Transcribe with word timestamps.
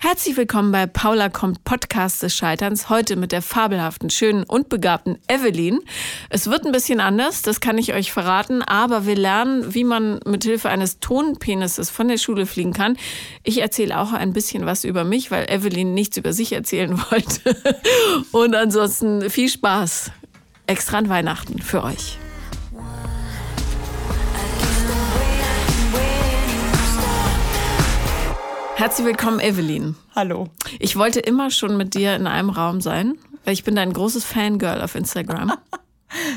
Herzlich 0.00 0.36
willkommen 0.36 0.70
bei 0.70 0.86
Paula 0.86 1.28
kommt 1.28 1.64
Podcast 1.64 2.22
des 2.22 2.32
Scheiterns. 2.32 2.88
Heute 2.88 3.16
mit 3.16 3.32
der 3.32 3.42
fabelhaften, 3.42 4.10
schönen 4.10 4.44
und 4.44 4.68
begabten 4.68 5.18
Evelyn. 5.26 5.80
Es 6.30 6.48
wird 6.48 6.64
ein 6.64 6.70
bisschen 6.70 7.00
anders, 7.00 7.42
das 7.42 7.58
kann 7.58 7.78
ich 7.78 7.92
euch 7.92 8.12
verraten, 8.12 8.62
aber 8.62 9.06
wir 9.06 9.16
lernen, 9.16 9.74
wie 9.74 9.82
man 9.82 10.20
mit 10.24 10.44
Hilfe 10.44 10.68
eines 10.68 11.00
Tonpenises 11.00 11.90
von 11.90 12.06
der 12.06 12.16
Schule 12.16 12.46
fliegen 12.46 12.72
kann. 12.72 12.96
Ich 13.42 13.60
erzähle 13.60 13.98
auch 13.98 14.12
ein 14.12 14.32
bisschen 14.32 14.66
was 14.66 14.84
über 14.84 15.02
mich, 15.02 15.32
weil 15.32 15.50
Evelyn 15.50 15.94
nichts 15.94 16.16
über 16.16 16.32
sich 16.32 16.52
erzählen 16.52 16.96
wollte. 17.10 17.56
Und 18.30 18.54
ansonsten 18.54 19.28
viel 19.28 19.48
Spaß. 19.48 20.12
Extra 20.68 20.98
an 20.98 21.08
Weihnachten 21.08 21.60
für 21.60 21.82
euch. 21.82 22.18
Herzlich 28.78 29.08
willkommen, 29.08 29.40
Evelyn. 29.40 29.96
Hallo. 30.14 30.50
Ich 30.78 30.94
wollte 30.94 31.18
immer 31.18 31.50
schon 31.50 31.76
mit 31.76 31.94
dir 31.94 32.14
in 32.14 32.28
einem 32.28 32.48
Raum 32.48 32.80
sein, 32.80 33.18
weil 33.44 33.52
ich 33.52 33.64
bin 33.64 33.74
dein 33.74 33.92
großes 33.92 34.24
Fangirl 34.24 34.80
auf 34.80 34.94
Instagram. 34.94 35.52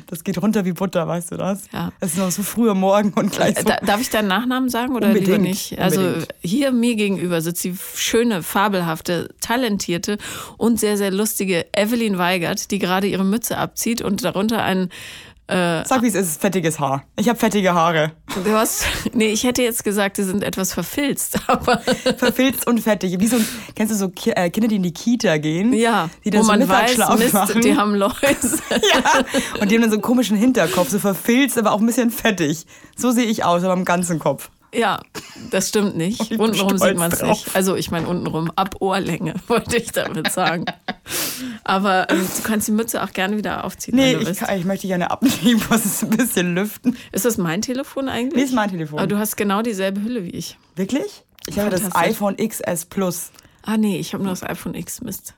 Das 0.07 0.25
geht 0.25 0.41
runter 0.41 0.65
wie 0.65 0.73
Butter, 0.73 1.07
weißt 1.07 1.31
du 1.31 1.37
das? 1.37 1.63
Ja. 1.71 1.93
Es 2.01 2.11
ist 2.11 2.17
noch 2.17 2.29
so 2.29 2.43
früh 2.43 2.69
am 2.69 2.81
Morgen 2.81 3.13
und 3.13 3.31
gleich 3.31 3.57
so. 3.57 3.63
Da, 3.63 3.77
darf 3.77 4.01
ich 4.01 4.09
deinen 4.09 4.27
Nachnamen 4.27 4.67
sagen 4.67 4.93
oder 4.93 5.07
Unbedingt, 5.07 5.27
lieber 5.27 5.41
nicht? 5.41 5.79
Also 5.79 6.01
unbedingt. 6.01 6.27
hier 6.41 6.73
mir 6.73 6.95
gegenüber 6.95 7.39
sitzt 7.39 7.63
die 7.63 7.77
schöne, 7.95 8.43
fabelhafte, 8.43 9.33
talentierte 9.39 10.17
und 10.57 10.77
sehr, 10.77 10.97
sehr 10.97 11.09
lustige 11.09 11.67
Evelyn 11.73 12.17
Weigert, 12.17 12.69
die 12.71 12.79
gerade 12.79 13.07
ihre 13.07 13.23
Mütze 13.23 13.57
abzieht 13.57 14.01
und 14.01 14.25
darunter 14.25 14.61
ein 15.51 15.85
Sag, 15.85 16.01
wie 16.01 16.07
es 16.07 16.15
ist, 16.15 16.41
fettiges 16.41 16.79
Haar. 16.79 17.03
Ich 17.17 17.27
habe 17.29 17.37
fettige 17.37 17.73
Haare. 17.73 18.13
Du 18.43 18.51
hast, 18.51 18.85
nee, 19.13 19.27
ich 19.27 19.43
hätte 19.43 19.61
jetzt 19.61 19.83
gesagt, 19.83 20.17
die 20.17 20.23
sind 20.23 20.43
etwas 20.43 20.73
verfilzt, 20.73 21.39
aber 21.47 21.79
Verfilzt 22.17 22.67
und 22.67 22.79
fettig. 22.79 23.19
Wie 23.19 23.27
so 23.27 23.37
kennst 23.75 23.93
du 23.93 23.97
so 23.97 24.09
Ki 24.09 24.31
äh, 24.31 24.49
Kinder, 24.49 24.67
die 24.67 24.77
in 24.77 24.83
die 24.83 24.93
Kita 24.93 25.37
gehen? 25.37 25.73
ja, 25.73 26.09
Die 26.23 26.29
dann 26.29 26.41
wo 26.41 26.45
so 26.45 26.51
man 26.51 26.67
weiß, 26.67 26.97
Mist, 27.19 27.33
machen. 27.33 27.61
die 27.61 27.75
haben 27.75 27.95
Läuse. 27.95 28.11
ja. 28.71 29.23
Und 29.59 29.69
die 29.69 29.75
haben 29.75 29.81
dann 29.81 29.91
so 29.91 29.95
einen 29.95 30.01
komischen 30.01 30.37
Hinterkopf, 30.37 30.89
so 30.89 30.99
verfilzt, 30.99 31.57
aber 31.57 31.71
auch 31.73 31.79
ein 31.79 31.85
bisschen 31.85 32.11
fettig. 32.11 32.65
So 32.95 33.11
sehe 33.11 33.25
ich 33.25 33.43
aus, 33.43 33.63
aber 33.63 33.73
am 33.73 33.85
ganzen 33.85 34.19
Kopf. 34.19 34.49
Ja, 34.73 35.01
das 35.49 35.69
stimmt 35.69 35.97
nicht. 35.97 36.31
Untenrum 36.39 36.77
sieht 36.77 36.97
man 36.97 37.11
es 37.11 37.21
nicht. 37.21 37.55
Also 37.55 37.75
ich 37.75 37.91
meine 37.91 38.07
untenrum, 38.07 38.51
ab 38.55 38.75
Ohrlänge, 38.79 39.35
wollte 39.47 39.77
ich 39.77 39.91
damit 39.91 40.31
sagen. 40.31 40.65
Aber 41.63 42.09
ähm, 42.09 42.25
du 42.37 42.43
kannst 42.43 42.67
die 42.67 42.71
Mütze 42.71 43.03
auch 43.03 43.11
gerne 43.11 43.37
wieder 43.37 43.65
aufziehen, 43.65 43.95
Nee, 43.95 44.17
wenn 44.17 44.25
du 44.25 44.31
ich, 44.31 44.37
kann, 44.37 44.57
ich 44.57 44.65
möchte 44.65 44.87
gerne 44.87 45.11
abnehmen, 45.11 45.61
muss 45.69 45.85
es 45.85 46.03
ein 46.03 46.09
bisschen 46.11 46.55
lüften. 46.55 46.97
Ist 47.11 47.25
das 47.25 47.37
mein 47.37 47.61
Telefon 47.61 48.07
eigentlich? 48.07 48.35
Nee, 48.35 48.43
ist 48.43 48.53
mein 48.53 48.69
Telefon. 48.69 48.99
Aber 48.99 49.07
du 49.07 49.17
hast 49.17 49.35
genau 49.35 49.61
dieselbe 49.61 50.01
Hülle 50.01 50.23
wie 50.23 50.31
ich. 50.31 50.57
Wirklich? 50.75 51.23
Ich 51.47 51.59
habe 51.59 51.69
das 51.69 51.95
iPhone 51.95 52.37
XS 52.37 52.85
Plus. 52.85 53.31
Ah 53.63 53.77
nee, 53.77 53.97
ich 53.99 54.13
habe 54.13 54.23
nur 54.23 54.31
das 54.31 54.43
iPhone 54.43 54.75
X, 54.75 55.01
Mist. 55.01 55.33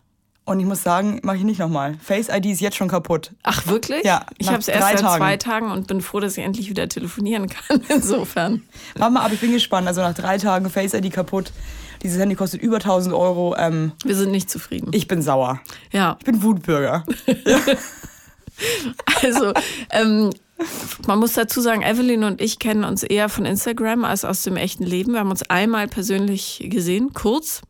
Und 0.45 0.59
ich 0.59 0.66
muss 0.66 0.83
sagen, 0.83 1.22
mache 1.23 1.38
ich 1.38 1.44
nicht 1.44 1.59
nochmal. 1.59 1.95
Face 2.03 2.27
ID 2.30 2.47
ist 2.47 2.59
jetzt 2.59 2.75
schon 2.75 2.89
kaputt. 2.89 3.31
Ach 3.44 3.66
wirklich? 3.67 4.03
Ja, 4.03 4.25
Ich 4.38 4.47
habe 4.49 4.58
es 4.59 4.67
erst 4.67 4.81
seit 4.81 4.99
Tagen. 4.99 5.17
zwei 5.17 5.38
Tagen 5.38 5.72
und 5.72 5.88
bin 5.88 6.02
froh, 6.02 6.19
dass 6.19 6.38
ich 6.38 6.44
endlich 6.44 6.69
wieder 6.69 6.89
telefonieren 6.89 7.47
kann. 7.67 7.81
Insofern. 7.88 8.61
Mama, 8.99 9.21
aber 9.21 9.33
ich 9.36 9.39
bin 9.39 9.53
gespannt. 9.53 9.88
Also 9.88 10.02
nach 10.02 10.14
drei 10.14 10.38
Tagen 10.38 10.69
Face 10.69 10.94
ID 10.94 11.14
kaputt. 11.14 11.53
Dieses 12.02 12.19
Handy 12.19 12.36
kostet 12.36 12.61
über 12.61 12.75
1000 12.77 13.16
Euro. 13.16 13.55
Ähm, 13.58 13.94
Wir 14.03 14.16
sind 14.16 14.31
nicht 14.31 14.49
zufrieden. 14.49 14.89
ich 14.94 15.08
bin 15.08 15.21
sauer. 15.21 15.61
ja, 15.94 16.17
Ich 16.19 16.25
bin 16.25 16.44
Wutbürger. 16.44 17.05
also 19.23 19.53
ähm, 19.91 20.30
man 21.08 21.19
muss 21.19 21.33
dazu 21.33 21.61
sagen, 21.61 21.81
Evelyn 21.81 22.23
und 22.25 22.41
ich 22.41 22.59
kennen 22.59 22.83
uns 22.83 23.03
eher 23.03 23.30
von 23.30 23.45
Instagram 23.45 24.03
als 24.05 24.25
aus 24.25 24.44
dem 24.44 24.58
echten 24.58 24.83
Leben. 24.83 25.14
Wir 25.14 25.19
haben 25.21 25.31
uns 25.31 25.44
einmal 25.49 25.88
persönlich 25.88 26.66
gesehen, 26.69 27.14
kurz, 27.14 27.61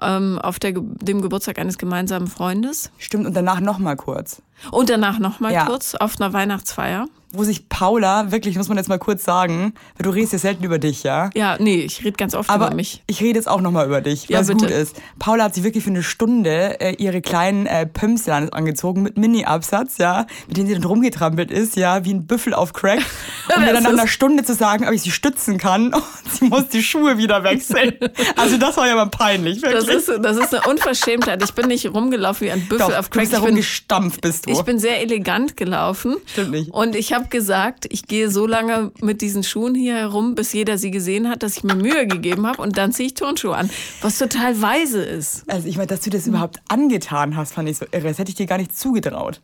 ähm, 0.00 0.38
auf 0.38 0.58
der, 0.58 0.72
dem 0.72 1.22
Geburtstag 1.22 1.58
eines 1.58 1.78
gemeinsamen 1.78 2.26
Freundes. 2.26 2.90
Stimmt, 2.98 3.26
und 3.26 3.34
danach 3.34 3.60
nochmal 3.60 3.96
kurz. 3.96 4.42
Und 4.70 4.90
danach 4.90 5.18
nochmal 5.18 5.52
Ja. 5.52 5.66
kurz 5.66 5.94
auf 5.94 6.20
einer 6.20 6.32
Weihnachtsfeier. 6.32 7.06
Wo 7.32 7.42
sich 7.44 7.68
Paula, 7.68 8.30
wirklich, 8.30 8.56
muss 8.56 8.68
man 8.68 8.78
jetzt 8.78 8.88
mal 8.88 8.98
kurz 9.00 9.22
sagen, 9.24 9.74
weil 9.98 10.04
du 10.04 10.10
redest 10.10 10.32
ja 10.32 10.38
selten 10.38 10.64
über 10.64 10.78
dich, 10.78 11.02
ja? 11.02 11.28
Ja, 11.34 11.56
nee, 11.58 11.80
ich 11.82 12.02
rede 12.02 12.12
ganz 12.12 12.34
oft 12.34 12.48
Aber 12.48 12.68
über 12.68 12.76
mich. 12.76 13.02
ich 13.08 13.20
rede 13.20 13.38
jetzt 13.38 13.48
auch 13.48 13.60
nochmal 13.60 13.84
über 13.86 14.00
dich, 14.00 14.28
Ja, 14.28 14.38
was 14.38 14.46
bitte. 14.46 14.60
gut 14.66 14.70
ist. 14.70 14.96
Paula 15.18 15.44
hat 15.44 15.54
sich 15.54 15.64
wirklich 15.64 15.84
für 15.84 15.90
eine 15.90 16.02
Stunde 16.04 16.80
äh, 16.80 16.94
ihre 16.94 17.20
kleinen 17.20 17.66
äh, 17.66 17.84
Pömsel 17.84 18.32
angezogen 18.52 19.02
mit 19.02 19.18
Mini-Absatz, 19.18 19.98
ja, 19.98 20.24
mit 20.46 20.56
denen 20.56 20.68
sie 20.68 20.74
dann 20.74 20.84
rumgetrampelt 20.84 21.50
ist, 21.50 21.76
ja, 21.76 22.04
wie 22.06 22.14
ein 22.14 22.26
Büffel 22.26 22.54
auf 22.54 22.72
Crack. 22.72 23.00
Um 23.54 23.62
mir 23.62 23.72
dann 23.72 23.82
nach 23.84 23.90
einer 23.90 24.08
Stunde 24.08 24.42
zu 24.42 24.54
sagen, 24.54 24.86
ob 24.86 24.92
ich 24.92 25.02
sie 25.02 25.10
stützen 25.12 25.56
kann 25.58 25.92
und 25.94 26.02
sie 26.32 26.46
muss 26.46 26.68
die 26.68 26.82
Schuhe 26.82 27.18
wieder 27.18 27.42
wechseln. 27.44 27.92
Also 28.36 28.56
das 28.56 28.76
war 28.76 28.86
ja 28.86 28.94
mal 28.94 29.06
peinlich, 29.10 29.62
wirklich. 29.62 29.84
Das 29.86 30.08
ist, 30.08 30.24
das 30.24 30.36
ist 30.36 30.54
eine 30.54 30.66
Unverschämtheit. 30.68 31.42
Ich 31.42 31.52
bin 31.52 31.66
nicht 31.68 31.86
rumgelaufen 31.92 32.46
wie 32.46 32.50
ein 32.52 32.60
Büffel 32.66 32.78
Doch, 32.88 32.98
auf 32.98 33.08
du 33.08 33.18
Crack. 33.18 33.22
bist 33.22 33.32
da 33.32 33.36
Ich 33.38 33.42
bin, 33.44 33.50
rumgestampft, 33.54 34.20
bist 34.20 34.45
du. 34.46 34.52
ich 34.52 34.62
bin 34.62 34.78
sehr 34.78 35.00
elegant 35.00 35.56
gelaufen. 35.56 36.16
Stimmt 36.26 36.50
nicht. 36.52 36.70
Und 36.72 36.96
ich 36.96 37.12
habe 37.12 37.28
gesagt, 37.28 37.86
ich 37.90 38.06
gehe 38.06 38.30
so 38.30 38.46
lange 38.46 38.92
mit 39.00 39.20
diesen 39.20 39.42
Schuhen 39.42 39.74
hier 39.74 39.96
herum, 39.96 40.34
bis 40.34 40.52
jeder 40.52 40.78
sie 40.78 40.90
gesehen 40.90 41.28
hat, 41.28 41.42
dass 41.42 41.56
ich 41.58 41.64
mir 41.64 41.74
Mühe 41.74 42.06
gegeben 42.06 42.46
habe 42.46 42.62
und 42.62 42.78
dann 42.78 42.92
ziehe 42.92 43.08
ich 43.08 43.14
Turnschuhe 43.14 43.56
an. 43.56 43.70
Was 44.00 44.18
total 44.18 44.60
weise 44.60 45.02
ist. 45.02 45.44
Also 45.48 45.68
ich 45.68 45.76
meine, 45.76 45.88
dass 45.88 46.00
du 46.00 46.10
das 46.10 46.26
überhaupt 46.26 46.60
angetan 46.68 47.36
hast, 47.36 47.52
fand 47.54 47.68
ich 47.68 47.78
so 47.78 47.86
irre. 47.92 48.08
Das 48.08 48.18
hätte 48.18 48.30
ich 48.30 48.36
dir 48.36 48.46
gar 48.46 48.58
nicht 48.58 48.76
zugetraut. 48.76 49.40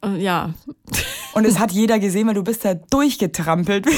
Und 0.00 0.20
ja, 0.20 0.54
Und 1.32 1.44
es 1.44 1.58
hat 1.58 1.72
jeder 1.72 1.98
gesehen, 1.98 2.26
weil 2.26 2.34
du 2.34 2.44
bist 2.44 2.64
da 2.64 2.74
durchgetrampelt. 2.74 3.86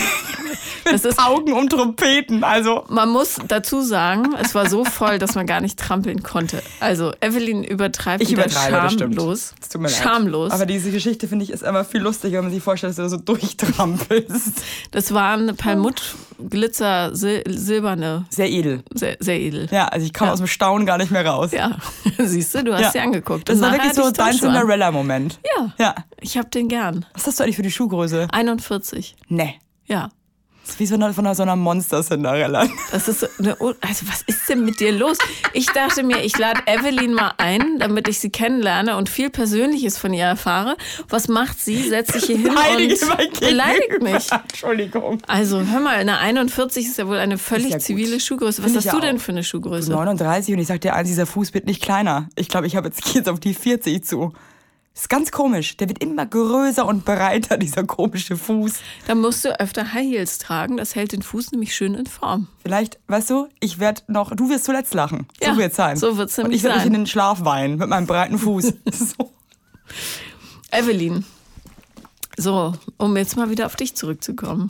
das 0.92 1.04
ist. 1.04 1.18
Augen 1.18 1.52
um 1.52 1.68
Trompeten. 1.68 2.44
Also 2.44 2.84
Man 2.88 3.08
muss 3.10 3.36
dazu 3.48 3.82
sagen, 3.82 4.34
es 4.42 4.54
war 4.54 4.68
so 4.68 4.84
voll, 4.84 5.18
dass 5.18 5.34
man 5.34 5.46
gar 5.46 5.60
nicht 5.60 5.78
trampeln 5.78 6.22
konnte. 6.22 6.62
Also 6.80 7.12
Evelyn 7.20 7.62
übertreibt 7.64 8.22
Ich 8.22 8.32
übertreibe, 8.32 8.72
das 8.76 8.92
schamlos. 8.94 9.54
Es 9.60 9.68
tut 9.68 9.80
mir 9.80 9.88
leid. 9.88 9.96
Schamlos. 10.02 10.50
Aber 10.52 10.66
diese 10.66 10.90
Geschichte 10.90 11.28
finde 11.28 11.44
ich 11.44 11.50
ist 11.50 11.62
immer 11.62 11.84
viel 11.84 12.00
lustiger, 12.00 12.38
wenn 12.38 12.44
man 12.46 12.52
sich 12.54 12.62
vorstellt, 12.62 12.96
dass 12.98 13.04
du 13.10 13.16
so 13.16 13.22
durchtrampelst. 13.22 14.62
Das 14.90 15.12
waren 15.14 15.56
Perlmutt, 15.56 16.14
Glitzer, 16.48 17.14
sil 17.16 17.42
silberne, 17.46 18.26
Sehr 18.30 18.50
edel. 18.50 18.82
sehr, 18.94 19.16
sehr 19.20 19.38
edel. 19.38 19.68
Ja, 19.70 19.86
also 19.88 20.06
ich 20.06 20.14
komme 20.14 20.28
Ja. 20.28 20.32
aus 20.32 20.38
dem 20.38 20.46
Staunen 20.46 20.86
gar 20.86 20.98
nicht 20.98 21.10
mehr 21.10 21.26
raus. 21.26 21.50
Ja, 21.52 21.76
siehst 22.18 22.54
du, 22.54 22.64
du 22.64 22.72
hast 22.74 22.80
Ja. 22.82 22.90
sie 22.92 23.00
angeguckt. 23.00 23.48
Das 23.48 23.56
Und 23.56 23.62
war 23.62 23.72
wirklich 23.72 23.92
so 23.94 24.10
dein. 24.10 24.34
Cinderella-Moment. 24.34 25.38
Ja, 25.56 25.72
Ja. 25.78 25.94
ich 26.20 26.38
hab 26.38 26.50
den 26.50 26.68
gern. 26.68 27.04
Was 27.14 27.26
hast 27.26 27.38
du 27.40 27.44
eigentlich 27.44 27.56
für 27.56 27.62
die 27.62 27.70
Schuhgröße? 27.70 28.28
41. 28.32 29.16
Nee. 29.28 29.58
Ja. 29.86 30.10
Das 30.62 30.75
ist 30.75 30.81
wie 30.81 30.87
so 30.87 30.94
eine, 30.94 31.12
von 31.12 31.34
so 31.34 31.43
einer 31.43 31.56
Monster-Cinderella. 31.56 32.66
Das 32.93 33.09
ist 33.09 33.21
so 33.21 33.26
eine, 33.38 33.56
also 33.60 34.06
was 34.09 34.22
ist 34.26 34.48
denn 34.48 34.65
mit 34.65 34.78
dir 34.78 34.93
los? 34.93 35.19
Ich 35.53 35.66
dachte 35.66 36.03
mir, 36.03 36.22
ich 36.22 36.37
lade 36.38 36.60
Evelyn 36.66 37.15
mal 37.15 37.32
ein, 37.38 37.78
damit 37.78 38.09
ich 38.09 38.21
sie 38.21 38.31
kennenlerne 38.31 38.97
und 38.97 39.09
viel 39.09 39.31
Persönliches 39.31 39.99
von 39.99 40.12
ihr 40.12 40.25
erfahre. 40.25 40.76
Was 41.09 41.28
macht 41.28 41.60
sie? 41.60 41.88
Setzt 41.88 42.12
sich 42.12 42.25
hier 42.25 42.37
hin 42.38 42.49
und 42.50 43.41
beleidigt 43.41 44.03
mich. 44.03 44.31
Entschuldigung. 44.31 45.20
Also 45.26 45.60
hör 45.65 45.81
mal, 45.81 45.97
eine 45.97 46.19
41 46.19 46.87
ist 46.87 46.99
ja 46.99 47.09
wohl 47.09 47.19
eine 47.19 47.38
völlig 47.38 47.70
ja 47.70 47.78
zivile 47.78 48.20
Schuhgröße. 48.20 48.62
Was 48.62 48.72
Finde 48.72 48.88
hast 48.88 48.94
du 48.94 49.00
denn 49.00 49.19
für 49.19 49.32
eine 49.32 49.43
Schuhgröße? 49.43 49.91
39 49.91 50.54
und 50.54 50.60
ich 50.60 50.69
sag 50.69 50.81
dir 50.81 50.94
eins, 50.94 51.09
dieser 51.09 51.26
Fuß 51.26 51.54
wird 51.54 51.66
nicht 51.66 51.82
kleiner. 51.82 52.28
Ich 52.37 52.49
glaube, 52.49 52.66
ich 52.66 52.76
habe 52.76 52.88
jetzt 52.88 53.04
geht's 53.12 53.28
auf 53.28 53.41
die 53.41 53.54
40 53.54 54.04
zu. 54.04 54.32
Ist 55.00 55.09
ganz 55.09 55.31
komisch. 55.31 55.77
Der 55.77 55.88
wird 55.88 56.03
immer 56.03 56.27
größer 56.27 56.87
und 56.87 57.05
breiter, 57.05 57.56
dieser 57.59 57.84
komische 57.84 58.37
Fuß. 58.37 58.75
Da 59.06 59.15
musst 59.15 59.44
du 59.44 59.59
öfter 59.61 59.93
High 59.93 60.06
Heels 60.06 60.38
tragen. 60.38 60.77
Das 60.77 60.94
hält 60.94 61.12
den 61.12 61.22
Fuß 61.22 61.53
nämlich 61.53 61.75
schön 61.75 61.94
in 61.94 62.06
Form. 62.06 62.49
Vielleicht, 62.62 62.99
weißt 63.09 63.31
du, 63.31 63.49
ich 63.61 63.78
werde 63.78 64.03
noch, 64.09 64.34
du 64.34 64.49
wirst 64.50 64.65
zuletzt 64.65 64.94
lachen. 64.94 65.27
Ja, 65.43 65.53
so 65.55 65.59
wird's 65.61 65.77
sein. 65.77 65.97
so 65.97 66.16
wird's 66.16 66.37
Und 66.38 66.44
nämlich 66.44 66.59
ich 66.59 66.65
werde 66.65 66.77
mich 66.77 66.84
sein. 66.84 66.94
in 66.94 67.00
den 67.00 67.06
Schlaf 67.06 67.44
weinen 67.44 67.78
mit 67.78 67.88
meinem 67.88 68.06
breiten 68.06 68.38
Fuß. 68.38 68.75
so. 68.93 69.33
Evelyn, 70.71 71.25
so, 72.37 72.75
um 72.97 73.17
jetzt 73.17 73.37
mal 73.37 73.50
wieder 73.50 73.67
auf 73.67 73.77
dich 73.77 73.97
zurückzukommen. 73.97 74.69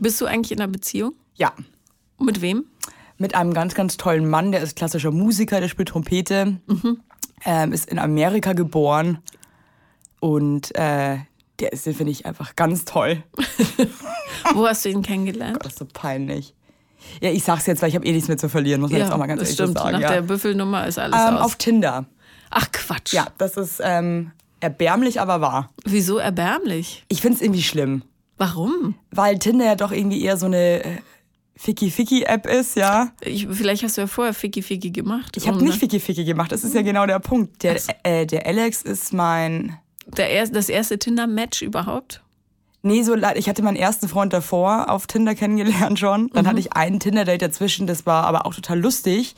Bist 0.00 0.20
du 0.20 0.26
eigentlich 0.26 0.52
in 0.52 0.60
einer 0.60 0.72
Beziehung? 0.72 1.12
Ja. 1.36 1.52
Mit 2.18 2.40
wem? 2.40 2.64
Mit 3.18 3.34
einem 3.34 3.52
ganz, 3.52 3.74
ganz 3.74 3.96
tollen 3.96 4.28
Mann, 4.28 4.52
der 4.52 4.62
ist 4.62 4.76
klassischer 4.76 5.10
Musiker, 5.10 5.60
der 5.60 5.68
spielt 5.68 5.88
Trompete, 5.88 6.60
Mhm. 6.66 7.00
ähm, 7.44 7.72
ist 7.72 7.88
in 7.90 7.98
Amerika 7.98 8.52
geboren 8.54 9.18
und 10.20 10.74
äh, 10.74 11.18
der 11.60 11.72
ist, 11.72 11.86
den 11.86 11.94
finde 11.94 12.12
ich 12.12 12.26
einfach 12.26 12.56
ganz 12.56 12.84
toll. 12.84 13.22
Wo 14.54 14.66
hast 14.66 14.84
du 14.84 14.90
ihn 14.90 15.02
kennengelernt? 15.02 15.58
Das 15.62 15.72
ist 15.72 15.78
so 15.78 15.86
peinlich. 15.92 16.54
Ja, 17.20 17.30
ich 17.30 17.44
sag's 17.44 17.66
jetzt, 17.66 17.82
weil 17.82 17.88
ich 17.88 17.94
habe 17.94 18.06
eh 18.06 18.12
nichts 18.12 18.28
mehr 18.28 18.38
zu 18.38 18.48
verlieren, 18.48 18.80
muss 18.80 18.90
man 18.90 19.00
jetzt 19.00 19.12
auch 19.12 19.18
mal 19.18 19.26
ganz 19.26 19.40
ehrlich 19.40 19.54
stimmt. 19.54 19.78
sagen. 19.78 19.92
Nach 19.92 20.00
ja. 20.00 20.12
der 20.12 20.22
Büffelnummer 20.22 20.86
ist 20.86 20.98
alles 20.98 21.16
ähm, 21.16 21.36
aus. 21.36 21.44
auf 21.46 21.56
Tinder. 21.56 22.06
Ach 22.50 22.70
Quatsch. 22.72 23.12
Ja, 23.12 23.26
das 23.38 23.56
ist 23.56 23.80
ähm, 23.82 24.32
erbärmlich, 24.60 25.20
aber 25.20 25.40
wahr. 25.40 25.70
Wieso 25.84 26.18
erbärmlich? 26.18 27.04
Ich 27.08 27.20
find's 27.20 27.40
irgendwie 27.40 27.62
schlimm, 27.62 28.02
Warum? 28.36 28.94
weil 29.10 29.38
Tinder 29.38 29.66
ja 29.66 29.74
doch 29.74 29.92
irgendwie 29.92 30.22
eher 30.22 30.36
so 30.36 30.46
eine 30.46 30.84
äh, 30.84 30.96
Ficky-Ficky-App 31.56 32.46
ist, 32.46 32.76
ja. 32.76 33.10
Ich, 33.20 33.48
vielleicht 33.50 33.82
hast 33.82 33.96
du 33.96 34.02
ja 34.02 34.06
vorher 34.06 34.32
Ficky 34.32 34.62
Ficky 34.62 34.90
gemacht. 34.90 35.36
Ich 35.36 35.48
habe 35.48 35.62
nicht 35.62 35.78
Ficky-Ficky 35.78 36.24
gemacht, 36.24 36.52
das 36.52 36.62
ist 36.62 36.74
ja 36.74 36.82
genau 36.82 37.06
der 37.06 37.18
Punkt. 37.18 37.62
Der, 37.64 37.76
äh, 38.04 38.26
der 38.26 38.46
Alex 38.46 38.82
ist 38.82 39.12
mein... 39.12 39.76
Der 40.16 40.46
das 40.46 40.68
erste 40.68 40.98
Tinder-Match 40.98 41.62
überhaupt? 41.62 42.22
Nee, 42.82 43.02
so 43.02 43.14
leid. 43.14 43.36
Ich 43.36 43.48
hatte 43.48 43.62
meinen 43.62 43.76
ersten 43.76 44.08
Freund 44.08 44.32
davor 44.32 44.88
auf 44.90 45.06
Tinder 45.06 45.34
kennengelernt 45.34 45.98
schon. 45.98 46.30
Dann 46.32 46.44
Mhm. 46.44 46.48
hatte 46.48 46.60
ich 46.60 46.72
einen 46.74 47.00
Tinder-Date 47.00 47.42
dazwischen, 47.42 47.86
das 47.86 48.06
war 48.06 48.24
aber 48.24 48.46
auch 48.46 48.54
total 48.54 48.78
lustig. 48.80 49.34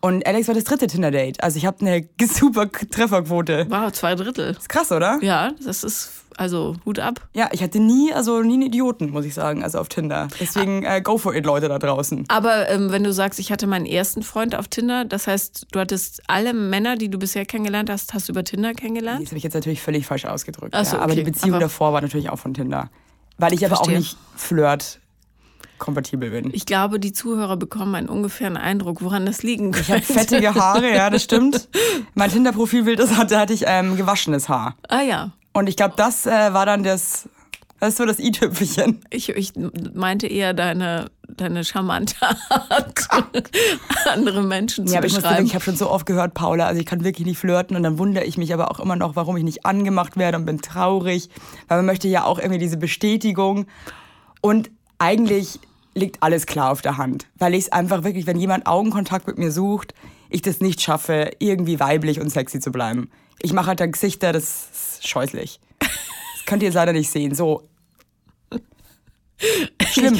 Und 0.00 0.26
Alex 0.26 0.48
war 0.48 0.54
das 0.54 0.64
dritte 0.64 0.86
Tinder-Date. 0.86 1.42
Also 1.42 1.56
ich 1.56 1.64
habe 1.64 1.78
eine 1.80 2.06
super 2.30 2.70
Trefferquote. 2.70 3.66
Wow, 3.70 3.90
zwei 3.90 4.14
Drittel. 4.14 4.50
Ist 4.50 4.68
krass, 4.68 4.92
oder? 4.92 5.18
Ja, 5.22 5.52
das 5.64 5.82
ist 5.82 6.23
also 6.36 6.76
Hut 6.84 6.98
ab. 6.98 7.26
Ja, 7.34 7.48
ich 7.52 7.62
hatte 7.62 7.80
nie, 7.80 8.12
also 8.12 8.40
nie 8.42 8.54
einen 8.54 8.62
Idioten, 8.62 9.10
muss 9.10 9.24
ich 9.24 9.34
sagen, 9.34 9.62
also 9.62 9.78
auf 9.78 9.88
Tinder. 9.88 10.28
Deswegen 10.40 10.82
äh, 10.84 11.00
go 11.02 11.18
for 11.18 11.34
it, 11.34 11.44
Leute 11.44 11.68
da 11.68 11.78
draußen. 11.78 12.24
Aber 12.28 12.68
ähm, 12.68 12.90
wenn 12.92 13.04
du 13.04 13.12
sagst, 13.12 13.38
ich 13.38 13.50
hatte 13.52 13.66
meinen 13.66 13.86
ersten 13.86 14.22
Freund 14.22 14.54
auf 14.54 14.68
Tinder, 14.68 15.04
das 15.04 15.26
heißt, 15.26 15.66
du 15.72 15.80
hattest 15.80 16.22
alle 16.28 16.52
Männer, 16.54 16.96
die 16.96 17.08
du 17.08 17.18
bisher 17.18 17.44
kennengelernt 17.44 17.90
hast, 17.90 18.14
hast 18.14 18.28
du 18.28 18.32
über 18.32 18.44
Tinder 18.44 18.74
kennengelernt? 18.74 19.22
Das 19.22 19.28
habe 19.28 19.38
ich 19.38 19.44
jetzt 19.44 19.54
natürlich 19.54 19.82
völlig 19.82 20.06
falsch 20.06 20.24
ausgedrückt. 20.24 20.74
So, 20.74 20.96
ja. 20.96 21.02
Aber 21.02 21.12
okay. 21.12 21.16
die 21.24 21.30
Beziehung 21.30 21.54
Aber- 21.54 21.64
davor 21.64 21.92
war 21.92 22.00
natürlich 22.00 22.30
auch 22.30 22.38
von 22.38 22.54
Tinder. 22.54 22.90
Weil 23.38 23.52
ich 23.52 23.64
aber 23.64 23.76
Verstehe. 23.76 23.96
auch 23.96 23.98
nicht 23.98 24.16
flirt 24.36 25.00
kompatibel 25.78 26.30
bin. 26.30 26.50
Ich 26.54 26.66
glaube, 26.66 27.00
die 27.00 27.12
Zuhörer 27.12 27.56
bekommen 27.56 27.94
einen 27.94 28.08
ungefähren 28.08 28.56
Eindruck, 28.56 29.02
woran 29.02 29.26
das 29.26 29.42
liegen 29.42 29.70
Ich 29.70 29.90
habe 29.90 30.00
könnte. 30.00 30.12
fettige 30.12 30.54
Haare, 30.54 30.94
ja, 30.94 31.10
das 31.10 31.24
stimmt. 31.24 31.68
Mein 32.14 32.30
Tinder-Profilbild, 32.30 32.98
das 32.98 33.16
hatte, 33.16 33.38
hatte 33.38 33.52
ich 33.52 33.64
ähm, 33.66 33.96
gewaschenes 33.96 34.48
Haar. 34.48 34.76
Ah 34.88 35.02
ja, 35.02 35.32
Und 35.54 35.68
ich 35.68 35.76
glaube, 35.76 35.94
das 35.96 36.26
äh, 36.26 36.30
war 36.52 36.66
dann 36.66 36.82
das, 36.82 37.28
das 37.80 37.90
ist 37.90 37.96
so 37.98 38.04
das 38.04 38.18
i-Tüpfelchen. 38.18 39.00
ich, 39.10 39.28
ich 39.30 39.52
meinte 39.94 40.26
eher 40.26 40.52
deine, 40.52 41.10
deine 41.28 41.64
charmante 41.64 42.16
Art, 42.50 43.08
andere 44.12 44.42
Menschen 44.42 44.86
zu 44.86 44.92
Ja, 44.94 45.00
dir 45.00 45.06
beschreiben. 45.06 45.24
wirklich, 45.36 45.46
ich 45.48 45.54
habe 45.54 45.64
schon 45.64 45.76
so 45.76 45.88
oft 45.90 46.06
gehört, 46.06 46.34
Paula, 46.34 46.66
also 46.66 46.80
ich 46.80 46.86
kann 46.86 47.04
wirklich 47.04 47.26
nicht 47.26 47.38
flirten 47.38 47.76
und 47.76 47.82
dann 47.84 47.98
wundere 47.98 48.24
ich 48.24 48.36
mich 48.36 48.52
aber 48.52 48.70
auch 48.70 48.80
immer 48.80 48.96
noch, 48.96 49.16
warum 49.16 49.36
ich 49.36 49.44
nicht 49.44 49.64
angemacht 49.64 50.16
werde 50.16 50.38
und 50.38 50.44
bin 50.44 50.60
traurig, 50.60 51.28
weil 51.68 51.78
man 51.78 51.86
möchte 51.86 52.08
ja 52.08 52.24
auch 52.24 52.38
irgendwie 52.38 52.58
diese 52.58 52.76
Bestätigung 52.76 53.66
und 54.40 54.70
eigentlich 54.98 55.60
liegt 55.94 56.22
alles 56.22 56.46
klar 56.46 56.72
auf 56.72 56.82
der 56.82 56.96
Hand, 56.96 57.26
weil 57.38 57.54
ich 57.54 57.60
es 57.66 57.72
einfach 57.72 58.02
wirklich, 58.02 58.26
wenn 58.26 58.38
jemand 58.40 58.66
Augenkontakt 58.66 59.28
mit 59.28 59.38
mir 59.38 59.52
sucht, 59.52 59.94
ich 60.30 60.42
das 60.42 60.60
nicht 60.60 60.80
schaffe, 60.80 61.30
irgendwie 61.38 61.80
weiblich 61.80 62.20
und 62.20 62.30
sexy 62.30 62.60
zu 62.60 62.72
bleiben. 62.72 63.10
Ich 63.40 63.52
mache 63.52 63.68
halt 63.68 63.80
dann 63.80 63.92
Gesichter, 63.92 64.32
das 64.32 64.68
ist 64.72 65.08
scheußlich. 65.08 65.60
Das 65.78 66.46
könnt 66.46 66.62
ihr 66.62 66.68
jetzt 66.68 66.74
leider 66.74 66.92
nicht 66.92 67.10
sehen, 67.10 67.34
so. 67.34 67.68
Schlimm. 69.92 70.18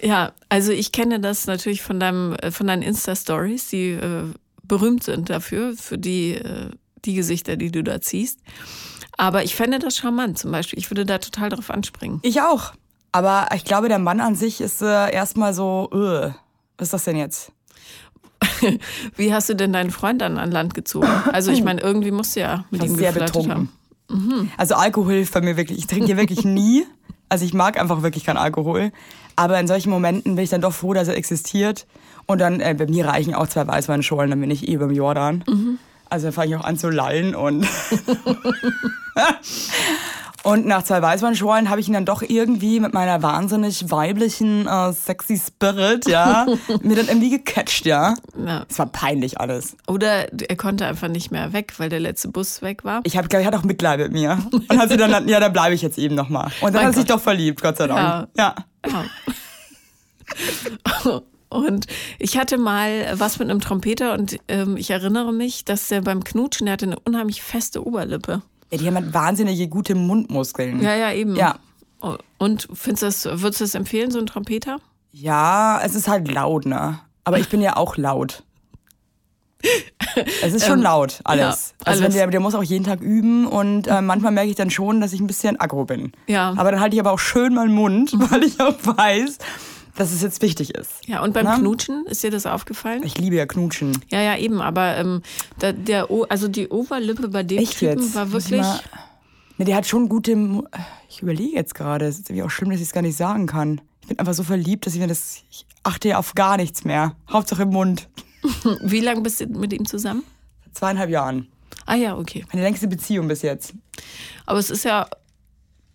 Ja, 0.00 0.32
also 0.48 0.72
ich 0.72 0.92
kenne 0.92 1.20
das 1.20 1.46
natürlich 1.46 1.82
von 1.82 2.00
deinem, 2.00 2.34
äh, 2.34 2.50
von 2.50 2.66
deinen 2.66 2.82
Insta-Stories, 2.82 3.68
die 3.68 3.90
äh, 3.90 4.24
berühmt 4.62 5.04
sind 5.04 5.30
dafür, 5.30 5.74
für 5.76 5.98
die, 5.98 6.34
äh, 6.34 6.70
die 7.04 7.14
Gesichter, 7.14 7.56
die 7.56 7.70
du 7.70 7.82
da 7.82 8.00
ziehst. 8.00 8.38
Aber 9.18 9.44
ich 9.44 9.54
fände 9.54 9.78
das 9.78 9.96
charmant 9.96 10.38
zum 10.38 10.52
Beispiel. 10.52 10.78
Ich 10.78 10.90
würde 10.90 11.04
da 11.04 11.18
total 11.18 11.50
drauf 11.50 11.70
anspringen. 11.70 12.20
Ich 12.22 12.40
auch. 12.40 12.72
Aber 13.12 13.48
ich 13.54 13.64
glaube, 13.64 13.88
der 13.88 13.98
Mann 13.98 14.20
an 14.20 14.34
sich 14.34 14.60
ist 14.60 14.80
äh, 14.80 15.12
erstmal 15.12 15.52
so, 15.52 15.88
was 15.92 16.86
ist 16.86 16.92
das 16.94 17.04
denn 17.04 17.16
jetzt? 17.16 17.52
Wie 19.16 19.32
hast 19.32 19.48
du 19.48 19.54
denn 19.54 19.72
deinen 19.72 19.90
Freund 19.90 20.20
dann 20.20 20.38
an 20.38 20.50
Land 20.50 20.74
gezogen? 20.74 21.08
Also 21.32 21.50
ich 21.52 21.62
meine, 21.62 21.80
irgendwie 21.80 22.10
musst 22.10 22.36
du 22.36 22.40
ja 22.40 22.64
mit 22.70 22.82
Ich 22.82 22.90
ihm 22.90 22.96
sehr 22.96 23.12
betrunken. 23.12 23.68
haben. 24.08 24.50
Also 24.56 24.74
Alkohol 24.74 25.14
hilft 25.14 25.32
bei 25.32 25.40
mir 25.40 25.56
wirklich. 25.56 25.78
Ich 25.78 25.86
trinke 25.86 26.06
hier 26.06 26.16
wirklich 26.16 26.44
nie. 26.44 26.84
Also 27.28 27.44
ich 27.44 27.54
mag 27.54 27.80
einfach 27.80 28.02
wirklich 28.02 28.24
keinen 28.24 28.36
Alkohol. 28.36 28.92
Aber 29.36 29.58
in 29.58 29.66
solchen 29.66 29.90
Momenten 29.90 30.34
bin 30.34 30.44
ich 30.44 30.50
dann 30.50 30.60
doch 30.60 30.74
froh, 30.74 30.92
dass 30.92 31.08
er 31.08 31.16
existiert. 31.16 31.86
Und 32.26 32.40
dann, 32.40 32.60
äh, 32.60 32.74
bei 32.76 32.86
mir 32.86 33.06
reichen 33.06 33.34
auch 33.34 33.48
zwei 33.48 33.66
Weißweinschorlen, 33.66 34.30
dann 34.30 34.40
bin 34.40 34.50
ich 34.50 34.68
eh 34.68 34.76
beim 34.76 34.90
Jordan. 34.90 35.44
Also 36.10 36.26
dann 36.26 36.32
fange 36.34 36.48
ich 36.50 36.56
auch 36.56 36.64
an 36.64 36.76
zu 36.76 36.90
lallen 36.90 37.34
und... 37.34 37.66
Und 40.42 40.66
nach 40.66 40.82
zwei 40.82 41.00
Weißweinschorlen 41.00 41.70
habe 41.70 41.80
ich 41.80 41.86
ihn 41.88 41.94
dann 41.94 42.04
doch 42.04 42.22
irgendwie 42.22 42.80
mit 42.80 42.92
meiner 42.92 43.22
wahnsinnig 43.22 43.90
weiblichen, 43.90 44.66
äh, 44.66 44.92
sexy 44.92 45.38
Spirit, 45.38 46.08
ja, 46.08 46.46
mir 46.82 46.96
dann 46.96 47.06
irgendwie 47.06 47.30
gecatcht, 47.30 47.86
ja. 47.86 48.14
Ja. 48.44 48.66
Es 48.68 48.78
war 48.78 48.86
peinlich 48.86 49.38
alles. 49.40 49.76
Oder 49.86 50.32
er 50.32 50.56
konnte 50.56 50.86
einfach 50.86 51.08
nicht 51.08 51.30
mehr 51.30 51.52
weg, 51.52 51.74
weil 51.78 51.88
der 51.88 52.00
letzte 52.00 52.28
Bus 52.28 52.60
weg 52.62 52.84
war. 52.84 53.00
Ich 53.04 53.16
habe, 53.16 53.28
glaube 53.28 53.42
ich, 53.42 53.46
hat 53.46 53.54
auch 53.54 53.62
Mitleid 53.62 54.00
mit 54.00 54.12
mir. 54.12 54.38
Und 54.50 54.78
hat 54.78 54.90
sie 54.90 54.96
dann, 54.96 55.28
ja, 55.28 55.38
dann 55.38 55.52
bleibe 55.52 55.74
ich 55.74 55.82
jetzt 55.82 55.98
eben 55.98 56.14
nochmal. 56.14 56.50
Und 56.60 56.74
dann 56.74 56.82
Mein 56.82 56.86
hat 56.86 56.94
er 56.94 56.98
sich 56.98 57.06
doch 57.06 57.20
verliebt, 57.20 57.62
Gott 57.62 57.76
sei 57.76 57.86
Dank. 57.86 58.28
Ja. 58.36 58.54
Ja. 58.84 59.04
Und 61.48 61.86
ich 62.18 62.38
hatte 62.38 62.56
mal 62.56 63.12
was 63.14 63.38
mit 63.38 63.50
einem 63.50 63.60
Trompeter 63.60 64.14
und 64.14 64.38
ähm, 64.48 64.78
ich 64.78 64.88
erinnere 64.88 65.34
mich, 65.34 65.66
dass 65.66 65.88
der 65.88 66.00
beim 66.00 66.24
Knutschen, 66.24 66.64
der 66.64 66.72
hatte 66.72 66.86
eine 66.86 66.98
unheimlich 67.00 67.42
feste 67.42 67.86
Oberlippe. 67.86 68.40
Ja. 68.72 68.78
Die 68.78 68.86
haben 68.86 68.96
halt 68.96 69.14
wahnsinnige 69.14 69.68
gute 69.68 69.94
Mundmuskeln. 69.94 70.82
Ja, 70.82 70.94
ja, 70.96 71.12
eben. 71.12 71.36
Ja. 71.36 71.56
Und 72.38 72.68
findest 72.72 73.02
du 73.24 73.28
das, 73.30 73.42
würdest 73.42 73.60
du 73.60 73.64
das 73.64 73.74
empfehlen, 73.76 74.10
so 74.10 74.18
ein 74.18 74.26
Trompeter? 74.26 74.78
Ja, 75.12 75.80
es 75.84 75.94
ist 75.94 76.08
halt 76.08 76.28
laut, 76.32 76.66
ne? 76.66 76.98
Aber 77.24 77.38
ich 77.38 77.48
bin 77.48 77.60
ja 77.60 77.76
auch 77.76 77.96
laut. 77.96 78.42
Es 80.42 80.52
ist 80.52 80.66
schon 80.66 80.80
laut, 80.82 81.20
alles. 81.22 81.74
ja, 81.78 81.86
Also 81.86 82.00
wenn 82.00 82.06
alles. 82.06 82.14
der, 82.16 82.26
der 82.26 82.40
muss 82.40 82.54
auch 82.56 82.64
jeden 82.64 82.84
Tag 82.84 83.00
üben 83.00 83.46
und 83.46 83.86
äh, 83.86 84.00
manchmal 84.02 84.32
merke 84.32 84.50
ich 84.50 84.56
dann 84.56 84.70
schon, 84.70 85.00
dass 85.00 85.12
ich 85.12 85.20
ein 85.20 85.28
bisschen 85.28 85.60
aggro 85.60 85.84
bin. 85.84 86.10
Ja. 86.26 86.52
Aber 86.56 86.72
dann 86.72 86.80
halte 86.80 86.96
ich 86.96 87.00
aber 87.00 87.12
auch 87.12 87.20
schön 87.20 87.54
meinen 87.54 87.72
Mund, 87.74 88.12
weil 88.16 88.42
ich 88.42 88.60
auch 88.60 88.74
weiß, 88.82 89.38
dass 89.94 90.12
es 90.12 90.22
jetzt 90.22 90.42
wichtig 90.42 90.74
ist. 90.74 91.06
Ja, 91.06 91.22
und 91.22 91.34
beim 91.34 91.44
Na? 91.44 91.58
Knutschen, 91.58 92.06
ist 92.06 92.22
dir 92.22 92.30
das 92.30 92.46
aufgefallen? 92.46 93.02
Ich 93.04 93.18
liebe 93.18 93.36
ja 93.36 93.46
Knutschen. 93.46 93.98
Ja, 94.08 94.20
ja, 94.20 94.36
eben, 94.36 94.60
aber 94.60 94.96
ähm, 94.96 95.22
da, 95.58 95.72
der, 95.72 96.10
o 96.10 96.24
also 96.24 96.48
die 96.48 96.68
Oberlippe 96.68 97.28
bei 97.28 97.42
dem 97.42 97.58
Echt 97.58 97.78
Typen 97.78 98.00
jetzt? 98.00 98.14
war 98.14 98.32
wirklich. 98.32 98.66
Ne, 99.58 99.64
der 99.66 99.76
hat 99.76 99.86
schon 99.86 100.08
gute. 100.08 100.32
Ich 101.08 101.22
überlege 101.22 101.54
jetzt 101.54 101.74
gerade. 101.74 102.06
Es 102.06 102.18
ist 102.18 102.30
irgendwie 102.30 102.44
auch 102.44 102.50
schlimm, 102.50 102.70
dass 102.70 102.80
ich 102.80 102.86
es 102.86 102.92
gar 102.92 103.02
nicht 103.02 103.16
sagen 103.16 103.46
kann. 103.46 103.80
Ich 104.00 104.08
bin 104.08 104.18
einfach 104.18 104.34
so 104.34 104.42
verliebt, 104.42 104.86
dass 104.86 104.94
ich 104.94 105.00
mir 105.00 105.08
das. 105.08 105.42
Ich 105.50 105.66
achte 105.82 106.08
ja 106.08 106.18
auf 106.18 106.34
gar 106.34 106.56
nichts 106.56 106.84
mehr. 106.84 107.14
Hauptsache 107.30 107.62
im 107.62 107.70
Mund. 107.70 108.08
Wie 108.82 109.00
lange 109.00 109.20
bist 109.20 109.40
du 109.40 109.46
mit 109.46 109.72
ihm 109.72 109.86
zusammen? 109.86 110.24
Zweieinhalb 110.72 111.10
Jahren. 111.10 111.48
Ah 111.86 111.94
ja, 111.94 112.16
okay. 112.16 112.44
Meine 112.52 112.64
längste 112.64 112.88
Beziehung 112.88 113.28
bis 113.28 113.42
jetzt. 113.42 113.74
Aber 114.46 114.58
es 114.58 114.70
ist 114.70 114.84
ja, 114.84 115.06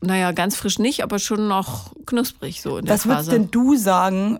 naja, 0.07 0.31
ganz 0.31 0.55
frisch 0.55 0.79
nicht, 0.79 1.03
aber 1.03 1.19
schon 1.19 1.47
noch 1.47 1.93
knusprig 2.05 2.61
so 2.61 2.77
in 2.77 2.85
der 2.85 2.95
Was 2.95 3.05
würdest 3.05 3.31
denn 3.31 3.51
du 3.51 3.75
sagen? 3.75 4.39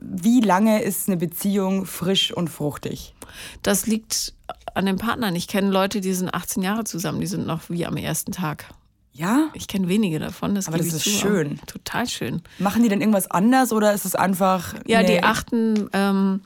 Wie 0.00 0.40
lange 0.40 0.82
ist 0.82 1.08
eine 1.08 1.16
Beziehung 1.16 1.86
frisch 1.86 2.32
und 2.32 2.48
fruchtig? 2.48 3.14
Das 3.62 3.86
liegt 3.86 4.34
an 4.74 4.86
den 4.86 4.96
Partnern. 4.96 5.36
Ich 5.36 5.46
kenne 5.46 5.70
Leute, 5.70 6.00
die 6.00 6.14
sind 6.14 6.34
18 6.34 6.62
Jahre 6.62 6.84
zusammen, 6.84 7.20
die 7.20 7.26
sind 7.26 7.46
noch 7.46 7.68
wie 7.68 7.86
am 7.86 7.96
ersten 7.96 8.32
Tag. 8.32 8.66
Ja? 9.12 9.50
Ich 9.54 9.68
kenne 9.68 9.88
wenige 9.88 10.18
davon, 10.18 10.54
das 10.54 10.66
Aber 10.66 10.78
das 10.78 10.88
ist 10.88 11.04
zu, 11.04 11.10
schön. 11.10 11.60
Total 11.66 12.08
schön. 12.08 12.42
Machen 12.58 12.82
die 12.82 12.88
denn 12.88 13.00
irgendwas 13.00 13.30
anders 13.30 13.72
oder 13.72 13.94
ist 13.94 14.04
es 14.04 14.16
einfach. 14.16 14.74
Ja, 14.86 15.02
nee, 15.02 15.06
die 15.06 15.22
achten 15.22 15.88
ähm, 15.92 16.40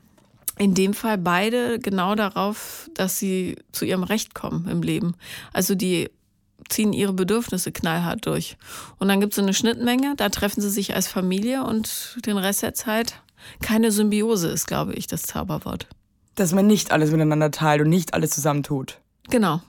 in 0.58 0.74
dem 0.74 0.92
Fall 0.92 1.16
beide 1.16 1.78
genau 1.78 2.14
darauf, 2.14 2.90
dass 2.94 3.18
sie 3.18 3.56
zu 3.72 3.84
ihrem 3.86 4.02
Recht 4.02 4.34
kommen 4.34 4.68
im 4.68 4.82
Leben. 4.82 5.14
Also 5.52 5.74
die 5.74 6.10
ziehen 6.68 6.92
ihre 6.92 7.12
Bedürfnisse 7.12 7.72
knallhart 7.72 8.26
durch. 8.26 8.56
Und 8.98 9.08
dann 9.08 9.20
gibt 9.20 9.32
es 9.32 9.36
so 9.36 9.42
eine 9.42 9.54
Schnittmenge, 9.54 10.14
da 10.16 10.28
treffen 10.28 10.60
sie 10.60 10.70
sich 10.70 10.94
als 10.94 11.08
Familie 11.08 11.64
und 11.64 12.18
den 12.26 12.38
Rest 12.38 12.62
der 12.62 12.74
Zeit 12.74 13.22
keine 13.60 13.92
Symbiose 13.92 14.48
ist, 14.48 14.66
glaube 14.66 14.94
ich, 14.94 15.06
das 15.06 15.22
Zauberwort. 15.22 15.86
Dass 16.34 16.52
man 16.52 16.66
nicht 16.66 16.92
alles 16.92 17.10
miteinander 17.10 17.50
teilt 17.50 17.82
und 17.82 17.88
nicht 17.88 18.14
alles 18.14 18.30
zusammentut. 18.30 19.00
Genau. 19.30 19.60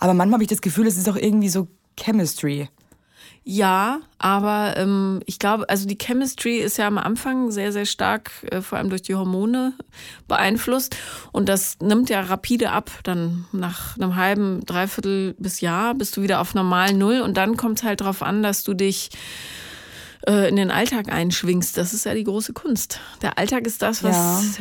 Aber 0.00 0.14
manchmal 0.14 0.34
habe 0.34 0.42
ich 0.42 0.48
das 0.48 0.60
Gefühl, 0.60 0.86
es 0.86 0.96
ist 0.96 1.08
auch 1.08 1.16
irgendwie 1.16 1.48
so 1.48 1.68
Chemistry. 1.98 2.68
Ja, 3.50 4.00
aber 4.18 4.74
ähm, 4.76 5.20
ich 5.24 5.38
glaube, 5.38 5.70
also 5.70 5.88
die 5.88 5.96
Chemistry 5.96 6.58
ist 6.58 6.76
ja 6.76 6.86
am 6.86 6.98
Anfang 6.98 7.50
sehr, 7.50 7.72
sehr 7.72 7.86
stark, 7.86 8.30
äh, 8.50 8.60
vor 8.60 8.76
allem 8.76 8.90
durch 8.90 9.00
die 9.00 9.14
Hormone 9.14 9.72
beeinflusst. 10.26 10.94
Und 11.32 11.48
das 11.48 11.78
nimmt 11.80 12.10
ja 12.10 12.20
rapide 12.20 12.72
ab. 12.72 12.90
Dann 13.04 13.46
nach 13.52 13.96
einem 13.96 14.16
halben, 14.16 14.66
dreiviertel 14.66 15.34
bis 15.38 15.62
Jahr 15.62 15.94
bist 15.94 16.14
du 16.18 16.20
wieder 16.20 16.42
auf 16.42 16.54
normal 16.54 16.92
Null. 16.92 17.22
Und 17.22 17.38
dann 17.38 17.56
kommt 17.56 17.78
es 17.78 17.84
halt 17.84 18.02
darauf 18.02 18.20
an, 18.20 18.42
dass 18.42 18.64
du 18.64 18.74
dich 18.74 19.08
äh, 20.26 20.50
in 20.50 20.56
den 20.56 20.70
Alltag 20.70 21.10
einschwingst. 21.10 21.78
Das 21.78 21.94
ist 21.94 22.04
ja 22.04 22.12
die 22.12 22.24
große 22.24 22.52
Kunst. 22.52 23.00
Der 23.22 23.38
Alltag 23.38 23.66
ist 23.66 23.80
das, 23.80 24.04
was 24.04 24.58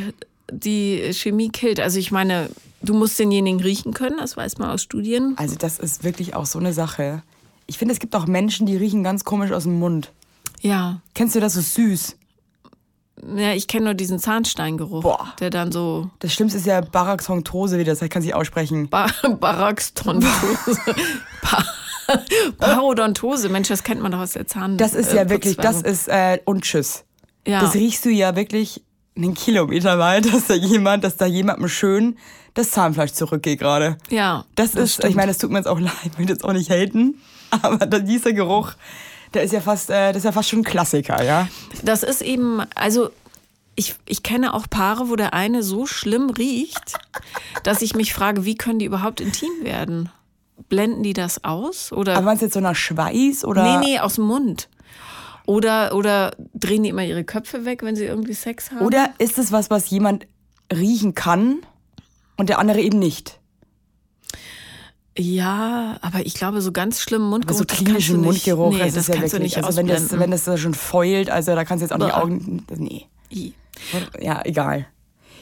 die 0.49 1.11
Chemie 1.11 1.49
killt. 1.49 1.81
Also 1.81 1.99
ich 1.99 2.11
meine, 2.11 2.49
du 2.81 2.93
musst 2.93 3.19
denjenigen 3.19 3.59
riechen 3.59 3.93
können, 3.93 4.15
das 4.17 4.37
weiß 4.37 4.59
man 4.59 4.69
aus 4.69 4.81
Studien. 4.81 5.33
Also 5.35 5.57
das 5.57 5.77
ist 5.77 6.05
wirklich 6.05 6.35
auch 6.35 6.45
so 6.45 6.57
eine 6.57 6.71
Sache. 6.71 7.21
Ich 7.67 7.77
finde, 7.77 7.93
es 7.93 7.99
gibt 7.99 8.15
auch 8.15 8.25
Menschen, 8.27 8.65
die 8.65 8.75
riechen 8.77 9.03
ganz 9.03 9.23
komisch 9.23 9.51
aus 9.51 9.63
dem 9.63 9.77
Mund. 9.79 10.11
Ja, 10.61 11.01
Kennst 11.13 11.35
du 11.35 11.39
das 11.39 11.53
so 11.53 11.61
süß? 11.61 12.15
Ja, 13.35 13.51
ich 13.53 13.67
kenne 13.67 13.85
nur 13.85 13.93
diesen 13.95 14.19
Zahnsteingeruch, 14.19 15.01
Boah. 15.03 15.33
der 15.39 15.49
dann 15.49 15.71
so 15.71 16.09
Das 16.19 16.33
Schlimmste 16.33 16.59
ist 16.59 16.67
ja 16.67 16.81
Baraxontose, 16.81 17.77
wie 17.79 17.83
das 17.83 18.01
heißt, 18.01 18.11
kann 18.11 18.21
sich 18.21 18.33
aussprechen. 18.35 18.89
ba 18.89 19.07
Baraxtontose. 19.39 20.79
Pa 21.41 21.63
Parodontose, 22.57 23.49
Mensch, 23.49 23.67
das 23.67 23.83
kennt 23.83 24.01
man 24.01 24.11
doch 24.11 24.19
aus 24.19 24.31
der 24.31 24.47
Zahn. 24.47 24.77
Das 24.77 24.93
ist 24.93 25.11
äh, 25.11 25.17
ja 25.17 25.29
wirklich, 25.29 25.57
das 25.57 25.81
ist 25.81 26.07
äh, 26.07 26.39
und 26.45 26.63
tschüss. 26.63 27.03
ja. 27.45 27.59
Das 27.61 27.73
riechst 27.73 28.05
du 28.05 28.09
ja 28.09 28.35
wirklich 28.35 28.81
einen 29.15 29.33
Kilometer 29.33 29.99
weit, 29.99 30.25
dass 30.33 30.45
da 30.47 30.53
jemand, 30.53 31.03
dass 31.03 31.17
da 31.17 31.25
jemandem 31.25 31.67
schön 31.67 32.17
das 32.53 32.71
Zahnfleisch 32.71 33.11
zurückgeht 33.13 33.59
gerade. 33.59 33.97
ja, 34.09 34.45
Das, 34.55 34.73
ist, 34.75 34.93
stimmt. 34.95 35.09
ich 35.09 35.15
meine, 35.15 35.27
das 35.31 35.37
tut 35.37 35.51
mir 35.51 35.57
jetzt 35.57 35.67
auch 35.67 35.79
leid, 35.81 35.93
ich 36.13 36.17
will 36.17 36.29
jetzt 36.29 36.43
auch 36.45 36.53
nicht 36.53 36.69
haten, 36.69 37.19
aber 37.61 37.85
dieser 37.99 38.33
Geruch, 38.33 38.73
der 39.33 39.43
ist 39.43 39.53
ja 39.53 39.61
fast, 39.61 39.89
äh, 39.89 40.07
das 40.09 40.17
ist 40.17 40.23
ja 40.25 40.31
fast 40.31 40.49
schon 40.49 40.59
ein 40.59 40.63
Klassiker, 40.63 41.23
ja. 41.23 41.47
das 41.83 42.03
ist 42.03 42.21
eben, 42.21 42.61
also 42.75 43.09
ich, 43.75 43.95
ich 44.07 44.23
kenne 44.23 44.53
auch 44.53 44.65
Paare, 44.69 45.09
wo 45.09 45.15
der 45.15 45.33
eine 45.33 45.61
so 45.61 45.85
schlimm 45.85 46.31
riecht, 46.31 46.95
dass 47.63 47.81
ich 47.81 47.95
mich 47.95 48.13
frage, 48.13 48.43
wie 48.43 48.55
können 48.55 48.79
die 48.79 48.85
überhaupt 48.85 49.21
intim 49.21 49.51
werden? 49.61 50.09
Blenden 50.67 51.03
die 51.03 51.13
das 51.13 51.43
aus? 51.43 51.93
Oder? 51.93 52.15
Aber 52.15 52.25
meinst 52.25 52.41
du 52.41 52.47
jetzt 52.47 52.55
so 52.55 52.59
nach 52.59 52.75
Schweiß 52.75 53.45
oder? 53.45 53.63
Nee, 53.63 53.85
nee, 53.85 53.99
aus 53.99 54.15
dem 54.15 54.25
Mund. 54.25 54.67
Oder, 55.45 55.95
oder 55.95 56.35
drehen 56.55 56.83
die 56.83 56.89
immer 56.89 57.05
ihre 57.05 57.23
Köpfe 57.23 57.65
weg, 57.65 57.83
wenn 57.83 57.95
sie 57.95 58.05
irgendwie 58.05 58.33
Sex 58.33 58.71
haben? 58.71 58.85
Oder 58.85 59.11
ist 59.19 59.37
es 59.37 59.51
was, 59.51 59.69
was 59.69 59.89
jemand 59.91 60.27
riechen 60.73 61.13
kann 61.13 61.59
und 62.35 62.49
der 62.49 62.57
andere 62.57 62.81
eben 62.81 62.97
nicht? 62.97 63.36
Ja, 65.17 65.97
aber 66.01 66.25
ich 66.25 66.33
glaube, 66.35 66.61
so 66.61 66.71
ganz 66.71 67.01
schlimm 67.01 67.23
Mundgeruch. 67.23 67.61
Aber 67.61 67.69
so 67.69 67.83
klinischen 67.83 68.21
Mundgeruch, 68.21 68.73
nee, 68.73 68.79
das, 68.79 68.93
das 68.93 69.03
ist 69.03 69.07
ja 69.09 69.15
kannst 69.15 69.33
wirklich, 69.33 69.53
du 69.53 69.59
nicht 69.59 69.65
also 69.65 69.77
wenn 69.77 69.87
das, 69.87 70.19
wenn 70.19 70.31
das 70.31 70.43
da 70.43 70.57
schon 70.57 70.73
feult, 70.73 71.29
also 71.29 71.55
da 71.55 71.65
kannst 71.65 71.81
du 71.81 71.85
jetzt 71.85 71.93
auch 71.93 71.99
Boah. 71.99 72.23
Augen, 72.23 72.65
nee. 72.75 73.05
I. 73.31 73.53
Ja, 74.19 74.41
egal. 74.45 74.87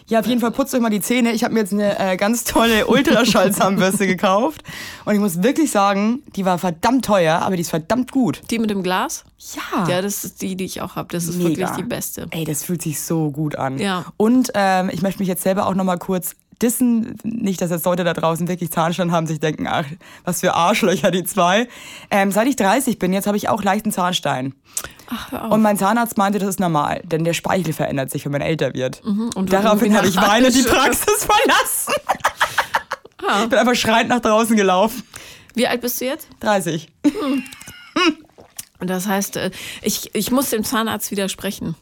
Ja, 0.08 0.20
auf 0.20 0.28
jeden 0.28 0.40
Fall 0.40 0.52
putzt 0.52 0.74
euch 0.76 0.82
mal 0.82 0.92
die 0.92 1.02
Zähne. 1.02 1.32
Ich 1.32 1.44
habe 1.44 1.56
mir 1.56 1.62
jetzt 1.62 1.74
eine 1.74 1.98
äh, 1.98 2.16
ganz 2.16 2.44
tolle 2.44 2.86
Ultraschallzahnbürste 2.86 4.06
gekauft. 4.08 4.62
Und 5.04 5.16
ich 5.16 5.20
muss 5.20 5.42
wirklich 5.42 5.72
sagen, 5.72 6.22
die 6.36 6.46
war 6.46 6.60
verdammt 6.60 7.06
teuer, 7.06 7.40
aber 7.40 7.56
die 7.56 7.62
ist 7.62 7.72
verdammt 7.72 8.12
gut. 8.12 8.42
Die 8.52 8.60
mit 8.60 8.70
dem 8.70 8.84
Glas? 8.84 9.24
Ja. 9.56 9.88
Ja, 9.88 10.02
das 10.04 10.24
ist 10.24 10.44
die, 10.44 10.56
die 10.56 10.66
ich 10.66 10.82
auch 10.82 10.96
habe. 10.96 11.08
Das 11.12 11.24
ist 11.24 11.38
Mega. 11.38 11.50
wirklich 11.50 11.70
die 11.72 11.84
beste. 11.84 12.28
Ey, 12.30 12.44
das 12.44 12.64
fühlt 12.64 12.84
sich 12.84 13.02
so 13.02 13.32
gut 13.32 13.56
an. 13.56 13.80
Ja. 13.80 14.06
Und 14.16 14.52
ähm, 14.54 14.92
ich 14.94 15.02
möchte 15.02 15.20
mich 15.20 15.28
jetzt 15.28 15.42
selber 15.42 15.66
auch 15.66 15.74
nochmal 15.74 15.98
kurz 15.98 16.36
dissen. 16.62 17.18
Nicht, 17.24 17.62
dass 17.62 17.72
jetzt 17.72 17.86
Leute 17.86 18.04
da 18.04 18.14
draußen 18.14 18.48
wirklich 18.48 18.72
Zahnstein 18.72 19.12
haben, 19.12 19.28
sich 19.28 19.40
denken, 19.40 19.68
ach, 19.68 19.86
was 20.24 20.42
für 20.42 20.54
Arschlöcher 20.54 21.12
die 21.12 21.24
zwei. 21.24 21.68
Ähm, 22.12 22.32
seit 22.32 22.48
ich 22.48 22.56
30 22.56 23.00
bin, 23.00 23.14
jetzt 23.14 23.28
habe 23.28 23.38
ich 23.38 23.50
auch 23.50 23.64
leichten 23.64 23.92
Zahnstein. 23.92 24.54
Ach, 25.10 25.32
hör 25.32 25.46
auf. 25.46 25.52
Und 25.52 25.62
mein 25.62 25.78
Zahnarzt 25.78 26.18
meinte, 26.18 26.40
das 26.40 26.50
ist 26.50 26.60
normal, 26.60 27.02
denn 27.04 27.24
der 27.24 27.34
Speichel 27.34 27.74
verändert 27.74 28.12
sich, 28.12 28.26
wenn 28.26 28.32
man 28.32 28.42
älter 28.42 28.74
wird. 28.74 29.04
Mhm, 29.06 29.30
und 29.36 29.54
Daraufhin 29.54 29.96
habe 29.96 30.08
ich 30.08 30.16
weinend 30.16 30.56
die. 30.56 30.64
Praxis 30.64 31.26
verlassen. 31.26 31.94
Ah. 33.28 33.44
Ich 33.44 33.50
bin 33.50 33.60
einfach 33.60 33.76
schreiend 33.76 34.10
nach 34.10 34.20
draußen 34.20 34.56
gelaufen. 34.56 35.04
Wie 35.54 35.68
alt 35.68 35.82
bist 35.82 36.02
du 36.02 36.06
jetzt? 36.06 36.28
30. 36.42 36.90
Und 38.80 38.90
das 38.90 39.08
heißt, 39.08 39.38
äh, 39.38 39.52
ich, 39.82 40.14
ich 40.14 40.32
muss 40.32 40.50
dem 40.50 40.64
Zahnarzt 40.64 41.12
widersprechen. 41.12 41.76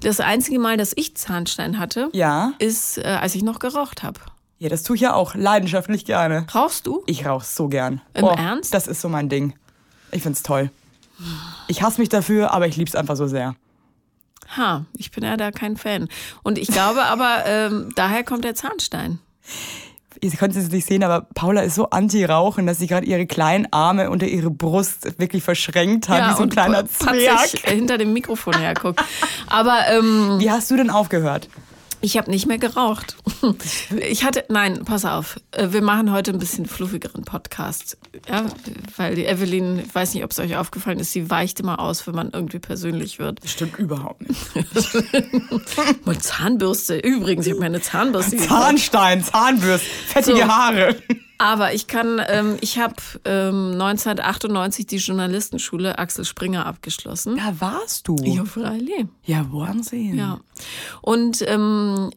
Das 0.00 0.20
einzige 0.20 0.58
Mal, 0.58 0.76
dass 0.76 0.92
ich 0.96 1.16
Zahnstein 1.16 1.78
hatte, 1.78 2.08
Ja. 2.12 2.52
ist, 2.58 2.98
äh, 2.98 3.02
als 3.20 3.34
ich 3.34 3.42
noch 3.42 3.58
geraucht 3.58 4.02
habe. 4.02 4.20
Ja, 4.58 4.68
das 4.68 4.82
tue 4.82 4.96
ich 4.96 5.02
ja 5.02 5.14
auch 5.14 5.34
leidenschaftlich 5.34 6.04
gerne. 6.04 6.46
Rauchst 6.54 6.86
du? 6.86 7.02
Ich 7.06 7.24
rauche 7.26 7.44
so 7.46 7.68
gern. 7.68 8.00
Im 8.14 8.24
Ernst? 8.24 8.74
Das 8.74 8.86
ist 8.88 9.00
so 9.00 9.08
mein 9.08 9.28
Ding. 9.28 9.54
Ich 10.10 10.22
find's 10.22 10.42
toll. 10.42 10.70
Ich 11.68 11.82
hasse 11.82 12.00
mich 12.00 12.08
dafür, 12.08 12.52
aber 12.52 12.66
ich 12.66 12.76
lieb's 12.76 12.94
einfach 12.96 13.16
so 13.16 13.26
sehr. 13.26 13.54
Ha, 14.56 14.84
ich 14.96 15.10
bin 15.10 15.22
ja 15.24 15.36
da 15.36 15.50
kein 15.52 15.76
Fan. 15.76 16.08
Und 16.42 16.58
ich 16.58 16.68
glaube 16.68 17.04
aber, 17.04 17.42
ähm, 17.46 17.92
daher 17.94 18.24
kommt 18.24 18.44
der 18.44 18.54
Zahnstein. 18.54 19.18
Ihr 20.20 20.30
könnt 20.32 20.56
es 20.56 20.70
nicht 20.70 20.86
sehen, 20.86 21.02
aber 21.04 21.26
Paula 21.34 21.62
ist 21.62 21.74
so 21.74 21.90
anti-Rauchen, 21.90 22.66
dass 22.66 22.78
sie 22.78 22.86
gerade 22.86 23.06
ihre 23.06 23.26
kleinen 23.26 23.66
Arme 23.72 24.10
unter 24.10 24.26
ihre 24.26 24.50
Brust 24.50 25.18
wirklich 25.18 25.42
verschränkt 25.42 26.08
hat, 26.08 26.30
wie 26.30 26.32
so 26.32 26.38
ein 26.38 26.42
und 26.44 26.52
kleiner 26.52 26.86
Zwerg. 26.86 27.48
hinter 27.64 27.98
dem 27.98 28.12
Mikrofon 28.12 28.54
herguckt. 28.58 29.02
Aber 29.46 29.78
ähm, 29.90 30.36
Wie 30.38 30.50
hast 30.50 30.70
du 30.70 30.76
denn 30.76 30.90
aufgehört? 30.90 31.48
Ich 32.00 32.16
habe 32.16 32.30
nicht 32.30 32.46
mehr 32.46 32.58
geraucht. 32.58 33.16
Ich 34.00 34.24
hatte, 34.24 34.44
nein, 34.48 34.84
pass 34.84 35.04
auf. 35.04 35.38
äh, 35.52 35.68
Wir 35.70 35.80
machen 35.82 36.10
heute 36.12 36.32
ein 36.32 36.38
bisschen 36.38 36.66
fluffigeren 36.66 37.24
Podcast. 37.24 37.96
Ja, 38.28 38.46
weil 38.96 39.14
die 39.14 39.24
Evelyn, 39.26 39.78
ich 39.78 39.94
weiß 39.94 40.14
nicht, 40.14 40.24
ob 40.24 40.30
es 40.32 40.38
euch 40.40 40.56
aufgefallen 40.56 40.98
ist, 40.98 41.12
sie 41.12 41.30
weicht 41.30 41.60
immer 41.60 41.78
aus, 41.78 42.06
wenn 42.06 42.14
man 42.14 42.30
irgendwie 42.32 42.58
persönlich 42.58 43.18
wird. 43.18 43.42
Das 43.44 43.52
stimmt 43.52 43.78
überhaupt 43.78 44.28
nicht. 44.28 44.40
Und 46.04 46.22
Zahnbürste, 46.22 46.98
übrigens, 46.98 47.46
ich 47.46 47.52
habe 47.52 47.60
meine 47.60 47.80
Zahnbürste. 47.80 48.36
Zahnstein, 48.38 49.22
Zahnbürst, 49.24 49.84
fettige 49.84 50.38
So. 50.38 50.48
Haare. 50.48 50.96
Aber 51.38 51.72
ich 51.72 51.86
kann, 51.86 52.20
ähm, 52.28 52.56
ich 52.60 52.78
habe 52.78 52.96
ähm, 53.24 53.72
1998 53.72 54.86
die 54.86 54.96
Journalistenschule 54.96 55.98
Axel 55.98 56.24
Springer 56.24 56.66
abgeschlossen. 56.66 57.36
Da 57.36 57.60
warst 57.60 58.08
du. 58.08 58.16
Ja, 58.24 58.44
freilich. 58.44 59.06
Ja, 59.24 59.46
Wahnsinn. 59.52 60.16
Ja. 60.18 60.40
Und 61.00 61.42
ähm, 61.46 62.10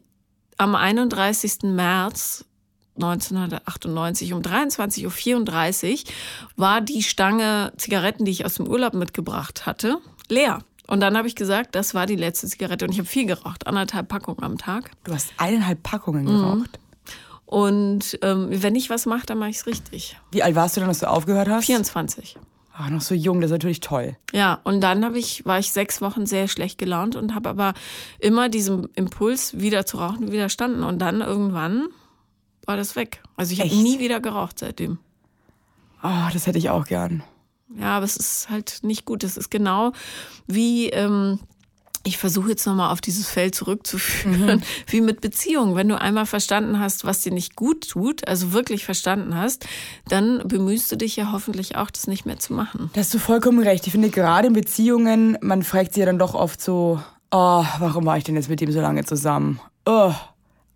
am 0.58 0.74
31. 0.74 1.62
März 1.62 2.44
1998 2.96 4.32
um 4.32 4.42
23.34 4.42 5.92
Uhr 5.92 6.12
war 6.56 6.80
die 6.80 7.02
Stange 7.02 7.72
Zigaretten, 7.76 8.24
die 8.24 8.32
ich 8.32 8.44
aus 8.44 8.54
dem 8.54 8.66
Urlaub 8.66 8.94
mitgebracht 8.94 9.66
hatte, 9.66 9.98
leer. 10.28 10.58
Und 10.88 11.00
dann 11.00 11.16
habe 11.16 11.28
ich 11.28 11.36
gesagt, 11.36 11.74
das 11.74 11.94
war 11.94 12.06
die 12.06 12.16
letzte 12.16 12.48
Zigarette. 12.48 12.84
Und 12.84 12.92
ich 12.92 12.98
habe 12.98 13.08
viel 13.08 13.24
geraucht, 13.24 13.66
anderthalb 13.66 14.08
Packungen 14.08 14.42
am 14.42 14.58
Tag. 14.58 14.90
Du 15.04 15.14
hast 15.14 15.32
eineinhalb 15.38 15.82
Packungen 15.82 16.24
Mhm. 16.24 16.64
Und 17.52 18.18
ähm, 18.22 18.48
wenn 18.50 18.74
ich 18.74 18.88
was 18.88 19.04
mache, 19.04 19.26
dann 19.26 19.36
mache 19.36 19.50
ich 19.50 19.56
es 19.56 19.66
richtig. 19.66 20.16
Wie 20.30 20.42
alt 20.42 20.54
warst 20.54 20.74
du 20.74 20.80
denn, 20.80 20.88
dass 20.88 21.00
du 21.00 21.10
aufgehört 21.10 21.50
hast? 21.50 21.66
24. 21.66 22.38
Ach, 22.72 22.88
noch 22.88 23.02
so 23.02 23.14
jung, 23.14 23.42
das 23.42 23.50
ist 23.50 23.52
natürlich 23.52 23.80
toll. 23.80 24.16
Ja, 24.32 24.60
und 24.64 24.80
dann 24.80 25.04
habe 25.04 25.18
ich, 25.18 25.44
war 25.44 25.58
ich 25.58 25.70
sechs 25.70 26.00
Wochen 26.00 26.24
sehr 26.24 26.48
schlecht 26.48 26.78
gelaunt 26.78 27.14
und 27.14 27.34
habe 27.34 27.50
aber 27.50 27.74
immer 28.20 28.48
diesem 28.48 28.88
Impuls, 28.94 29.58
wieder 29.58 29.84
zu 29.84 29.98
rauchen, 29.98 30.32
widerstanden. 30.32 30.82
Und 30.82 31.00
dann 31.00 31.20
irgendwann 31.20 31.88
war 32.64 32.78
das 32.78 32.96
weg. 32.96 33.22
Also 33.36 33.52
ich 33.52 33.60
habe 33.60 33.68
nie 33.68 33.98
wieder 33.98 34.20
geraucht 34.20 34.58
seitdem. 34.58 34.98
Oh, 36.02 36.28
das 36.32 36.46
hätte 36.46 36.56
ich 36.56 36.70
auch 36.70 36.86
gern. 36.86 37.22
Ja, 37.78 37.98
aber 37.98 38.06
es 38.06 38.16
ist 38.16 38.48
halt 38.48 38.78
nicht 38.80 39.04
gut. 39.04 39.24
Es 39.24 39.36
ist 39.36 39.50
genau 39.50 39.92
wie, 40.46 40.88
ähm, 40.88 41.38
ich 42.04 42.18
versuche 42.18 42.50
jetzt 42.50 42.66
nochmal 42.66 42.90
auf 42.92 43.00
dieses 43.00 43.28
Feld 43.28 43.54
zurückzuführen, 43.54 44.56
Mhm. 44.58 44.62
wie 44.88 45.00
mit 45.00 45.20
Beziehungen. 45.20 45.76
Wenn 45.76 45.88
du 45.88 46.00
einmal 46.00 46.26
verstanden 46.26 46.78
hast, 46.80 47.04
was 47.04 47.20
dir 47.20 47.32
nicht 47.32 47.54
gut 47.56 47.88
tut, 47.90 48.26
also 48.26 48.52
wirklich 48.52 48.84
verstanden 48.84 49.36
hast, 49.36 49.66
dann 50.08 50.42
bemühst 50.46 50.90
du 50.90 50.96
dich 50.96 51.16
ja 51.16 51.30
hoffentlich 51.32 51.76
auch, 51.76 51.90
das 51.90 52.06
nicht 52.06 52.24
mehr 52.26 52.38
zu 52.38 52.54
machen. 52.54 52.90
Da 52.94 53.00
hast 53.00 53.12
du 53.14 53.18
vollkommen 53.18 53.62
recht. 53.62 53.86
Ich 53.86 53.92
finde, 53.92 54.08
gerade 54.10 54.48
in 54.48 54.52
Beziehungen, 54.54 55.36
man 55.42 55.62
fragt 55.62 55.92
sich 55.94 56.00
ja 56.00 56.06
dann 56.06 56.18
doch 56.18 56.34
oft 56.34 56.60
so, 56.60 57.00
oh, 57.30 57.64
warum 57.78 58.06
war 58.06 58.16
ich 58.18 58.24
denn 58.24 58.34
jetzt 58.36 58.48
mit 58.48 58.60
dem 58.60 58.72
so 58.72 58.80
lange 58.80 59.04
zusammen? 59.04 59.60
Oh. 59.86 60.12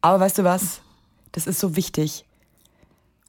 Aber 0.02 0.20
weißt 0.20 0.38
du 0.38 0.44
was? 0.44 0.80
Das 1.32 1.46
ist 1.46 1.58
so 1.58 1.74
wichtig. 1.74 2.25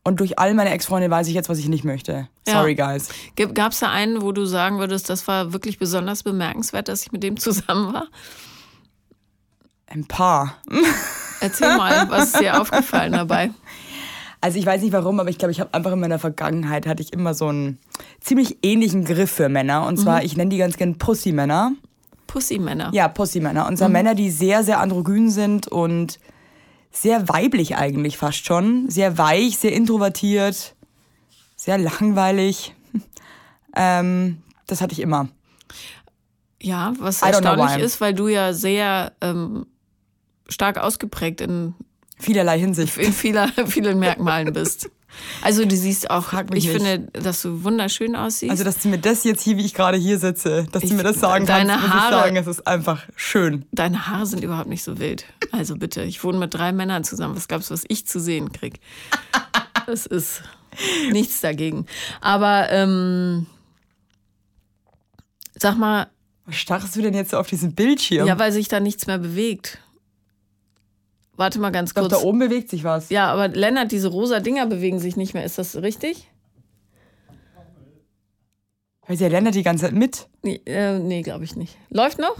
Und 0.07 0.21
durch 0.21 0.39
all 0.39 0.53
meine 0.53 0.69
Ex-Freunde 0.69 1.09
weiß 1.09 1.27
ich 1.27 1.33
jetzt, 1.33 1.49
was 1.49 1.59
ich 1.59 1.67
nicht 1.67 1.83
möchte. 1.83 2.29
Ja. 2.47 2.53
Sorry, 2.53 2.75
guys. 2.75 3.09
Gab 3.35 3.73
es 3.73 3.79
da 3.79 3.91
einen, 3.91 4.21
wo 4.21 4.31
du 4.31 4.45
sagen 4.45 4.79
würdest, 4.79 5.09
das 5.09 5.27
war 5.27 5.51
wirklich 5.51 5.79
besonders 5.79 6.23
bemerkenswert, 6.23 6.87
dass 6.87 7.01
ich 7.01 7.11
mit 7.11 7.23
dem 7.23 7.35
zusammen 7.35 7.93
war? 7.93 8.07
Ein 9.87 10.05
paar. 10.05 10.55
Erzähl 11.41 11.75
mal, 11.75 12.09
was 12.09 12.27
ist 12.27 12.39
dir 12.39 12.61
aufgefallen 12.61 13.11
dabei? 13.11 13.51
Also 14.39 14.57
ich 14.57 14.65
weiß 14.65 14.81
nicht 14.81 14.93
warum, 14.93 15.19
aber 15.19 15.29
ich 15.29 15.39
glaube, 15.39 15.51
ich 15.51 15.59
habe 15.59 15.73
einfach 15.73 15.91
in 15.91 15.99
meiner 15.99 16.19
Vergangenheit 16.19 16.87
hatte 16.87 17.03
ich 17.03 17.11
immer 17.11 17.33
so 17.33 17.49
einen 17.49 17.77
ziemlich 18.21 18.59
ähnlichen 18.63 19.03
Griff 19.03 19.31
für 19.31 19.49
Männer. 19.49 19.85
Und 19.87 19.97
zwar, 19.97 20.23
ich 20.23 20.37
nenne 20.37 20.51
die 20.51 20.57
ganz 20.57 20.77
gern 20.77 20.97
Pussy-Männer. 20.97 21.73
Pussy-Männer. 22.27 22.91
Ja, 22.93 23.09
Pussy-Männer. 23.09 23.67
Und 23.67 23.75
zwar 23.75 23.89
Männer, 23.89 24.15
die 24.15 24.31
sehr, 24.31 24.63
sehr 24.63 24.79
androgyn 24.79 25.29
sind 25.29 25.67
und 25.67 26.17
sehr 26.91 27.29
weiblich 27.29 27.75
eigentlich 27.75 28.17
fast 28.17 28.45
schon. 28.45 28.89
Sehr 28.89 29.17
weich, 29.17 29.57
sehr 29.57 29.73
introvertiert, 29.73 30.75
sehr 31.55 31.77
langweilig. 31.77 32.73
ähm, 33.75 34.41
das 34.65 34.81
hatte 34.81 34.93
ich 34.93 34.99
immer. 34.99 35.29
Ja, 36.61 36.93
was 36.99 37.21
erstaunlich 37.21 37.77
ist, 37.77 38.01
weil 38.01 38.13
du 38.13 38.27
ja 38.27 38.53
sehr 38.53 39.13
ähm, 39.21 39.67
stark 40.49 40.77
ausgeprägt 40.79 41.41
in, 41.41 41.75
Vielerlei 42.19 42.59
Hinsicht. 42.59 42.97
in 42.97 43.13
vieler, 43.13 43.49
vielen 43.67 43.99
Merkmalen 43.99 44.53
bist. 44.53 44.89
Also 45.41 45.65
du 45.65 45.75
siehst 45.75 46.09
auch, 46.09 46.33
ich 46.33 46.49
nicht. 46.49 46.69
finde, 46.69 46.99
dass 47.13 47.41
du 47.41 47.63
wunderschön 47.63 48.15
aussiehst. 48.15 48.51
Also, 48.51 48.63
dass 48.63 48.79
du 48.79 48.87
mir 48.89 48.97
das 48.99 49.23
jetzt 49.23 49.41
hier, 49.43 49.57
wie 49.57 49.65
ich 49.65 49.73
gerade 49.73 49.97
hier 49.97 50.19
sitze, 50.19 50.67
dass 50.71 50.83
Ich- 50.83 50.89
du 50.89 50.95
mir 50.95 51.03
das 51.03 51.19
sagen 51.19 51.45
deine 51.45 51.69
kannst, 51.73 51.85
muss 51.87 51.95
ich 51.95 52.01
Haare- 52.01 52.13
sagen, 52.23 52.35
es 52.37 52.47
ist 52.47 52.67
einfach 52.67 53.03
schön. 53.15 53.65
Deine 53.71 54.07
Haare 54.07 54.25
sind 54.25 54.43
überhaupt 54.43 54.69
nicht 54.69 54.83
so 54.83 54.99
wild. 54.99 55.25
Also 55.51 55.75
bitte, 55.77 56.01
ich 56.03 56.23
wohne 56.23 56.37
mit 56.39 56.53
drei 56.53 56.71
Männern 56.71 57.03
zusammen. 57.03 57.35
Was 57.35 57.47
glaubst 57.47 57.69
du, 57.69 57.73
was 57.73 57.83
ich 57.87 58.07
zu 58.07 58.19
sehen 58.19 58.51
krieg? 58.51 58.79
Das 59.85 60.05
ist 60.05 60.41
nichts 61.13 61.39
dagegen. 61.39 61.85
Aber 62.19 62.69
ähm, 62.71 63.45
sag 65.55 65.77
mal, 65.77 66.07
Was 66.45 66.55
starrst 66.57 66.95
du 66.95 67.01
denn 67.01 67.13
jetzt 67.13 67.31
so 67.31 67.37
auf 67.37 67.47
diesen 67.47 67.73
Bildschirm? 67.73 68.27
ja, 68.27 68.37
weil 68.37 68.51
sich 68.51 68.67
da 68.67 68.79
nichts 68.79 69.07
mehr 69.07 69.17
bewegt. 69.17 69.79
Warte 71.37 71.59
mal 71.59 71.69
ganz 71.71 71.91
ich 71.91 71.95
kurz. 71.95 72.09
da 72.09 72.17
oben 72.17 72.39
bewegt 72.39 72.69
sich 72.69 72.83
was. 72.83 73.09
Ja, 73.09 73.31
aber 73.31 73.47
Lennart, 73.47 73.91
diese 73.91 74.09
rosa 74.09 74.39
Dinger 74.41 74.65
bewegen 74.65 74.99
sich 74.99 75.15
nicht 75.15 75.33
mehr. 75.33 75.45
Ist 75.45 75.57
das 75.57 75.75
richtig? 75.77 76.27
Hört 79.05 79.19
der 79.19 79.29
Lennart 79.29 79.55
die 79.55 79.63
ganze 79.63 79.85
Zeit 79.85 79.93
mit? 79.93 80.27
Nee, 80.41 80.59
äh, 80.65 80.99
nee 80.99 81.21
glaube 81.21 81.45
ich 81.45 81.55
nicht. 81.55 81.77
Läuft 81.89 82.19
noch? 82.19 82.35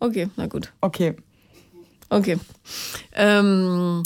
Okay, 0.00 0.28
na 0.36 0.46
gut. 0.46 0.72
Okay. 0.80 1.14
Okay. 2.08 2.38
Ähm, 3.12 4.02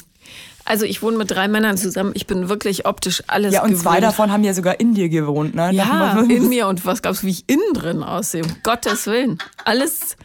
also 0.65 0.85
ich 0.85 1.01
wohne 1.03 1.17
mit 1.17 1.31
drei 1.31 1.49
Männern 1.49 1.79
zusammen. 1.79 2.13
Ich 2.15 2.27
bin 2.27 2.49
wirklich 2.49 2.87
optisch 2.87 3.23
alles 3.27 3.55
Ja, 3.55 3.63
und 3.63 3.71
gewöhnt. 3.71 3.83
zwei 3.83 4.01
davon 4.01 4.31
haben 4.31 4.45
ja 4.45 4.53
sogar 4.53 4.79
in 4.81 4.95
dir 4.95 5.09
gewohnt, 5.09 5.55
ne? 5.55 5.73
Ja, 5.73 6.21
in 6.29 6.49
mir. 6.49 6.69
Und 6.69 6.85
was 6.85 7.01
glaubst 7.03 7.23
du, 7.23 7.27
wie 7.27 7.31
ich 7.31 7.45
innen 7.49 7.73
drin 7.73 8.03
aussehe? 8.03 8.43
Um 8.45 8.57
Gottes 8.63 9.07
Willen. 9.07 9.39
Alles, 9.65 10.17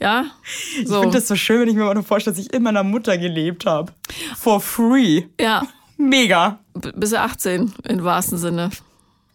Ja? 0.00 0.24
So. 0.84 0.94
Ich 0.96 1.00
finde 1.00 1.18
das 1.18 1.28
so 1.28 1.36
schön, 1.36 1.60
wenn 1.60 1.68
ich 1.68 1.74
mir 1.74 1.84
mal 1.84 2.02
vorstelle, 2.02 2.34
dass 2.36 2.44
ich 2.44 2.52
in 2.52 2.62
meiner 2.62 2.82
Mutter 2.82 3.18
gelebt 3.18 3.66
habe. 3.66 3.92
For 4.36 4.60
free. 4.60 5.24
Ja. 5.40 5.66
Mega. 5.98 6.58
B 6.74 6.90
bis 6.96 7.12
18 7.12 7.72
im 7.84 8.04
wahrsten 8.04 8.38
Sinne. 8.38 8.70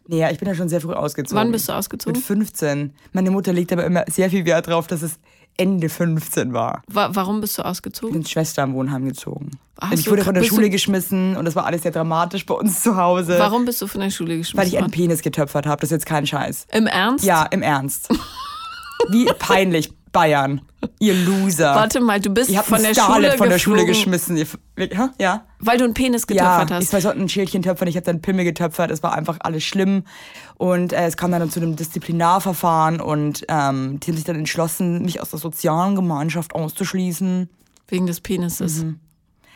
Naja, 0.07 0.29
ich 0.31 0.39
bin 0.39 0.47
ja 0.47 0.55
schon 0.55 0.69
sehr 0.69 0.81
früh 0.81 0.93
ausgezogen. 0.93 1.37
Wann 1.37 1.51
bist 1.51 1.69
du 1.69 1.73
ausgezogen? 1.73 2.17
Mit 2.17 2.25
15. 2.25 2.93
Meine 3.13 3.31
Mutter 3.31 3.53
legt 3.53 3.71
aber 3.71 3.85
immer 3.85 4.03
sehr 4.07 4.29
viel 4.29 4.45
Wert 4.45 4.67
darauf, 4.67 4.87
dass 4.87 5.01
es 5.01 5.19
Ende 5.57 5.89
15 5.89 6.53
war. 6.53 6.83
Wa 6.87 7.09
warum 7.13 7.41
bist 7.41 7.57
du 7.57 7.63
ausgezogen? 7.63 8.09
Ich 8.09 8.13
bin 8.13 8.25
Schwester 8.25 8.63
im 8.63 8.73
Wohnheim 8.73 9.05
gezogen. 9.05 9.51
Ach, 9.77 9.91
ich 9.91 10.09
wurde 10.09 10.23
von 10.23 10.35
der 10.35 10.43
Schule 10.43 10.69
geschmissen 10.69 11.35
und 11.37 11.45
das 11.45 11.55
war 11.55 11.65
alles 11.65 11.83
sehr 11.83 11.91
dramatisch 11.91 12.45
bei 12.45 12.55
uns 12.55 12.81
zu 12.81 12.95
Hause. 12.97 13.37
Warum 13.39 13.65
bist 13.65 13.81
du 13.81 13.87
von 13.87 14.01
der 14.01 14.09
Schule 14.09 14.37
geschmissen? 14.37 14.57
Weil 14.57 14.67
ich 14.67 14.77
einen 14.77 14.91
Penis 14.91 15.21
getöpfert 15.21 15.65
habe. 15.65 15.81
Das 15.81 15.89
ist 15.89 15.91
jetzt 15.91 16.05
kein 16.05 16.25
Scheiß. 16.27 16.67
Im 16.71 16.87
Ernst? 16.87 17.25
Ja, 17.25 17.43
im 17.43 17.61
Ernst. 17.61 18.09
Wie 19.09 19.25
peinlich. 19.39 19.91
Bayern. 20.15 20.61
Ihr 20.99 21.13
Loser. 21.13 21.75
Warte 21.75 21.99
mal, 21.99 22.19
du 22.19 22.29
bist 22.29 22.49
Ihr 22.49 22.63
von 22.63 22.81
der 22.81 22.95
Schule 22.95 23.37
von 23.37 23.49
der 23.49 23.59
Schule 23.59 23.85
geschmissen. 23.85 24.37
Ja. 25.19 25.45
Weil 25.59 25.77
du 25.77 25.83
einen 25.83 25.93
Penis 25.93 26.25
getöpfert 26.25 26.69
ja, 26.69 26.75
hast. 26.77 26.93
Ich 26.93 27.03
sollten 27.03 27.21
ein 27.21 27.29
Schälchen 27.29 27.61
töpfern, 27.61 27.87
ich 27.87 27.95
habe 27.95 28.05
dann 28.05 28.21
Pimmel 28.21 28.45
getöpfert. 28.45 28.91
Es 28.91 29.03
war 29.03 29.13
einfach 29.13 29.37
alles 29.41 29.63
schlimm. 29.63 30.03
Und 30.55 30.93
äh, 30.93 31.05
es 31.05 31.17
kam 31.17 31.31
dann 31.31 31.49
zu 31.49 31.59
einem 31.59 31.75
Disziplinarverfahren 31.75 33.01
und 33.01 33.45
ähm, 33.49 33.99
die 33.99 34.07
haben 34.07 34.15
sich 34.15 34.23
dann 34.23 34.37
entschlossen, 34.37 35.01
mich 35.01 35.21
aus 35.21 35.31
der 35.31 35.39
sozialen 35.39 35.95
Gemeinschaft 35.95 36.55
auszuschließen. 36.55 37.49
Wegen 37.87 38.07
des 38.07 38.21
Penises. 38.21 38.83
Mhm 38.83 38.99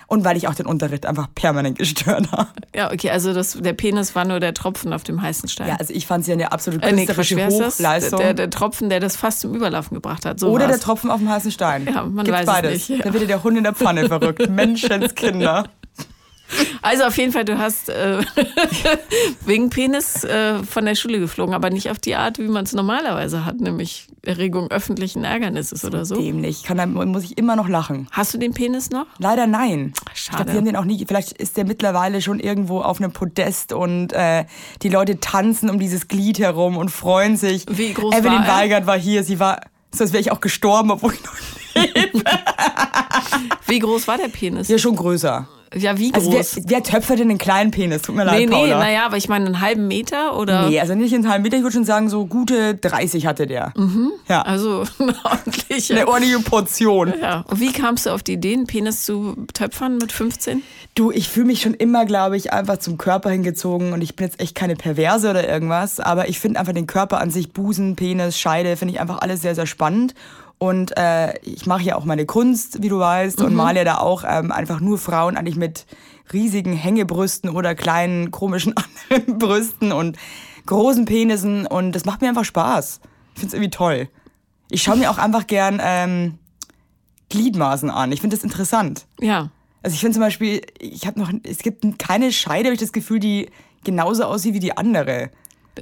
und 0.10 0.26
weil 0.26 0.36
ich 0.38 0.48
auch 0.48 0.56
den 0.56 0.66
Unterricht 0.66 1.06
einfach 1.06 1.28
permanent 1.34 1.78
gestört 1.78 2.32
habe. 2.32 2.50
Ja, 2.76 2.92
okay, 2.92 3.12
also 3.12 3.34
das, 3.34 3.54
der 3.54 3.74
Penis 3.74 4.16
war 4.16 4.26
nur 4.26 4.40
der 4.40 4.54
Tropfen 4.54 4.92
auf 4.92 5.04
dem 5.04 5.22
heißen 5.22 5.48
Stein. 5.48 5.68
Ja, 5.70 5.76
also 5.76 5.94
ich 5.94 6.08
fand 6.08 6.26
sie 6.26 6.34
eine 6.34 6.52
absolut 6.52 6.82
künstlerische 6.82 7.40
äh, 7.40 7.48
nee, 7.48 7.64
Hochleistung. 7.66 8.20
Der, 8.20 8.34
der, 8.34 8.50
Tropfen, 8.50 8.90
der 8.90 9.00
das 9.00 9.16
fast 9.16 9.42
zum 9.42 9.56
Überlaufen 9.56 9.94
gebracht 9.94 10.26
hat. 10.26 10.40
So 10.40 10.50
Oder 10.50 10.66
war's. 10.66 10.78
der 10.78 10.82
Tropfen 10.82 11.12
auf 11.12 11.20
dem 11.20 11.30
heißen 11.30 11.52
Stein. 11.52 11.86
Ja, 11.86 12.06
man 12.06 12.26
Gibt's 12.26 12.42
weiß 12.42 12.46
beides. 12.48 12.72
es 12.84 12.90
nicht. 12.90 13.00
Ja. 13.00 13.06
Da 13.06 13.14
wird 13.14 13.30
der 13.30 13.44
Hund 13.44 13.58
in 13.58 13.64
der 13.64 13.74
Pfanne 13.74 14.08
verrückt. 14.08 14.50
Menschenskinder. 14.50 15.66
Also 16.82 17.04
auf 17.04 17.18
jeden 17.18 17.32
Fall, 17.32 17.46
du 17.46 17.58
hast 17.58 17.90
äh, 17.90 18.22
wegen 19.46 19.70
Penis 19.70 20.24
äh, 20.24 20.64
von 20.64 20.86
der 20.86 20.96
Schule 20.96 21.20
geflogen, 21.20 21.54
aber 21.54 21.70
nicht 21.70 21.90
auf 21.92 22.00
die 22.00 22.16
Art, 22.16 22.40
wie 22.40 22.48
man 22.48 22.64
es 22.64 22.74
normalerweise 22.74 23.46
hat, 23.46 23.60
nämlich 23.60 24.08
Erregung 24.24 24.70
öffentlichen 24.72 25.24
Ärgernisses 25.24 25.86
oder 25.86 26.06
so. 26.06 26.16
Dämlich. 26.16 26.64
Kann, 26.64 26.78
dann 26.78 26.94
muss 26.94 27.24
ich 27.24 27.38
immer 27.38 27.56
noch 27.56 27.68
lachen. 27.68 28.08
Hast 28.12 28.34
du 28.34 28.38
den 28.38 28.54
Penis 28.54 28.90
noch? 28.90 29.06
Leider 29.18 29.48
nein. 29.48 29.94
Schade. 30.14 30.44
Ich 30.44 30.46
glaube, 30.46 30.54
haben 30.54 30.66
den 30.66 30.76
auch 30.76 30.86
nie. 30.86 31.04
Vielleicht 31.06 31.34
ist 31.34 31.58
der 31.58 31.66
mittlerweile 31.66 32.22
schon 32.22 32.40
irgendwo 32.40 32.82
auf 32.82 33.00
einem 33.00 33.12
Podest 33.12 33.74
und 33.74 34.14
äh, 34.14 34.46
die 34.82 34.90
Leute 34.90 35.20
tanzen 35.20 35.70
um 35.70 35.80
dieses 35.80 36.08
Glied 36.08 36.40
herum 36.40 36.78
und 36.78 36.90
freuen 36.90 37.38
sich. 37.38 37.66
Wie 37.70 37.94
groß 37.94 38.16
Evelyn 38.16 38.40
war 38.40 38.48
er? 38.48 38.56
Weigert 38.56 38.88
war 38.88 39.00
hier. 39.00 39.24
Sie 39.24 39.40
war 39.40 39.62
so, 39.92 40.04
als 40.04 40.14
wäre 40.14 40.22
ich 40.22 40.32
auch 40.32 40.42
gestorben, 40.42 40.92
obwohl 40.92 41.14
ich 41.14 41.24
noch 41.24 41.36
lebe. 41.76 42.24
Wie 43.68 43.80
groß 43.80 44.08
war 44.08 44.18
der 44.18 44.28
Penis? 44.28 44.68
Ja, 44.68 44.78
schon 44.78 44.96
größer. 44.96 45.48
Ja, 45.76 45.98
wie 45.98 46.12
groß? 46.12 46.28
Also 46.28 46.58
wer, 46.58 46.64
wer 46.70 46.84
töpfert 46.84 47.20
denn 47.20 47.30
einen 47.30 47.38
kleinen 47.38 47.72
Penis? 47.72 48.02
Tut 48.02 48.16
mir 48.16 48.24
leid, 48.24 48.40
nee, 48.40 48.46
nee, 48.46 48.70
naja, 48.70 49.06
aber 49.06 49.18
ich 49.18 49.30
meine 49.30 49.46
einen 49.46 49.62
halben 49.62 49.88
Meter 49.88 50.38
oder? 50.38 50.68
Nee, 50.68 50.80
also 50.80 50.96
nicht 50.96 51.14
einen 51.14 51.30
halben 51.30 51.44
Meter, 51.44 51.58
ich 51.58 51.64
würde 51.64 51.74
schon 51.74 51.86
sagen, 51.86 52.10
so 52.10 52.26
gute 52.26 52.76
30 52.76 53.28
hatte 53.28 53.46
der. 53.46 53.74
Mhm. 53.78 54.12
Ja. 54.28 54.42
Also 54.42 54.86
eine 55.00 55.16
ordentliche. 55.24 55.96
Eine 55.96 56.08
ordentliche 56.08 56.40
Portion. 56.40 57.14
Ja. 57.22 57.46
Und 57.48 57.60
wie 57.60 57.72
kamst 57.72 58.06
du 58.06 58.10
auf 58.12 58.24
die 58.24 58.34
Idee, 58.34 58.54
einen 58.54 58.68
Penis 58.68 59.06
zu 59.06 59.36
töpfern 59.54 59.98
mit 59.98 60.12
15? 60.12 60.64
Du, 60.96 61.12
ich 61.12 61.30
fühle 61.30 61.46
mich 61.46 61.62
schon 61.62 61.76
immer, 61.76 62.06
glaube 62.06 62.36
ich, 62.36 62.52
einfach 62.52 62.78
zum 62.78 62.98
Körper 62.98 63.30
hingezogen 63.30 63.94
und 63.94 64.02
ich 64.02 64.16
bin 64.16 64.26
jetzt 64.26 64.40
echt 64.40 64.56
keine 64.56 64.76
Perverse 64.76 65.30
oder 65.30 65.48
irgendwas, 65.48 66.00
aber 66.00 66.30
ich 66.30 66.40
finde 66.40 66.60
einfach 66.60 66.74
den 66.74 66.88
Körper 66.88 67.20
an 67.22 67.30
sich, 67.30 67.54
Busen, 67.54 67.96
Penis, 67.96 68.40
Scheide, 68.40 68.76
finde 68.76 68.96
ich 68.96 69.00
einfach 69.00 69.20
alles 69.22 69.42
sehr, 69.42 69.56
sehr 69.56 69.68
spannend. 69.68 70.16
Und 70.60 70.96
äh, 70.98 71.40
ich 71.40 71.66
mache 71.66 71.84
ja 71.84 71.96
auch 71.96 72.04
meine 72.04 72.26
Kunst, 72.26 72.84
wie 72.84 72.90
du 72.90 73.00
weißt, 73.00 73.42
und 73.42 73.56
male 73.56 73.80
ja 73.80 73.86
da 73.86 73.98
auch 74.00 74.26
ähm, 74.28 74.52
einfach 74.52 74.82
nur 74.82 74.98
Frauen 74.98 75.38
eigentlich 75.38 75.56
mit 75.56 75.86
riesigen 76.34 76.74
Hängebrüsten 76.74 77.50
oder 77.50 77.76
kleinen 77.76 78.30
komischen 78.30 78.76
anderen 79.10 79.40
Brüsten 79.40 79.92
und 79.94 80.18
großen 80.66 81.06
Penissen 81.06 81.66
und 81.66 81.94
das 81.94 82.06
macht 82.06 82.22
mir 82.22 82.28
einfach 82.28 82.46
Spaß. 82.46 83.00
Ich 83.34 83.40
finde 83.40 83.48
es 83.48 83.54
irgendwie 83.54 83.72
toll. 83.72 84.10
Ich 84.70 84.84
schaue 84.84 84.98
mir 84.98 85.10
auch 85.10 85.18
einfach 85.18 85.48
gern 85.48 85.82
ähm, 85.82 86.38
Gliedmaßen 87.30 87.90
an. 87.90 88.12
Ich 88.12 88.22
finde 88.22 88.36
das 88.36 88.44
interessant. 88.44 89.08
Ja. 89.20 89.50
Also 89.82 89.96
ich 89.96 90.02
finde 90.02 90.16
zum 90.16 90.22
Beispiel, 90.22 90.62
ich 90.80 91.08
habe 91.08 91.20
noch, 91.20 91.32
es 91.44 91.60
gibt 91.60 91.98
keine 91.98 92.32
Scheide, 92.32 92.66
habe 92.66 92.74
ich 92.74 92.82
das 92.82 92.92
Gefühl, 92.92 93.20
die 93.20 93.50
genauso 93.84 94.26
aussieht 94.26 94.54
wie 94.54 94.60
die 94.60 94.78
andere. 94.78 95.32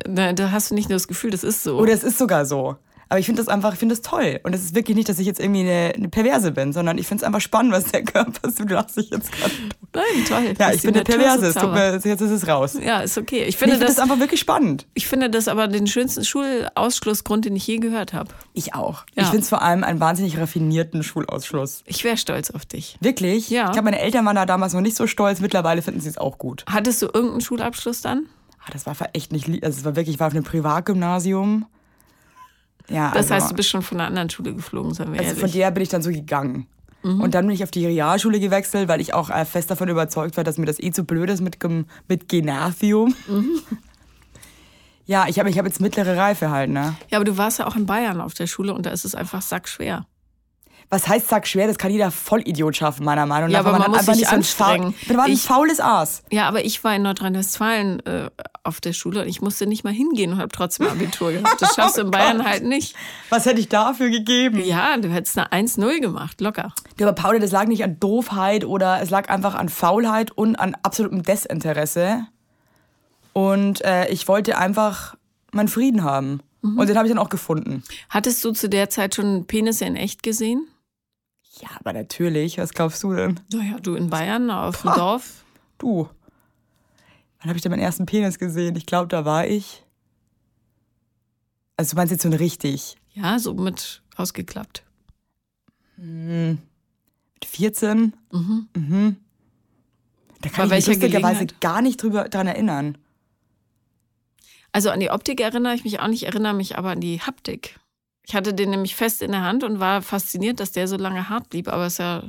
Da, 0.05 0.33
da 0.33 0.51
hast 0.51 0.69
du 0.69 0.75
nicht 0.75 0.89
nur 0.89 0.95
das 0.95 1.07
Gefühl, 1.07 1.31
das 1.31 1.43
ist 1.43 1.63
so. 1.63 1.77
Oder 1.79 1.93
es 1.93 2.03
ist 2.03 2.17
sogar 2.17 2.45
so. 2.45 2.77
Aber 3.09 3.19
ich 3.19 3.25
finde 3.25 3.41
das 3.41 3.47
einfach, 3.47 3.73
ich 3.73 3.79
finde 3.79 3.95
das 3.95 4.01
toll. 4.01 4.39
Und 4.43 4.53
es 4.53 4.63
ist 4.63 4.75
wirklich 4.75 4.95
nicht, 4.97 5.07
dass 5.09 5.17
ich 5.19 5.25
jetzt 5.25 5.39
irgendwie 5.39 5.61
eine, 5.61 5.93
eine 5.95 6.09
Perverse 6.09 6.51
bin, 6.51 6.73
sondern 6.73 6.97
ich 6.97 7.07
finde 7.07 7.21
es 7.21 7.25
einfach 7.25 7.41
spannend, 7.41 7.71
was 7.71 7.85
der 7.85 8.03
Körper 8.03 8.47
ist. 8.47 8.59
Du 8.59 8.63
lachst 8.65 8.97
dich 8.97 9.09
jetzt 9.09 9.31
gerade. 9.31 9.51
Nein, 9.93 10.25
toll. 10.27 10.53
Ja, 10.59 10.71
ich 10.73 10.81
bin 10.81 10.93
eine 10.93 11.03
Perverse. 11.03 11.51
so 11.53 11.67
mir, 11.67 11.93
jetzt 11.93 12.05
ist 12.05 12.21
es 12.21 12.47
raus. 12.47 12.77
Ja, 12.83 12.99
ist 13.01 13.17
okay. 13.17 13.43
Ich 13.43 13.55
Nee, 13.55 13.59
finde, 13.59 13.75
ich 13.75 13.81
das, 13.81 13.95
das 13.95 13.99
einfach 14.03 14.19
wirklich 14.19 14.39
spannend. 14.39 14.85
ich 14.93 15.07
finde 15.07 15.29
das 15.29 15.47
aber 15.47 15.67
den 15.67 15.87
schönsten 15.87 16.23
Schulausschlussgrund, 16.25 17.45
den 17.45 17.55
ich 17.55 17.65
je 17.65 17.77
gehört 17.77 18.13
habe. 18.13 18.33
Ich 18.53 18.73
auch. 18.75 19.05
Ja. 19.15 19.23
Ich 19.23 19.29
finde 19.29 19.43
es 19.43 19.49
vor 19.49 19.61
allem 19.61 19.83
einen 19.83 19.99
wahnsinnig 19.99 20.37
raffinierten 20.37 21.03
Schulausschluss. 21.03 21.83
Ich 21.85 22.03
wäre 22.03 22.17
stolz 22.17 22.51
auf 22.51 22.65
dich. 22.65 22.97
Wirklich? 22.99 23.49
Ja. 23.49 23.65
Ich 23.67 23.71
glaube, 23.71 23.85
meine 23.85 23.99
Eltern 23.99 24.25
waren 24.25 24.35
da 24.35 24.45
damals 24.45 24.73
noch 24.73 24.81
nicht 24.81 24.97
so 24.97 25.07
stolz. 25.07 25.39
Mittlerweile 25.39 25.81
finden 25.81 26.01
sie 26.01 26.09
es 26.09 26.17
auch 26.17 26.37
gut. 26.37 26.65
Hattest 26.69 27.01
du 27.01 27.05
irgendeinen 27.07 27.41
Schulabschluss 27.41 28.01
dann? 28.01 28.25
Ah, 28.65 28.69
das 28.73 28.85
war 28.85 28.95
echt 29.13 29.31
nicht, 29.31 29.47
lieb. 29.47 29.63
also 29.63 29.79
es 29.79 29.85
war 29.85 29.95
wirklich, 29.95 30.15
ich 30.15 30.19
war 30.19 30.27
auf 30.27 30.33
einem 30.33 30.43
Privatgymnasium. 30.43 31.65
Ja, 32.89 33.11
Das 33.11 33.31
also, 33.31 33.35
heißt, 33.35 33.51
du 33.51 33.55
bist 33.55 33.69
schon 33.69 33.81
von 33.81 33.99
einer 33.99 34.07
anderen 34.07 34.29
Schule 34.29 34.53
geflogen, 34.53 34.93
sagen 34.93 35.11
wir 35.13 35.19
also 35.19 35.29
ehrlich. 35.29 35.41
von 35.41 35.51
der 35.51 35.71
bin 35.71 35.83
ich 35.83 35.89
dann 35.89 36.01
so 36.01 36.09
gegangen. 36.09 36.67
Mhm. 37.03 37.21
Und 37.21 37.35
dann 37.35 37.45
bin 37.45 37.55
ich 37.55 37.63
auf 37.63 37.71
die 37.71 37.85
Realschule 37.85 38.39
gewechselt, 38.39 38.87
weil 38.87 39.01
ich 39.01 39.13
auch 39.13 39.29
äh, 39.29 39.45
fest 39.45 39.69
davon 39.69 39.89
überzeugt 39.89 40.37
war, 40.37 40.43
dass 40.43 40.57
mir 40.57 40.65
das 40.65 40.79
eh 40.79 40.91
zu 40.91 41.03
blöd 41.03 41.29
ist 41.29 41.41
mit, 41.41 41.57
mit 42.07 42.29
Gymnasium. 42.29 43.13
Mhm. 43.27 43.61
Ja, 45.05 45.25
ich 45.27 45.39
habe 45.39 45.49
ich 45.49 45.57
hab 45.57 45.65
jetzt 45.65 45.79
mittlere 45.79 46.17
Reife 46.17 46.49
halt, 46.49 46.69
ne? 46.69 46.95
ja, 47.09 47.17
aber 47.17 47.25
du 47.25 47.37
warst 47.37 47.59
ja 47.59 47.67
auch 47.67 47.77
in 47.77 47.85
Bayern 47.85 48.19
auf 48.19 48.33
der 48.33 48.45
Schule 48.45 48.73
und 48.73 48.85
da 48.85 48.89
ist 48.89 49.05
es 49.05 49.15
einfach 49.15 49.41
sackschwer. 49.41 50.05
Was 50.89 51.05
heißt 51.05 51.27
Sack 51.27 51.45
schwer? 51.47 51.67
Das 51.67 51.77
kann 51.77 51.91
jeder 51.91 52.11
Vollidiot 52.11 52.77
schaffen, 52.77 53.03
meiner 53.03 53.25
Meinung 53.25 53.49
nach. 53.49 53.55
Ja, 53.55 53.59
aber 53.59 53.73
weil 53.73 53.79
man 53.79 53.89
muss 53.91 53.99
einfach 53.99 54.13
sich 54.13 54.21
nicht 54.21 54.29
so 54.29 54.63
ein 54.63 54.71
anstrengen. 54.71 54.93
Man 55.07 55.17
war 55.17 55.25
ein 55.25 55.31
Ich- 55.33 55.41
faules 55.41 55.79
Aas. 55.81 56.23
Ja, 56.31 56.47
aber 56.47 56.63
ich 56.63 56.81
war 56.85 56.95
in 56.95 57.01
Nordrhein-Westfalen 57.01 58.05
äh, 58.05 58.29
auf 58.63 58.79
der 58.79 58.93
Schule 58.93 59.21
und 59.23 59.27
ich 59.27 59.41
musste 59.41 59.67
nicht 59.67 59.83
mal 59.83 59.91
hingehen 59.91 60.31
und 60.31 60.37
habe 60.39 60.47
trotzdem 60.47 60.87
Abitur 60.87 61.33
gehabt. 61.33 61.61
Das 61.61 61.75
schaffst 61.75 61.97
du 61.97 62.01
in 62.03 62.11
Bayern 62.11 62.45
halt 62.45 62.63
nicht. 62.63 62.95
Was 63.29 63.45
hätte 63.45 63.59
ich 63.59 63.67
dafür 63.67 64.09
gegeben? 64.09 64.63
Ja, 64.63 64.95
du 64.95 65.09
hättest 65.09 65.37
eine 65.37 65.51
1-0 65.67 65.99
gemacht, 65.99 66.39
locker. 66.39 66.73
Ja, 66.97 67.07
aber 67.07 67.15
Paul, 67.21 67.39
das 67.39 67.51
lag 67.51 67.65
nicht 67.67 67.83
an 67.83 67.99
Doofheit 67.99 68.63
oder 68.63 69.01
es 69.01 69.09
lag 69.09 69.27
einfach 69.29 69.55
an 69.55 69.67
Faulheit 69.67 70.31
und 70.31 70.55
an 70.55 70.75
absolutem 70.83 71.21
Desinteresse. 71.23 72.25
Und 73.33 73.81
äh, 73.83 74.07
ich 74.09 74.27
wollte 74.27 74.57
einfach 74.57 75.15
meinen 75.51 75.67
Frieden 75.67 76.03
haben. 76.03 76.39
Mhm. 76.61 76.79
Und 76.79 76.87
den 76.89 76.97
habe 76.97 77.07
ich 77.07 77.13
dann 77.13 77.21
auch 77.23 77.29
gefunden. 77.29 77.83
Hattest 78.09 78.43
du 78.45 78.51
zu 78.51 78.69
der 78.69 78.89
Zeit 78.89 79.15
schon 79.15 79.45
Penisse 79.47 79.85
in 79.85 79.95
echt 79.95 80.23
gesehen? 80.23 80.65
Ja, 81.59 81.69
aber 81.79 81.93
natürlich. 81.93 82.57
Was 82.57 82.73
glaubst 82.73 83.03
du 83.03 83.13
denn? 83.13 83.39
Naja, 83.51 83.77
du 83.79 83.95
in 83.95 84.09
Bayern 84.09 84.51
auf 84.51 84.81
dem. 84.81 84.93
Dorf. 84.93 85.43
Du. 85.77 86.09
Wann 87.39 87.49
habe 87.49 87.57
ich 87.57 87.61
denn 87.61 87.71
meinen 87.71 87.81
ersten 87.81 88.05
Penis 88.05 88.39
gesehen? 88.39 88.75
Ich 88.75 88.85
glaube, 88.85 89.07
da 89.07 89.25
war 89.25 89.47
ich. 89.47 89.83
Also 91.75 91.91
du 91.91 91.95
meinst 91.97 92.11
jetzt 92.11 92.23
so 92.23 92.29
ein 92.29 92.33
richtig. 92.33 92.97
Ja, 93.13 93.37
so 93.39 93.53
mit 93.53 94.01
ausgeklappt. 94.15 94.83
Mit 95.97 96.59
14? 97.45 98.13
Mhm. 98.31 98.67
Mhm. 98.75 99.17
Da 100.41 100.49
Bei 100.49 100.49
kann 100.49 100.65
ich 100.67 100.87
mich 100.87 100.87
lustigerweise 100.87 101.47
gar 101.59 101.81
nicht 101.81 102.01
drüber 102.01 102.29
dran 102.29 102.47
erinnern. 102.47 102.97
Also 104.71 104.89
an 104.89 104.99
die 104.99 105.09
Optik 105.09 105.41
erinnere 105.41 105.73
ich 105.73 105.83
mich 105.83 105.99
auch 105.99 106.07
nicht, 106.07 106.23
erinnere 106.23 106.53
mich 106.53 106.77
aber 106.77 106.91
an 106.91 106.99
die 106.99 107.21
Haptik. 107.21 107.79
Ich 108.27 108.35
hatte 108.35 108.53
den 108.53 108.69
nämlich 108.71 108.95
fest 108.95 109.21
in 109.21 109.31
der 109.31 109.41
Hand 109.43 109.63
und 109.63 109.79
war 109.79 110.01
fasziniert, 110.01 110.59
dass 110.59 110.73
der 110.73 110.87
so 110.89 110.97
lange 110.97 111.29
hart 111.29 111.49
blieb. 111.49 111.69
Aber 111.69 111.85
es 111.85 111.93
ist 111.93 111.99
ja, 111.99 112.23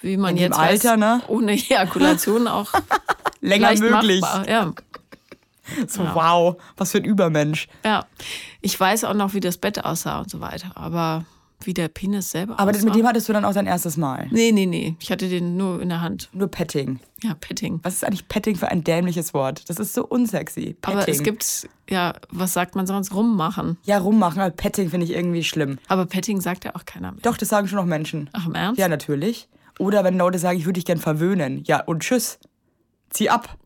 wie 0.00 0.16
man 0.16 0.36
In 0.36 0.42
jetzt 0.42 0.58
Alter, 0.58 0.90
weiß, 0.92 0.98
ne? 0.98 1.22
ohne 1.28 1.52
Ejakulation 1.52 2.48
auch 2.48 2.72
Länger 3.40 3.72
möglich. 3.78 4.20
machbar. 4.20 4.48
Ja, 4.48 4.72
So, 5.86 6.02
Ja. 6.02 6.14
wow, 6.14 6.56
was 6.76 6.92
für 6.92 6.98
ein 6.98 7.04
Übermensch. 7.04 7.68
ja. 7.84 8.04
Ich 8.60 8.78
weiß 8.78 9.04
auch 9.04 9.14
noch, 9.14 9.34
wie 9.34 9.40
das 9.40 9.58
Bett 9.58 9.84
aussah 9.84 10.18
und 10.20 10.30
so 10.30 10.40
weiter. 10.40 10.72
Aber 10.74 11.24
wie 11.62 11.74
der 11.74 11.86
Penis 11.88 12.30
selber 12.32 12.58
Aber 12.58 12.70
aussah. 12.72 12.84
mit 12.86 12.94
dem 12.96 13.06
hattest 13.06 13.28
du 13.28 13.32
dann 13.32 13.44
auch 13.44 13.52
dein 13.54 13.66
erstes 13.66 13.96
Mal. 13.96 14.26
Nee, 14.30 14.50
nee, 14.50 14.66
nee. 14.66 14.96
Ich 14.98 15.12
hatte 15.12 15.28
den 15.28 15.56
nur 15.56 15.80
in 15.80 15.88
der 15.90 16.00
Hand. 16.00 16.28
Nur 16.32 16.48
Petting. 16.48 16.98
Ja, 17.22 17.34
Petting. 17.34 17.80
Was 17.82 17.94
ist 17.94 18.04
eigentlich 18.04 18.28
Petting 18.28 18.54
für 18.56 18.68
ein 18.68 18.84
dämliches 18.84 19.34
Wort? 19.34 19.68
Das 19.68 19.78
ist 19.78 19.92
so 19.94 20.06
unsexy. 20.06 20.76
Petting. 20.80 20.98
Aber 21.00 21.08
es 21.08 21.22
gibt, 21.22 21.68
ja, 21.90 22.14
was 22.30 22.52
sagt 22.52 22.76
man 22.76 22.86
sonst? 22.86 23.12
Rummachen. 23.12 23.76
Ja, 23.84 23.98
rummachen, 23.98 24.40
aber 24.40 24.54
Petting 24.54 24.90
finde 24.90 25.04
ich 25.06 25.12
irgendwie 25.12 25.42
schlimm. 25.42 25.78
Aber 25.88 26.06
Petting 26.06 26.40
sagt 26.40 26.64
ja 26.64 26.76
auch 26.76 26.84
keiner 26.84 27.12
mehr. 27.12 27.20
Doch, 27.22 27.36
das 27.36 27.48
sagen 27.48 27.66
schon 27.66 27.76
noch 27.78 27.86
Menschen. 27.86 28.30
Ach, 28.32 28.46
im 28.46 28.54
Ernst? 28.54 28.78
Ja, 28.78 28.88
natürlich. 28.88 29.48
Oder 29.80 30.04
wenn 30.04 30.16
Leute 30.16 30.38
sagen, 30.38 30.58
ich 30.58 30.64
würde 30.64 30.74
dich 30.74 30.84
gern 30.84 30.98
verwöhnen. 30.98 31.62
Ja, 31.64 31.82
und 31.82 32.02
tschüss. 32.02 32.38
Zieh 33.10 33.30
ab. 33.30 33.56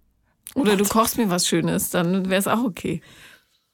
Oder 0.55 0.77
du 0.77 0.85
kochst 0.85 1.19
mir 1.19 1.31
was 1.31 1.47
Schönes, 1.47 1.91
dann 1.91 2.29
wäre 2.31 2.39
es 2.41 2.47
auch 2.47 2.63
okay. 2.65 3.01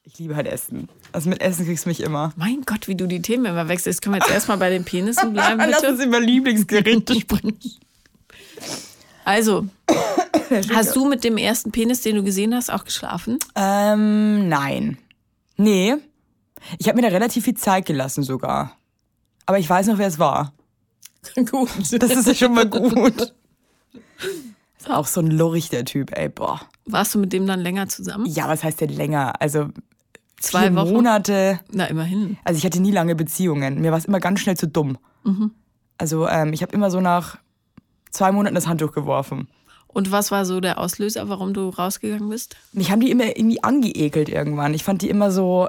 Ich 0.05 0.19
liebe 0.19 0.35
halt 0.37 0.47
Essen. 0.47 0.89
Also 1.13 1.29
mit 1.29 1.41
Essen 1.41 1.67
kriegst 1.67 1.85
du 1.85 1.91
mich 1.91 2.01
immer. 2.01 2.33
Mein 2.37 2.63
Gott, 2.65 2.89
wie 2.89 2.95
du 2.95 3.07
die 3.07 3.21
Themen 3.21 3.45
immer 3.45 3.69
wechselst. 3.69 4.01
Können 4.01 4.15
wir 4.15 4.21
jetzt 4.21 4.31
erstmal 4.31 4.57
bei 4.57 4.71
den 4.71 4.85
Penissen 4.85 5.33
bleiben, 5.35 5.59
Lass 5.71 5.83
bitte? 5.83 5.93
uns 5.93 6.05
über 6.05 6.19
Lieblingsgerichte 6.21 7.15
sprechen. 7.21 7.59
Also, 9.29 9.67
hast 10.73 10.97
du 10.97 11.07
mit 11.07 11.23
dem 11.23 11.37
ersten 11.37 11.71
Penis, 11.71 12.01
den 12.01 12.17
du 12.17 12.23
gesehen 12.23 12.55
hast, 12.55 12.73
auch 12.73 12.85
geschlafen? 12.85 13.39
Ähm, 13.55 14.49
nein. 14.49 14.97
Nee. 15.59 15.97
Ich 16.79 16.89
habe 16.89 16.97
mir 16.97 17.03
da 17.03 17.09
relativ 17.09 17.45
viel 17.45 17.53
Zeit 17.53 17.85
gelassen 17.85 18.23
sogar. 18.23 18.73
Aber 19.45 19.59
ich 19.59 19.69
weiß 19.69 19.89
noch, 19.89 19.99
wer 19.99 20.09
es 20.09 20.19
war. 20.19 20.55
Gut. 21.51 21.69
Das 22.03 22.11
ist 22.11 22.27
ja 22.27 22.35
schon 22.35 22.55
mal 22.55 22.67
gut. 22.67 23.35
Ist 24.79 24.89
auch 24.89 25.07
so 25.07 25.21
ein 25.21 25.31
Lurch, 25.31 25.69
der 25.69 25.85
Typ, 25.85 26.17
ey, 26.17 26.31
boah. 26.31 26.63
Warst 26.87 27.15
du 27.15 27.19
mit 27.19 27.35
dem 27.35 27.47
dann 27.47 27.61
länger 27.61 27.87
zusammen? 27.89 28.25
Ja, 28.25 28.49
was 28.49 28.65
heißt 28.65 28.81
denn 28.81 28.91
länger? 28.91 29.43
Also 29.43 29.69
Zwei 30.41 30.75
Wochen? 30.75 30.95
Monate. 30.95 31.61
Na, 31.71 31.85
immerhin. 31.85 32.39
Also 32.45 32.57
ich 32.57 32.65
hatte 32.65 32.81
nie 32.81 32.93
lange 32.93 33.15
Beziehungen. 33.15 33.83
Mir 33.83 33.91
war 33.91 33.99
es 33.99 34.07
immer 34.07 34.21
ganz 34.21 34.41
schnell 34.41 34.57
zu 34.57 34.69
dumm. 34.69 34.97
Also 35.99 36.27
ähm, 36.29 36.55
ich 36.55 36.63
habe 36.63 36.73
immer 36.73 36.91
so 36.91 37.01
nach 37.01 37.39
zwei 38.11 38.33
Monaten 38.33 38.55
das 38.55 38.67
Handtuch 38.67 38.93
geworfen. 38.93 39.49
Und 39.89 40.13
was 40.13 40.31
war 40.31 40.45
so 40.45 40.61
der 40.61 40.79
Auslöser, 40.79 41.29
warum 41.29 41.55
du 41.55 41.71
rausgegangen 41.71 42.29
bist? 42.29 42.57
Mich 42.73 42.91
haben 42.91 43.01
die 43.01 43.11
immer 43.11 43.25
irgendwie 43.37 43.63
angeekelt 43.63 44.29
irgendwann. 44.29 44.75
Ich 44.75 44.85
fand 44.85 45.03
die 45.03 45.09
immer 45.09 45.31
so, 45.31 45.69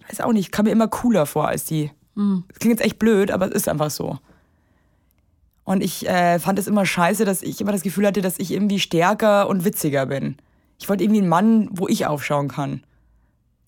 ich 0.00 0.08
weiß 0.12 0.20
auch 0.22 0.32
nicht, 0.32 0.52
kam 0.52 0.64
mir 0.64 0.72
immer 0.72 0.88
cooler 0.88 1.26
vor 1.26 1.48
als 1.48 1.64
die. 1.64 1.90
Das 2.14 2.58
klingt 2.58 2.78
jetzt 2.78 2.84
echt 2.86 2.98
blöd, 2.98 3.30
aber 3.30 3.46
es 3.46 3.52
ist 3.52 3.68
einfach 3.68 3.90
so. 3.90 4.18
Und 5.64 5.82
ich 5.82 6.08
äh, 6.08 6.38
fand 6.38 6.58
es 6.58 6.66
immer 6.66 6.86
scheiße, 6.86 7.24
dass 7.24 7.42
ich 7.42 7.60
immer 7.60 7.72
das 7.72 7.82
Gefühl 7.82 8.06
hatte, 8.06 8.22
dass 8.22 8.38
ich 8.38 8.50
irgendwie 8.52 8.78
stärker 8.80 9.48
und 9.48 9.64
witziger 9.64 10.06
bin. 10.06 10.36
Ich 10.78 10.88
wollte 10.88 11.04
irgendwie 11.04 11.20
einen 11.20 11.28
Mann, 11.28 11.68
wo 11.72 11.88
ich 11.88 12.06
aufschauen 12.06 12.48
kann. 12.48 12.82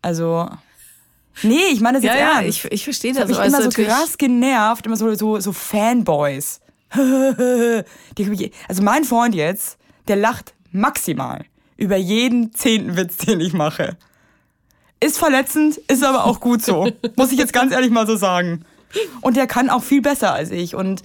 Also, 0.00 0.48
nee, 1.42 1.58
ich 1.72 1.80
meine 1.80 1.98
das 1.98 2.04
Ja, 2.04 2.12
jetzt 2.12 2.20
ja, 2.20 2.40
ernst. 2.40 2.48
ich, 2.64 2.72
ich 2.72 2.84
verstehe 2.84 3.12
Das 3.12 3.22
das. 3.22 3.22
hat 3.22 3.28
mich 3.28 3.38
aber 3.54 3.64
immer 3.64 3.70
so 3.70 3.82
krass 3.82 4.16
genervt, 4.18 4.86
immer 4.86 4.96
so, 4.96 5.12
so, 5.14 5.40
so 5.40 5.52
Fanboys. 5.52 6.60
Also 8.68 8.82
mein 8.82 9.04
Freund 9.04 9.34
jetzt, 9.34 9.78
der 10.08 10.16
lacht 10.16 10.54
maximal 10.72 11.44
über 11.76 11.96
jeden 11.96 12.52
zehnten 12.52 12.96
Witz, 12.96 13.16
den 13.26 13.40
ich 13.40 13.52
mache. 13.52 13.96
Ist 15.00 15.18
verletzend, 15.18 15.76
ist 15.88 16.02
aber 16.02 16.24
auch 16.24 16.40
gut 16.40 16.62
so. 16.62 16.90
Muss 17.16 17.30
ich 17.30 17.38
jetzt 17.38 17.52
ganz 17.52 17.72
ehrlich 17.72 17.90
mal 17.90 18.06
so 18.06 18.16
sagen. 18.16 18.64
Und 19.20 19.36
der 19.36 19.46
kann 19.46 19.70
auch 19.70 19.82
viel 19.82 20.02
besser 20.02 20.32
als 20.32 20.50
ich. 20.50 20.74
Und 20.74 21.02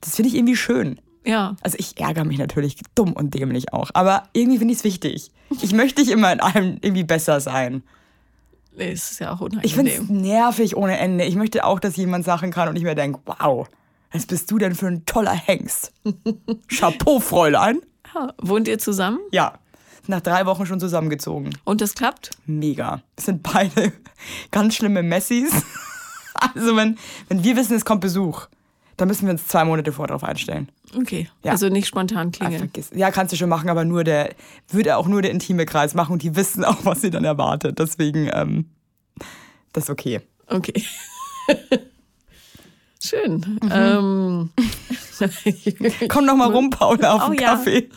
das 0.00 0.16
finde 0.16 0.30
ich 0.30 0.34
irgendwie 0.36 0.56
schön. 0.56 1.00
Ja, 1.26 1.56
Also 1.60 1.76
ich 1.78 2.00
ärgere 2.00 2.24
mich 2.24 2.38
natürlich 2.38 2.76
dumm 2.94 3.12
und 3.12 3.34
dämlich 3.34 3.74
auch. 3.74 3.90
Aber 3.92 4.22
irgendwie 4.32 4.58
finde 4.58 4.72
ich 4.72 4.78
es 4.78 4.84
wichtig. 4.84 5.30
Ich 5.60 5.74
möchte 5.74 6.00
nicht 6.00 6.10
immer 6.10 6.32
in 6.32 6.40
allem 6.40 6.78
irgendwie 6.80 7.04
besser 7.04 7.40
sein. 7.40 7.82
nee, 8.74 8.92
es 8.92 9.10
ist 9.10 9.20
ja 9.20 9.32
auch 9.32 9.46
Ich 9.60 9.74
finde 9.74 9.92
es 9.92 10.08
nervig 10.08 10.74
ohne 10.74 10.96
Ende. 10.96 11.24
Ich 11.24 11.34
möchte 11.34 11.64
auch, 11.64 11.80
dass 11.80 11.96
jemand 11.96 12.24
Sachen 12.24 12.50
kann 12.50 12.68
und 12.68 12.76
ich 12.76 12.82
mir 12.82 12.94
denke, 12.94 13.20
wow, 13.26 13.68
was 14.12 14.26
bist 14.26 14.50
du 14.50 14.58
denn 14.58 14.74
für 14.74 14.86
ein 14.86 15.04
toller 15.06 15.34
Hengst? 15.34 15.92
Chapeau, 16.68 17.20
Fräulein. 17.20 17.80
Ja. 18.14 18.32
Wohnt 18.38 18.68
ihr 18.68 18.78
zusammen? 18.78 19.18
Ja, 19.32 19.58
nach 20.06 20.20
drei 20.22 20.46
Wochen 20.46 20.64
schon 20.66 20.80
zusammengezogen. 20.80 21.50
Und 21.64 21.80
das 21.80 21.94
klappt? 21.94 22.30
Mega. 22.46 23.02
Das 23.16 23.26
sind 23.26 23.42
beide 23.42 23.92
ganz 24.50 24.74
schlimme 24.76 25.02
Messis. 25.02 25.52
Also 26.34 26.76
wenn, 26.76 26.96
wenn 27.28 27.44
wir 27.44 27.56
wissen, 27.56 27.74
es 27.76 27.84
kommt 27.84 28.00
Besuch, 28.00 28.46
dann 28.96 29.08
müssen 29.08 29.26
wir 29.26 29.32
uns 29.32 29.46
zwei 29.46 29.64
Monate 29.64 29.92
vor 29.92 30.06
drauf 30.06 30.24
einstellen. 30.24 30.70
Okay. 30.96 31.28
Ja. 31.44 31.52
Also 31.52 31.68
nicht 31.68 31.86
spontan 31.86 32.28
Ah, 32.28 32.30
klingeln. 32.30 32.70
Ja, 32.94 33.10
kannst 33.10 33.32
du 33.32 33.36
schon 33.36 33.48
machen, 33.48 33.68
aber 33.68 33.84
nur 33.84 34.04
der, 34.04 34.34
würde 34.68 34.96
auch 34.96 35.06
nur 35.06 35.20
der 35.20 35.30
intime 35.30 35.66
Kreis 35.66 35.94
machen 35.94 36.12
und 36.12 36.22
die 36.22 36.34
wissen 36.34 36.64
auch, 36.64 36.84
was 36.84 37.02
sie 37.02 37.10
dann 37.10 37.24
erwartet. 37.24 37.78
Deswegen, 37.78 38.30
ähm, 38.32 38.70
das 39.72 39.84
ist 39.84 39.90
okay. 39.90 40.20
Okay. 40.46 40.82
Schön. 43.08 43.58
Mhm. 43.62 43.70
Ähm, 43.70 44.50
Komm 46.08 46.26
noch 46.26 46.36
mal 46.36 46.50
rum, 46.52 46.70
Paula, 46.70 47.14
auf 47.14 47.28
Oh, 47.28 47.30
den 47.30 47.40
ja. 47.40 47.56
Kaffee. 47.56 47.88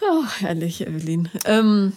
oh, 0.00 0.24
herrlich, 0.38 0.80
Evelyn. 0.86 1.28
Ähm, 1.44 1.92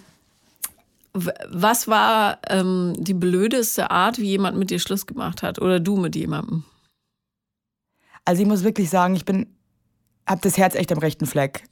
was 1.14 1.88
war 1.88 2.40
ähm, 2.50 2.94
die 2.98 3.14
blödeste 3.14 3.92
Art, 3.92 4.18
wie 4.20 4.26
jemand 4.30 4.58
mit 4.58 4.70
dir 4.70 4.80
Schluss 4.80 5.06
gemacht 5.06 5.44
hat? 5.44 5.60
Oder 5.62 5.80
du 5.80 5.98
mit 5.98 6.16
jemandem? 6.16 6.64
Also 8.26 8.42
ich 8.42 8.48
muss 8.48 8.64
wirklich 8.64 8.90
sagen, 8.90 9.16
ich 9.16 9.26
bin, 9.26 9.48
hab 10.26 10.42
das 10.42 10.58
Herz 10.58 10.76
echt 10.76 10.92
am 10.92 10.98
rechten 10.98 11.26
Fleck. 11.26 11.64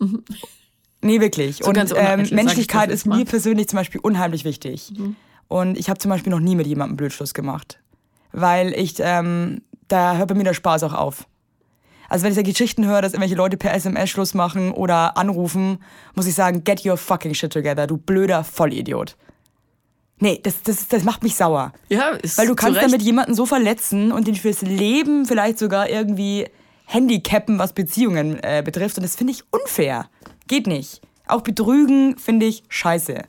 Nee, 1.02 1.20
wirklich. 1.22 1.58
So 1.58 1.70
und 1.70 1.78
ähm, 1.96 2.28
Menschlichkeit 2.32 2.92
ist 2.92 3.06
mir 3.06 3.26
persönlich 3.26 3.68
zum 3.68 3.78
Beispiel 3.78 4.02
unheimlich 4.02 4.46
wichtig. 4.46 4.94
Und 5.52 5.78
ich 5.78 5.90
habe 5.90 6.00
zum 6.00 6.08
Beispiel 6.08 6.32
noch 6.32 6.40
nie 6.40 6.56
mit 6.56 6.66
jemandem 6.66 6.96
Blödschluss 6.96 7.34
gemacht. 7.34 7.78
Weil 8.32 8.74
ich, 8.74 8.96
ähm, 9.00 9.62
da 9.90 10.16
hört 10.16 10.30
bei 10.30 10.36
mir 10.36 10.46
der 10.46 10.54
Spaß 10.54 10.84
auch 10.84 10.94
auf. 10.94 11.28
Also 12.08 12.24
wenn 12.24 12.32
ich 12.32 12.38
da 12.38 12.42
Geschichten 12.42 12.86
höre, 12.86 13.02
dass 13.02 13.12
irgendwelche 13.12 13.36
Leute 13.36 13.58
per 13.58 13.74
SMS 13.74 14.10
Schluss 14.10 14.34
machen 14.34 14.72
oder 14.72 15.18
anrufen, 15.18 15.80
muss 16.16 16.26
ich 16.26 16.36
sagen, 16.36 16.64
get 16.64 16.86
your 16.86 16.96
fucking 16.96 17.34
shit 17.34 17.52
together, 17.52 17.86
du 17.86 17.98
blöder 17.98 18.46
Vollidiot. 18.46 19.18
Nee, 20.20 20.40
das, 20.42 20.64
das, 20.64 20.88
das 20.88 21.04
macht 21.04 21.22
mich 21.22 21.36
sauer. 21.36 21.74
Ja, 21.90 22.12
ist 22.12 22.38
Weil 22.38 22.48
du 22.48 22.56
kannst 22.56 22.76
zu 22.76 22.84
Recht. 22.86 22.94
damit 22.94 23.02
jemanden 23.02 23.36
so 23.36 23.46
verletzen 23.46 24.14
und 24.14 24.30
ihn 24.30 24.36
fürs 24.36 24.62
Leben 24.62 25.26
vielleicht 25.26 25.60
sogar 25.60 25.90
irgendwie 25.90 26.48
handicappen, 26.86 27.60
was 27.60 27.74
Beziehungen 27.74 28.40
äh, 28.42 28.62
betrifft. 28.64 28.96
Und 28.96 29.04
das 29.04 29.18
finde 29.18 29.34
ich 29.34 29.44
unfair. 29.52 30.10
Geht 30.48 30.66
nicht. 30.66 31.02
Auch 31.28 31.42
betrügen 31.42 32.18
finde 32.18 32.46
ich 32.46 32.64
scheiße. 32.70 33.24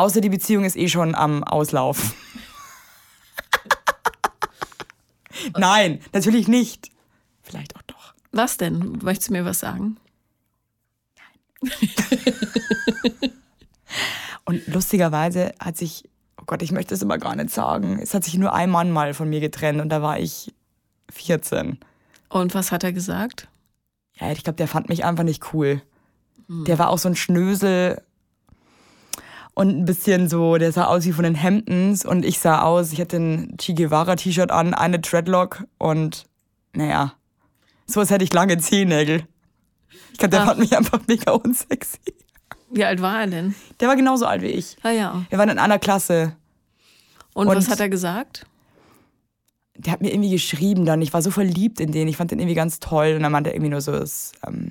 Außer 0.00 0.22
die 0.22 0.30
Beziehung 0.30 0.64
ist 0.64 0.78
eh 0.78 0.88
schon 0.88 1.14
am 1.14 1.44
Auslauf. 1.44 2.14
Nein, 5.58 6.00
natürlich 6.14 6.48
nicht. 6.48 6.90
Vielleicht 7.42 7.76
auch 7.76 7.82
doch. 7.82 8.14
Was 8.32 8.56
denn? 8.56 8.98
Möchtest 9.02 9.28
du 9.28 9.34
mir 9.34 9.44
was 9.44 9.60
sagen? 9.60 9.98
Und 14.46 14.66
lustigerweise 14.68 15.52
hat 15.60 15.76
sich, 15.76 16.08
oh 16.40 16.44
Gott, 16.46 16.62
ich 16.62 16.72
möchte 16.72 16.94
es 16.94 17.02
immer 17.02 17.18
gar 17.18 17.36
nicht 17.36 17.50
sagen, 17.50 17.98
es 18.00 18.14
hat 18.14 18.24
sich 18.24 18.38
nur 18.38 18.54
ein 18.54 18.70
Mann 18.70 18.90
mal 18.90 19.12
von 19.12 19.28
mir 19.28 19.40
getrennt 19.40 19.82
und 19.82 19.90
da 19.90 20.00
war 20.00 20.18
ich 20.18 20.54
14. 21.10 21.78
Und 22.30 22.54
was 22.54 22.72
hat 22.72 22.84
er 22.84 22.94
gesagt? 22.94 23.48
Ja, 24.14 24.32
ich 24.32 24.44
glaube, 24.44 24.56
der 24.56 24.66
fand 24.66 24.88
mich 24.88 25.04
einfach 25.04 25.24
nicht 25.24 25.52
cool. 25.52 25.82
Der 26.48 26.78
war 26.78 26.88
auch 26.88 26.96
so 26.96 27.10
ein 27.10 27.16
Schnösel 27.16 28.02
und 29.60 29.68
ein 29.78 29.84
bisschen 29.84 30.28
so, 30.28 30.56
der 30.56 30.72
sah 30.72 30.86
aus 30.86 31.04
wie 31.04 31.12
von 31.12 31.24
den 31.24 31.40
Hamptons 31.40 32.04
und 32.04 32.24
ich 32.24 32.38
sah 32.38 32.62
aus, 32.62 32.92
ich 32.92 33.00
hatte 33.00 33.16
ein 33.18 33.56
Che 33.58 33.74
Guevara-T-Shirt 33.74 34.50
an, 34.50 34.74
eine 34.74 34.98
Dreadlock 34.98 35.64
und 35.78 36.24
naja, 36.72 37.12
so 37.86 38.00
als 38.00 38.10
hätte 38.10 38.24
ich 38.24 38.32
lange 38.32 38.58
Zehennägel. 38.58 39.24
Ich 40.12 40.18
glaube, 40.18 40.30
der 40.30 40.42
Ah. 40.42 40.46
fand 40.46 40.60
mich 40.60 40.76
einfach 40.76 41.00
mega 41.08 41.32
unsexy. 41.32 41.98
Wie 42.70 42.84
alt 42.84 43.02
war 43.02 43.20
er 43.22 43.26
denn? 43.26 43.54
Der 43.80 43.88
war 43.88 43.96
genauso 43.96 44.26
alt 44.26 44.42
wie 44.42 44.46
ich. 44.46 44.76
Ah 44.82 44.90
ja. 44.90 45.24
Wir 45.28 45.38
waren 45.38 45.48
in 45.48 45.58
einer 45.58 45.78
Klasse. 45.78 46.36
Und, 47.34 47.48
Und- 47.48 47.56
was 47.56 47.68
hat 47.68 47.80
er 47.80 47.88
gesagt? 47.88 48.46
Der 49.76 49.92
hat 49.92 50.00
mir 50.02 50.12
irgendwie 50.12 50.30
geschrieben 50.30 50.84
dann, 50.84 51.00
ich 51.00 51.12
war 51.12 51.22
so 51.22 51.30
verliebt 51.30 51.80
in 51.80 51.90
den, 51.90 52.06
ich 52.06 52.16
fand 52.16 52.30
den 52.30 52.38
irgendwie 52.38 52.54
ganz 52.54 52.80
toll 52.80 53.14
und 53.16 53.22
dann 53.22 53.32
meinte 53.32 53.50
er 53.50 53.54
irgendwie 53.56 53.70
nur 53.70 53.80
so, 53.80 53.92
es 53.92 54.32
ähm, 54.46 54.70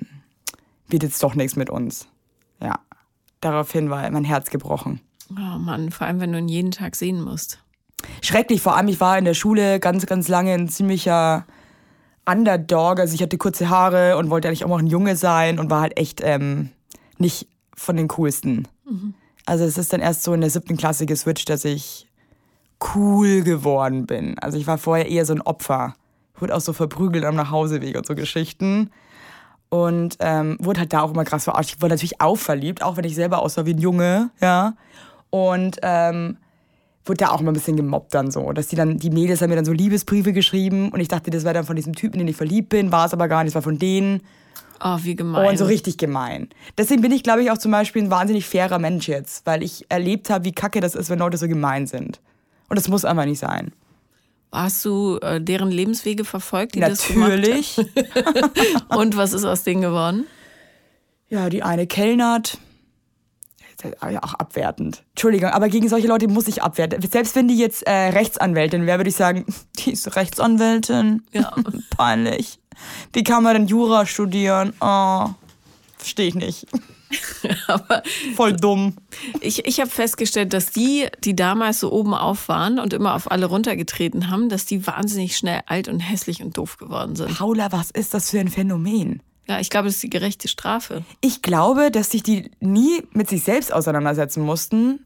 wird 0.88 1.02
jetzt 1.02 1.22
doch 1.22 1.34
nichts 1.34 1.56
mit 1.56 1.68
uns. 1.68 2.06
Ja, 2.62 2.78
daraufhin 3.40 3.90
war 3.90 4.08
mein 4.10 4.24
Herz 4.24 4.50
gebrochen. 4.50 5.00
Oh 5.30 5.58
Mann, 5.58 5.90
vor 5.90 6.06
allem 6.06 6.20
wenn 6.20 6.32
du 6.32 6.38
ihn 6.38 6.48
jeden 6.48 6.70
Tag 6.70 6.96
sehen 6.96 7.22
musst. 7.22 7.62
Schrecklich, 8.22 8.62
vor 8.62 8.76
allem 8.76 8.88
ich 8.88 9.00
war 9.00 9.18
in 9.18 9.24
der 9.24 9.34
Schule 9.34 9.78
ganz, 9.78 10.06
ganz 10.06 10.28
lange 10.28 10.52
ein 10.52 10.68
ziemlicher 10.68 11.46
Underdog, 12.26 13.00
also 13.00 13.14
ich 13.14 13.22
hatte 13.22 13.38
kurze 13.38 13.68
Haare 13.70 14.16
und 14.16 14.30
wollte 14.30 14.48
eigentlich 14.48 14.64
auch 14.64 14.68
mal 14.68 14.78
ein 14.78 14.86
Junge 14.86 15.16
sein 15.16 15.58
und 15.58 15.70
war 15.70 15.82
halt 15.82 15.98
echt 15.98 16.20
ähm, 16.22 16.70
nicht 17.18 17.48
von 17.74 17.96
den 17.96 18.08
coolsten. 18.08 18.68
Also 19.46 19.64
es 19.64 19.78
ist 19.78 19.92
dann 19.92 20.00
erst 20.00 20.22
so 20.22 20.32
in 20.34 20.40
der 20.40 20.50
siebten 20.50 20.76
Klasse 20.76 21.06
geswitcht, 21.06 21.48
dass 21.48 21.64
ich 21.64 22.06
cool 22.94 23.42
geworden 23.42 24.06
bin. 24.06 24.38
Also 24.38 24.58
ich 24.58 24.66
war 24.66 24.78
vorher 24.78 25.08
eher 25.08 25.24
so 25.24 25.32
ein 25.32 25.42
Opfer. 25.42 25.94
Wurde 26.38 26.54
auch 26.54 26.60
so 26.60 26.72
verprügelt 26.72 27.24
am 27.24 27.36
Nachhauseweg 27.36 27.96
und 27.96 28.06
so 28.06 28.14
Geschichten. 28.14 28.90
Und 29.70 30.16
ähm, 30.18 30.56
wurde 30.60 30.80
halt 30.80 30.92
da 30.92 31.00
auch 31.02 31.12
immer 31.12 31.24
krass 31.24 31.44
verarscht. 31.44 31.74
Ich 31.74 31.80
wurde 31.80 31.94
natürlich 31.94 32.20
auch 32.20 32.36
verliebt, 32.36 32.82
auch 32.82 32.96
wenn 32.96 33.04
ich 33.04 33.14
selber 33.14 33.40
aussah 33.40 33.64
wie 33.64 33.74
ein 33.74 33.78
Junge, 33.78 34.30
ja. 34.40 34.74
Und 35.30 35.78
ähm, 35.82 36.36
wurde 37.04 37.18
da 37.18 37.30
auch 37.30 37.40
immer 37.40 37.52
ein 37.52 37.54
bisschen 37.54 37.76
gemobbt 37.76 38.12
dann 38.12 38.30
so. 38.30 38.52
Dass 38.52 38.66
die 38.66 38.76
dann, 38.76 38.98
die 38.98 39.10
Mädels 39.10 39.40
haben 39.40 39.50
mir 39.50 39.56
dann 39.56 39.64
so 39.64 39.72
Liebesbriefe 39.72 40.32
geschrieben 40.32 40.90
und 40.90 41.00
ich 41.00 41.08
dachte, 41.08 41.30
das 41.30 41.44
wäre 41.44 41.54
dann 41.54 41.64
von 41.64 41.76
diesem 41.76 41.94
Typen, 41.94 42.18
den 42.18 42.28
ich 42.28 42.36
verliebt 42.36 42.68
bin, 42.68 42.90
war 42.90 43.06
es 43.06 43.12
aber 43.12 43.28
gar 43.28 43.44
nicht, 43.44 43.52
es 43.52 43.54
war 43.54 43.62
von 43.62 43.78
denen. 43.78 44.22
Oh, 44.82 44.98
wie 45.02 45.14
gemein. 45.14 45.48
Und 45.48 45.58
so 45.58 45.66
richtig 45.66 45.98
gemein. 45.98 46.48
Deswegen 46.78 47.02
bin 47.02 47.12
ich, 47.12 47.22
glaube 47.22 47.42
ich, 47.42 47.50
auch 47.50 47.58
zum 47.58 47.70
Beispiel 47.70 48.02
ein 48.02 48.10
wahnsinnig 48.10 48.46
fairer 48.46 48.78
Mensch 48.78 49.08
jetzt, 49.08 49.44
weil 49.46 49.62
ich 49.62 49.84
erlebt 49.90 50.30
habe, 50.30 50.46
wie 50.46 50.52
kacke 50.52 50.80
das 50.80 50.94
ist, 50.94 51.10
wenn 51.10 51.18
Leute 51.18 51.36
so 51.36 51.48
gemein 51.48 51.86
sind. 51.86 52.20
Und 52.68 52.78
das 52.78 52.88
muss 52.88 53.04
einfach 53.04 53.26
nicht 53.26 53.40
sein. 53.40 53.72
Hast 54.52 54.84
du 54.84 55.18
äh, 55.18 55.40
deren 55.40 55.70
Lebenswege 55.70 56.24
verfolgt, 56.24 56.74
die 56.74 56.80
das 56.80 57.06
gemacht 57.06 57.30
Natürlich. 57.30 57.76
haben? 57.76 58.82
Und 58.98 59.16
was 59.16 59.32
ist 59.32 59.44
aus 59.44 59.62
denen 59.62 59.82
geworden? 59.82 60.26
Ja, 61.28 61.48
die 61.48 61.62
eine 61.62 61.86
kellnert. 61.86 62.58
das 63.80 63.92
ja 64.10 64.22
auch 64.24 64.34
abwertend. 64.34 65.04
Entschuldigung, 65.10 65.50
aber 65.50 65.68
gegen 65.68 65.88
solche 65.88 66.08
Leute 66.08 66.26
muss 66.26 66.48
ich 66.48 66.62
abwerten. 66.62 67.00
Selbst 67.08 67.36
wenn 67.36 67.46
die 67.46 67.56
jetzt 67.56 67.86
äh, 67.86 67.92
Rechtsanwältin 67.92 68.86
wäre, 68.86 68.98
würde 68.98 69.10
ich 69.10 69.16
sagen, 69.16 69.46
die 69.78 69.92
ist 69.92 70.16
Rechtsanwältin. 70.16 71.22
Ja. 71.32 71.54
Peinlich. 71.96 72.58
Wie 73.12 73.22
kann 73.22 73.44
man 73.44 73.54
denn 73.54 73.66
Jura 73.68 74.04
studieren? 74.06 74.72
Oh, 74.80 75.28
verstehe 75.96 76.26
ich 76.26 76.34
nicht. 76.34 76.66
Aber 77.66 78.02
Voll 78.36 78.54
dumm. 78.54 78.94
ich, 79.40 79.66
ich 79.66 79.80
habe 79.80 79.90
festgestellt, 79.90 80.52
dass 80.52 80.70
die, 80.70 81.08
die 81.24 81.34
damals 81.34 81.80
so 81.80 81.92
oben 81.92 82.14
auf 82.14 82.48
waren 82.48 82.78
und 82.78 82.92
immer 82.92 83.14
auf 83.14 83.30
alle 83.30 83.46
runtergetreten 83.46 84.30
haben, 84.30 84.48
dass 84.48 84.66
die 84.66 84.86
wahnsinnig 84.86 85.36
schnell 85.36 85.60
alt 85.66 85.88
und 85.88 86.00
hässlich 86.00 86.42
und 86.42 86.56
doof 86.56 86.76
geworden 86.76 87.16
sind. 87.16 87.36
Paula, 87.36 87.72
was 87.72 87.90
ist 87.90 88.14
das 88.14 88.30
für 88.30 88.40
ein 88.40 88.48
Phänomen? 88.48 89.22
Ja, 89.48 89.58
ich 89.58 89.70
glaube, 89.70 89.86
das 89.86 89.96
ist 89.96 90.02
die 90.04 90.10
gerechte 90.10 90.46
Strafe. 90.46 91.04
Ich 91.20 91.42
glaube, 91.42 91.90
dass 91.90 92.10
sich 92.10 92.22
die 92.22 92.50
nie 92.60 93.02
mit 93.12 93.28
sich 93.28 93.42
selbst 93.42 93.72
auseinandersetzen 93.72 94.42
mussten, 94.44 95.00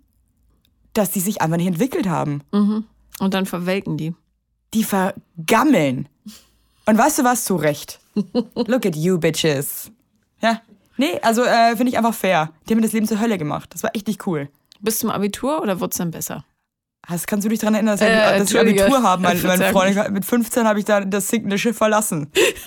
dass 0.93 1.11
die 1.11 1.21
sich 1.21 1.41
einfach 1.41 1.57
nicht 1.57 1.67
entwickelt 1.67 2.07
haben. 2.09 2.43
Und 2.51 3.35
dann 3.35 3.47
verwelken 3.47 3.97
die. 3.97 4.15
Die 4.75 4.85
vergammeln. 4.85 6.09
Und 6.85 6.99
weißt 6.99 7.21
du 7.21 7.25
was? 7.25 7.45
Zu 7.45 7.57
Recht. 7.57 8.01
Look 8.55 8.85
at 8.85 8.97
you, 8.97 9.19
bitches. 9.19 9.91
Ja. 10.43 10.61
Nee, 10.97 11.19
also 11.23 11.43
äh, 11.45 11.77
finde 11.77 11.91
ich 11.91 11.99
einfach 11.99 12.15
fair. 12.15 12.51
Die 12.69 12.73
haben 12.73 12.79
mir 12.79 12.87
das 12.87 12.93
Leben 12.93 13.07
zur 13.09 13.21
Hölle 13.21 13.39
gemacht. 13.39 13.71
Das 13.73 13.83
war 13.83 13.91
echt 13.95 14.07
nicht 14.07 14.27
cool. 14.27 14.49
Bis 14.81 14.99
zum 14.99 15.11
Abitur 15.11 15.61
oder 15.63 15.81
wurde 15.81 15.91
es 15.93 15.99
dann 15.99 16.11
besser? 16.11 16.45
Hast, 17.07 17.27
kannst 17.27 17.45
du 17.45 17.49
dich 17.51 17.59
daran 17.59 17.75
erinnern, 17.75 17.99
dass, 17.99 18.01
wir- 18.01 18.09
Äh, 18.09 18.31
dass 18.33 18.41
Entschuldige. 18.41 18.83
Abitur 18.85 19.03
haben? 19.03 19.23
Mein, 19.23 19.41
mein. 19.43 19.61
Freund, 19.73 20.11
mit 20.11 20.25
15 20.25 20.67
habe 20.67 20.79
ich 20.79 20.85
da 20.87 21.01
das 21.03 21.29
sinkende 21.29 21.59
Schiff 21.59 21.77
verlassen. 21.77 22.31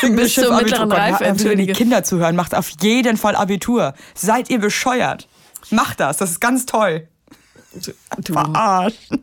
Sinkende 0.00 0.22
Bis 0.22 0.34
zur 0.34 0.54
mittleren 0.56 0.88
Gott, 0.88 0.98
Reife, 0.98 1.20
wenn 1.20 1.24
die 1.26 1.30
entschuldige. 1.42 1.72
Kinder 1.74 2.02
zuhören, 2.02 2.34
macht 2.36 2.54
auf 2.54 2.70
jeden 2.80 3.16
Fall 3.18 3.36
Abitur. 3.36 3.92
Seid 4.14 4.48
ihr 4.50 4.58
bescheuert? 4.58 5.28
Macht 5.70 6.00
das, 6.00 6.16
das 6.16 6.30
ist 6.30 6.40
ganz 6.40 6.64
toll. 6.64 7.08
Du. 8.24 8.32
Verarschen. 8.32 9.22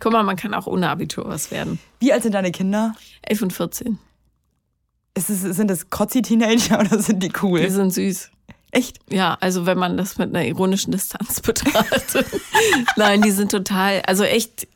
Guck 0.00 0.12
mal, 0.12 0.24
man 0.24 0.36
kann 0.36 0.52
auch 0.54 0.66
ohne 0.66 0.88
Abitur 0.90 1.28
was 1.28 1.50
werden. 1.52 1.78
Wie 2.00 2.12
alt 2.12 2.22
sind 2.24 2.32
deine 2.32 2.50
Kinder? 2.50 2.94
11 3.22 3.42
und 3.42 3.52
14. 3.52 3.98
Ist 5.16 5.30
es, 5.30 5.40
sind 5.40 5.68
das 5.68 5.88
Kotzi-Teenager 5.90 6.78
oder 6.80 7.00
sind 7.00 7.22
die 7.22 7.32
cool? 7.42 7.60
Die 7.60 7.70
sind 7.70 7.92
süß. 7.92 8.30
Echt? 8.70 8.98
Ja, 9.10 9.38
also 9.40 9.64
wenn 9.64 9.78
man 9.78 9.96
das 9.96 10.18
mit 10.18 10.28
einer 10.28 10.44
ironischen 10.44 10.92
Distanz 10.92 11.40
betrachtet. 11.42 12.26
Nein, 12.96 13.22
die 13.22 13.30
sind 13.30 13.50
total, 13.50 14.02
also 14.02 14.24
echt, 14.24 14.68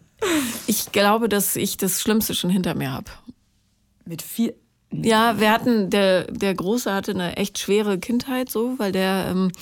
ich 0.66 0.92
glaube, 0.92 1.28
dass 1.28 1.56
ich 1.56 1.76
das 1.76 2.00
Schlimmste 2.00 2.34
schon 2.34 2.50
hinter 2.50 2.74
mir 2.74 2.92
habe. 2.92 3.10
Mit 4.06 4.22
vier. 4.22 4.54
Ja, 4.92 5.38
wir 5.38 5.52
hatten, 5.52 5.90
der, 5.90 6.24
der 6.24 6.54
Große 6.54 6.92
hatte 6.92 7.12
eine 7.12 7.36
echt 7.36 7.58
schwere 7.58 7.98
Kindheit 7.98 8.50
so, 8.50 8.74
weil 8.78 8.90
der 8.90 9.26
ähm, 9.30 9.52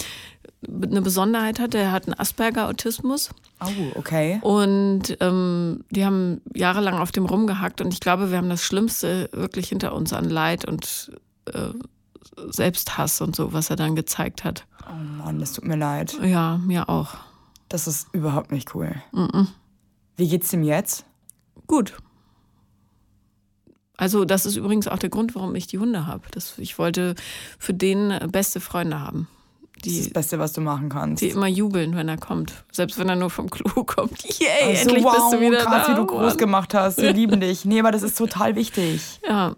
eine 0.66 1.02
Besonderheit 1.02 1.60
hat, 1.60 1.74
der 1.74 1.92
hat 1.92 2.06
einen 2.06 2.18
Asperger-Autismus. 2.18 3.30
Oh, 3.60 3.98
okay. 3.98 4.40
Und 4.42 5.16
ähm, 5.20 5.84
die 5.90 6.04
haben 6.04 6.40
jahrelang 6.54 6.98
auf 6.98 7.12
dem 7.12 7.26
rumgehackt 7.26 7.80
und 7.80 7.92
ich 7.92 8.00
glaube, 8.00 8.30
wir 8.30 8.38
haben 8.38 8.48
das 8.48 8.64
Schlimmste 8.64 9.28
wirklich 9.32 9.68
hinter 9.68 9.94
uns 9.94 10.12
an 10.12 10.24
Leid 10.24 10.64
und 10.64 11.12
äh, 11.46 11.68
Selbsthass 12.50 13.20
und 13.20 13.36
so, 13.36 13.52
was 13.52 13.70
er 13.70 13.76
dann 13.76 13.94
gezeigt 13.94 14.44
hat. 14.44 14.66
Oh 14.88 15.22
Mann, 15.24 15.38
das 15.38 15.52
tut 15.52 15.64
mir 15.64 15.76
leid. 15.76 16.18
Ja, 16.22 16.58
mir 16.58 16.88
auch. 16.88 17.14
Das 17.68 17.86
ist 17.86 18.08
überhaupt 18.12 18.50
nicht 18.52 18.74
cool. 18.74 18.94
Wie 20.16 20.28
geht's 20.28 20.52
ihm 20.52 20.62
jetzt? 20.62 21.04
Gut. 21.66 21.96
Also 23.96 24.24
das 24.24 24.46
ist 24.46 24.56
übrigens 24.56 24.88
auch 24.88 24.98
der 24.98 25.10
Grund, 25.10 25.34
warum 25.34 25.54
ich 25.54 25.66
die 25.66 25.78
Hunde 25.78 26.06
habe. 26.06 26.22
Ich 26.56 26.78
wollte 26.78 27.14
für 27.58 27.74
den 27.74 28.16
beste 28.30 28.60
Freunde 28.60 29.00
haben, 29.00 29.28
Das 29.82 29.92
ist 29.92 29.98
das 30.00 30.06
die, 30.08 30.12
Beste, 30.12 30.38
was 30.38 30.52
du 30.52 30.60
machen 30.60 30.88
kannst. 30.88 31.22
die 31.22 31.28
immer 31.28 31.46
jubeln, 31.46 31.94
wenn 31.96 32.08
er 32.08 32.16
kommt. 32.18 32.64
Selbst 32.72 32.98
wenn 32.98 33.08
er 33.08 33.16
nur 33.16 33.30
vom 33.30 33.48
Klo 33.48 33.84
kommt. 33.84 34.22
Yay, 34.40 34.48
Ach 34.62 34.76
so, 34.76 34.88
endlich 34.88 35.04
wow, 35.04 35.14
bist 35.14 35.32
du 35.32 35.40
wieder 35.40 35.58
krass, 35.64 35.86
da. 35.86 35.92
wie 35.92 35.96
du 35.96 36.06
groß 36.06 36.36
gemacht 36.36 36.74
hast. 36.74 36.98
Wir 37.00 37.12
lieben 37.14 37.40
dich. 37.40 37.64
Nee, 37.64 37.80
aber 37.80 37.92
das 37.92 38.02
ist 38.02 38.18
total 38.18 38.56
wichtig. 38.56 39.20
Ja. 39.26 39.54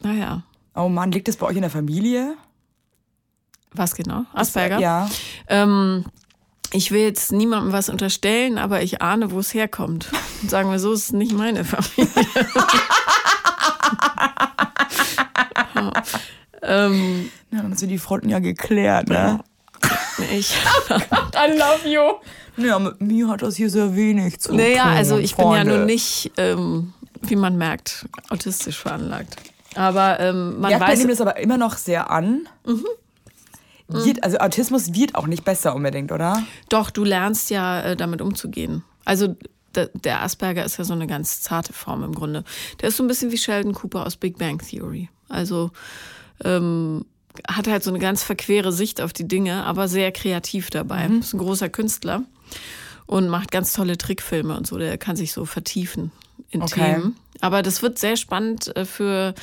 Naja. 0.00 0.42
Oh 0.74 0.88
Mann, 0.88 1.12
liegt 1.12 1.28
das 1.28 1.36
bei 1.36 1.46
euch 1.46 1.56
in 1.56 1.62
der 1.62 1.70
Familie? 1.70 2.34
Was 3.72 3.94
genau? 3.94 4.24
Asperger? 4.34 4.78
Ja. 4.78 5.08
Ähm, 5.48 6.04
ich 6.72 6.90
will 6.90 7.02
jetzt 7.02 7.32
niemandem 7.32 7.72
was 7.72 7.88
unterstellen, 7.88 8.58
aber 8.58 8.82
ich 8.82 9.02
ahne, 9.02 9.30
wo 9.30 9.38
es 9.38 9.54
herkommt. 9.54 10.10
Und 10.42 10.50
sagen 10.50 10.70
wir 10.70 10.78
so, 10.78 10.92
es 10.92 11.04
ist 11.04 11.12
nicht 11.12 11.32
meine 11.32 11.64
Familie. 11.64 12.08
Ähm, 16.62 17.30
Ja, 17.50 17.62
dann 17.62 17.76
sind 17.76 17.88
die 17.88 17.98
Fronten 17.98 18.28
ja 18.28 18.38
geklärt, 18.38 19.08
ne? 19.08 19.40
ich, 20.32 20.54
I 20.90 21.58
love 21.58 21.88
you. 21.88 22.00
Ja, 22.56 22.78
mit 22.78 23.00
mir 23.00 23.28
hat 23.28 23.42
das 23.42 23.56
hier 23.56 23.70
sehr 23.70 23.96
wenig 23.96 24.38
zu 24.40 24.54
naja, 24.54 24.84
tun. 24.84 24.92
also 24.92 25.18
ich 25.18 25.34
bin 25.34 25.46
ja 25.46 25.52
Freunde. 25.52 25.76
nun 25.78 25.86
nicht, 25.86 26.30
ähm, 26.36 26.92
wie 27.22 27.36
man 27.36 27.56
merkt, 27.56 28.06
autistisch 28.28 28.78
veranlagt. 28.78 29.36
Aber 29.74 30.20
ähm, 30.20 30.60
man 30.60 30.70
Ja, 30.70 30.78
weiß, 30.80 30.98
nimmt 30.98 31.10
das 31.12 31.20
aber 31.22 31.38
immer 31.38 31.56
noch 31.56 31.76
sehr 31.78 32.10
an. 32.10 32.46
Mhm. 32.66 32.84
Wird, 33.88 34.22
also 34.24 34.38
Autismus 34.38 34.94
wird 34.94 35.14
auch 35.14 35.26
nicht 35.26 35.44
besser 35.44 35.74
unbedingt, 35.74 36.12
oder? 36.12 36.42
doch, 36.68 36.90
du 36.90 37.04
lernst 37.04 37.50
ja 37.50 37.80
äh, 37.82 37.96
damit 37.96 38.22
umzugehen. 38.22 38.84
Also 39.04 39.34
der, 39.74 39.86
der 39.94 40.22
Asperger 40.22 40.64
ist 40.64 40.76
ja 40.78 40.84
so 40.84 40.92
eine 40.94 41.06
ganz 41.06 41.40
zarte 41.42 41.72
Form 41.72 42.02
im 42.04 42.14
Grunde. 42.14 42.44
Der 42.80 42.88
ist 42.90 42.96
so 42.96 43.02
ein 43.02 43.06
bisschen 43.06 43.32
wie 43.32 43.38
Sheldon 43.38 43.72
Cooper 43.74 44.06
aus 44.06 44.16
Big 44.16 44.38
Bang 44.38 44.58
Theory. 44.58 45.08
Also 45.28 45.70
ähm, 46.44 47.04
hat 47.48 47.66
halt 47.66 47.82
so 47.82 47.90
eine 47.90 47.98
ganz 47.98 48.22
verquere 48.22 48.72
Sicht 48.72 49.00
auf 49.00 49.12
die 49.12 49.26
Dinge, 49.26 49.64
aber 49.64 49.88
sehr 49.88 50.12
kreativ 50.12 50.70
dabei. 50.70 51.06
Ist 51.06 51.32
ein 51.32 51.38
großer 51.38 51.68
Künstler 51.68 52.22
und 53.06 53.28
macht 53.28 53.50
ganz 53.50 53.72
tolle 53.72 53.96
Trickfilme 53.98 54.56
und 54.56 54.66
so. 54.66 54.78
Der 54.78 54.98
kann 54.98 55.16
sich 55.16 55.32
so 55.32 55.44
vertiefen 55.44 56.12
in 56.50 56.62
Okay. 56.62 56.94
Themen. 56.94 57.16
Aber 57.40 57.62
das 57.62 57.82
wird 57.82 57.98
sehr 57.98 58.16
spannend 58.16 58.74
äh, 58.76 58.84
für 58.84 59.34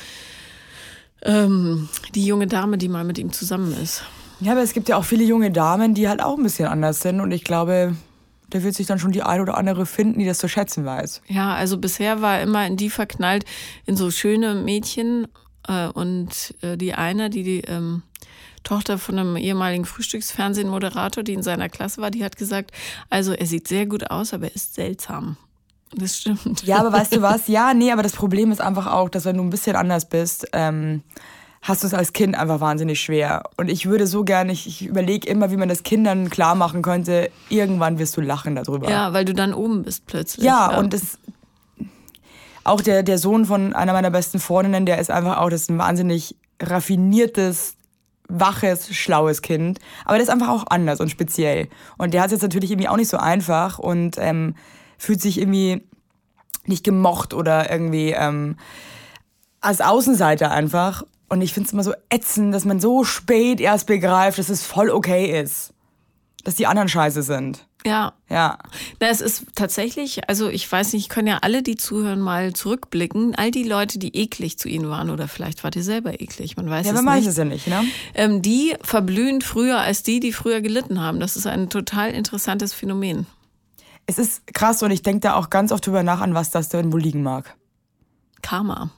ähm, 1.22 1.88
die 2.14 2.24
junge 2.24 2.46
Dame, 2.46 2.78
die 2.78 2.88
mal 2.88 3.04
mit 3.04 3.18
ihm 3.18 3.32
zusammen 3.32 3.74
ist. 3.82 4.02
Ja, 4.40 4.52
aber 4.52 4.62
es 4.62 4.72
gibt 4.72 4.88
ja 4.88 4.96
auch 4.96 5.04
viele 5.04 5.24
junge 5.24 5.50
Damen, 5.50 5.94
die 5.94 6.08
halt 6.08 6.22
auch 6.22 6.38
ein 6.38 6.42
bisschen 6.42 6.66
anders 6.66 7.00
sind. 7.00 7.20
Und 7.20 7.30
ich 7.30 7.44
glaube, 7.44 7.94
da 8.48 8.62
wird 8.62 8.74
sich 8.74 8.86
dann 8.86 8.98
schon 8.98 9.12
die 9.12 9.22
eine 9.22 9.42
oder 9.42 9.56
andere 9.56 9.84
finden, 9.84 10.18
die 10.18 10.26
das 10.26 10.38
zu 10.38 10.48
schätzen 10.48 10.84
weiß. 10.84 11.20
Ja, 11.28 11.54
also 11.54 11.76
bisher 11.76 12.22
war 12.22 12.38
er 12.38 12.42
immer 12.42 12.66
in 12.66 12.76
die 12.76 12.88
verknallt, 12.88 13.44
in 13.84 13.96
so 13.96 14.10
schöne 14.10 14.54
Mädchen. 14.54 15.28
Äh, 15.68 15.88
und 15.88 16.54
äh, 16.62 16.76
die 16.76 16.94
eine, 16.94 17.30
die 17.30 17.42
die 17.42 17.60
ähm, 17.62 18.02
Tochter 18.62 18.98
von 18.98 19.18
einem 19.18 19.36
ehemaligen 19.36 19.84
Frühstücksfernsehmoderator, 19.84 21.22
die 21.22 21.32
in 21.32 21.42
seiner 21.42 21.68
Klasse 21.68 22.00
war, 22.00 22.10
die 22.10 22.24
hat 22.24 22.36
gesagt, 22.36 22.72
also 23.08 23.32
er 23.32 23.46
sieht 23.46 23.68
sehr 23.68 23.86
gut 23.86 24.10
aus, 24.10 24.34
aber 24.34 24.46
er 24.46 24.54
ist 24.54 24.74
seltsam. 24.74 25.36
Das 25.94 26.18
stimmt. 26.18 26.62
Ja, 26.64 26.78
aber 26.78 26.92
weißt 26.92 27.16
du 27.16 27.22
was? 27.22 27.48
Ja, 27.48 27.74
nee, 27.74 27.90
aber 27.90 28.02
das 28.02 28.12
Problem 28.12 28.52
ist 28.52 28.60
einfach 28.60 28.86
auch, 28.86 29.08
dass 29.08 29.24
wenn 29.24 29.36
du 29.36 29.42
ein 29.42 29.50
bisschen 29.50 29.76
anders 29.76 30.08
bist, 30.08 30.46
ähm, 30.52 31.02
hast 31.62 31.82
du 31.82 31.86
es 31.86 31.94
als 31.94 32.12
Kind 32.12 32.36
einfach 32.36 32.60
wahnsinnig 32.60 33.00
schwer. 33.00 33.42
Und 33.56 33.68
ich 33.68 33.86
würde 33.86 34.06
so 34.06 34.24
gerne, 34.24 34.52
ich, 34.52 34.66
ich 34.66 34.86
überlege 34.86 35.28
immer, 35.28 35.50
wie 35.50 35.56
man 35.56 35.68
das 35.68 35.82
Kindern 35.82 36.30
klar 36.30 36.54
machen 36.54 36.82
könnte, 36.82 37.30
irgendwann 37.48 37.98
wirst 37.98 38.16
du 38.16 38.20
lachen 38.20 38.56
darüber. 38.56 38.90
Ja, 38.90 39.12
weil 39.12 39.24
du 39.24 39.34
dann 39.34 39.52
oben 39.52 39.82
bist 39.82 40.06
plötzlich. 40.06 40.44
Ja, 40.44 40.78
und 40.78 40.94
es, 40.94 41.18
auch 42.64 42.80
der, 42.80 43.02
der 43.02 43.18
Sohn 43.18 43.44
von 43.44 43.72
einer 43.72 43.92
meiner 43.92 44.10
besten 44.10 44.38
Freundinnen, 44.38 44.86
der 44.86 44.98
ist 44.98 45.10
einfach 45.10 45.38
auch 45.38 45.50
das 45.50 45.62
ist 45.62 45.70
ein 45.70 45.78
wahnsinnig 45.78 46.36
raffiniertes, 46.62 47.76
waches, 48.28 48.94
schlaues 48.94 49.42
Kind. 49.42 49.78
Aber 50.04 50.14
der 50.14 50.22
ist 50.22 50.30
einfach 50.30 50.48
auch 50.48 50.64
anders 50.68 51.00
und 51.00 51.10
speziell. 51.10 51.68
Und 51.98 52.14
der 52.14 52.20
hat 52.20 52.28
es 52.28 52.32
jetzt 52.32 52.42
natürlich 52.42 52.70
irgendwie 52.70 52.88
auch 52.88 52.96
nicht 52.96 53.08
so 53.08 53.16
einfach 53.16 53.78
und 53.78 54.16
ähm, 54.18 54.54
fühlt 54.98 55.20
sich 55.20 55.38
irgendwie 55.38 55.82
nicht 56.66 56.84
gemocht 56.84 57.34
oder 57.34 57.70
irgendwie 57.70 58.10
ähm, 58.10 58.56
als 59.60 59.80
Außenseiter 59.80 60.50
einfach. 60.50 61.04
Und 61.28 61.42
ich 61.42 61.54
finde 61.54 61.68
es 61.68 61.72
immer 61.72 61.84
so 61.84 61.94
ätzend, 62.10 62.54
dass 62.54 62.64
man 62.64 62.80
so 62.80 63.04
spät 63.04 63.60
erst 63.60 63.86
begreift, 63.86 64.38
dass 64.38 64.48
es 64.48 64.64
voll 64.64 64.90
okay 64.90 65.40
ist. 65.40 65.72
Dass 66.44 66.54
die 66.54 66.66
anderen 66.66 66.88
scheiße 66.88 67.22
sind. 67.22 67.66
Ja. 67.86 68.12
Ja. 68.28 68.58
Na, 69.00 69.08
es 69.08 69.20
ist 69.20 69.44
tatsächlich, 69.54 70.28
also 70.28 70.48
ich 70.48 70.70
weiß 70.70 70.92
nicht, 70.92 71.08
können 71.08 71.26
ja 71.28 71.38
alle, 71.42 71.62
die 71.62 71.76
zuhören, 71.76 72.20
mal 72.20 72.52
zurückblicken. 72.52 73.34
All 73.34 73.50
die 73.50 73.64
Leute, 73.64 73.98
die 73.98 74.16
eklig 74.16 74.58
zu 74.58 74.68
ihnen 74.68 74.88
waren, 74.88 75.10
oder 75.10 75.26
vielleicht 75.28 75.64
wart 75.64 75.74
ihr 75.76 75.82
selber 75.82 76.20
eklig, 76.20 76.56
man 76.56 76.68
weiß 76.70 76.86
Ja, 76.86 76.92
es 76.92 77.02
man 77.02 77.14
nicht. 77.16 77.24
weiß 77.24 77.30
es 77.32 77.36
ja 77.38 77.44
nicht, 77.44 77.66
ne? 77.66 77.84
ähm, 78.14 78.42
die 78.42 78.74
verblühen 78.82 79.40
früher 79.40 79.78
als 79.80 80.02
die, 80.02 80.20
die 80.20 80.32
früher 80.32 80.60
gelitten 80.60 81.00
haben. 81.00 81.18
Das 81.20 81.36
ist 81.36 81.46
ein 81.46 81.70
total 81.70 82.10
interessantes 82.12 82.72
Phänomen. 82.72 83.26
Es 84.06 84.18
ist 84.18 84.46
krass 84.54 84.82
und 84.82 84.90
ich 84.90 85.02
denke 85.02 85.20
da 85.20 85.34
auch 85.34 85.50
ganz 85.50 85.72
oft 85.72 85.86
drüber 85.86 86.02
nach, 86.02 86.20
an 86.20 86.34
was 86.34 86.50
das 86.50 86.68
denn 86.68 86.92
wohl 86.92 87.00
liegen 87.00 87.22
mag. 87.22 87.56
Karma. 88.42 88.90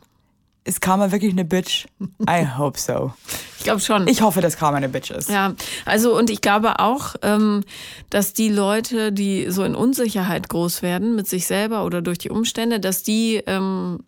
Ist 0.64 0.80
Karma 0.80 1.10
wirklich 1.10 1.32
eine 1.32 1.44
Bitch? 1.44 1.86
I 2.28 2.46
hope 2.56 2.78
so. 2.78 3.12
Ich 3.58 3.64
glaube 3.64 3.80
schon. 3.80 4.06
Ich 4.06 4.22
hoffe, 4.22 4.40
dass 4.40 4.56
Karma 4.56 4.76
eine 4.76 4.88
Bitch 4.88 5.10
ist. 5.10 5.28
ja, 5.28 5.54
also 5.84 6.16
und 6.16 6.30
ich 6.30 6.40
glaube 6.40 6.78
auch, 6.78 7.16
ähm, 7.22 7.64
dass 8.10 8.32
die 8.32 8.48
Leute, 8.48 9.12
die 9.12 9.50
so 9.50 9.64
in 9.64 9.74
Unsicherheit 9.74 10.48
groß 10.48 10.82
werden 10.82 11.16
mit 11.16 11.26
sich 11.26 11.46
selber 11.46 11.84
oder 11.84 12.00
durch 12.00 12.18
die 12.18 12.30
Umstände, 12.30 12.78
dass 12.78 13.02
die 13.02 13.42
ähm, 13.46 14.00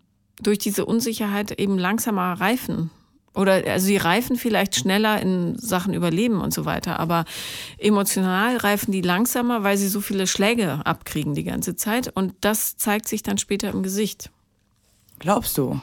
durch 0.43 0.59
diese 0.59 0.85
Unsicherheit 0.85 1.59
eben 1.59 1.79
langsamer 1.79 2.35
reifen 2.41 2.91
Oder 3.35 3.65
also 3.67 3.87
sie 3.87 3.97
reifen 3.97 4.37
vielleicht 4.37 4.77
schneller 4.77 5.21
in 5.21 5.59
Sachen 5.59 5.95
Überleben 5.95 6.41
und 6.41 6.53
so 6.55 6.65
weiter, 6.65 7.01
aber 7.01 7.25
emotional 7.79 8.57
reifen 8.59 8.93
die 8.93 9.01
langsamer, 9.01 9.65
weil 9.65 9.77
sie 9.77 9.89
so 9.89 10.01
viele 10.01 10.27
Schläge 10.29 10.81
abkriegen 10.85 11.35
die 11.35 11.45
ganze 11.45 11.75
Zeit 11.75 12.09
und 12.15 12.35
das 12.41 12.77
zeigt 12.77 13.09
sich 13.09 13.23
dann 13.25 13.39
später 13.39 13.71
im 13.71 13.83
Gesicht. 13.83 14.31
Glaubst 15.19 15.59
du? 15.59 15.81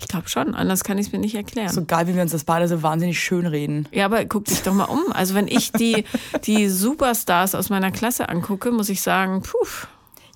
Ich 0.00 0.08
glaube 0.08 0.28
schon, 0.28 0.54
anders 0.54 0.84
kann 0.84 0.98
ich 0.98 1.06
es 1.06 1.12
mir 1.12 1.18
nicht 1.18 1.34
erklären. 1.34 1.70
So 1.70 1.84
geil, 1.84 2.06
wie 2.06 2.14
wir 2.14 2.22
uns 2.22 2.32
das 2.32 2.44
beide 2.44 2.68
so 2.68 2.82
wahnsinnig 2.82 3.18
schön 3.18 3.46
reden. 3.46 3.88
Ja, 3.92 4.04
aber 4.04 4.24
guck 4.26 4.44
dich 4.44 4.62
doch 4.62 4.74
mal 4.74 4.84
um. 4.84 5.00
Also 5.12 5.34
wenn 5.34 5.48
ich 5.48 5.72
die, 5.72 6.04
die 6.44 6.68
Superstars 6.68 7.54
aus 7.54 7.70
meiner 7.70 7.90
Klasse 7.90 8.28
angucke, 8.28 8.70
muss 8.72 8.88
ich 8.90 9.00
sagen, 9.00 9.42
puh, 9.42 9.66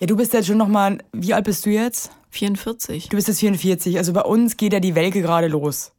Ja, 0.01 0.07
du 0.07 0.16
bist 0.16 0.33
jetzt 0.33 0.46
schon 0.46 0.57
nochmal, 0.57 0.99
wie 1.12 1.35
alt 1.35 1.44
bist 1.44 1.66
du 1.66 1.70
jetzt? 1.70 2.11
44. 2.31 3.09
Du 3.11 3.16
bist 3.16 3.29
jetzt 3.29 3.40
44. 3.40 3.99
Also 3.99 4.12
bei 4.14 4.23
uns 4.23 4.57
geht 4.57 4.73
ja 4.73 4.81
die 4.81 4.94
Welke 4.94 5.20
gerade 5.20 5.49
los. 5.49 5.92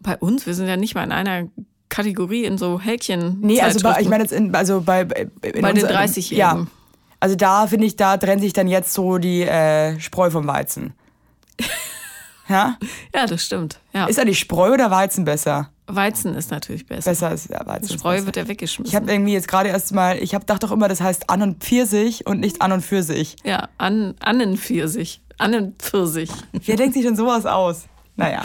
Bei 0.00 0.16
uns, 0.18 0.46
wir 0.46 0.54
sind 0.54 0.68
ja 0.68 0.76
nicht 0.76 0.94
mal 0.94 1.02
in 1.04 1.12
einer 1.12 1.48
Kategorie 1.88 2.44
in 2.44 2.56
so 2.58 2.78
Häkchen. 2.80 3.38
Nee, 3.40 3.60
also 3.62 3.80
bei, 3.80 4.00
ich 4.00 4.08
meine 4.08 4.22
jetzt 4.24 4.32
in, 4.32 4.54
also 4.54 4.80
bei, 4.80 5.04
bei, 5.04 5.24
Bei 5.40 5.50
den 5.50 5.64
unser- 5.84 5.88
30-Jährigen. 5.90 6.36
Ja. 6.38 6.66
Also 7.20 7.36
da 7.36 7.66
finde 7.66 7.86
ich, 7.86 7.96
da 7.96 8.16
trennt 8.16 8.42
sich 8.42 8.52
dann 8.52 8.68
jetzt 8.68 8.92
so 8.92 9.18
die 9.18 9.42
äh, 9.42 9.98
Spreu 9.98 10.30
vom 10.30 10.46
Weizen. 10.46 10.92
ja? 12.48 12.76
Ja, 13.14 13.26
das 13.26 13.44
stimmt. 13.46 13.78
Ja. 13.92 14.06
Ist 14.06 14.16
ja 14.16 14.24
die 14.24 14.34
Spreu 14.34 14.72
oder 14.72 14.90
Weizen 14.90 15.24
besser? 15.24 15.70
Weizen 15.86 16.34
ist 16.34 16.50
natürlich 16.50 16.86
besser. 16.86 17.10
Besser 17.10 17.32
ist 17.32 17.50
ja 17.50 17.64
Weizen. 17.66 17.98
Spreu 17.98 18.14
besser. 18.14 18.26
wird 18.26 18.36
ja 18.36 18.42
Ich 18.44 18.48
weggeschmissen. 18.48 18.94
habe 18.96 19.12
irgendwie 19.12 19.32
jetzt 19.34 19.48
gerade 19.48 19.68
erst 19.68 19.92
mal, 19.92 20.16
ich 20.18 20.34
habe 20.34 20.44
dachte 20.46 20.66
doch 20.66 20.72
immer, 20.72 20.88
das 20.88 21.00
heißt 21.02 21.28
an 21.30 21.42
und 21.42 21.62
Pfirsich 21.62 22.26
und 22.26 22.40
nicht 22.40 22.62
an 22.62 22.72
und 22.72 22.80
für 22.80 23.02
sich. 23.02 23.36
ja, 23.44 23.68
an, 23.78 24.14
Annenpfirsich. 24.20 25.20
Annenpfirsich. 25.38 26.30
Wer 26.52 26.76
denkt 26.76 26.94
sich 26.94 27.02
denn 27.04 27.16
sowas 27.16 27.44
aus? 27.44 27.84
Naja, 28.16 28.42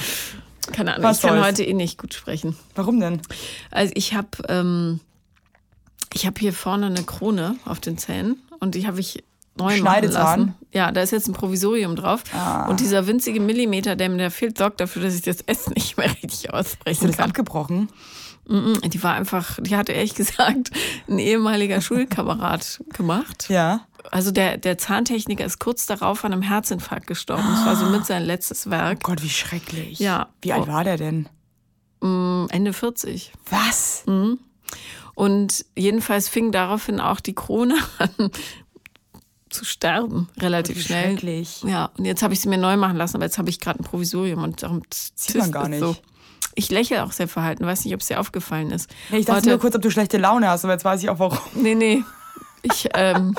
Keine 0.74 0.94
Ahnung, 0.96 1.04
Was 1.06 1.18
ich 1.18 1.22
kann 1.24 1.36
soll's? 1.36 1.46
heute 1.48 1.64
eh 1.64 1.74
nicht 1.74 1.98
gut 1.98 2.14
sprechen. 2.14 2.58
warum 2.76 3.00
denn? 3.00 3.22
Also 3.72 3.94
ich 3.96 4.14
habe 4.16 4.30
ähm, 4.50 5.00
ich 6.14 6.26
habe 6.26 6.40
hier 6.40 6.52
vorne 6.54 6.88
eine 6.88 7.04
Krone 7.04 7.56
auf 7.66 7.80
den 7.80 7.98
Zähnen 7.98 8.42
und 8.60 8.76
die 8.76 8.86
habe 8.88 9.00
ich 9.00 9.24
neu 9.60 9.66
machen 9.66 9.78
Schneidezahn? 9.78 10.40
lassen. 10.40 10.56
Ja, 10.74 10.92
da 10.92 11.02
ist 11.02 11.12
jetzt 11.12 11.28
ein 11.28 11.34
Provisorium 11.34 11.96
drauf. 11.96 12.24
Ah. 12.34 12.68
Und 12.68 12.80
dieser 12.80 13.06
winzige 13.08 13.40
Millimeter, 13.40 13.96
der 13.96 14.10
mir 14.10 14.18
da 14.18 14.30
fehlt, 14.30 14.58
sorgt 14.58 14.80
dafür, 14.82 15.04
dass 15.04 15.16
ich 15.16 15.22
das 15.22 15.42
S 15.42 15.70
nicht 15.70 15.98
mehr 15.98 16.10
richtig 16.24 16.44
du 16.44 16.54
aussprechen 16.54 17.08
das 17.08 17.18
kann. 17.18 17.30
abgebrochen? 17.30 17.90
Die 18.48 19.04
war 19.04 19.14
einfach, 19.14 19.60
die 19.62 19.76
hatte 19.76 19.92
ehrlich 19.92 20.16
gesagt 20.16 20.72
ein 21.08 21.20
ehemaliger 21.20 21.82
Schulkamerad 21.82 22.82
gemacht. 22.94 23.46
Ja. 23.50 23.82
Also 24.10 24.32
der, 24.32 24.58
der 24.58 24.80
Zahntechniker 24.80 25.46
ist 25.46 25.60
kurz 25.60 25.86
darauf 25.86 26.26
an 26.26 26.34
einem 26.34 26.42
Herzinfarkt 26.42 27.06
gestorben. 27.06 27.44
Das 27.48 27.66
war 27.66 27.76
so 27.76 27.86
mit 27.96 28.08
sein 28.08 28.24
letztes 28.24 28.68
Werk. 28.72 29.04
Gott, 29.04 29.22
wie 29.22 29.30
schrecklich. 29.30 30.00
Ja. 30.00 30.30
Wie 30.42 30.52
alt 30.54 30.64
Oh. 30.64 30.68
war 30.72 30.84
der 30.84 30.98
denn? 30.98 31.30
Mm, 32.02 32.46
Ende 32.50 32.74
40. 32.74 33.34
Was? 33.52 34.04
Und 35.14 35.66
jedenfalls 35.76 36.28
fing 36.30 36.52
daraufhin 36.52 37.00
auch 37.00 37.20
die 37.20 37.36
Krone 37.36 37.76
an 38.00 38.32
zu 39.50 39.66
sterben, 39.66 40.30
relativ 40.40 40.78
Wie 40.78 40.82
schnell. 40.82 41.12
schrecklich. 41.12 41.64
Ja, 41.64 41.90
und 41.98 42.06
jetzt 42.06 42.22
habe 42.24 42.34
ich 42.34 42.42
sie 42.42 42.50
mir 42.50 42.58
neu 42.58 42.78
machen 42.78 42.98
lassen, 42.98 43.16
aber 43.18 43.26
jetzt 43.26 43.38
habe 43.38 43.50
ich 43.50 43.60
gerade 43.60 43.80
ein 43.80 43.84
Provisorium 43.84 44.44
und 44.44 44.62
darum 44.64 44.82
Sieht 45.16 45.36
man 45.38 45.52
gar 45.52 45.68
nicht. 45.68 45.80
So. 45.80 45.96
Ich 46.56 46.70
lächle 46.72 47.04
auch 47.04 47.12
sehr 47.12 47.28
verhalten, 47.28 47.66
weiß 47.66 47.86
nicht, 47.86 47.94
ob 47.94 48.02
es 48.02 48.08
dir 48.08 48.20
aufgefallen 48.20 48.72
ist. 48.72 48.90
Nee, 49.12 49.20
ich 49.20 49.26
dachte 49.26 49.38
Heute- 49.42 49.50
nur 49.50 49.60
kurz, 49.60 49.76
ob 49.76 49.82
du 49.82 49.90
schlechte 49.92 50.18
Laune 50.18 50.50
hast, 50.50 50.64
aber 50.66 50.74
jetzt 50.74 50.86
weiß 50.86 51.02
ich 51.04 51.10
auch 51.10 51.20
warum. 51.20 51.38
Nee, 51.56 51.76
nee. 51.76 52.04
Ich, 52.64 52.90
ähm, 52.94 53.36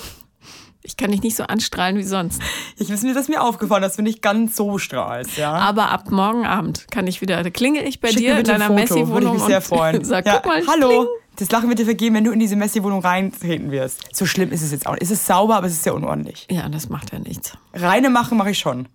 ich 0.83 0.97
kann 0.97 1.11
dich 1.11 1.21
nicht 1.23 1.37
so 1.37 1.43
anstrahlen 1.45 1.97
wie 1.99 2.03
sonst. 2.05 2.41
Ich 2.79 2.89
ist 2.89 3.03
mir 3.03 3.13
das 3.13 3.29
mir 3.29 3.43
aufgefallen, 3.43 3.83
dass 3.83 3.97
du 3.97 4.03
nicht 4.03 4.23
ganz 4.23 4.57
so 4.57 4.79
strahlst, 4.79 5.37
ja. 5.37 5.53
Aber 5.53 5.91
ab 5.91 6.11
morgen 6.11 6.47
Abend 6.47 6.87
kann 6.91 7.07
ich 7.07 7.21
wieder, 7.21 7.43
da 7.43 7.51
klingel 7.51 7.87
ich 7.87 8.01
bei 8.01 8.09
Schick 8.09 8.19
dir 8.21 8.39
in 8.39 8.45
deiner 8.45 8.71
würde 8.71 8.85
ich 8.85 8.91
Messi-Wohnung 8.91 9.35
mich 9.35 9.43
sehr 9.45 9.59
und 9.59 9.65
freuen. 9.65 10.05
sag, 10.05 10.25
ja, 10.27 10.37
guck 10.39 10.47
mal, 10.47 10.63
hallo. 10.67 10.89
kling. 10.89 11.07
Das 11.41 11.51
Lachen 11.51 11.71
wird 11.71 11.79
dir 11.79 11.87
vergehen, 11.87 12.13
wenn 12.13 12.23
du 12.23 12.33
in 12.33 12.39
diese 12.39 12.55
Messi-Wohnung 12.55 13.01
reintreten 13.01 13.71
wirst. 13.71 14.15
So 14.15 14.27
schlimm 14.27 14.53
ist 14.53 14.61
es 14.61 14.73
jetzt 14.73 14.87
auch. 14.87 14.95
Es 15.01 15.11
ist 15.11 15.25
sauber, 15.25 15.57
aber 15.57 15.69
es 15.69 15.73
ist 15.73 15.85
sehr 15.85 15.95
unordentlich. 15.95 16.47
Ja, 16.51 16.69
das 16.69 16.91
macht 16.91 17.15
ja 17.15 17.19
nichts. 17.19 17.57
Reine 17.73 18.11
machen 18.11 18.37
mache 18.37 18.51
ich 18.51 18.59
schon. 18.59 18.89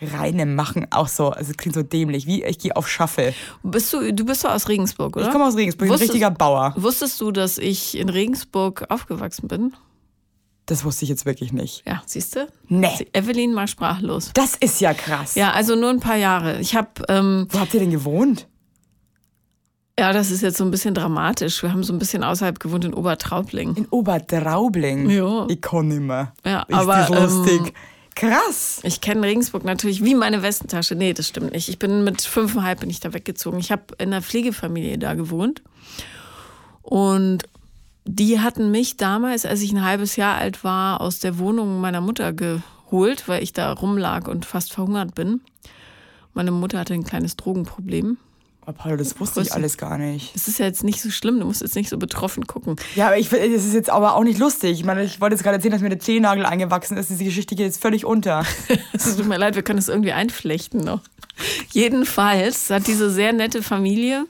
Reine 0.00 0.46
machen 0.46 0.86
auch 0.90 1.06
so, 1.06 1.28
also 1.28 1.50
es 1.50 1.56
klingt 1.58 1.74
so 1.74 1.82
dämlich, 1.82 2.26
wie 2.26 2.44
ich 2.44 2.58
gehe 2.58 2.74
auf 2.74 2.88
Schaffel. 2.88 3.34
Bist 3.62 3.92
du, 3.92 4.10
du 4.10 4.24
bist 4.24 4.42
doch 4.42 4.52
aus 4.52 4.70
Regensburg, 4.70 5.16
oder? 5.16 5.26
Ich 5.26 5.32
komme 5.32 5.44
aus 5.44 5.54
Regensburg, 5.54 5.84
ich 5.84 5.90
bin 5.90 5.98
ein 5.98 6.02
richtiger 6.02 6.30
Bauer. 6.30 6.72
Wusstest 6.78 7.20
du, 7.20 7.30
dass 7.30 7.58
ich 7.58 7.98
in 7.98 8.08
Regensburg 8.08 8.86
aufgewachsen 8.88 9.46
bin? 9.48 9.74
Das 10.64 10.84
wusste 10.84 11.04
ich 11.04 11.10
jetzt 11.10 11.26
wirklich 11.26 11.52
nicht. 11.52 11.82
Ja, 11.86 12.02
siehst 12.06 12.36
du? 12.36 12.48
Nee. 12.68 13.06
Evelyn 13.12 13.52
mal 13.52 13.68
sprachlos. 13.68 14.30
Das 14.32 14.54
ist 14.56 14.80
ja 14.80 14.94
krass. 14.94 15.34
Ja, 15.34 15.52
also 15.52 15.76
nur 15.76 15.90
ein 15.90 16.00
paar 16.00 16.16
Jahre. 16.16 16.58
Ich 16.58 16.74
habe, 16.74 16.88
ähm, 17.10 17.48
Wo 17.50 17.60
habt 17.60 17.74
ihr 17.74 17.80
denn 17.80 17.90
gewohnt? 17.90 18.46
Ja, 19.98 20.12
das 20.12 20.30
ist 20.30 20.42
jetzt 20.42 20.56
so 20.56 20.64
ein 20.64 20.70
bisschen 20.70 20.94
dramatisch. 20.94 21.62
Wir 21.62 21.72
haben 21.72 21.84
so 21.84 21.92
ein 21.92 21.98
bisschen 21.98 22.24
außerhalb 22.24 22.58
gewohnt 22.58 22.84
in 22.84 22.94
Obertraubling. 22.94 23.76
In 23.76 23.86
Obertraubling. 23.86 25.10
Ja. 25.10 25.46
Ich 25.48 25.60
kann 25.60 25.88
nicht 25.88 26.00
mehr. 26.00 26.32
Ja, 26.44 26.62
ist 26.62 26.74
aber, 26.74 27.06
das 27.08 27.32
lustig. 27.32 27.60
ähm, 27.66 27.72
Krass. 28.14 28.80
Ich 28.82 29.00
kenne 29.00 29.22
Regensburg 29.22 29.64
natürlich 29.64 30.04
wie 30.04 30.14
meine 30.14 30.42
Westentasche. 30.42 30.94
Nee, 30.94 31.12
das 31.12 31.28
stimmt 31.28 31.52
nicht. 31.52 31.68
Ich 31.68 31.78
bin 31.78 32.04
mit 32.04 32.22
fünfeinhalb 32.22 32.80
bin 32.80 32.90
ich 32.90 33.00
da 33.00 33.12
weggezogen. 33.12 33.58
Ich 33.58 33.72
habe 33.72 33.82
in 33.98 34.12
einer 34.12 34.22
Pflegefamilie 34.22 34.98
da 34.98 35.14
gewohnt. 35.14 35.62
Und 36.82 37.44
die 38.04 38.40
hatten 38.40 38.70
mich 38.70 38.96
damals, 38.96 39.46
als 39.46 39.62
ich 39.62 39.72
ein 39.72 39.84
halbes 39.84 40.16
Jahr 40.16 40.36
alt 40.36 40.64
war, 40.64 41.00
aus 41.00 41.20
der 41.20 41.38
Wohnung 41.38 41.80
meiner 41.80 42.00
Mutter 42.00 42.32
geholt, 42.32 43.28
weil 43.28 43.42
ich 43.42 43.52
da 43.52 43.72
rumlag 43.72 44.28
und 44.28 44.44
fast 44.44 44.72
verhungert 44.72 45.14
bin. 45.14 45.40
Meine 46.34 46.50
Mutter 46.50 46.78
hatte 46.80 46.94
ein 46.94 47.04
kleines 47.04 47.36
Drogenproblem. 47.36 48.18
Oh, 48.64 48.72
Paolo, 48.72 48.96
das 48.96 49.18
wusste 49.18 49.40
ich 49.40 49.52
alles 49.52 49.76
gar 49.76 49.98
nicht. 49.98 50.34
Das 50.36 50.46
ist 50.46 50.60
ja 50.60 50.66
jetzt 50.66 50.84
nicht 50.84 51.00
so 51.00 51.10
schlimm, 51.10 51.40
du 51.40 51.46
musst 51.46 51.62
jetzt 51.62 51.74
nicht 51.74 51.88
so 51.88 51.98
betroffen 51.98 52.46
gucken. 52.46 52.76
Ja, 52.94 53.08
aber 53.08 53.18
ich 53.18 53.28
das 53.28 53.40
ist 53.40 53.74
jetzt 53.74 53.90
aber 53.90 54.14
auch 54.14 54.22
nicht 54.22 54.38
lustig. 54.38 54.78
Ich 54.78 54.84
meine, 54.84 55.02
ich 55.02 55.20
wollte 55.20 55.34
jetzt 55.34 55.42
gerade 55.42 55.56
erzählen, 55.56 55.72
dass 55.72 55.82
mir 55.82 55.88
der 55.88 55.98
Zehennagel 55.98 56.46
eingewachsen 56.46 56.96
ist. 56.96 57.10
Diese 57.10 57.24
Geschichte 57.24 57.56
geht 57.56 57.66
jetzt 57.66 57.82
völlig 57.82 58.04
unter. 58.04 58.44
Es 58.92 59.16
tut 59.16 59.26
mir 59.26 59.36
leid, 59.36 59.56
wir 59.56 59.62
können 59.62 59.80
es 59.80 59.88
irgendwie 59.88 60.12
einflechten 60.12 60.80
noch. 60.80 61.00
Jedenfalls 61.70 62.70
hat 62.70 62.86
diese 62.86 63.10
sehr 63.10 63.32
nette 63.32 63.62
Familie 63.62 64.26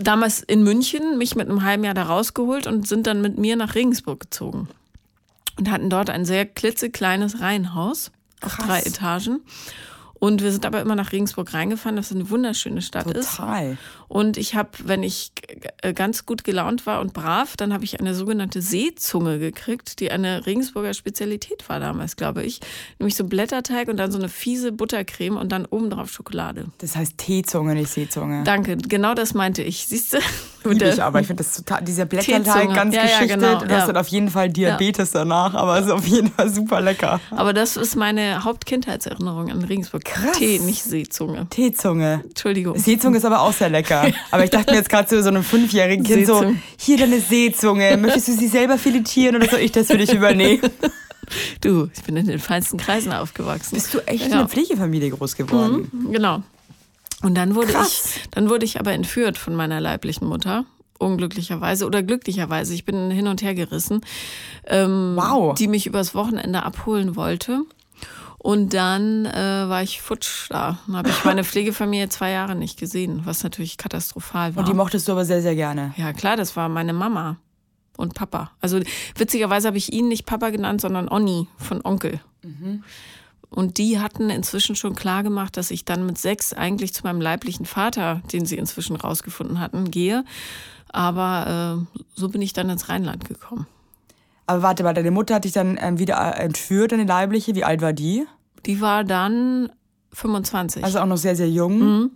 damals 0.00 0.40
in 0.40 0.62
München 0.62 1.18
mich 1.18 1.36
mit 1.36 1.48
einem 1.48 1.62
halben 1.62 1.84
Jahr 1.84 1.94
da 1.94 2.04
rausgeholt 2.04 2.66
und 2.66 2.88
sind 2.88 3.06
dann 3.06 3.20
mit 3.20 3.36
mir 3.36 3.56
nach 3.56 3.74
Regensburg 3.74 4.20
gezogen. 4.20 4.68
Und 5.58 5.70
hatten 5.70 5.90
dort 5.90 6.08
ein 6.08 6.24
sehr 6.24 6.46
klitzekleines 6.46 7.40
Reihenhaus 7.40 8.10
auf 8.40 8.56
Krass. 8.56 8.66
drei 8.66 8.80
Etagen. 8.80 9.40
Und 10.26 10.42
wir 10.42 10.50
sind 10.50 10.66
aber 10.66 10.80
immer 10.80 10.96
nach 10.96 11.12
Regensburg 11.12 11.54
reingefahren, 11.54 11.94
das 11.94 12.10
eine 12.10 12.28
wunderschöne 12.28 12.82
Stadt 12.82 13.06
ist. 13.12 13.36
Total. 13.36 13.78
Und 14.08 14.36
ich 14.36 14.54
habe, 14.54 14.70
wenn 14.84 15.02
ich 15.02 15.32
ganz 15.94 16.26
gut 16.26 16.44
gelaunt 16.44 16.86
war 16.86 17.00
und 17.00 17.12
brav, 17.12 17.56
dann 17.56 17.72
habe 17.72 17.84
ich 17.84 17.98
eine 18.00 18.14
sogenannte 18.14 18.62
Seezunge 18.62 19.38
gekriegt, 19.38 20.00
die 20.00 20.10
eine 20.10 20.46
Regensburger 20.46 20.94
Spezialität 20.94 21.68
war 21.68 21.80
damals, 21.80 22.16
glaube 22.16 22.42
ich. 22.44 22.60
Nämlich 22.98 23.16
so 23.16 23.24
Blätterteig 23.24 23.88
und 23.88 23.96
dann 23.96 24.12
so 24.12 24.18
eine 24.18 24.28
fiese 24.28 24.72
Buttercreme 24.72 25.36
und 25.36 25.50
dann 25.52 25.66
obendrauf 25.66 26.10
Schokolade. 26.10 26.66
Das 26.78 26.96
heißt 26.96 27.18
Teezunge, 27.18 27.74
nicht 27.74 27.90
Seezunge. 27.90 28.44
Danke, 28.44 28.76
genau 28.76 29.14
das 29.14 29.34
meinte 29.34 29.62
ich. 29.62 29.86
Siehst 29.86 30.14
du? 30.14 30.18
Lieb 30.68 30.82
ich 30.82 31.00
aber. 31.02 31.20
Ich 31.20 31.28
finde 31.28 31.44
das 31.44 31.54
total, 31.54 31.82
dieser 31.82 32.06
Blätterteig 32.06 32.74
ganz 32.74 32.94
Ja, 32.94 33.04
ja, 33.04 33.06
geschichtet. 33.20 33.40
genau, 33.40 33.60
Du 33.60 33.66
ja. 33.66 33.80
hast 33.80 33.88
dann 33.88 33.96
auf 33.96 34.08
jeden 34.08 34.30
Fall 34.30 34.48
Diabetes 34.48 35.12
danach, 35.12 35.54
aber 35.54 35.78
es 35.78 35.86
ist 35.86 35.92
auf 35.92 36.06
jeden 36.06 36.30
Fall 36.32 36.52
super 36.52 36.80
lecker. 36.80 37.20
Aber 37.30 37.52
das 37.52 37.76
ist 37.76 37.94
meine 37.94 38.42
Hauptkindheitserinnerung 38.42 39.50
an 39.50 39.62
Regensburg. 39.62 40.04
Krass. 40.04 40.36
Tee, 40.38 40.58
nicht 40.58 40.82
Seezunge. 40.82 41.46
Teezunge. 41.50 42.22
Entschuldigung. 42.24 42.76
Seezunge 42.78 43.18
ist 43.18 43.24
aber 43.24 43.40
auch 43.42 43.52
sehr 43.52 43.68
lecker. 43.68 43.95
Aber 44.30 44.44
ich 44.44 44.50
dachte 44.50 44.70
mir 44.72 44.78
jetzt 44.78 44.88
gerade 44.88 45.08
zu 45.08 45.22
so 45.22 45.28
einem 45.28 45.42
fünfjährigen 45.42 46.04
Kind 46.04 46.26
so, 46.26 46.34
Seezunge. 46.40 46.56
hier 46.78 46.98
deine 46.98 47.20
Seezunge. 47.20 47.96
Möchtest 47.96 48.28
du 48.28 48.32
sie 48.32 48.48
selber 48.48 48.78
filetieren 48.78 49.36
oder 49.36 49.48
soll 49.48 49.60
ich 49.60 49.72
das 49.72 49.86
für 49.88 49.98
dich 49.98 50.12
übernehmen? 50.12 50.62
Du, 51.60 51.88
ich 51.92 52.04
bin 52.04 52.16
in 52.16 52.26
den 52.28 52.38
feinsten 52.38 52.78
Kreisen 52.78 53.12
aufgewachsen. 53.12 53.74
Bist 53.74 53.92
du 53.92 53.98
echt 54.06 54.26
in 54.26 54.30
Ja. 54.30 54.38
einer 54.38 54.48
Pflegefamilie 54.48 55.10
groß 55.10 55.34
geworden? 55.34 55.90
Genau. 56.12 56.44
Und 57.22 57.34
dann 57.34 57.56
wurde 57.56 57.72
Krass. 57.72 58.18
ich, 58.22 58.28
dann 58.30 58.48
wurde 58.48 58.64
ich 58.64 58.78
aber 58.78 58.92
entführt 58.92 59.36
von 59.36 59.56
meiner 59.56 59.80
leiblichen 59.80 60.28
Mutter. 60.28 60.66
Unglücklicherweise 61.00 61.84
oder 61.84 62.04
glücklicherweise. 62.04 62.74
Ich 62.74 62.84
bin 62.84 63.10
hin 63.10 63.26
und 63.26 63.42
her 63.42 63.54
gerissen. 63.56 64.02
Ähm, 64.68 65.14
Wow. 65.16 65.54
Die 65.56 65.66
mich 65.66 65.88
übers 65.88 66.14
Wochenende 66.14 66.62
abholen 66.62 67.16
wollte. 67.16 67.62
Und 68.46 68.74
dann 68.74 69.26
äh, 69.26 69.68
war 69.68 69.82
ich 69.82 70.00
futsch 70.00 70.48
da. 70.50 70.78
Dann 70.86 70.96
habe 70.98 71.08
ich 71.08 71.24
meine 71.24 71.42
Pflegefamilie 71.44 72.08
zwei 72.10 72.30
Jahre 72.30 72.54
nicht 72.54 72.78
gesehen, 72.78 73.22
was 73.24 73.42
natürlich 73.42 73.76
katastrophal 73.76 74.54
war. 74.54 74.60
Und 74.60 74.68
die 74.68 74.72
mochtest 74.72 75.08
du 75.08 75.12
aber 75.12 75.24
sehr, 75.24 75.42
sehr 75.42 75.56
gerne. 75.56 75.92
Ja, 75.96 76.12
klar, 76.12 76.36
das 76.36 76.54
war 76.54 76.68
meine 76.68 76.92
Mama 76.92 77.38
und 77.96 78.14
Papa. 78.14 78.52
Also 78.60 78.78
witzigerweise 79.16 79.66
habe 79.66 79.78
ich 79.78 79.92
ihn 79.92 80.06
nicht 80.06 80.26
Papa 80.26 80.50
genannt, 80.50 80.80
sondern 80.80 81.08
Onni 81.08 81.48
von 81.58 81.84
Onkel. 81.84 82.20
Und 83.50 83.78
die 83.78 83.98
hatten 83.98 84.30
inzwischen 84.30 84.76
schon 84.76 84.94
klar 84.94 85.24
gemacht, 85.24 85.56
dass 85.56 85.72
ich 85.72 85.84
dann 85.84 86.06
mit 86.06 86.16
sechs 86.16 86.52
eigentlich 86.52 86.94
zu 86.94 87.02
meinem 87.02 87.20
leiblichen 87.20 87.66
Vater, 87.66 88.22
den 88.32 88.46
sie 88.46 88.58
inzwischen 88.58 88.94
rausgefunden 88.94 89.58
hatten, 89.58 89.90
gehe. 89.90 90.24
Aber 90.90 91.82
äh, 91.82 91.98
so 92.14 92.28
bin 92.28 92.42
ich 92.42 92.52
dann 92.52 92.70
ins 92.70 92.88
Rheinland 92.88 93.24
gekommen. 93.24 93.66
Aber 94.46 94.62
warte 94.62 94.84
mal, 94.84 94.94
deine 94.94 95.10
Mutter 95.10 95.34
hat 95.34 95.44
dich 95.44 95.52
dann 95.52 95.76
ähm, 95.80 95.98
wieder 95.98 96.16
äh, 96.16 96.44
entführt, 96.44 96.92
deine 96.92 97.06
leibliche. 97.06 97.56
Wie 97.56 97.64
alt 97.64 97.82
war 97.82 97.92
die? 97.92 98.24
Die 98.66 98.80
war 98.80 99.04
dann 99.04 99.70
25. 100.12 100.84
Also 100.84 100.98
auch 101.00 101.06
noch 101.06 101.16
sehr, 101.16 101.36
sehr 101.36 101.48
jung. 101.50 101.78
Mhm. 101.78 102.10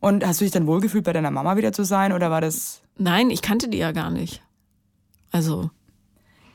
Und 0.00 0.26
hast 0.26 0.40
du 0.40 0.44
dich 0.44 0.52
dann 0.52 0.66
wohlgefühlt, 0.66 1.04
bei 1.04 1.12
deiner 1.12 1.30
Mama 1.30 1.56
wieder 1.56 1.72
zu 1.72 1.84
sein 1.84 2.12
oder 2.12 2.30
war 2.30 2.40
das. 2.40 2.82
Nein, 2.98 3.30
ich 3.30 3.42
kannte 3.42 3.68
die 3.68 3.78
ja 3.78 3.92
gar 3.92 4.10
nicht. 4.10 4.42
Also. 5.30 5.70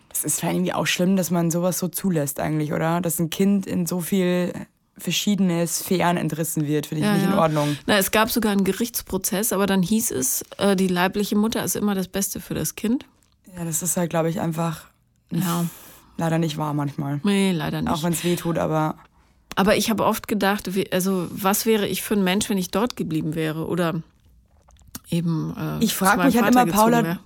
Das 0.10 0.24
ist 0.24 0.44
irgendwie 0.44 0.74
auch 0.74 0.88
schlimm, 0.88 1.16
dass 1.16 1.32
man 1.32 1.52
sowas 1.52 1.78
so 1.80 1.88
zulässt 1.88 2.40
eigentlich, 2.40 2.74
oder? 2.74 3.02
Dass 3.02 3.20
ein 3.20 3.30
Kind 3.30 3.66
in 3.68 3.86
so 3.86 4.00
viel 4.02 4.54
verschiedene 4.98 5.66
Sphären 5.68 6.18
entrissen 6.18 6.66
wird, 6.68 6.86
finde 6.88 7.02
ich 7.02 7.06
Ja, 7.08 7.14
nicht 7.14 7.24
in 7.26 7.32
ja. 7.32 7.40
Ordnung. 7.40 7.78
Na, 7.86 7.98
es 7.98 8.12
gab 8.12 8.30
sogar 8.32 8.52
einen 8.52 8.64
Gerichtsprozess, 8.66 9.54
aber 9.54 9.66
dann 9.66 9.82
hieß 9.82 10.12
es, 10.12 10.44
äh, 10.58 10.76
die 10.76 10.88
leibliche 10.88 11.36
Mutter 11.38 11.64
ist 11.64 11.76
immer 11.76 11.96
das 11.96 12.08
Beste 12.10 12.42
für 12.42 12.54
das 12.54 12.76
Kind. 12.76 13.06
Ja, 13.58 13.64
das 13.64 13.82
ist 13.82 13.96
halt, 13.98 14.10
glaube 14.10 14.30
ich, 14.30 14.40
einfach 14.42 14.86
Ja, 15.32 15.66
leider 16.18 16.38
nicht 16.38 16.58
wahr 16.58 16.74
manchmal. 16.74 17.22
nee, 17.24 17.52
leider 17.52 17.82
nicht. 17.82 17.92
Auch 17.92 18.04
wenn 18.04 18.14
es 18.14 18.24
weh 18.24 18.36
tut, 18.36 18.58
aber 18.58 18.96
Aber 19.56 19.76
ich 19.76 19.90
habe 19.90 20.06
oft 20.06 20.28
gedacht, 20.28 20.70
also 20.92 21.28
was 21.32 21.66
wäre 21.66 21.88
ich 21.88 22.02
für 22.02 22.14
ein 22.14 22.24
Mensch, 22.24 22.50
wenn 22.50 22.58
ich 22.58 22.72
dort 22.72 22.96
geblieben 22.96 23.36
wäre 23.36 23.68
oder 23.68 24.02
eben. 25.10 25.54
Äh, 25.58 25.84
Ich 25.84 25.96
frag 25.96 26.12
zu 26.12 26.18
meinem 26.18 26.28
mich 26.28 26.42
halt 26.42 26.52
immer, 26.54 26.66
Paula, 26.68 27.04
wäre. 27.04 27.20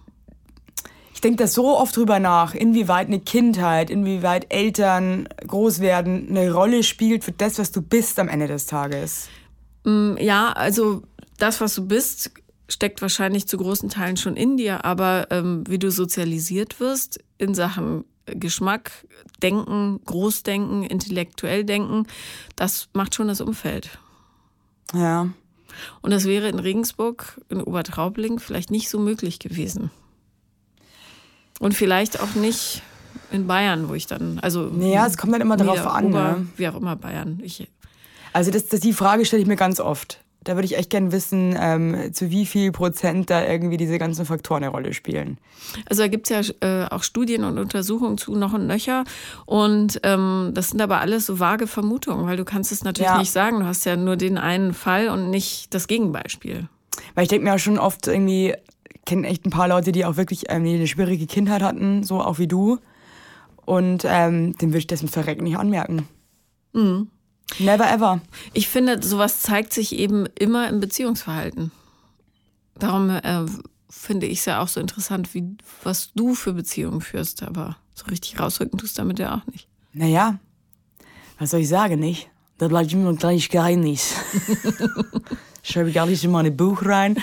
ich 1.14 1.22
denke 1.22 1.44
da 1.44 1.48
so 1.48 1.78
oft 1.78 1.96
drüber 1.96 2.20
nach, 2.20 2.56
inwieweit 2.56 3.08
eine 3.08 3.20
Kindheit, 3.20 3.90
inwieweit 3.90 4.52
Eltern 4.54 5.28
groß 5.46 5.80
werden, 5.80 6.28
eine 6.30 6.52
Rolle 6.52 6.84
spielt 6.84 7.24
für 7.24 7.34
das, 7.34 7.60
was 7.60 7.72
du 7.72 7.82
bist 7.82 8.20
am 8.20 8.28
Ende 8.30 8.48
des 8.48 8.66
Tages. 8.66 9.28
Mm, 9.84 10.16
Ja, 10.18 10.52
also 10.54 11.04
das, 11.38 11.62
was 11.62 11.76
du 11.76 11.86
bist, 11.88 12.32
steckt 12.70 13.02
wahrscheinlich 13.02 13.48
zu 13.48 13.58
großen 13.58 13.90
Teilen 13.90 14.18
schon 14.18 14.36
in 14.36 14.58
dir, 14.58 14.86
aber 14.86 15.28
ähm, 15.30 15.64
wie 15.68 15.78
du 15.80 15.92
sozialisiert 15.92 16.80
wirst 16.80 17.20
in 17.38 17.54
Sachen 17.54 18.06
Geschmack, 18.26 18.92
Denken, 19.42 20.00
Großdenken, 20.06 20.84
intellektuell 20.84 21.64
denken, 21.66 22.08
das 22.56 22.88
macht 22.94 23.16
schon 23.16 23.28
das 23.28 23.42
Umfeld. 23.42 23.98
Ja. 24.94 25.30
Und 26.02 26.12
das 26.12 26.26
wäre 26.26 26.48
in 26.50 26.60
Regensburg, 26.60 27.42
in 27.50 27.62
Obertraubling 27.62 28.40
vielleicht 28.40 28.72
nicht 28.72 28.90
so 28.90 29.00
möglich 29.00 29.40
gewesen. 29.40 29.92
Und 31.60 31.74
vielleicht 31.74 32.20
auch 32.20 32.36
nicht 32.36 32.82
in 33.32 33.48
Bayern, 33.48 33.90
wo 33.90 33.94
ich 33.94 34.08
dann, 34.08 34.40
also 34.40 34.64
Naja, 34.64 35.06
es 35.08 35.18
kommt 35.18 35.34
dann 35.34 35.42
immer 35.42 35.58
darauf 35.58 35.86
an. 35.88 36.06
Ober, 36.08 36.38
Ne? 36.38 36.48
wie 36.58 36.68
auch 36.68 36.76
immer 36.76 36.96
Bayern. 36.96 37.40
Ich, 37.44 37.68
Also 38.34 38.52
das, 38.52 38.68
das, 38.68 38.80
die 38.80 38.94
Frage 38.94 39.26
stelle 39.26 39.42
ich 39.42 39.48
mir 39.48 39.56
ganz 39.56 39.80
oft. 39.80 40.23
Da 40.44 40.56
würde 40.56 40.66
ich 40.66 40.78
echt 40.78 40.90
gern 40.90 41.12
wissen, 41.12 41.56
ähm, 41.60 42.14
zu 42.14 42.30
wie 42.32 42.46
viel 42.46 42.72
Prozent 42.72 43.30
da 43.30 43.46
irgendwie 43.46 43.78
diese 43.78 43.98
ganzen 44.00 44.26
Faktoren 44.26 44.64
eine 44.64 44.72
Rolle 44.72 44.94
spielen. 44.94 45.38
Also 45.90 46.04
da 46.04 46.08
gibt's 46.08 46.30
ja 46.30 46.42
äh, 46.62 46.88
auch 46.90 47.04
Studien 47.04 47.44
und 47.44 47.58
Untersuchungen 47.58 48.18
zu 48.18 48.36
noch 48.36 48.54
und 48.54 48.68
nöcher. 48.68 49.04
Und 49.46 50.00
ähm, 50.04 50.52
das 50.54 50.70
sind 50.70 50.82
aber 50.82 51.00
alles 51.00 51.26
so 51.26 51.40
vage 51.40 51.68
Vermutungen, 51.68 52.26
weil 52.26 52.38
du 52.38 52.46
kannst 52.46 52.72
es 52.72 52.84
natürlich 52.84 53.12
Ja. 53.12 53.18
nicht 53.20 53.32
sagen. 53.32 53.60
Du 53.60 53.66
hast 53.66 53.86
ja 53.86 53.96
nur 53.96 54.16
den 54.18 54.38
einen 54.38 54.74
Fall 54.74 55.10
und 55.10 55.30
nicht 55.30 55.74
das 55.74 55.88
Gegenbeispiel. 55.88 56.68
Weil 57.16 57.24
ich 57.24 57.30
denke 57.30 57.46
mir 57.46 57.54
auch 57.56 57.60
schon 57.60 57.80
oft 57.80 58.08
irgendwie, 58.08 58.54
kenne 59.06 59.28
echt 59.28 59.46
ein 59.46 59.50
paar 59.50 59.68
Leute, 59.68 59.92
die 59.92 60.06
auch 60.06 60.18
wirklich 60.18 60.46
ähm, 60.50 60.66
eine 60.66 60.88
schwierige 60.88 61.26
Kindheit 61.26 61.62
hatten, 61.62 62.04
so 62.04 62.22
auch 62.22 62.40
wie 62.40 62.48
du. 62.48 62.80
Und 63.66 64.04
ähm, 64.06 64.58
dem 64.58 64.74
würde 64.74 64.86
ich 64.94 65.02
mit 65.02 65.12
Verrecken 65.12 65.44
nicht 65.44 65.58
anmerken. 65.58 66.08
Mhm. 66.74 67.08
Never 67.60 67.90
ever. 67.92 68.22
Ich 68.54 68.68
finde, 68.68 69.02
sowas 69.04 69.42
zeigt 69.42 69.74
sich 69.74 69.94
eben 69.96 70.26
immer 70.40 70.68
im 70.70 70.80
Beziehungsverhalten. 70.80 71.72
Darum 72.80 73.10
äh, 73.10 73.46
finde 73.90 74.26
ich 74.26 74.40
es 74.40 74.46
ja 74.46 74.62
auch 74.62 74.68
so 74.68 74.80
interessant, 74.80 75.34
wie, 75.34 75.44
was 75.84 76.12
du 76.14 76.34
für 76.34 76.54
Beziehungen 76.54 77.02
führst. 77.02 77.44
Aber 77.44 77.78
so 77.94 78.06
richtig 78.06 78.40
rausrücken 78.40 78.80
tust 78.80 78.98
du 78.98 79.02
damit 79.02 79.20
ja 79.20 79.36
auch 79.36 79.52
nicht. 79.52 79.68
Naja, 79.94 80.40
was 81.38 81.52
soll 81.52 81.60
ich 81.62 81.70
sagen, 81.70 82.00
nicht? 82.00 82.30
Das 82.58 82.70
bleibt 82.70 82.92
immer 82.94 83.10
ein 83.10 83.18
kleines 83.18 83.50
Geheimnis. 83.50 84.16
Schreibe 85.64 85.90
ich 85.90 85.96
gar 85.96 86.06
nicht 86.06 86.24
in 86.24 86.32
mein 86.32 86.56
Buch 86.56 86.84
rein. 86.86 87.18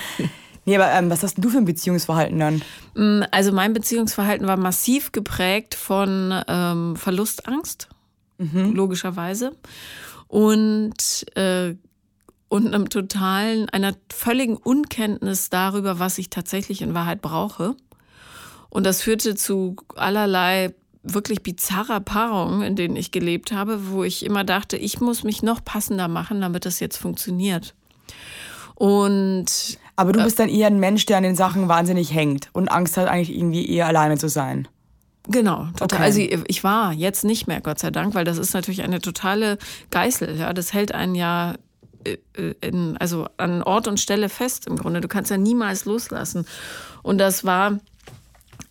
Nee, 0.64 0.76
aber 0.76 0.90
ähm, 0.92 1.10
was 1.10 1.22
hast 1.22 1.36
du 1.38 1.48
für 1.50 1.58
ein 1.58 1.64
Beziehungsverhalten 1.64 2.38
dann? 2.38 2.62
Mm, 2.94 3.24
Also 3.30 3.50
mein 3.52 3.72
Beziehungsverhalten 3.72 4.46
war 4.46 4.56
massiv 4.56 5.10
geprägt 5.12 5.74
von 5.74 6.34
ähm, 6.46 6.96
Verlustangst, 6.96 7.88
logischerweise. 8.38 9.52
Und, 10.30 11.26
äh, 11.36 11.74
und 12.48 12.66
einem 12.68 12.88
totalen, 12.88 13.68
einer 13.68 13.94
völligen 14.12 14.56
Unkenntnis 14.56 15.50
darüber, 15.50 15.98
was 15.98 16.18
ich 16.18 16.30
tatsächlich 16.30 16.82
in 16.82 16.94
Wahrheit 16.94 17.20
brauche. 17.20 17.74
Und 18.68 18.86
das 18.86 19.02
führte 19.02 19.34
zu 19.34 19.74
allerlei 19.96 20.72
wirklich 21.02 21.42
bizarrer 21.42 21.98
Paarungen, 21.98 22.62
in 22.62 22.76
denen 22.76 22.94
ich 22.94 23.10
gelebt 23.10 23.50
habe, 23.50 23.90
wo 23.90 24.04
ich 24.04 24.24
immer 24.24 24.44
dachte, 24.44 24.76
ich 24.76 25.00
muss 25.00 25.24
mich 25.24 25.42
noch 25.42 25.64
passender 25.64 26.06
machen, 26.06 26.40
damit 26.40 26.64
das 26.64 26.78
jetzt 26.78 26.96
funktioniert. 26.96 27.74
Und 28.76 29.78
Aber 29.96 30.12
du 30.12 30.22
bist 30.22 30.38
dann 30.38 30.48
eher 30.48 30.68
ein 30.68 30.78
Mensch, 30.78 31.06
der 31.06 31.16
an 31.16 31.24
den 31.24 31.34
Sachen 31.34 31.66
wahnsinnig 31.66 32.14
hängt 32.14 32.50
und 32.52 32.70
Angst 32.70 32.96
hat, 32.96 33.08
eigentlich 33.08 33.36
irgendwie 33.36 33.68
eher 33.68 33.88
alleine 33.88 34.16
zu 34.16 34.28
sein. 34.28 34.68
Genau, 35.30 35.68
total. 35.76 35.84
Okay. 35.98 36.02
Also 36.02 36.20
ich- 36.48 36.64
war 36.64 36.92
jetzt 36.92 37.24
nicht 37.24 37.46
mehr, 37.46 37.60
Gott 37.60 37.78
sei 37.78 37.90
Dank, 37.90 38.14
weil 38.14 38.24
das 38.24 38.38
ist 38.38 38.52
natürlich 38.52 38.82
eine 38.82 39.00
totale 39.00 39.58
Geißel. 39.90 40.36
Ja, 40.36 40.52
das 40.52 40.72
hält 40.72 40.92
einen 40.92 41.14
ja 41.14 41.54
äh, 42.04 42.16
äh, 42.34 42.54
in, 42.62 42.96
also 42.96 43.26
an 43.36 43.62
Ort 43.62 43.86
und 43.86 44.00
Stelle 44.00 44.28
fest 44.28 44.66
im 44.66 44.76
Grunde. 44.76 45.00
Du 45.00 45.08
kannst 45.08 45.30
ja 45.30 45.36
niemals 45.36 45.84
loslassen. 45.84 46.46
Und 47.02 47.18
das 47.18 47.44
war 47.44 47.78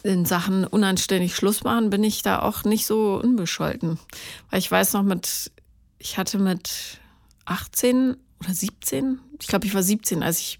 in 0.03 0.25
Sachen 0.25 0.65
unanständig 0.65 1.35
Schluss 1.35 1.63
machen, 1.63 1.89
bin 1.89 2.03
ich 2.03 2.21
da 2.23 2.41
auch 2.41 2.63
nicht 2.63 2.85
so 2.85 3.19
unbescholten. 3.23 3.99
Weil 4.49 4.59
ich 4.59 4.71
weiß 4.71 4.93
noch 4.93 5.03
mit, 5.03 5.51
ich 5.97 6.17
hatte 6.17 6.39
mit 6.39 6.99
18 7.45 8.15
oder 8.41 8.53
17, 8.53 9.19
ich 9.39 9.47
glaube, 9.47 9.65
ich 9.65 9.73
war 9.73 9.83
17, 9.83 10.23
als 10.23 10.39
ich 10.39 10.57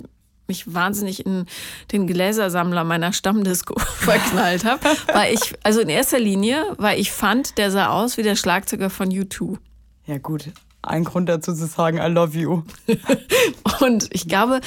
mich 0.50 0.74
wahnsinnig 0.74 1.26
in 1.26 1.46
den 1.92 2.08
Gläsersammler 2.08 2.84
meiner 2.84 3.14
Stammdisco 3.14 3.80
verknallt 3.80 4.66
habe. 4.66 4.82
Weil 5.14 5.34
ich, 5.34 5.54
also 5.64 5.80
in 5.80 5.90
erster 5.90 6.20
Linie, 6.20 6.76
weil 6.78 7.00
ich 7.00 7.12
fand, 7.12 7.58
der 7.58 7.72
sah 7.72 7.88
aus 7.90 8.18
wie 8.18 8.24
der 8.24 8.36
Schlagzeuger 8.36 8.90
von 8.90 9.10
U2. 9.10 9.58
Ja 10.06 10.18
gut, 10.18 10.50
ein 10.82 11.04
Grund 11.04 11.30
dazu 11.30 11.54
zu 11.54 11.68
sagen, 11.68 11.98
I 11.98 12.12
love 12.12 12.38
you. 12.38 12.64
Und 13.80 14.10
ich 14.12 14.28
glaube, 14.28 14.62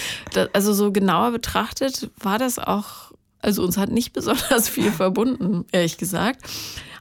also 0.52 0.72
so 0.72 0.92
genauer 0.92 1.32
betrachtet 1.32 2.10
war 2.18 2.38
das 2.38 2.58
auch, 2.58 3.12
also 3.40 3.62
uns 3.62 3.76
hat 3.76 3.90
nicht 3.90 4.12
besonders 4.12 4.68
viel 4.68 4.90
verbunden, 4.92 5.64
ehrlich 5.72 5.98
gesagt. 5.98 6.42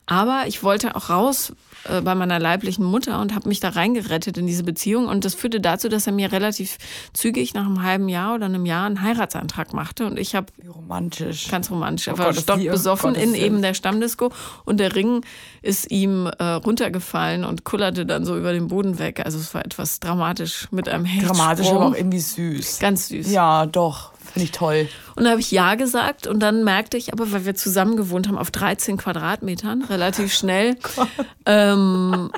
Aber 0.05 0.43
ich 0.47 0.63
wollte 0.63 0.95
auch 0.95 1.09
raus 1.09 1.53
äh, 1.85 2.01
bei 2.01 2.15
meiner 2.15 2.39
leiblichen 2.39 2.83
Mutter 2.83 3.21
und 3.21 3.33
habe 3.33 3.47
mich 3.47 3.59
da 3.59 3.69
reingerettet 3.69 4.37
in 4.37 4.45
diese 4.45 4.63
Beziehung. 4.63 5.07
Und 5.07 5.25
das 5.25 5.35
führte 5.35 5.59
dazu, 5.61 5.89
dass 5.89 6.05
er 6.05 6.13
mir 6.13 6.31
relativ 6.31 6.77
zügig 7.13 7.53
nach 7.53 7.65
einem 7.65 7.83
halben 7.83 8.09
Jahr 8.09 8.35
oder 8.35 8.45
einem 8.45 8.65
Jahr 8.65 8.85
einen 8.85 9.01
Heiratsantrag 9.01 9.73
machte. 9.73 10.05
Und 10.05 10.19
ich 10.19 10.35
habe 10.35 10.47
romantisch. 10.73 11.47
ganz 11.49 11.71
romantisch. 11.71 12.07
Er 12.07 12.15
Oh 12.15 12.17
war 12.17 12.29
oh 12.29 12.33
stockbesoffen 12.33 13.15
in 13.15 13.35
eben 13.35 13.61
der 13.61 13.73
Stammdisco 13.73 14.31
und 14.65 14.79
der 14.79 14.95
Ring 14.95 15.23
ist 15.61 15.89
ihm 15.91 16.27
äh, 16.27 16.43
runtergefallen 16.43 17.45
und 17.45 17.63
kullerte 17.63 18.05
dann 18.05 18.25
so 18.25 18.37
über 18.37 18.53
den 18.53 18.67
Boden 18.67 18.99
weg. 18.99 19.21
Also 19.23 19.39
es 19.39 19.53
war 19.53 19.65
etwas 19.65 19.99
dramatisch 19.99 20.67
mit 20.71 20.89
einem 20.89 21.05
Hechtsprung. 21.05 21.37
Dramatisch, 21.37 21.67
aber 21.69 21.85
auch 21.87 21.95
irgendwie 21.95 22.19
süß. 22.19 22.79
Ganz 22.79 23.07
süß. 23.07 23.31
Ja, 23.31 23.65
doch. 23.65 24.10
Finde 24.33 24.45
ich 24.45 24.51
toll. 24.51 24.87
Und 25.15 25.25
da 25.25 25.31
habe 25.31 25.41
ich 25.41 25.51
Ja 25.51 25.75
gesagt 25.75 26.27
und 26.27 26.39
dann 26.39 26.63
merkte 26.63 26.97
ich 26.97 27.11
aber, 27.11 27.31
weil 27.31 27.45
wir 27.45 27.55
zusammen 27.55 27.97
gewohnt 27.97 28.27
haben 28.27 28.37
auf 28.37 28.51
13 28.51 28.97
Quadratmetern, 28.97 29.83
relativ 29.83 30.33
schnell, 30.33 30.77
ähm, 31.45 32.31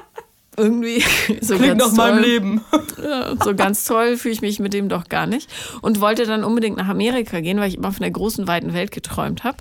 irgendwie 0.58 1.04
so 1.42 1.56
Klingt 1.56 1.80
ganz 1.80 1.92
nach 1.92 1.98
meinem 1.98 2.22
toll, 2.22 2.26
Leben. 2.26 2.62
Ja, 3.04 3.36
so 3.44 3.56
ganz 3.56 3.86
toll 3.86 4.18
fühle 4.18 4.34
ich 4.34 4.42
mich 4.42 4.60
mit 4.60 4.74
dem 4.74 4.88
doch 4.90 5.10
gar 5.10 5.28
nicht. 5.28 5.50
Und 5.82 6.00
wollte 6.00 6.26
dann 6.26 6.44
unbedingt 6.44 6.78
nach 6.78 6.88
Amerika 6.88 7.42
gehen, 7.42 7.60
weil 7.60 7.70
ich 7.70 7.78
immer 7.78 7.92
von 7.92 8.02
der 8.02 8.12
großen, 8.12 8.48
weiten 8.48 8.74
Welt 8.74 8.92
geträumt 8.92 9.44
habe. 9.44 9.58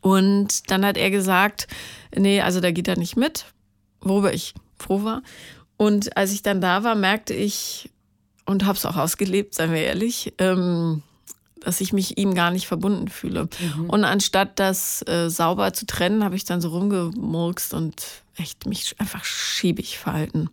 Und 0.00 0.70
dann 0.70 0.84
hat 0.84 0.96
er 0.96 1.10
gesagt, 1.10 1.66
nee, 2.14 2.40
also 2.40 2.60
da 2.60 2.70
geht 2.70 2.88
er 2.88 2.98
nicht 2.98 3.16
mit, 3.16 3.46
worüber 4.00 4.32
ich 4.32 4.54
froh 4.78 5.02
war. 5.02 5.22
Und 5.76 6.16
als 6.16 6.32
ich 6.32 6.42
dann 6.42 6.60
da 6.60 6.84
war, 6.84 6.94
merkte 6.94 7.34
ich, 7.34 7.90
und 8.44 8.64
habe 8.64 8.78
es 8.78 8.86
auch 8.86 8.96
ausgelebt, 8.96 9.54
seien 9.54 9.72
wir 9.72 9.80
ehrlich, 9.80 10.32
ähm, 10.38 11.02
dass 11.66 11.80
ich 11.80 11.92
mich 11.92 12.16
ihm 12.16 12.34
gar 12.34 12.52
nicht 12.52 12.68
verbunden 12.68 13.08
fühle. 13.08 13.48
Und 13.88 14.04
anstatt 14.04 14.60
das 14.60 15.02
äh, 15.08 15.28
sauber 15.28 15.72
zu 15.72 15.84
trennen, 15.84 16.22
habe 16.22 16.36
ich 16.36 16.44
dann 16.44 16.60
so 16.60 16.68
rumgemurkst 16.68 17.74
und 17.74 18.22
echt 18.36 18.66
mich 18.66 18.94
einfach 18.98 19.24
schäbig 19.24 19.98
verhalten. 19.98 20.48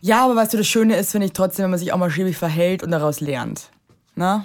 Ja, 0.00 0.24
aber 0.24 0.34
weißt 0.34 0.54
du, 0.54 0.56
das 0.56 0.66
Schöne 0.66 0.96
ist, 0.96 1.12
finde 1.12 1.28
ich 1.28 1.32
trotzdem, 1.32 1.62
wenn 1.64 1.70
man 1.70 1.78
sich 1.78 1.92
auch 1.92 1.98
mal 1.98 2.10
schäbig 2.10 2.36
verhält 2.36 2.82
und 2.82 2.90
daraus 2.90 3.20
lernt. 3.20 3.70
Na? 4.16 4.44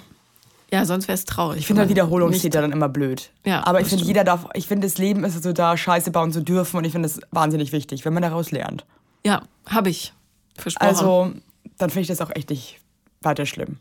Ja, 0.70 0.84
sonst 0.84 1.08
wäre 1.08 1.16
es 1.16 1.24
traurig. 1.24 1.58
Ich 1.58 1.66
finde 1.66 1.80
halt 1.80 1.88
wenn 1.88 1.96
man 1.96 2.06
Wiederholungstäter 2.06 2.60
dann 2.60 2.70
immer 2.70 2.88
blöd. 2.88 3.30
Ja, 3.44 3.66
aber 3.66 3.80
ich 3.80 3.88
finde, 3.88 4.04
jeder 4.04 4.22
darf, 4.22 4.46
ich 4.54 4.68
finde, 4.68 4.86
das 4.86 4.96
Leben 4.96 5.24
ist 5.24 5.42
so 5.42 5.52
da, 5.52 5.76
Scheiße 5.76 6.12
bauen 6.12 6.30
zu 6.30 6.40
dürfen 6.40 6.76
und 6.76 6.84
ich 6.84 6.92
finde 6.92 7.08
das 7.08 7.18
wahnsinnig 7.32 7.72
wichtig, 7.72 8.04
wenn 8.04 8.14
man 8.14 8.22
daraus 8.22 8.52
lernt. 8.52 8.86
Ja, 9.26 9.42
habe 9.66 9.90
ich. 9.90 10.12
Versprochen. 10.56 10.88
Also, 10.88 11.32
dann 11.78 11.90
finde 11.90 12.02
ich 12.02 12.08
das 12.08 12.20
auch 12.20 12.30
echt 12.30 12.50
nicht 12.50 12.78
weiter 13.20 13.46
schlimm. 13.46 13.78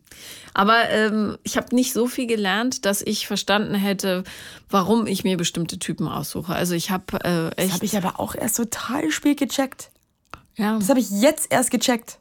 Aber 0.53 0.89
ähm, 0.89 1.38
ich 1.43 1.57
habe 1.57 1.75
nicht 1.75 1.93
so 1.93 2.07
viel 2.07 2.25
gelernt, 2.27 2.85
dass 2.85 3.01
ich 3.01 3.27
verstanden 3.27 3.75
hätte, 3.75 4.23
warum 4.69 5.05
ich 5.07 5.23
mir 5.23 5.38
bestimmte 5.38 5.77
Typen 5.79 6.07
aussuche. 6.07 6.53
Also 6.53 6.73
ich 6.73 6.89
habe 6.91 7.17
äh, 7.23 7.49
Das 7.51 7.53
echt. 7.57 7.73
habe 7.73 7.85
ich 7.85 7.97
aber 7.97 8.19
auch 8.19 8.33
erst 8.35 8.57
total 8.57 9.11
spät 9.11 9.38
gecheckt. 9.39 9.91
ja, 10.55 10.77
Das 10.77 10.89
habe 10.89 10.99
ich 10.99 11.09
jetzt 11.11 11.51
erst 11.51 11.69
gecheckt. 11.71 12.19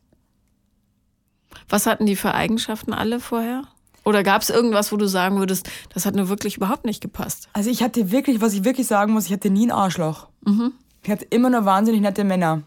Was 1.68 1.86
hatten 1.86 2.06
die 2.06 2.16
für 2.16 2.34
Eigenschaften 2.34 2.92
alle 2.92 3.18
vorher? 3.20 3.62
Oder 4.04 4.22
gab 4.22 4.42
es 4.42 4.50
irgendwas, 4.50 4.92
wo 4.92 4.96
du 4.96 5.08
sagen 5.08 5.38
würdest, 5.38 5.68
das 5.92 6.06
hat 6.06 6.14
nur 6.14 6.28
wirklich 6.28 6.58
überhaupt 6.58 6.84
nicht 6.84 7.00
gepasst? 7.00 7.48
Also 7.54 7.70
ich 7.70 7.82
hatte 7.82 8.12
wirklich, 8.12 8.40
was 8.40 8.52
ich 8.52 8.62
wirklich 8.64 8.86
sagen 8.86 9.12
muss, 9.12 9.26
ich 9.26 9.32
hatte 9.32 9.50
nie 9.50 9.66
ein 9.66 9.72
Arschloch. 9.72 10.28
Mhm. 10.44 10.72
Ich 11.02 11.10
hatte 11.10 11.24
immer 11.24 11.50
nur 11.50 11.64
wahnsinnig 11.64 12.00
nette 12.02 12.22
Männer. 12.22 12.62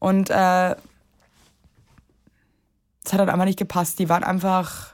Und 0.00 0.30
äh, 0.30 0.74
es 3.08 3.12
hat 3.12 3.20
halt 3.20 3.30
einfach 3.30 3.46
nicht 3.46 3.58
gepasst. 3.58 3.98
Die 3.98 4.08
waren 4.08 4.22
einfach. 4.22 4.88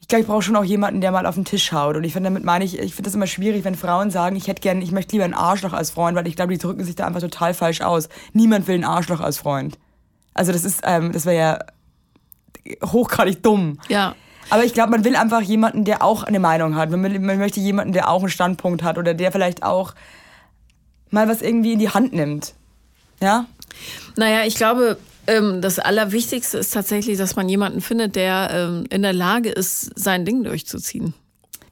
Ich 0.00 0.08
glaube, 0.08 0.22
ich 0.22 0.28
brauche 0.28 0.42
schon 0.42 0.56
auch 0.56 0.64
jemanden, 0.64 1.02
der 1.02 1.12
mal 1.12 1.26
auf 1.26 1.34
den 1.34 1.44
Tisch 1.44 1.72
haut. 1.72 1.96
Und 1.96 2.04
ich 2.04 2.14
finde, 2.14 2.30
damit 2.30 2.44
meine 2.44 2.64
ich, 2.64 2.78
ich 2.78 2.94
finde 2.94 3.08
das 3.08 3.14
immer 3.14 3.26
schwierig, 3.26 3.64
wenn 3.64 3.74
Frauen 3.74 4.10
sagen, 4.10 4.36
ich 4.36 4.46
hätte 4.46 4.62
gerne, 4.62 4.82
ich 4.82 4.90
möchte 4.90 5.12
lieber 5.12 5.24
einen 5.24 5.34
Arschloch 5.34 5.74
als 5.74 5.90
Freund, 5.90 6.16
weil 6.16 6.26
ich 6.26 6.34
glaube, 6.34 6.52
die 6.52 6.58
drücken 6.58 6.82
sich 6.82 6.94
da 6.94 7.06
einfach 7.06 7.20
total 7.20 7.52
falsch 7.52 7.82
aus. 7.82 8.08
Niemand 8.32 8.66
will 8.68 8.76
einen 8.76 8.84
Arschloch 8.84 9.20
als 9.20 9.36
Freund. 9.36 9.76
Also 10.32 10.52
das 10.52 10.64
ist, 10.64 10.80
ähm, 10.84 11.12
das 11.12 11.26
wäre 11.26 11.36
ja 11.36 11.58
hochgradig 12.86 13.42
dumm. 13.42 13.80
Ja. 13.88 14.14
Aber 14.48 14.64
ich 14.64 14.72
glaube, 14.72 14.92
man 14.92 15.04
will 15.04 15.14
einfach 15.14 15.42
jemanden, 15.42 15.84
der 15.84 16.02
auch 16.02 16.22
eine 16.22 16.40
Meinung 16.40 16.76
hat. 16.76 16.90
Man, 16.90 17.02
will, 17.02 17.18
man 17.18 17.38
möchte 17.38 17.60
jemanden, 17.60 17.92
der 17.92 18.08
auch 18.08 18.20
einen 18.20 18.30
Standpunkt 18.30 18.82
hat 18.82 18.96
oder 18.96 19.12
der 19.12 19.30
vielleicht 19.30 19.62
auch 19.62 19.94
mal 21.10 21.28
was 21.28 21.42
irgendwie 21.42 21.74
in 21.74 21.78
die 21.80 21.90
Hand 21.90 22.14
nimmt. 22.14 22.54
Ja? 23.20 23.44
Naja, 24.16 24.46
ich 24.46 24.54
glaube, 24.54 24.96
ähm, 25.28 25.60
das 25.62 25.78
Allerwichtigste 25.78 26.58
ist 26.58 26.72
tatsächlich, 26.74 27.16
dass 27.18 27.36
man 27.36 27.48
jemanden 27.48 27.80
findet, 27.80 28.16
der 28.16 28.48
ähm, 28.52 28.84
in 28.90 29.02
der 29.02 29.12
Lage 29.12 29.50
ist, 29.50 29.92
sein 29.96 30.24
Ding 30.24 30.42
durchzuziehen. 30.42 31.14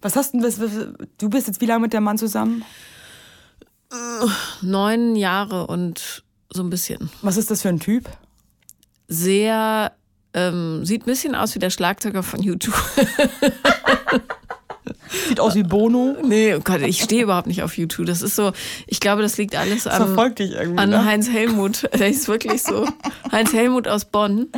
Was 0.03 0.15
hast 0.15 0.33
du 0.35 0.39
denn, 0.39 0.47
was, 0.47 0.61
was- 0.61 0.89
du 1.19 1.29
bist 1.29 1.49
jetzt 1.49 1.61
wie 1.61 1.67
lange 1.67 1.81
mit 1.81 1.93
dem 1.93 2.05
Mann 2.05 2.19
zusammen? 2.19 2.65
Neun 4.63 5.17
Jahre 5.17 5.67
und 5.67 6.23
so 6.53 6.63
ein 6.63 6.71
bisschen. 6.71 7.11
Was 7.23 7.37
ist 7.37 7.51
das 7.51 7.63
für 7.63 7.69
ein 7.69 7.81
Typ? 7.81 8.09
Sehr, 9.09 9.93
ähm, 10.35 10.85
sieht 10.85 11.03
ein 11.03 11.07
bisschen 11.07 11.35
aus 11.35 11.55
wie 11.55 11.59
der 11.61 11.71
Schlagzeuger 11.71 12.23
von 12.23 12.43
YouTube. 12.43 12.75
Sieht 15.29 15.41
aus 15.41 15.55
wie 15.55 15.63
Bono. 15.63 16.17
Nee, 16.25 16.55
oh 16.55 16.61
Gott, 16.61 16.81
ich 16.83 17.03
stehe 17.03 17.23
überhaupt 17.23 17.47
nicht 17.47 17.63
auf 17.63 17.77
YouTube. 17.79 18.07
Das 18.07 18.23
ist 18.23 18.35
so, 18.37 18.53
ich 18.87 19.01
glaube, 19.01 19.23
das 19.23 19.37
liegt 19.39 19.55
alles 19.57 19.87
an, 19.87 19.97
Verfolgt 19.97 20.39
dich 20.41 20.53
irgendwie. 20.53 20.79
an 20.79 20.91
ne? 20.91 21.05
Heinz 21.05 21.29
Helmut. 21.31 21.89
Der 21.99 22.09
ist 22.09 22.29
wirklich 22.29 22.63
so. 22.63 22.87
Heinz 23.31 23.53
Helmut 23.53 23.87
aus 23.89 24.05
Bonn, 24.07 24.49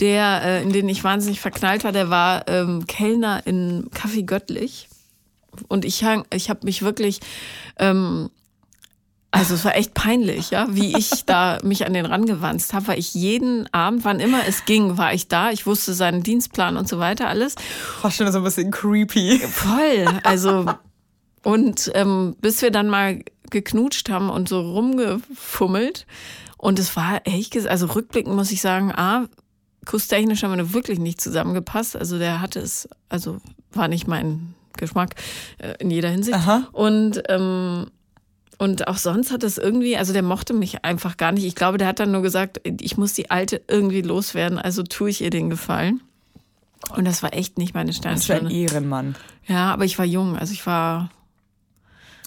der, 0.00 0.42
äh, 0.44 0.62
in 0.62 0.72
den 0.72 0.88
ich 0.88 1.04
wahnsinnig 1.04 1.40
verknallt 1.40 1.84
war, 1.84 1.92
der 1.92 2.10
war 2.10 2.46
ähm, 2.48 2.86
Kellner 2.86 3.42
in 3.46 3.88
Café 3.90 4.24
Göttlich. 4.24 4.88
Und 5.68 5.84
ich, 5.84 6.04
hang- 6.04 6.24
ich 6.32 6.50
habe 6.50 6.60
mich 6.64 6.82
wirklich, 6.82 7.20
ähm, 7.78 8.30
also 9.30 9.54
es 9.54 9.64
war 9.64 9.76
echt 9.76 9.92
peinlich, 9.94 10.50
ja, 10.50 10.66
wie 10.70 10.96
ich 10.96 11.24
da 11.26 11.58
mich 11.62 11.84
an 11.86 11.92
den 11.92 12.06
rangewanzt 12.06 12.72
habe, 12.72 12.88
weil 12.88 12.98
ich 12.98 13.12
jeden 13.14 13.72
Abend, 13.74 14.04
wann 14.04 14.20
immer 14.20 14.46
es 14.48 14.64
ging, 14.64 14.96
war 14.96 15.12
ich 15.12 15.28
da. 15.28 15.50
Ich 15.50 15.66
wusste 15.66 15.92
seinen 15.92 16.22
Dienstplan 16.22 16.76
und 16.76 16.88
so 16.88 16.98
weiter, 16.98 17.28
alles. 17.28 17.54
Fast 18.00 18.16
schon 18.16 18.32
so 18.32 18.38
ein 18.38 18.44
bisschen 18.44 18.70
creepy. 18.70 19.38
Voll. 19.40 20.06
Also, 20.22 20.66
und 21.44 21.90
ähm, 21.94 22.36
bis 22.40 22.62
wir 22.62 22.70
dann 22.70 22.88
mal 22.88 23.22
geknutscht 23.50 24.08
haben 24.10 24.30
und 24.30 24.48
so 24.48 24.60
rumgefummelt. 24.60 26.06
Und 26.56 26.78
es 26.78 26.96
war 26.96 27.20
echt, 27.24 27.54
ges- 27.54 27.66
also 27.68 27.86
rückblickend 27.86 28.34
muss 28.34 28.50
ich 28.50 28.60
sagen, 28.60 28.92
A, 28.92 29.26
kusstechnisch 29.86 30.42
haben 30.42 30.56
wir 30.56 30.72
wirklich 30.72 30.98
nicht 30.98 31.20
zusammengepasst. 31.20 31.96
Also 31.96 32.18
der 32.18 32.40
hatte 32.40 32.60
es, 32.60 32.88
also 33.08 33.38
war 33.72 33.88
nicht 33.88 34.08
mein 34.08 34.54
Geschmack 34.76 35.14
äh, 35.58 35.74
in 35.78 35.90
jeder 35.90 36.08
Hinsicht. 36.08 36.36
Aha. 36.36 36.66
Und 36.72 37.22
ähm, 37.28 37.86
und 38.58 38.88
auch 38.88 38.96
sonst 38.98 39.30
hat 39.30 39.42
es 39.44 39.56
irgendwie, 39.58 39.96
also 39.96 40.12
der 40.12 40.22
mochte 40.22 40.52
mich 40.52 40.84
einfach 40.84 41.16
gar 41.16 41.32
nicht. 41.32 41.44
Ich 41.44 41.54
glaube, 41.54 41.78
der 41.78 41.86
hat 41.86 42.00
dann 42.00 42.10
nur 42.10 42.22
gesagt, 42.22 42.60
ich 42.64 42.96
muss 42.96 43.12
die 43.14 43.30
Alte 43.30 43.62
irgendwie 43.68 44.02
loswerden, 44.02 44.58
also 44.58 44.82
tue 44.82 45.10
ich 45.10 45.20
ihr 45.22 45.30
den 45.30 45.48
Gefallen. 45.50 46.00
Und 46.96 47.04
das 47.06 47.22
war 47.22 47.34
echt 47.34 47.58
nicht 47.58 47.74
meine 47.74 47.90
Das 47.90 47.98
für 48.00 48.08
ein 48.08 48.18
Sternstunde. 48.18 48.54
Ehrenmann. 48.54 49.14
Ja, 49.46 49.72
aber 49.72 49.84
ich 49.84 49.98
war 49.98 50.04
jung, 50.04 50.36
also 50.38 50.52
ich 50.52 50.64
war. 50.66 51.10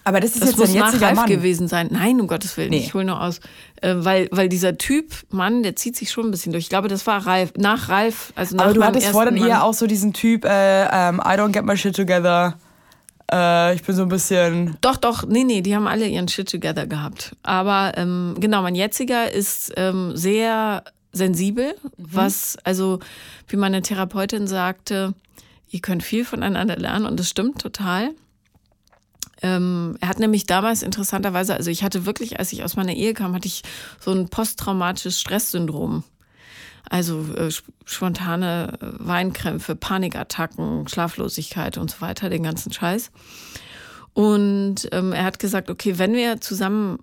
Aber 0.04 0.20
das 0.20 0.32
ist 0.32 0.42
Das 0.42 0.50
jetzt 0.50 0.58
muss 0.60 0.74
dein 0.74 0.84
jetziger 0.84 1.14
Mann. 1.14 1.28
gewesen 1.28 1.68
sein. 1.68 1.88
Nein, 1.92 2.20
um 2.20 2.28
Gottes 2.28 2.58
Willen, 2.58 2.72
Nee. 2.72 2.80
ich 2.80 2.94
hole 2.96 3.06
nur 3.06 3.22
aus. 3.22 3.40
Äh, 3.82 3.96
weil, 4.00 4.30
weil 4.32 4.50
dieser 4.50 4.78
Typ, 4.78 5.14
Mann, 5.30 5.62
der 5.64 5.76
zieht 5.76 5.96
sich 5.96 6.10
schon 6.12 6.26
ein 6.26 6.32
bisschen 6.32 6.52
durch. 6.52 6.64
Ich 6.66 6.70
glaube, 6.70 6.88
das 6.88 7.06
war 7.06 7.26
Ralf, 7.28 7.54
nach 7.58 7.88
Ralf, 7.90 8.34
also 8.36 8.56
nach 8.56 8.66
Aber 8.66 8.74
du 8.74 8.84
hattest 8.84 9.08
vor 9.10 9.26
dann 9.26 9.38
eher 9.38 9.64
auch 9.64 9.74
so 9.76 9.86
diesen 9.86 10.12
Typ, 10.14 10.44
äh, 10.46 10.86
ähm, 10.86 11.20
I 11.24 11.34
don't 11.38 11.52
get 11.52 11.66
my 11.66 11.78
shit 11.78 11.96
together. 11.96 12.56
Äh, 13.32 13.76
ich 13.76 13.84
bin 13.84 13.96
so 13.96 14.04
ein 14.04 14.10
bisschen. 14.10 14.78
Doch, 14.82 14.98
doch, 14.98 15.26
nee, 15.26 15.44
nee, 15.44 15.62
die 15.62 15.76
haben 15.76 15.88
alle 15.88 16.08
ihren 16.08 16.28
Shit 16.28 16.50
together 16.50 16.88
gehabt. 16.88 17.36
Aber 17.44 17.94
ähm, 17.96 18.36
genau, 18.40 18.62
mein 18.62 18.76
jetziger 18.76 19.32
ist 19.32 19.72
ähm, 19.78 20.16
sehr 20.16 20.84
sensibel, 21.14 21.76
was, 21.98 22.58
also 22.64 23.00
wie 23.48 23.58
meine 23.58 23.82
Therapeutin 23.82 24.48
sagte, 24.48 25.14
ihr 25.70 25.82
könnt 25.82 26.04
viel 26.04 26.26
voneinander 26.26 26.78
lernen 26.78 27.06
und 27.06 27.20
das 27.20 27.30
stimmt 27.30 27.62
total. 27.62 28.12
Ähm, 29.42 29.98
er 30.00 30.08
hat 30.10 30.20
nämlich 30.20 30.46
damals 30.46 30.84
interessanterweise, 30.84 31.56
also 31.56 31.72
ich 31.72 31.84
hatte 31.84 32.06
wirklich, 32.06 32.40
als 32.40 32.54
ich 32.54 32.64
aus 32.64 32.76
meiner 32.76 32.94
Ehe 32.94 33.14
kam, 33.14 33.34
hatte 33.34 33.48
ich 33.48 33.64
so 34.00 34.12
ein 34.12 34.30
posttraumatisches 34.30 35.20
Stresssyndrom. 35.20 36.04
Also 36.90 37.26
äh, 37.36 37.48
sp- 37.52 37.72
spontane 37.86 38.78
äh, 38.82 38.86
Weinkrämpfe, 39.00 39.76
Panikattacken, 39.76 40.88
Schlaflosigkeit 40.88 41.78
und 41.78 41.92
so 41.92 42.02
weiter, 42.02 42.30
den 42.30 42.44
ganzen 42.44 42.72
Scheiß. 42.74 43.12
Und 44.14 44.90
ähm, 44.92 45.14
er 45.14 45.24
hat 45.24 45.40
gesagt, 45.40 45.70
okay, 45.70 45.98
wenn 45.98 46.14
wir 46.14 46.42
zusammen 46.42 47.00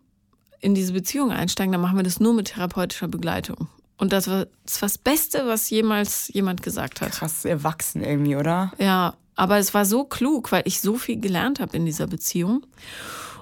in 0.60 0.74
diese 0.74 0.92
Beziehung 0.92 1.30
einsteigen, 1.30 1.72
dann 1.72 1.80
machen 1.80 1.96
wir 1.96 2.02
das 2.02 2.20
nur 2.20 2.34
mit 2.34 2.48
therapeutischer 2.48 3.08
Begleitung. 3.08 3.68
Und 3.96 4.12
das 4.12 4.28
war 4.28 4.46
das, 4.64 4.82
war 4.82 4.88
das 4.88 4.98
Beste, 4.98 5.46
was 5.46 5.70
jemals 5.70 6.28
jemand 6.28 6.62
gesagt 6.62 7.00
hat. 7.00 7.12
Krass 7.12 7.44
erwachsen 7.44 8.04
irgendwie, 8.04 8.36
oder? 8.36 8.72
Ja, 8.78 9.14
aber 9.36 9.58
es 9.58 9.72
war 9.72 9.84
so 9.84 10.04
klug, 10.04 10.52
weil 10.52 10.62
ich 10.66 10.80
so 10.80 10.96
viel 10.96 11.18
gelernt 11.20 11.60
habe 11.60 11.76
in 11.76 11.86
dieser 11.86 12.06
Beziehung. 12.06 12.66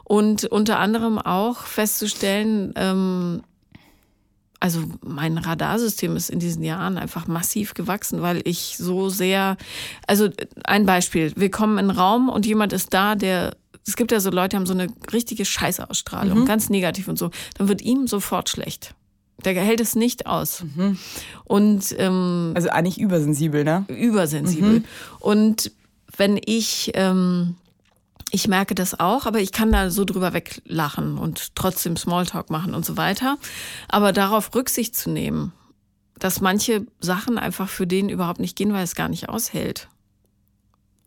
Und 0.05 0.45
unter 0.45 0.79
anderem 0.79 1.19
auch 1.19 1.63
festzustellen, 1.63 2.73
ähm, 2.77 3.43
also 4.61 4.83
mein 5.05 5.39
Radarsystem 5.39 6.17
ist 6.17 6.31
in 6.31 6.39
diesen 6.39 6.63
Jahren 6.63 6.97
einfach 6.99 7.27
massiv 7.27 7.75
gewachsen, 7.75 8.23
weil 8.23 8.41
ich 8.45 8.77
so 8.79 9.09
sehr, 9.09 9.57
also 10.07 10.29
ein 10.65 10.87
Beispiel, 10.87 11.33
wir 11.37 11.51
kommen 11.51 11.79
in 11.79 11.91
einen 11.91 11.99
Raum 11.99 12.29
und 12.29 12.47
jemand 12.47 12.73
ist 12.73 12.95
da, 12.95 13.15
der, 13.15 13.57
es 13.87 13.97
gibt 13.97 14.13
ja 14.13 14.21
so 14.21 14.31
Leute, 14.31 14.51
die 14.51 14.57
haben 14.57 14.67
so 14.67 14.73
eine 14.73 14.89
richtige 15.13 15.45
Scheißausstrahlung, 15.45 16.47
ganz 16.47 16.71
negativ 16.71 17.09
und 17.09 17.19
so, 17.19 17.31
dann 17.59 17.69
wird 17.69 17.83
ihm 17.83 18.07
sofort 18.07 18.49
schlecht. 18.49 18.95
Der 19.45 19.53
hält 19.55 19.81
es 19.83 19.95
nicht 19.95 20.27
aus. 20.27 20.65
Und 21.45 21.95
ähm, 21.99 22.53
Also 22.57 22.71
eigentlich 22.71 22.99
übersensibel, 22.99 23.65
ne? 23.65 23.85
übersensibel. 23.89 24.83
Und 25.21 25.71
wenn 26.17 26.41
ich, 26.45 26.93
ähm, 26.95 27.57
ich 28.37 28.49
merke 28.49 28.75
das 28.75 29.01
auch, 29.01 29.25
aber 29.25 29.41
ich 29.41 29.51
kann 29.51 29.73
da 29.73 29.89
so 29.89 30.05
drüber 30.05 30.35
weglachen 30.35 31.17
und 31.17 31.55
trotzdem 31.55 31.97
Smalltalk 31.97 32.51
machen 32.51 32.75
und 32.75 32.85
so 32.85 32.99
weiter. 32.99 33.39
Aber 33.89 34.13
darauf 34.13 34.55
Rücksicht 34.55 34.95
zu 34.95 35.09
nehmen, 35.09 35.55
dass 36.19 36.43
manche 36.43 36.87
Sachen 37.01 37.39
einfach 37.39 37.71
für 37.71 37.87
den 37.87 38.11
überhaupt 38.11 38.39
nicht 38.39 38.55
gehen, 38.55 38.75
weil 38.75 38.85
es 38.85 38.95
gar 38.95 39.09
nicht 39.09 39.31
aushält. 39.31 39.89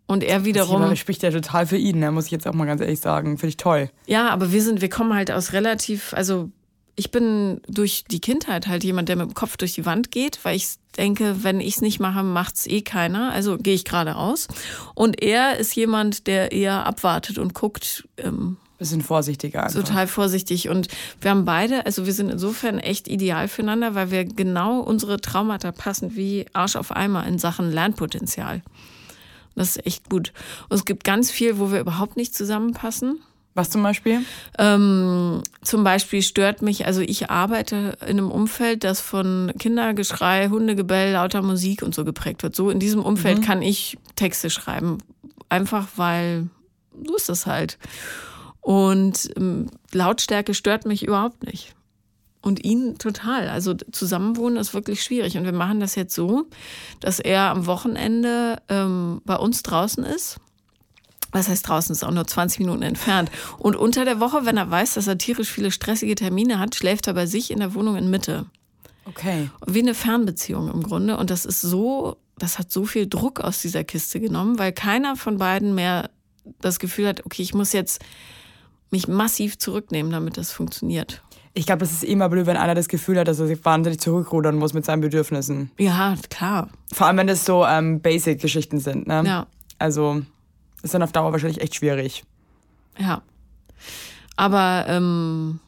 Und 0.07 0.23
er 0.23 0.43
wiederum. 0.43 0.81
Das 0.81 0.97
spricht 0.97 1.21
ja 1.21 1.29
total 1.29 1.67
für 1.67 1.77
ihn, 1.77 1.99
ne? 1.99 2.11
muss 2.11 2.25
ich 2.25 2.31
jetzt 2.31 2.47
auch 2.47 2.53
mal 2.55 2.65
ganz 2.65 2.81
ehrlich 2.81 2.99
sagen. 2.99 3.37
Finde 3.37 3.49
ich 3.49 3.57
toll. 3.57 3.91
Ja, 4.07 4.31
aber 4.31 4.51
wir 4.51 4.63
sind, 4.63 4.81
wir 4.81 4.89
kommen 4.89 5.13
halt 5.13 5.29
aus 5.29 5.53
relativ, 5.53 6.15
also 6.15 6.49
ich 6.99 7.11
bin 7.11 7.61
durch 7.69 8.03
die 8.11 8.19
Kindheit 8.19 8.67
halt 8.67 8.83
jemand, 8.83 9.07
der 9.07 9.15
mit 9.15 9.29
dem 9.29 9.33
Kopf 9.33 9.55
durch 9.55 9.73
die 9.73 9.85
Wand 9.85 10.11
geht, 10.11 10.39
weil 10.43 10.57
ich 10.57 10.67
denke, 10.97 11.45
wenn 11.45 11.61
ich 11.61 11.75
es 11.75 11.81
nicht 11.81 12.01
mache, 12.01 12.23
macht's 12.23 12.67
eh 12.67 12.81
keiner. 12.81 13.31
Also 13.31 13.57
gehe 13.57 13.73
ich 13.73 13.85
geradeaus. 13.85 14.49
Und 14.95 15.21
er 15.23 15.57
ist 15.57 15.73
jemand, 15.75 16.27
der 16.27 16.51
eher 16.51 16.85
abwartet 16.85 17.37
und 17.37 17.53
guckt, 17.53 18.05
ähm, 18.17 18.57
Bisschen 18.77 19.01
vorsichtiger 19.01 19.63
einfach. 19.63 19.81
total 19.81 20.07
vorsichtig. 20.07 20.67
Und 20.67 20.89
wir 21.21 21.31
haben 21.31 21.45
beide, 21.45 21.85
also 21.85 22.05
wir 22.05 22.11
sind 22.13 22.29
insofern 22.29 22.79
echt 22.79 23.07
ideal 23.07 23.47
füreinander, 23.47 23.95
weil 23.95 24.11
wir 24.11 24.25
genau 24.25 24.81
unsere 24.81 25.21
Traumata 25.21 25.71
passen 25.71 26.17
wie 26.17 26.47
Arsch 26.51 26.75
auf 26.75 26.91
Eimer 26.91 27.25
in 27.25 27.39
Sachen 27.39 27.71
Lernpotenzial. 27.71 28.61
Das 29.55 29.77
ist 29.77 29.85
echt 29.85 30.09
gut. 30.09 30.33
Und 30.67 30.75
es 30.75 30.85
gibt 30.85 31.05
ganz 31.05 31.31
viel, 31.31 31.59
wo 31.59 31.71
wir 31.71 31.79
überhaupt 31.79 32.17
nicht 32.17 32.35
zusammenpassen. 32.35 33.21
Was 33.59 33.69
zum 33.69 33.83
Beispiel? 33.83 34.21
Ähm, 34.57 35.43
zum 35.61 35.83
Beispiel 35.83 36.21
stört 36.21 36.61
mich, 36.61 36.85
also 36.85 37.01
ich 37.01 37.29
arbeite 37.29 37.97
in 38.03 38.17
einem 38.17 38.31
Umfeld, 38.31 38.85
das 38.85 39.01
von 39.01 39.51
Kindergeschrei, 39.59 40.47
Hundegebell, 40.47 41.11
lauter 41.11 41.41
Musik 41.41 41.81
und 41.81 41.93
so 41.93 42.05
geprägt 42.05 42.41
wird. 42.41 42.55
So 42.55 42.69
in 42.69 42.79
diesem 42.79 43.03
Umfeld 43.03 43.41
kann 43.41 43.61
ich 43.61 43.97
Texte 44.15 44.49
schreiben. 44.49 44.99
Einfach 45.49 45.89
weil 45.97 46.47
so 47.05 47.17
ist 47.17 47.27
das 47.27 47.47
halt. 47.47 47.77
Und 48.61 49.29
ähm, 49.35 49.67
Lautstärke 49.91 50.53
stört 50.53 50.85
mich 50.85 51.03
überhaupt 51.03 51.43
nicht. 51.43 51.75
Und 52.41 52.63
ihn 52.63 52.97
total. 52.97 53.49
Also 53.49 53.73
zusammenwohnen 53.73 54.57
ist 54.57 54.73
wirklich 54.73 55.03
schwierig. 55.03 55.37
Und 55.37 55.43
wir 55.43 55.51
machen 55.51 55.81
das 55.81 55.95
jetzt 55.95 56.15
so, 56.15 56.47
dass 57.01 57.19
er 57.19 57.49
am 57.49 57.65
Wochenende 57.65 58.61
ähm, 58.69 59.21
bei 59.25 59.35
uns 59.35 59.63
draußen 59.63 60.05
ist. 60.05 60.39
Was 61.31 61.47
heißt 61.47 61.67
draußen? 61.67 61.93
Ist 61.93 62.03
auch 62.03 62.11
nur 62.11 62.25
20 62.25 62.59
Minuten 62.59 62.81
entfernt. 62.81 63.29
Und 63.57 63.75
unter 63.75 64.05
der 64.05 64.19
Woche, 64.19 64.45
wenn 64.45 64.57
er 64.57 64.69
weiß, 64.69 64.95
dass 64.95 65.07
er 65.07 65.17
tierisch 65.17 65.51
viele 65.51 65.71
stressige 65.71 66.15
Termine 66.15 66.59
hat, 66.59 66.75
schläft 66.75 67.07
er 67.07 67.13
bei 67.13 67.25
sich 67.25 67.51
in 67.51 67.59
der 67.59 67.75
Wohnung 67.75 67.95
in 67.95 68.09
Mitte. 68.09 68.45
Okay. 69.05 69.49
Wie 69.65 69.79
eine 69.79 69.93
Fernbeziehung 69.93 70.71
im 70.71 70.83
Grunde. 70.83 71.17
Und 71.17 71.29
das 71.29 71.45
ist 71.45 71.61
so, 71.61 72.17
das 72.37 72.59
hat 72.59 72.71
so 72.71 72.85
viel 72.85 73.07
Druck 73.07 73.41
aus 73.41 73.61
dieser 73.61 73.83
Kiste 73.83 74.19
genommen, 74.19 74.59
weil 74.59 74.71
keiner 74.71 75.15
von 75.15 75.37
beiden 75.37 75.75
mehr 75.75 76.09
das 76.61 76.79
Gefühl 76.79 77.07
hat, 77.07 77.25
okay, 77.25 77.41
ich 77.41 77.53
muss 77.53 77.73
jetzt 77.73 78.01
mich 78.91 79.07
massiv 79.07 79.57
zurücknehmen, 79.57 80.11
damit 80.11 80.37
das 80.37 80.51
funktioniert. 80.51 81.21
Ich 81.53 81.65
glaube, 81.65 81.79
das 81.79 81.91
ist 81.91 82.03
immer 82.03 82.29
blöd, 82.29 82.45
wenn 82.45 82.57
einer 82.57 82.75
das 82.75 82.87
Gefühl 82.87 83.19
hat, 83.19 83.27
dass 83.27 83.39
er 83.39 83.47
sich 83.47 83.63
wahnsinnig 83.65 83.99
zurückrudern 83.99 84.55
muss 84.55 84.73
mit 84.73 84.85
seinen 84.85 85.01
Bedürfnissen. 85.01 85.71
Ja, 85.77 86.15
klar. 86.29 86.69
Vor 86.93 87.07
allem, 87.07 87.17
wenn 87.17 87.27
das 87.27 87.45
so 87.45 87.65
ähm, 87.65 88.01
Basic-Geschichten 88.01 88.79
sind. 88.79 89.07
Ne? 89.07 89.23
Ja. 89.25 89.47
Also 89.77 90.21
ist 90.83 90.93
dann 90.93 91.03
auf 91.03 91.11
Dauer 91.11 91.31
wahrscheinlich 91.31 91.61
echt 91.61 91.75
schwierig. 91.75 92.23
Ja. 92.97 93.21
Aber 94.35 94.85
ähm, 94.87 95.59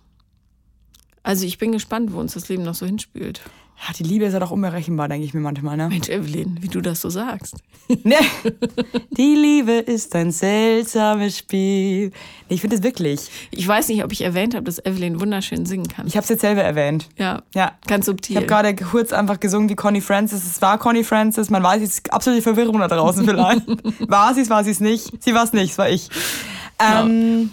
also 1.23 1.45
ich 1.45 1.57
bin 1.57 1.71
gespannt, 1.71 2.13
wo 2.13 2.19
uns 2.19 2.33
das 2.33 2.49
Leben 2.49 2.63
noch 2.63 2.75
so 2.75 2.85
hinspült. 2.85 3.41
Ja, 3.87 3.93
die 3.97 4.03
Liebe 4.03 4.25
ist 4.25 4.33
ja 4.33 4.39
doch 4.39 4.51
unberechenbar, 4.51 5.07
denke 5.07 5.25
ich 5.25 5.33
mir 5.33 5.39
manchmal. 5.39 5.75
Ne? 5.75 5.87
Mensch, 5.87 6.07
Evelyn, 6.07 6.57
wie 6.61 6.67
du 6.67 6.81
das 6.81 7.01
so 7.01 7.09
sagst. 7.09 7.55
ne? 8.03 8.15
Die 9.17 9.33
Liebe 9.35 9.71
ist 9.71 10.15
ein 10.15 10.31
seltsames 10.31 11.39
Spiel. 11.39 12.11
Ich 12.47 12.61
finde 12.61 12.75
es 12.75 12.83
wirklich. 12.83 13.21
Ich 13.49 13.67
weiß 13.67 13.87
nicht, 13.87 14.03
ob 14.03 14.11
ich 14.11 14.21
erwähnt 14.21 14.53
habe, 14.53 14.65
dass 14.65 14.77
Evelyn 14.85 15.19
wunderschön 15.19 15.65
singen 15.65 15.87
kann. 15.87 16.05
Ich 16.05 16.15
habe 16.15 16.23
es 16.23 16.29
jetzt 16.29 16.41
selber 16.41 16.61
erwähnt. 16.61 17.09
ja, 17.17 17.41
Ja. 17.55 17.71
ganz 17.87 18.03
Ich 18.03 18.11
subtil. 18.11 18.35
habe 18.35 18.45
gerade 18.45 18.75
kurz 18.75 19.13
einfach 19.13 19.39
gesungen 19.39 19.67
wie 19.67 19.75
Connie 19.75 20.01
Francis. 20.01 20.45
Es 20.45 20.61
war 20.61 20.77
Connie 20.77 21.03
Francis. 21.03 21.49
Man 21.49 21.63
weiß, 21.63 21.81
es 21.81 21.89
ist 21.95 22.13
absolute 22.13 22.43
Verwirrung 22.43 22.77
da 22.79 22.87
draußen 22.87 23.25
vielleicht. 23.25 23.63
war 24.09 24.35
sie 24.35 24.41
es, 24.41 24.49
war 24.51 24.63
sie 24.63 24.71
es 24.71 24.79
nicht? 24.79 25.11
Sie 25.23 25.33
war 25.33 25.43
es 25.45 25.53
nicht, 25.53 25.71
es 25.71 25.77
war 25.79 25.89
ich. 25.89 26.07
Ähm, 26.79 27.49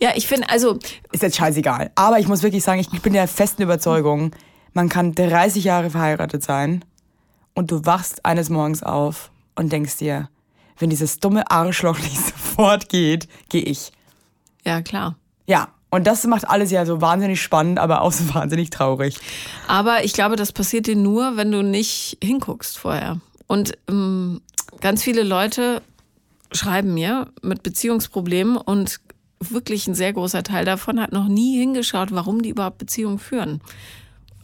ja, 0.00 0.10
ich 0.14 0.28
finde, 0.28 0.48
also 0.48 0.78
ist 1.10 1.22
jetzt 1.24 1.36
scheißegal. 1.36 1.90
Aber 1.96 2.20
ich 2.20 2.28
muss 2.28 2.44
wirklich 2.44 2.62
sagen, 2.62 2.78
ich 2.80 3.02
bin 3.02 3.12
der 3.14 3.26
festen 3.26 3.62
Überzeugung, 3.62 4.30
man 4.74 4.88
kann 4.88 5.14
30 5.14 5.64
Jahre 5.64 5.90
verheiratet 5.90 6.42
sein 6.42 6.84
und 7.54 7.70
du 7.70 7.84
wachst 7.84 8.24
eines 8.24 8.50
Morgens 8.50 8.82
auf 8.82 9.30
und 9.54 9.72
denkst 9.72 9.98
dir, 9.98 10.28
wenn 10.78 10.90
dieses 10.90 11.20
dumme 11.20 11.50
Arschloch 11.50 11.98
nicht 12.02 12.18
sofort 12.18 12.88
geht, 12.88 13.28
gehe 13.48 13.62
ich. 13.62 13.92
ja 14.64 14.82
klar. 14.82 15.16
Ja, 15.46 15.68
und 15.90 16.06
das 16.06 16.24
macht 16.24 16.48
alles 16.48 16.70
ja 16.70 16.86
so 16.86 17.02
wahnsinnig 17.02 17.42
spannend, 17.42 17.78
aber 17.78 18.00
auch 18.00 18.12
so 18.12 18.34
wahnsinnig 18.34 18.70
traurig. 18.70 19.18
Aber 19.68 20.04
ich 20.04 20.14
glaube, 20.14 20.36
das 20.36 20.52
passiert 20.52 20.86
dir 20.86 20.96
nur, 20.96 21.36
wenn 21.36 21.52
du 21.52 21.62
nicht 21.62 22.16
hinguckst 22.22 22.78
vorher. 22.78 23.20
Und 23.46 23.76
ähm, 23.88 24.40
ganz 24.80 25.02
viele 25.02 25.22
Leute 25.22 25.82
schreiben 26.52 26.94
mir 26.94 27.28
mit 27.42 27.62
Beziehungsproblemen 27.62 28.56
und 28.56 29.00
wirklich 29.40 29.86
ein 29.86 29.94
sehr 29.94 30.12
großer 30.12 30.42
Teil 30.42 30.64
davon 30.64 31.00
hat 31.00 31.12
noch 31.12 31.28
nie 31.28 31.58
hingeschaut, 31.58 32.12
warum 32.12 32.42
die 32.42 32.50
überhaupt 32.50 32.78
Beziehungen 32.78 33.18
führen. 33.18 33.60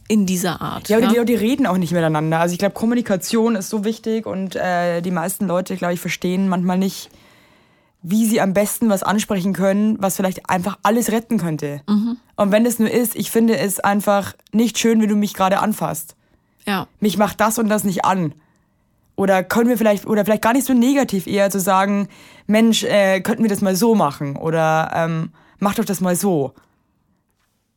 In 0.09 0.24
dieser 0.24 0.61
Art. 0.62 0.88
Ja, 0.88 0.96
aber 0.96 1.09
die, 1.09 1.24
die 1.24 1.34
reden 1.34 1.66
auch 1.66 1.76
nicht 1.76 1.92
miteinander. 1.92 2.40
Also 2.40 2.54
ich 2.54 2.59
glaube, 2.59 2.74
Kommunikation 2.74 3.56
ist 3.56 3.68
so 3.68 3.84
wichtig 3.84 4.24
und 4.26 4.56
äh, 4.56 5.02
die 5.02 5.11
meisten 5.11 5.46
Leute, 5.46 5.76
glaube 5.76 5.94
ich, 5.94 6.00
verstehen 6.00 6.48
manchmal 6.48 6.78
nicht, 6.78 7.11
wie 8.00 8.24
sie 8.26 8.40
am 8.40 8.54
besten 8.54 8.88
was 8.88 9.02
ansprechen 9.02 9.52
können, 9.52 10.00
was 10.00 10.16
vielleicht 10.16 10.48
einfach 10.48 10.78
alles 10.82 11.12
retten 11.12 11.36
könnte. 11.36 11.82
Und 12.36 12.52
wenn 12.52 12.64
es 12.64 12.78
nur 12.78 12.90
ist, 12.90 13.16
ich 13.16 13.30
finde 13.30 13.59
es 13.59 13.80
einfach 13.80 14.34
nicht 14.52 14.78
schön, 14.78 15.02
wie 15.02 15.06
du 15.09 15.16
mich 15.16 15.34
gerade 15.34 15.59
anfasst. 15.59 16.14
ja. 16.64 16.86
Mich 17.00 17.18
macht 17.18 17.40
das 17.40 17.59
und 17.59 17.68
das 17.68 17.84
nicht 17.84 18.04
an. 18.04 18.32
Oder 19.16 19.42
können 19.42 19.68
wir 19.68 19.76
vielleicht, 19.76 20.06
oder 20.06 20.24
vielleicht 20.24 20.42
gar 20.42 20.52
nicht 20.52 20.64
so 20.64 20.74
negativ, 20.74 21.26
eher 21.26 21.50
zu 21.50 21.59
sagen, 21.59 22.09
Mensch, 22.46 22.84
äh, 22.84 23.20
könnten 23.20 23.42
wir 23.42 23.50
das 23.50 23.62
mal 23.62 23.74
so 23.74 23.96
machen? 23.96 24.36
Oder 24.36 24.92
ähm, 24.94 25.32
mach 25.59 25.74
doch 25.74 25.84
das 25.84 26.00
mal 26.00 26.14
so. 26.14 26.54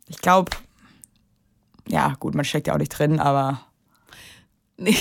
Ich 0.07 0.19
glaube, 0.19 0.51
ja, 1.91 2.15
gut, 2.19 2.33
man 2.33 2.45
steckt 2.45 2.67
ja 2.67 2.73
auch 2.73 2.79
nicht 2.79 2.97
drin, 2.97 3.19
aber 3.19 3.61
Nee. 4.77 4.97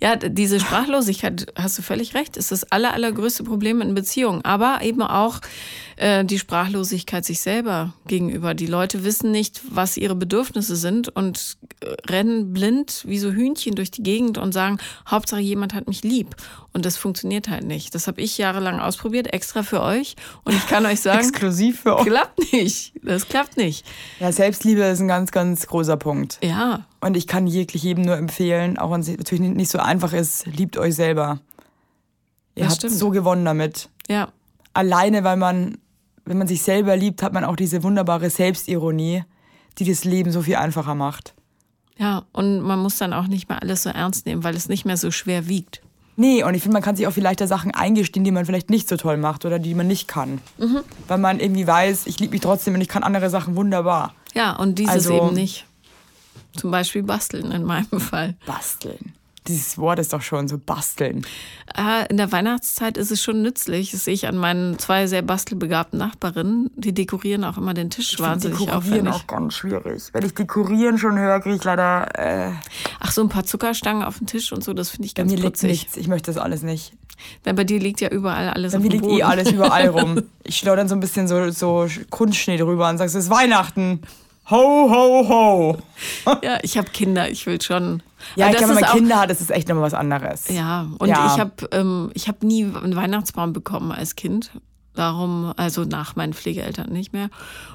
Ja, 0.00 0.16
diese 0.16 0.60
Sprachlosigkeit, 0.60 1.52
hast 1.56 1.76
du 1.76 1.82
völlig 1.82 2.14
recht, 2.14 2.36
ist 2.36 2.52
das 2.52 2.70
aller, 2.70 2.94
allergrößte 2.94 3.42
Problem 3.42 3.80
in 3.80 3.94
Beziehungen. 3.94 4.44
Aber 4.44 4.80
eben 4.82 5.02
auch 5.02 5.40
äh, 5.96 6.24
die 6.24 6.38
Sprachlosigkeit 6.38 7.24
sich 7.24 7.40
selber 7.40 7.94
gegenüber. 8.06 8.54
Die 8.54 8.66
Leute 8.66 9.02
wissen 9.04 9.30
nicht, 9.30 9.62
was 9.70 9.96
ihre 9.96 10.14
Bedürfnisse 10.14 10.76
sind 10.76 11.08
und 11.08 11.56
äh, 11.80 11.86
rennen 12.10 12.52
blind 12.52 13.02
wie 13.06 13.18
so 13.18 13.30
Hühnchen 13.32 13.74
durch 13.74 13.90
die 13.90 14.02
Gegend 14.02 14.38
und 14.38 14.52
sagen, 14.52 14.78
Hauptsache 15.08 15.40
jemand 15.40 15.74
hat 15.74 15.88
mich 15.88 16.02
lieb. 16.02 16.36
Und 16.72 16.84
das 16.84 16.96
funktioniert 16.96 17.48
halt 17.48 17.64
nicht. 17.64 17.94
Das 17.94 18.06
habe 18.06 18.20
ich 18.20 18.36
jahrelang 18.36 18.78
ausprobiert, 18.80 19.32
extra 19.32 19.62
für 19.62 19.80
euch. 19.82 20.16
Und 20.44 20.54
ich 20.54 20.66
kann 20.66 20.84
euch 20.86 21.00
sagen, 21.00 21.18
exklusiv 21.28 21.80
für 21.80 21.96
euch. 21.96 22.06
klappt 22.06 22.52
nicht. 22.52 22.92
Das 23.02 23.26
klappt 23.28 23.56
nicht. 23.56 23.86
Ja, 24.20 24.30
Selbstliebe 24.32 24.82
ist 24.82 25.00
ein 25.00 25.08
ganz, 25.08 25.32
ganz 25.32 25.66
großer 25.66 25.96
Punkt. 25.96 26.38
Ja, 26.42 26.84
Und 27.00 27.16
ich 27.16 27.26
kann 27.26 27.46
jeglich 27.46 27.82
jedem 27.82 28.04
nur 28.04 28.16
empfehlen, 28.16 28.76
auch 28.78 28.90
wenn 28.92 29.00
es 29.00 29.08
natürlich 29.08 29.40
nicht 29.40 29.70
so 29.70 29.78
einfach 29.78 30.12
ist, 30.12 30.46
liebt 30.46 30.76
euch 30.76 30.94
selber. 30.94 31.40
Ihr 32.54 32.64
Das 32.64 32.72
habt 32.72 32.80
stimmt. 32.82 32.94
so 32.94 33.10
gewonnen 33.10 33.44
damit. 33.44 33.88
ja, 34.08 34.28
Alleine, 34.74 35.24
weil 35.24 35.38
man, 35.38 35.78
wenn 36.26 36.38
man 36.38 36.46
sich 36.48 36.62
selber 36.62 36.96
liebt, 36.96 37.22
hat 37.22 37.32
man 37.32 37.44
auch 37.44 37.56
diese 37.56 37.82
wunderbare 37.82 38.28
Selbstironie, 38.30 39.24
die 39.78 39.84
das 39.84 40.04
Leben 40.04 40.30
so 40.32 40.42
viel 40.42 40.56
einfacher 40.56 40.94
macht. 40.94 41.34
ja. 41.98 42.24
Und 42.32 42.60
man 42.60 42.78
muss 42.78 42.98
dann 42.98 43.12
auch 43.12 43.26
nicht 43.26 43.48
mehr 43.48 43.62
alles 43.62 43.82
so 43.84 43.90
ernst 43.90 44.26
nehmen, 44.26 44.44
weil 44.44 44.54
es 44.56 44.68
nicht 44.68 44.84
mehr 44.84 44.96
so 44.96 45.10
schwer 45.10 45.48
wiegt. 45.48 45.80
Nee, 46.18 46.42
und 46.44 46.54
ich 46.54 46.62
finde, 46.62 46.74
man 46.74 46.82
kann 46.82 46.96
sich 46.96 47.06
auch 47.06 47.12
viel 47.12 47.22
leichter 47.22 47.46
Sachen 47.46 47.72
eingestehen, 47.72 48.24
die 48.24 48.30
man 48.30 48.46
vielleicht 48.46 48.70
nicht 48.70 48.88
so 48.88 48.96
toll 48.96 49.18
macht 49.18 49.44
oder 49.44 49.58
die 49.58 49.74
man 49.74 49.86
nicht 49.86 50.08
kann. 50.08 50.40
Weil 51.08 51.18
man 51.18 51.40
irgendwie 51.40 51.66
weiß, 51.66 52.06
ich 52.06 52.18
liebe 52.20 52.32
mich 52.32 52.40
trotzdem 52.40 52.74
und 52.74 52.80
ich 52.80 52.88
kann 52.88 53.02
andere 53.02 53.28
Sachen 53.28 53.54
wunderbar. 53.54 54.14
Ja, 54.34 54.56
und 54.56 54.78
dieses 54.78 54.94
Also- 54.94 55.14
eben 55.16 55.34
nicht. 55.34 55.66
Zum 56.56 56.70
Beispiel 56.70 57.02
basteln 57.02 57.52
in 57.52 57.64
meinem 57.64 58.00
Fall. 58.00 58.34
Basteln. 58.46 59.12
Dieses 59.48 59.78
Wort 59.78 59.98
ist 59.98 60.12
doch 60.12 60.22
schon 60.22 60.48
so 60.48 60.58
basteln. 60.58 61.26
Äh, 61.76 62.06
in 62.10 62.16
der 62.16 62.32
Weihnachtszeit 62.32 62.96
ist 62.96 63.10
es 63.10 63.22
schon 63.22 63.42
nützlich. 63.42 63.90
Das 63.92 64.04
sehe 64.04 64.14
ich 64.14 64.26
an 64.26 64.36
meinen 64.36 64.78
zwei 64.78 65.06
sehr 65.06 65.22
bastelbegabten 65.22 65.98
Nachbarinnen. 65.98 66.70
Die 66.76 66.92
dekorieren 66.94 67.44
auch 67.44 67.58
immer 67.58 67.74
den 67.74 67.90
Tisch 67.90 68.18
wahnsinnig 68.18 68.58
Dekorieren 68.58 69.08
aufwendig. 69.08 69.14
auch 69.14 69.26
ganz 69.26 69.54
schwierig. 69.54 70.02
Wenn 70.12 70.24
ich 70.24 70.34
dekorieren 70.34 70.98
schon 70.98 71.18
höre, 71.18 71.40
kriege 71.40 71.56
ich 71.56 71.64
leider. 71.64 72.08
Äh, 72.18 72.52
Ach, 73.00 73.12
so 73.12 73.22
ein 73.22 73.28
paar 73.28 73.44
Zuckerstangen 73.44 74.02
auf 74.02 74.18
dem 74.18 74.26
Tisch 74.26 74.52
und 74.52 74.64
so, 74.64 74.72
das 74.72 74.90
finde 74.90 75.06
ich 75.06 75.14
bei 75.14 75.22
ganz 75.22 75.30
mir 75.32 75.36
liegt 75.38 75.46
putzig. 75.54 75.70
nichts. 75.70 75.96
Ich 75.96 76.08
möchte 76.08 76.32
das 76.32 76.40
alles 76.40 76.62
nicht. 76.62 76.92
Denn 77.44 77.56
bei 77.56 77.64
dir 77.64 77.80
liegt 77.80 78.00
ja 78.02 78.10
überall 78.10 78.50
alles 78.50 78.72
Bei 78.72 78.78
auf 78.78 78.84
mir 78.84 78.90
liegt 78.90 79.02
Boden. 79.04 79.18
eh 79.18 79.22
alles 79.22 79.50
überall 79.50 79.88
rum. 79.88 80.22
Ich 80.48 80.58
schlau 80.58 80.76
dann 80.76 80.86
so 80.88 80.94
ein 80.94 81.00
bisschen 81.00 81.26
so, 81.26 81.50
so 81.50 81.88
Kunstschnee 82.10 82.56
drüber 82.56 82.88
und 82.88 82.98
sag, 82.98 83.06
es 83.06 83.16
ist 83.16 83.30
Weihnachten. 83.30 84.00
Ho, 84.50 84.88
ho, 84.90 85.28
ho. 85.28 85.76
Ja, 86.42 86.58
ich 86.62 86.78
habe 86.78 86.88
Kinder, 86.90 87.28
ich 87.28 87.46
will 87.46 87.60
schon. 87.60 88.02
Ja, 88.36 88.50
ich 88.50 88.56
glaube, 88.56 88.74
wenn 88.74 88.80
man 88.82 88.92
Kinder 88.92 89.20
hat, 89.20 89.30
ist 89.30 89.40
es 89.40 89.50
echt 89.50 89.68
nochmal 89.68 89.84
was 89.84 89.94
anderes. 89.94 90.48
Ja, 90.48 90.86
und 90.98 91.08
Ja. 91.08 91.32
ich 91.34 91.40
habe 91.40 91.52
ähm, 91.72 92.10
ich 92.14 92.28
hab 92.28 92.42
nie 92.42 92.64
einen 92.64 92.94
Weihnachtsbaum 92.96 93.52
bekommen 93.52 93.92
als 93.92 94.14
Kind. 94.14 94.50
Darum, 94.94 95.52
also 95.56 95.84
nach 95.84 96.16
meinen 96.16 96.32
Pflegeeltern 96.32 96.90
nicht 96.90 97.12
mehr. 97.12 97.28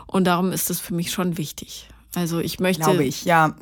Und 0.08 0.26
darum 0.26 0.52
ist 0.52 0.70
das 0.70 0.80
für 0.80 0.94
mich 0.96 1.12
schon 1.12 1.38
wichtig. 1.38 1.88
Also 2.16 2.40
ich 2.40 2.60
möchte, 2.60 2.84
Glaube 2.84 3.04
ich, 3.04 3.26
ja. 3.26 3.54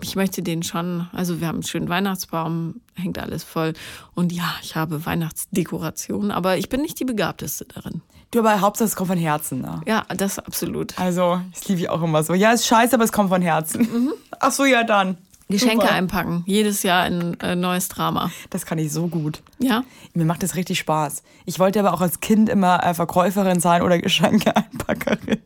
ich 0.00 0.16
möchte 0.16 0.42
den 0.42 0.62
schon, 0.62 1.08
also 1.12 1.40
wir 1.40 1.48
haben 1.48 1.56
einen 1.56 1.62
schönen 1.62 1.88
Weihnachtsbaum, 1.90 2.80
hängt 2.94 3.18
alles 3.18 3.44
voll. 3.44 3.74
Und 4.14 4.32
ja, 4.32 4.50
ich 4.62 4.76
habe 4.76 5.04
Weihnachtsdekoration, 5.04 6.30
aber 6.30 6.56
ich 6.56 6.68
bin 6.70 6.80
nicht 6.80 6.98
die 7.00 7.04
Begabteste 7.04 7.66
darin. 7.66 8.00
Du, 8.32 8.38
aber 8.40 8.60
Hauptsache, 8.60 8.86
es 8.88 8.96
kommt 8.96 9.08
von 9.08 9.18
Herzen. 9.18 9.60
Ne? 9.60 9.80
Ja, 9.86 10.04
das 10.16 10.38
absolut. 10.38 10.98
Also, 10.98 11.40
das 11.52 11.68
liebe 11.68 11.80
ich 11.82 11.88
auch 11.90 12.02
immer 12.02 12.22
so. 12.22 12.32
Ja, 12.34 12.52
ist 12.52 12.66
scheiße, 12.66 12.94
aber 12.94 13.04
es 13.04 13.12
kommt 13.12 13.28
von 13.28 13.42
Herzen. 13.42 14.10
Ach 14.40 14.50
so, 14.50 14.64
ja, 14.64 14.82
dann. 14.84 15.18
Geschenke 15.48 15.82
Super. 15.84 15.94
einpacken, 15.96 16.44
jedes 16.46 16.82
Jahr 16.82 17.02
ein 17.02 17.38
äh, 17.40 17.54
neues 17.54 17.88
Drama. 17.88 18.30
Das 18.48 18.64
kann 18.64 18.78
ich 18.78 18.90
so 18.90 19.08
gut. 19.08 19.42
Ja, 19.58 19.84
Mir 20.14 20.24
macht 20.24 20.42
das 20.42 20.54
richtig 20.56 20.78
Spaß. 20.78 21.22
Ich 21.44 21.58
wollte 21.58 21.78
aber 21.80 21.92
auch 21.92 22.00
als 22.00 22.20
Kind 22.20 22.48
immer 22.48 22.82
äh, 22.82 22.94
Verkäuferin 22.94 23.60
sein 23.60 23.82
oder 23.82 23.98
Geschenke-Einpackerin. 24.56 25.42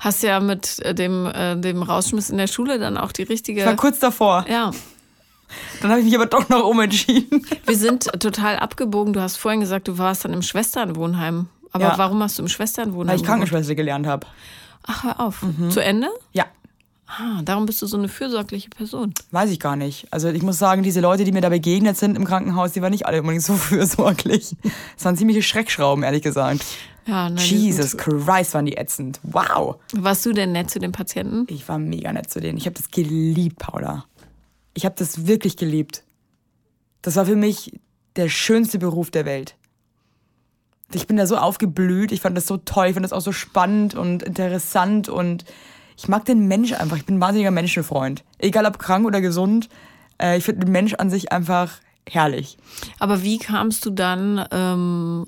hast 0.00 0.22
ja 0.22 0.40
mit 0.40 0.80
äh, 0.80 0.94
dem, 0.94 1.24
äh, 1.24 1.56
dem 1.56 1.82
Rausschmiss 1.82 2.28
in 2.28 2.36
der 2.36 2.46
Schule 2.46 2.78
dann 2.78 2.98
auch 2.98 3.10
die 3.12 3.22
richtige. 3.22 3.60
Ich 3.60 3.66
war 3.66 3.76
kurz 3.76 3.98
davor. 4.00 4.44
ja, 4.50 4.70
Dann 5.80 5.90
habe 5.92 6.00
ich 6.00 6.04
mich 6.06 6.14
aber 6.16 6.26
doch 6.26 6.50
noch 6.50 6.64
umentschieden. 6.64 7.46
Wir 7.64 7.76
sind 7.76 8.04
total 8.20 8.56
abgebogen. 8.58 9.14
Du 9.14 9.22
hast 9.22 9.36
vorhin 9.36 9.60
gesagt, 9.60 9.88
du 9.88 9.96
warst 9.96 10.26
dann 10.26 10.34
im 10.34 10.42
Schwesternwohnheim. 10.42 11.46
Aber 11.82 11.92
Ja. 11.92 11.98
warum 11.98 12.22
hast 12.22 12.38
du 12.38 12.42
im 12.42 12.48
Schwesternwohnheim? 12.48 13.08
Weil 13.14 13.20
ich? 13.20 13.26
Krankenschwester 13.26 13.74
gelernt 13.74 14.06
habe. 14.06 14.26
Ach, 14.86 15.04
hör 15.04 15.20
auf. 15.20 15.44
Zu 15.70 15.82
Ende? 15.82 16.08
Ja, 16.32 16.46
Ah, 17.10 17.40
darum 17.42 17.64
bist 17.64 17.80
du 17.80 17.86
so 17.86 17.96
eine 17.96 18.06
fürsorgliche 18.06 18.68
Person. 18.68 19.14
weiß 19.30 19.50
ich 19.50 19.58
gar 19.58 19.76
nicht. 19.76 20.06
Also 20.12 20.28
ich 20.28 20.42
muss 20.42 20.58
sagen, 20.58 20.82
diese 20.82 21.00
Leute, 21.00 21.24
die 21.24 21.32
mir 21.32 21.40
da 21.40 21.48
begegnet 21.48 21.96
sind 21.96 22.16
im 22.18 22.26
Krankenhaus, 22.26 22.72
die 22.72 22.82
waren 22.82 22.90
nicht 22.90 23.06
alle 23.06 23.20
unbedingt 23.22 23.42
so 23.44 23.54
fürsorglich. 23.56 24.54
Das 24.94 25.04
waren 25.06 25.16
ziemliche 25.16 25.42
Schreckschrauben, 25.42 26.04
ehrlich 26.04 26.20
gesagt. 26.22 26.62
Ja, 27.06 27.30
die 27.30 27.42
Jesus 27.56 27.96
Christ, 27.96 28.52
waren 28.52 28.66
die 28.66 28.76
ätzend. 28.76 29.20
Wow. 29.22 29.76
Warst 29.94 30.26
du 30.26 30.34
denn 30.34 30.52
nett 30.52 30.68
zu 30.70 30.80
den 30.80 30.92
Patienten? 30.92 31.46
Ich 31.48 31.66
war 31.66 31.78
mega 31.78 32.12
nett 32.12 32.28
zu 32.28 32.40
denen. 32.40 32.58
Ich 32.58 32.66
habe 32.66 32.74
das 32.76 32.90
geliebt, 32.90 33.58
Paula. 33.58 34.04
Ich 34.74 34.84
habe 34.84 34.94
das 34.98 35.26
wirklich 35.26 35.56
geliebt. 35.56 36.02
Das 37.00 37.16
war 37.16 37.24
für 37.24 37.36
mich 37.36 37.72
der 38.16 38.28
schönste 38.28 38.78
Beruf 38.78 39.10
der 39.10 39.24
Welt. 39.24 39.54
Ich 40.92 41.06
bin 41.06 41.16
da 41.16 41.26
so 41.26 41.36
aufgeblüht. 41.36 42.12
Ich 42.12 42.20
fand 42.20 42.36
das 42.36 42.46
so 42.46 42.56
toll. 42.56 42.86
Ich 42.86 42.94
fand 42.94 43.04
das 43.04 43.12
auch 43.12 43.20
so 43.20 43.32
spannend 43.32 43.94
und 43.94 44.22
interessant 44.22 45.08
und 45.08 45.44
Ich 45.98 46.06
mag 46.06 46.24
den 46.24 46.46
Mensch 46.46 46.72
einfach. 46.72 46.96
Ich 46.96 47.04
bin 47.04 47.16
ein 47.16 47.20
wahnsinniger 47.20 47.50
Menschenfreund. 47.50 48.22
Egal 48.38 48.64
ob 48.66 48.78
krank 48.78 49.04
oder 49.04 49.20
gesund. 49.20 49.68
Äh, 50.22 50.38
ich 50.38 50.44
finde 50.44 50.64
den 50.64 50.72
Mensch 50.72 50.94
an 50.94 51.10
sich 51.10 51.32
einfach 51.32 51.72
herrlich. 52.08 52.56
Aber 53.00 53.22
wie 53.22 53.38
kamst 53.38 53.84
du 53.84 53.90
dann 53.90 54.44
ähm, 54.52 55.26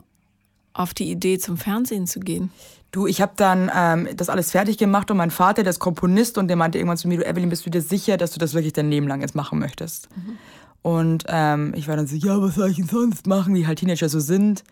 auf 0.73 0.95
die 0.95 1.11
Idee, 1.11 1.39
zum 1.39 1.57
Fernsehen 1.57 2.07
zu 2.07 2.21
gehen? 2.21 2.53
Du, 2.93 3.07
ich 3.07 3.21
habe 3.21 3.33
dann 3.37 3.71
ähm, 3.75 4.09
das 4.17 4.29
alles 4.29 4.53
fertig 4.53 4.79
gemacht 4.79 5.11
und 5.11 5.17
mein 5.17 5.31
Vater, 5.31 5.63
der 5.63 5.71
ist 5.71 5.79
Komponist 5.81 6.39
und 6.39 6.49
der 6.49 6.57
meinte 6.57 6.79
irgendwann 6.79 6.97
zu 6.97 7.09
mir, 7.09 7.19
du 7.19 7.27
Evelyn, 7.27 7.49
bist 7.49 7.67
du 7.67 7.71
dir 7.71 7.83
sicher, 7.83 8.17
dass 8.17 8.31
du 8.31 8.39
das 8.39 8.55
wirklich 8.55 8.73
dein 8.73 8.91
Leben 8.91 9.09
lang 9.09 9.21
jetzt 9.21 9.35
machen 9.35 9.59
möchtest? 9.59 10.09
Mhm. 10.17 10.39
Und 10.83 11.25
ähm, 11.29 11.73
ich 11.77 11.89
war 11.89 11.97
dann 11.97 12.07
so, 12.07 12.17
ja, 12.17 12.41
was 12.41 12.55
soll 12.55 12.71
ich 12.71 12.77
denn 12.77 12.87
sonst 12.87 13.27
machen, 13.27 13.55
wie 13.55 13.67
halt 13.67 13.81
Teenager 13.81 14.09
so 14.09 14.19
sind. 14.19 14.65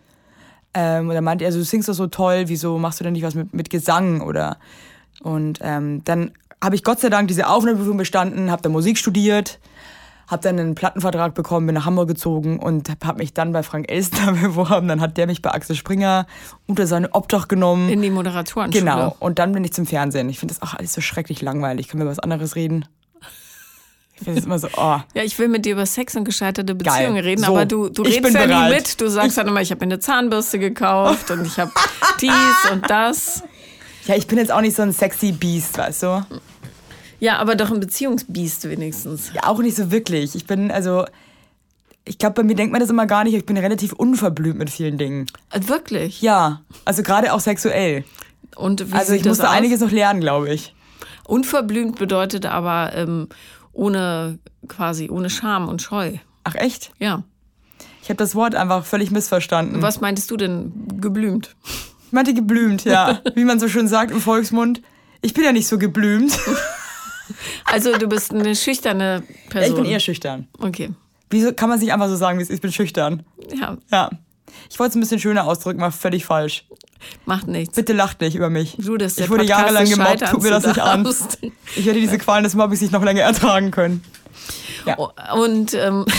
Ähm, 0.73 1.09
und 1.09 1.15
dann 1.15 1.23
meinte 1.23 1.45
er, 1.45 1.47
also, 1.47 1.59
du 1.59 1.65
singst 1.65 1.89
doch 1.89 1.93
so 1.93 2.07
toll, 2.07 2.43
wieso 2.47 2.77
machst 2.77 2.99
du 2.99 3.03
denn 3.03 3.13
nicht 3.13 3.23
was 3.23 3.35
mit, 3.35 3.53
mit 3.53 3.69
Gesang 3.69 4.21
oder 4.21 4.57
und 5.21 5.59
ähm, 5.61 6.03
dann 6.05 6.31
habe 6.63 6.75
ich 6.75 6.83
Gott 6.83 6.99
sei 6.99 7.09
Dank 7.09 7.27
diese 7.27 7.47
Aufnahmeprüfung 7.47 7.97
bestanden, 7.97 8.51
habe 8.51 8.61
da 8.61 8.69
Musik 8.69 8.97
studiert, 8.97 9.59
habe 10.27 10.43
dann 10.43 10.59
einen 10.59 10.75
Plattenvertrag 10.75 11.33
bekommen, 11.33 11.65
bin 11.65 11.75
nach 11.75 11.85
Hamburg 11.85 12.07
gezogen 12.07 12.59
und 12.59 12.89
habe 13.03 13.19
mich 13.19 13.33
dann 13.33 13.51
bei 13.51 13.63
Frank 13.63 13.89
Elstner 13.89 14.31
beworben. 14.41 14.87
Dann 14.87 15.01
hat 15.01 15.17
der 15.17 15.27
mich 15.27 15.41
bei 15.41 15.51
Axel 15.51 15.75
Springer 15.75 16.27
unter 16.67 16.85
seine 16.85 17.13
Obdach 17.13 17.47
genommen. 17.47 17.89
In 17.89 18.01
die 18.01 18.09
Moderatorenschule. 18.09 18.83
Genau. 18.83 19.15
Und 19.19 19.39
dann 19.39 19.53
bin 19.53 19.63
ich 19.63 19.73
zum 19.73 19.85
Fernsehen. 19.85 20.29
Ich 20.29 20.39
finde 20.39 20.53
das 20.53 20.61
auch 20.61 20.75
alles 20.75 20.93
so 20.93 21.01
schrecklich 21.01 21.41
langweilig. 21.41 21.87
Können 21.87 22.03
wir 22.03 22.09
was 22.09 22.19
anderes 22.19 22.55
reden? 22.55 22.85
Ich 24.19 24.25
finde 24.25 24.39
es 24.39 24.45
immer 24.45 24.59
so, 24.59 24.67
oh. 24.75 24.99
Ja, 25.13 25.23
ich 25.23 25.39
will 25.39 25.47
mit 25.47 25.65
dir 25.65 25.73
über 25.73 25.85
Sex 25.85 26.15
und 26.15 26.25
gescheiterte 26.25 26.75
Beziehungen 26.75 27.15
Geil. 27.15 27.23
reden, 27.23 27.43
so, 27.43 27.51
aber 27.51 27.65
du, 27.65 27.89
du 27.89 28.01
redest 28.01 28.35
ja 28.35 28.45
bereit. 28.45 28.69
nie 28.69 28.75
mit. 28.75 28.99
Du 28.99 29.09
sagst 29.09 29.37
dann 29.37 29.47
immer, 29.47 29.61
ich 29.61 29.71
habe 29.71 29.79
mir 29.85 29.93
eine 29.93 29.99
Zahnbürste 29.99 30.59
gekauft 30.59 31.31
und 31.31 31.45
ich 31.45 31.57
habe 31.57 31.71
dies 32.21 32.71
und 32.71 32.89
das. 32.89 33.43
Ja, 34.05 34.15
ich 34.15 34.27
bin 34.27 34.37
jetzt 34.37 34.51
auch 34.51 34.61
nicht 34.61 34.75
so 34.75 34.81
ein 34.81 34.91
sexy 34.91 35.31
Beast, 35.31 35.77
weißt 35.77 36.03
du? 36.03 36.25
Ja, 37.19 37.37
aber 37.37 37.55
doch 37.55 37.71
ein 37.71 37.79
Beziehungsbiest 37.79 38.69
wenigstens. 38.69 39.31
Ja, 39.33 39.43
auch 39.47 39.59
nicht 39.59 39.77
so 39.77 39.91
wirklich. 39.91 40.35
Ich 40.35 40.45
bin, 40.45 40.71
also, 40.71 41.05
ich 42.05 42.17
glaube, 42.17 42.35
bei 42.35 42.43
mir 42.43 42.55
denkt 42.55 42.71
man 42.71 42.81
das 42.81 42.89
immer 42.89 43.05
gar 43.05 43.23
nicht. 43.23 43.35
Ich 43.35 43.45
bin 43.45 43.57
relativ 43.57 43.93
unverblümt 43.93 44.57
mit 44.57 44.69
vielen 44.69 44.97
Dingen. 44.97 45.27
Äh, 45.51 45.61
wirklich? 45.67 46.21
Ja, 46.21 46.61
also 46.85 47.03
gerade 47.03 47.33
auch 47.33 47.39
sexuell. 47.39 48.03
Und 48.55 48.91
wie 48.91 48.95
also 48.95 49.13
ich 49.13 49.23
musste 49.25 49.49
einiges 49.49 49.79
noch 49.79 49.91
lernen, 49.91 50.21
glaube 50.21 50.53
ich. 50.53 50.73
Unverblümt 51.25 51.99
bedeutet 51.99 52.47
aber 52.47 52.91
ähm, 52.95 53.27
ohne 53.79 54.39
quasi 54.67 55.09
ohne 55.09 55.29
Scham 55.29 55.69
und 55.69 55.81
Scheu. 55.81 56.17
Ach 56.43 56.55
echt? 56.55 56.91
Ja. 56.99 57.23
Ich 58.03 58.09
habe 58.09 58.17
das 58.17 58.35
Wort 58.35 58.55
einfach 58.55 58.85
völlig 58.85 59.11
missverstanden. 59.11 59.81
Was 59.81 60.01
meintest 60.01 60.29
du 60.31 60.37
denn 60.37 60.71
geblümt? 60.99 61.55
Ich 62.05 62.11
meinte 62.11 62.33
geblümt, 62.33 62.83
ja. 62.85 63.21
Wie 63.35 63.45
man 63.45 63.59
so 63.59 63.67
schön 63.67 63.87
sagt 63.87 64.11
im 64.11 64.19
Volksmund. 64.19 64.81
Ich 65.21 65.33
bin 65.33 65.43
ja 65.43 65.51
nicht 65.51 65.67
so 65.67 65.77
geblümt. 65.77 66.37
Also 67.65 67.95
du 67.95 68.07
bist 68.07 68.33
eine 68.33 68.55
schüchterne 68.55 69.21
Person. 69.49 69.61
Ja, 69.61 69.67
ich 69.67 69.83
bin 69.83 69.85
eher 69.85 69.99
schüchtern. 69.99 70.47
Okay. 70.57 70.89
Wieso 71.29 71.53
kann 71.53 71.69
man 71.69 71.79
sich 71.79 71.93
einfach 71.93 72.07
so 72.07 72.15
sagen, 72.15 72.39
ich 72.39 72.59
bin 72.59 72.71
schüchtern? 72.71 73.21
Ja. 73.55 73.77
Ja. 73.91 74.09
Ich 74.67 74.79
wollte 74.79 74.89
es 74.89 74.95
ein 74.95 74.99
bisschen 75.01 75.19
schöner 75.19 75.45
ausdrücken, 75.45 75.79
war 75.79 75.91
völlig 75.91 76.25
falsch. 76.25 76.65
Macht 77.25 77.47
nichts. 77.47 77.75
Bitte 77.75 77.93
lacht 77.93 78.21
nicht 78.21 78.35
über 78.35 78.49
mich. 78.49 78.75
Du, 78.77 78.97
das 78.97 79.17
ich 79.17 79.29
wurde 79.29 79.43
Podcast 79.43 79.59
jahrelang 79.61 79.89
gemobbt, 79.89 80.27
tut 80.29 80.43
mir 80.43 80.49
das 80.49 80.65
nicht 80.65 80.79
an. 80.79 81.07
Ich 81.75 81.85
werde 81.85 81.99
diese 81.99 82.17
Qualen 82.17 82.43
des 82.43 82.55
Mobbings 82.55 82.81
nicht 82.81 82.93
noch 82.93 83.03
länger 83.03 83.21
ertragen 83.21 83.71
können. 83.71 84.03
Ja. 84.85 84.95
Und 85.33 85.73
ähm, 85.73 86.05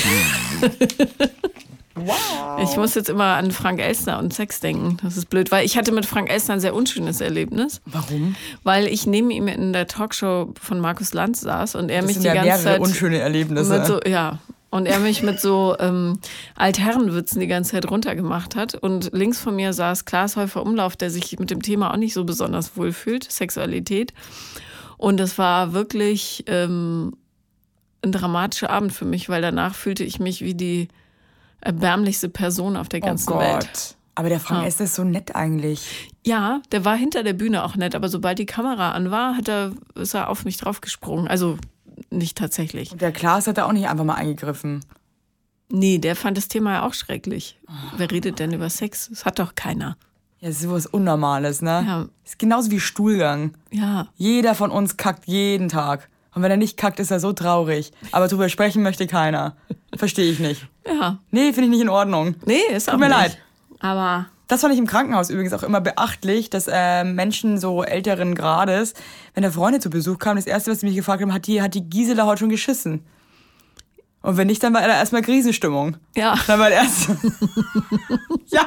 Wow. 2.07 2.61
Ich 2.63 2.77
muss 2.77 2.95
jetzt 2.95 3.09
immer 3.09 3.37
an 3.37 3.51
Frank 3.51 3.81
Elstner 3.81 4.19
und 4.19 4.33
Sex 4.33 4.61
denken. 4.61 4.97
Das 5.03 5.17
ist 5.17 5.27
blöd, 5.27 5.51
weil 5.51 5.67
ich 5.67 5.77
hatte 5.77 5.93
mit 5.93 6.07
Frank 6.07 6.31
Elstner 6.31 6.55
ein 6.55 6.61
sehr 6.61 6.75
unschönes 6.75 7.21
Erlebnis. 7.21 7.81
Warum? 7.85 8.37
Weil 8.63 8.87
ich 8.87 9.07
neben 9.07 9.31
ihm 9.31 9.49
in 9.49 9.73
der 9.73 9.87
Talkshow 9.87 10.53
von 10.61 10.81
Markus 10.81 11.13
Lanz 11.13 11.41
saß 11.41 11.75
und 11.75 11.91
er 11.91 12.01
das 12.01 12.07
mich 12.07 12.15
sind 12.15 12.23
die 12.25 12.29
ja 12.29 12.45
ganze 12.45 12.65
Zeit 12.65 12.81
unschöne 12.81 13.19
Erlebnisse. 13.19 13.79
Mit 13.79 13.87
so, 13.87 14.01
ja, 14.07 14.39
und 14.71 14.87
er 14.87 15.01
mich 15.01 15.23
mit 15.23 15.41
so 15.41 15.77
ähm, 15.79 16.19
Altherrenwitzen 16.55 17.41
die 17.41 17.49
ganze 17.49 17.73
Zeit 17.73 17.91
runtergemacht 17.91 18.55
hat. 18.55 18.75
Und 18.75 19.11
links 19.13 19.41
von 19.41 19.57
mir 19.57 19.73
saß 19.73 20.05
Klaas 20.05 20.37
Häufer 20.37 20.63
Umlauf, 20.63 20.97
der 20.97 21.11
sich 21.11 21.39
mit 21.39 21.51
dem 21.51 21.61
Thema 21.61 21.93
auch 21.93 21.97
nicht 21.97 22.15
so 22.15 22.25
besonders 22.25 22.77
wohl 22.77 22.93
fühlt, 22.93 23.31
Sexualität. 23.31 24.15
Und 24.97 25.19
das 25.19 25.39
war 25.39 25.73
wirklich 25.73 26.45
ähm, 26.47 27.17
ein 28.05 28.13
dramatischer 28.13 28.71
Abend 28.71 28.93
für 28.93 29.05
mich, 29.05 29.29
weil 29.29 29.43
danach 29.43 29.75
fühlte 29.75 30.05
ich 30.05 30.21
mich 30.21 30.43
wie 30.43 30.55
die 30.55 30.89
erbärmlichste 31.61 32.29
Person 32.29 32.77
auf 32.77 32.89
der 32.89 33.03
oh 33.03 33.07
ganzen 33.07 33.31
oh 33.31 33.35
Gott. 33.35 33.43
Welt. 33.43 33.97
Aber 34.15 34.29
der 34.29 34.41
Frank 34.41 34.63
ja. 34.63 34.69
ist 34.69 34.81
das 34.81 34.95
so 34.95 35.03
nett 35.03 35.35
eigentlich. 35.35 36.11
Ja, 36.25 36.61
der 36.73 36.85
war 36.85 36.97
hinter 36.97 37.23
der 37.23 37.33
Bühne 37.33 37.65
auch 37.65 37.77
nett, 37.77 37.95
aber 37.95 38.09
sobald 38.09 38.39
die 38.39 38.47
Kamera 38.47 38.93
an 38.93 39.11
war, 39.11 39.37
hat 39.37 39.49
er, 39.49 39.73
ist 39.95 40.15
er 40.15 40.29
auf 40.29 40.45
mich 40.45 40.59
draufgesprungen. 40.59 41.27
Also 41.27 41.59
nicht 42.11 42.37
tatsächlich. 42.37 42.93
Und 42.93 43.01
der 43.01 43.13
Klaas 43.13 43.47
hat 43.47 43.59
da 43.59 43.65
auch 43.67 43.73
nicht 43.73 43.89
einfach 43.89 44.05
mal 44.05 44.15
eingegriffen. 44.15 44.85
Nee, 45.69 45.99
der 45.99 46.17
fand 46.17 46.37
das 46.37 46.49
Thema 46.49 46.73
ja 46.73 46.87
auch 46.87 46.95
schrecklich. 46.95 47.59
Oh. 47.69 47.73
Wer 47.97 48.11
redet 48.11 48.39
denn 48.41 48.53
über 48.53 48.69
Sex? 48.69 49.09
Das 49.09 49.25
hat 49.25 49.39
doch 49.39 49.55
keiner. 49.55 49.97
Ja, 50.41 50.49
das 50.49 50.57
ist 50.57 50.63
sowas 50.63 50.87
Unnormales, 50.87 51.63
ne? 51.63 51.85
Ja. 51.87 52.07
ist 52.25 52.39
genauso 52.39 52.71
wie 52.71 52.81
Stuhlgang. 52.81 53.55
Ja. 53.71 54.09
Jeder 54.17 54.55
von 54.55 54.71
uns 54.71 54.97
kackt 54.97 55.27
jeden 55.27 55.69
Tag. 55.69 56.09
Und 56.35 56.43
wenn 56.43 56.51
er 56.51 56.57
nicht 56.57 56.77
kackt, 56.77 56.99
ist 56.99 57.11
er 57.11 57.21
so 57.21 57.33
traurig. 57.33 57.93
Aber 58.13 58.27
darüber 58.27 58.49
sprechen 58.49 58.83
möchte 58.83 59.07
keiner. 59.07 59.57
Verstehe 59.97 60.31
ich 60.33 60.39
nicht. 60.39 60.67
Ja. 60.87 61.19
Nee, 61.31 61.53
finde 61.53 61.65
ich 61.65 61.71
nicht 61.71 61.83
in 61.83 61.89
Ordnung. 61.89 62.37
Nee, 62.47 62.61
ist 62.75 62.89
auch 62.89 62.93
Tut 62.95 63.01
mir 63.01 63.09
nicht. 63.09 63.19
leid. 63.19 63.39
Aber. 63.81 64.27
Das 64.51 64.63
fand 64.63 64.73
ich 64.73 64.81
im 64.81 64.89
Krankenhaus 64.89 65.31
übrigens 65.31 65.53
auch 65.53 65.63
immer 65.63 65.81
beachtlich, 65.81 66.51
dass 66.51 66.67
äh, 66.67 67.05
Menschen 67.05 67.61
so 67.61 67.85
älteren 67.85 68.35
Grades, 68.35 68.95
wenn 69.33 69.43
der 69.43 69.53
Freunde 69.53 69.79
zu 69.79 69.91
Besuch 69.91 70.19
kam, 70.19 70.35
das 70.35 70.47
erste, 70.47 70.73
was 70.73 70.81
sie 70.81 70.87
mich 70.87 70.97
gefragt 70.97 71.23
haben, 71.23 71.33
hat 71.33 71.47
die, 71.47 71.63
hat 71.63 71.75
die 71.75 71.89
Gisela 71.89 72.27
heute 72.27 72.41
schon 72.41 72.49
geschissen? 72.49 73.07
Und 74.23 74.39
wenn 74.39 74.49
nicht, 74.49 74.61
dann 74.61 74.75
war 74.75 74.81
da 74.81 74.89
erstmal 74.89 75.23
Krisenstimmung. 75.23 75.99
Ja. 76.17 76.35
Dann 76.49 76.59
war 76.59 76.69
erst. 76.69 77.11
ja. 78.49 78.67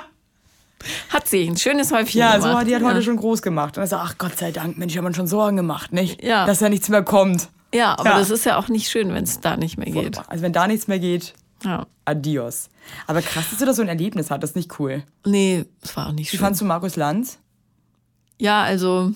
Hat 1.10 1.28
sie 1.28 1.50
ein 1.50 1.58
schönes 1.58 1.92
Häufchen 1.92 2.22
ja, 2.22 2.38
gemacht. 2.38 2.62
so, 2.62 2.66
die 2.66 2.76
hat 2.76 2.82
ja. 2.82 2.88
heute 2.88 3.02
schon 3.02 3.18
groß 3.18 3.42
gemacht. 3.42 3.78
Und 3.78 3.84
er 3.84 3.88
sagt, 3.88 4.04
ach 4.06 4.18
Gott 4.18 4.38
sei 4.38 4.54
Dank, 4.54 4.78
Mensch, 4.78 4.96
habe 4.96 5.10
mir 5.10 5.14
schon 5.14 5.28
Sorgen 5.28 5.58
gemacht, 5.58 5.92
nicht? 5.92 6.24
Ja. 6.24 6.46
Dass 6.46 6.60
da 6.60 6.70
nichts 6.70 6.88
mehr 6.88 7.04
kommt. 7.04 7.50
Ja, 7.74 8.00
aber 8.00 8.12
ja. 8.12 8.20
das 8.20 8.30
ist 8.30 8.46
ja 8.46 8.58
auch 8.58 8.70
nicht 8.70 8.90
schön, 8.90 9.14
wenn 9.14 9.26
es 9.26 9.42
da 9.42 9.58
nicht 9.58 9.78
mehr 9.78 9.92
geht. 9.92 10.18
Also 10.30 10.44
wenn 10.44 10.54
da 10.54 10.66
nichts 10.66 10.88
mehr 10.88 11.00
geht, 11.00 11.34
ja. 11.66 11.88
adios. 12.06 12.70
Aber 13.08 13.22
krass, 13.22 13.50
dass 13.50 13.60
du 13.60 13.66
da 13.66 13.74
so 13.74 13.82
ein 13.82 13.88
Erlebnis 13.88 14.32
hattest, 14.32 14.56
nicht 14.56 14.80
cool. 14.80 15.04
Nee, 15.26 15.66
es 15.82 15.96
war 15.96 16.08
auch 16.08 16.12
nicht 16.12 16.28
Wie 16.28 16.38
schön. 16.38 16.40
Wie 16.40 16.44
fandst 16.44 16.62
du 16.62 16.66
Markus 16.66 16.96
Lanz? 16.96 17.40
Ja, 18.40 18.64
also 18.64 19.14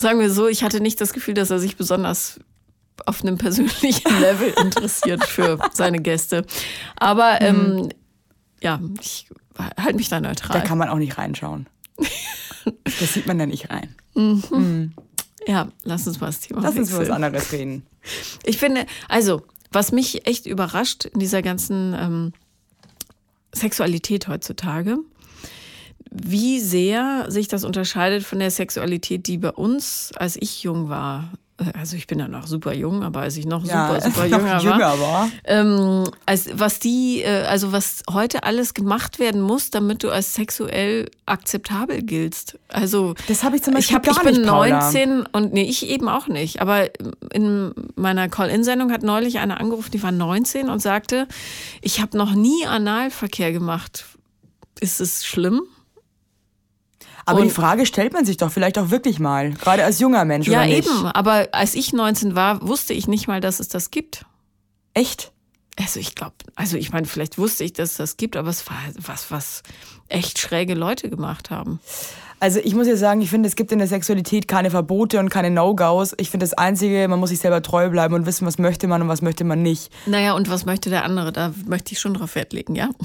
sagen 0.00 0.18
wir 0.20 0.30
so, 0.30 0.48
ich 0.48 0.64
hatte 0.64 0.80
nicht 0.80 1.00
das 1.00 1.12
Gefühl, 1.12 1.34
dass 1.34 1.50
er 1.50 1.58
sich 1.58 1.76
besonders 1.76 2.40
auf 3.06 3.22
einem 3.22 3.38
persönlichen 3.38 4.20
Level 4.20 4.52
interessiert 4.60 5.24
für 5.24 5.58
seine 5.72 6.00
Gäste. 6.00 6.44
Aber 6.96 7.38
mhm. 7.40 7.46
ähm, 7.46 7.88
ja, 8.62 8.80
ich 9.00 9.28
halte 9.78 9.96
mich 9.96 10.08
da 10.08 10.20
neutral. 10.20 10.58
Da 10.60 10.66
kann 10.66 10.78
man 10.78 10.88
auch 10.88 10.98
nicht 10.98 11.18
reinschauen. 11.18 11.66
das 12.84 13.14
sieht 13.14 13.26
man 13.26 13.38
da 13.38 13.46
nicht 13.46 13.70
rein. 13.70 13.94
Mhm. 14.14 14.42
Mhm. 14.50 14.92
Ja, 15.46 15.68
lass 15.84 16.06
uns 16.06 16.20
mal 16.20 16.26
das 16.26 16.40
Thema 16.40 16.60
Lass 16.60 16.76
uns 16.76 16.90
über 16.90 17.00
was 17.00 17.10
anderes 17.10 17.52
reden. 17.52 17.86
Ich 18.44 18.58
finde, 18.58 18.86
also, 19.08 19.42
was 19.70 19.92
mich 19.92 20.26
echt 20.26 20.46
überrascht 20.46 21.04
in 21.06 21.20
dieser 21.20 21.42
ganzen 21.42 21.94
ähm, 21.94 22.32
Sexualität 23.52 24.28
heutzutage, 24.28 24.98
wie 26.10 26.60
sehr 26.60 27.26
sich 27.28 27.48
das 27.48 27.64
unterscheidet 27.64 28.24
von 28.24 28.40
der 28.40 28.50
Sexualität, 28.50 29.26
die 29.26 29.38
bei 29.38 29.52
uns, 29.52 30.10
als 30.16 30.36
ich 30.36 30.62
jung 30.62 30.88
war, 30.88 31.32
also 31.74 31.96
ich 31.96 32.06
bin 32.06 32.18
ja 32.18 32.28
noch 32.28 32.46
super 32.46 32.72
jung, 32.72 33.02
aber 33.02 33.20
als 33.20 33.36
ich 33.36 33.46
noch 33.46 33.64
ja, 33.64 33.88
super, 33.88 34.00
super 34.10 34.26
jünger, 34.26 34.54
noch 34.56 34.62
jünger 34.62 34.78
war, 34.78 35.00
war. 35.00 35.30
Ähm, 35.44 36.04
als 36.26 36.48
was 36.54 36.78
die, 36.78 37.22
äh, 37.22 37.44
also 37.44 37.72
was 37.72 38.02
heute 38.10 38.44
alles 38.44 38.74
gemacht 38.74 39.18
werden 39.18 39.40
muss, 39.40 39.70
damit 39.70 40.02
du 40.02 40.10
als 40.10 40.34
sexuell 40.34 41.10
akzeptabel 41.26 42.02
giltst. 42.02 42.58
Also 42.68 43.14
das 43.28 43.44
habe 43.44 43.56
ich 43.56 43.62
zum 43.62 43.74
Beispiel 43.74 43.90
ich 43.90 43.96
hab, 43.96 44.04
gar 44.04 44.16
ich 44.16 44.22
bin 44.22 44.42
nicht, 44.42 44.50
19 44.50 45.26
und 45.26 45.52
nee, 45.52 45.64
ich 45.64 45.88
eben 45.88 46.08
auch 46.08 46.28
nicht. 46.28 46.60
Aber 46.60 46.88
in 47.32 47.72
meiner 47.96 48.28
Call-in-Sendung 48.28 48.92
hat 48.92 49.02
neulich 49.02 49.38
eine 49.38 49.60
angerufen, 49.60 49.90
die 49.90 50.02
war 50.02 50.12
19 50.12 50.68
und 50.68 50.80
sagte, 50.80 51.28
ich 51.82 52.00
habe 52.00 52.16
noch 52.16 52.34
nie 52.34 52.66
Analverkehr 52.66 53.52
gemacht. 53.52 54.06
Ist 54.80 55.00
es 55.00 55.26
schlimm? 55.26 55.62
Aber 57.26 57.40
und 57.40 57.46
die 57.46 57.50
Frage 57.50 57.86
stellt 57.86 58.12
man 58.12 58.24
sich 58.24 58.36
doch 58.36 58.50
vielleicht 58.50 58.78
auch 58.78 58.90
wirklich 58.90 59.18
mal, 59.18 59.52
gerade 59.52 59.84
als 59.84 59.98
junger 59.98 60.24
Mensch. 60.24 60.46
Ja, 60.46 60.60
oder 60.60 60.66
nicht? 60.66 60.88
eben. 60.88 61.06
Aber 61.06 61.48
als 61.52 61.74
ich 61.74 61.92
19 61.92 62.34
war, 62.34 62.66
wusste 62.66 62.94
ich 62.94 63.08
nicht 63.08 63.28
mal, 63.28 63.40
dass 63.40 63.60
es 63.60 63.68
das 63.68 63.90
gibt. 63.90 64.24
Echt? 64.94 65.32
Also 65.78 66.00
ich 66.00 66.14
glaube, 66.14 66.34
also 66.56 66.76
ich 66.76 66.92
meine, 66.92 67.06
vielleicht 67.06 67.38
wusste 67.38 67.64
ich, 67.64 67.72
dass 67.72 67.92
es 67.92 67.96
das 67.96 68.16
gibt, 68.16 68.36
aber 68.36 68.50
es 68.50 68.68
war 68.68 68.76
was, 68.98 69.30
was 69.30 69.62
echt 70.08 70.38
schräge 70.38 70.74
Leute 70.74 71.08
gemacht 71.08 71.50
haben. 71.50 71.80
Also 72.40 72.58
ich 72.62 72.74
muss 72.74 72.86
ja 72.86 72.96
sagen, 72.96 73.20
ich 73.20 73.28
finde, 73.28 73.48
es 73.48 73.54
gibt 73.54 73.70
in 73.70 73.78
der 73.78 73.86
Sexualität 73.86 74.48
keine 74.48 74.70
Verbote 74.70 75.20
und 75.20 75.28
keine 75.28 75.50
No-Gos. 75.50 76.14
Ich 76.16 76.30
finde 76.30 76.44
das 76.44 76.54
Einzige, 76.54 77.06
man 77.06 77.20
muss 77.20 77.28
sich 77.28 77.38
selber 77.38 77.60
treu 77.60 77.90
bleiben 77.90 78.14
und 78.14 78.24
wissen, 78.24 78.46
was 78.46 78.56
möchte 78.58 78.88
man 78.88 79.02
und 79.02 79.08
was 79.08 79.20
möchte 79.20 79.44
man 79.44 79.60
nicht. 79.60 79.92
Naja, 80.06 80.32
und 80.32 80.48
was 80.48 80.64
möchte 80.64 80.88
der 80.88 81.04
andere? 81.04 81.32
Da 81.32 81.52
möchte 81.66 81.92
ich 81.92 82.00
schon 82.00 82.14
drauf 82.14 82.34
Wert 82.34 82.52
legen, 82.52 82.74
ja? 82.74 82.88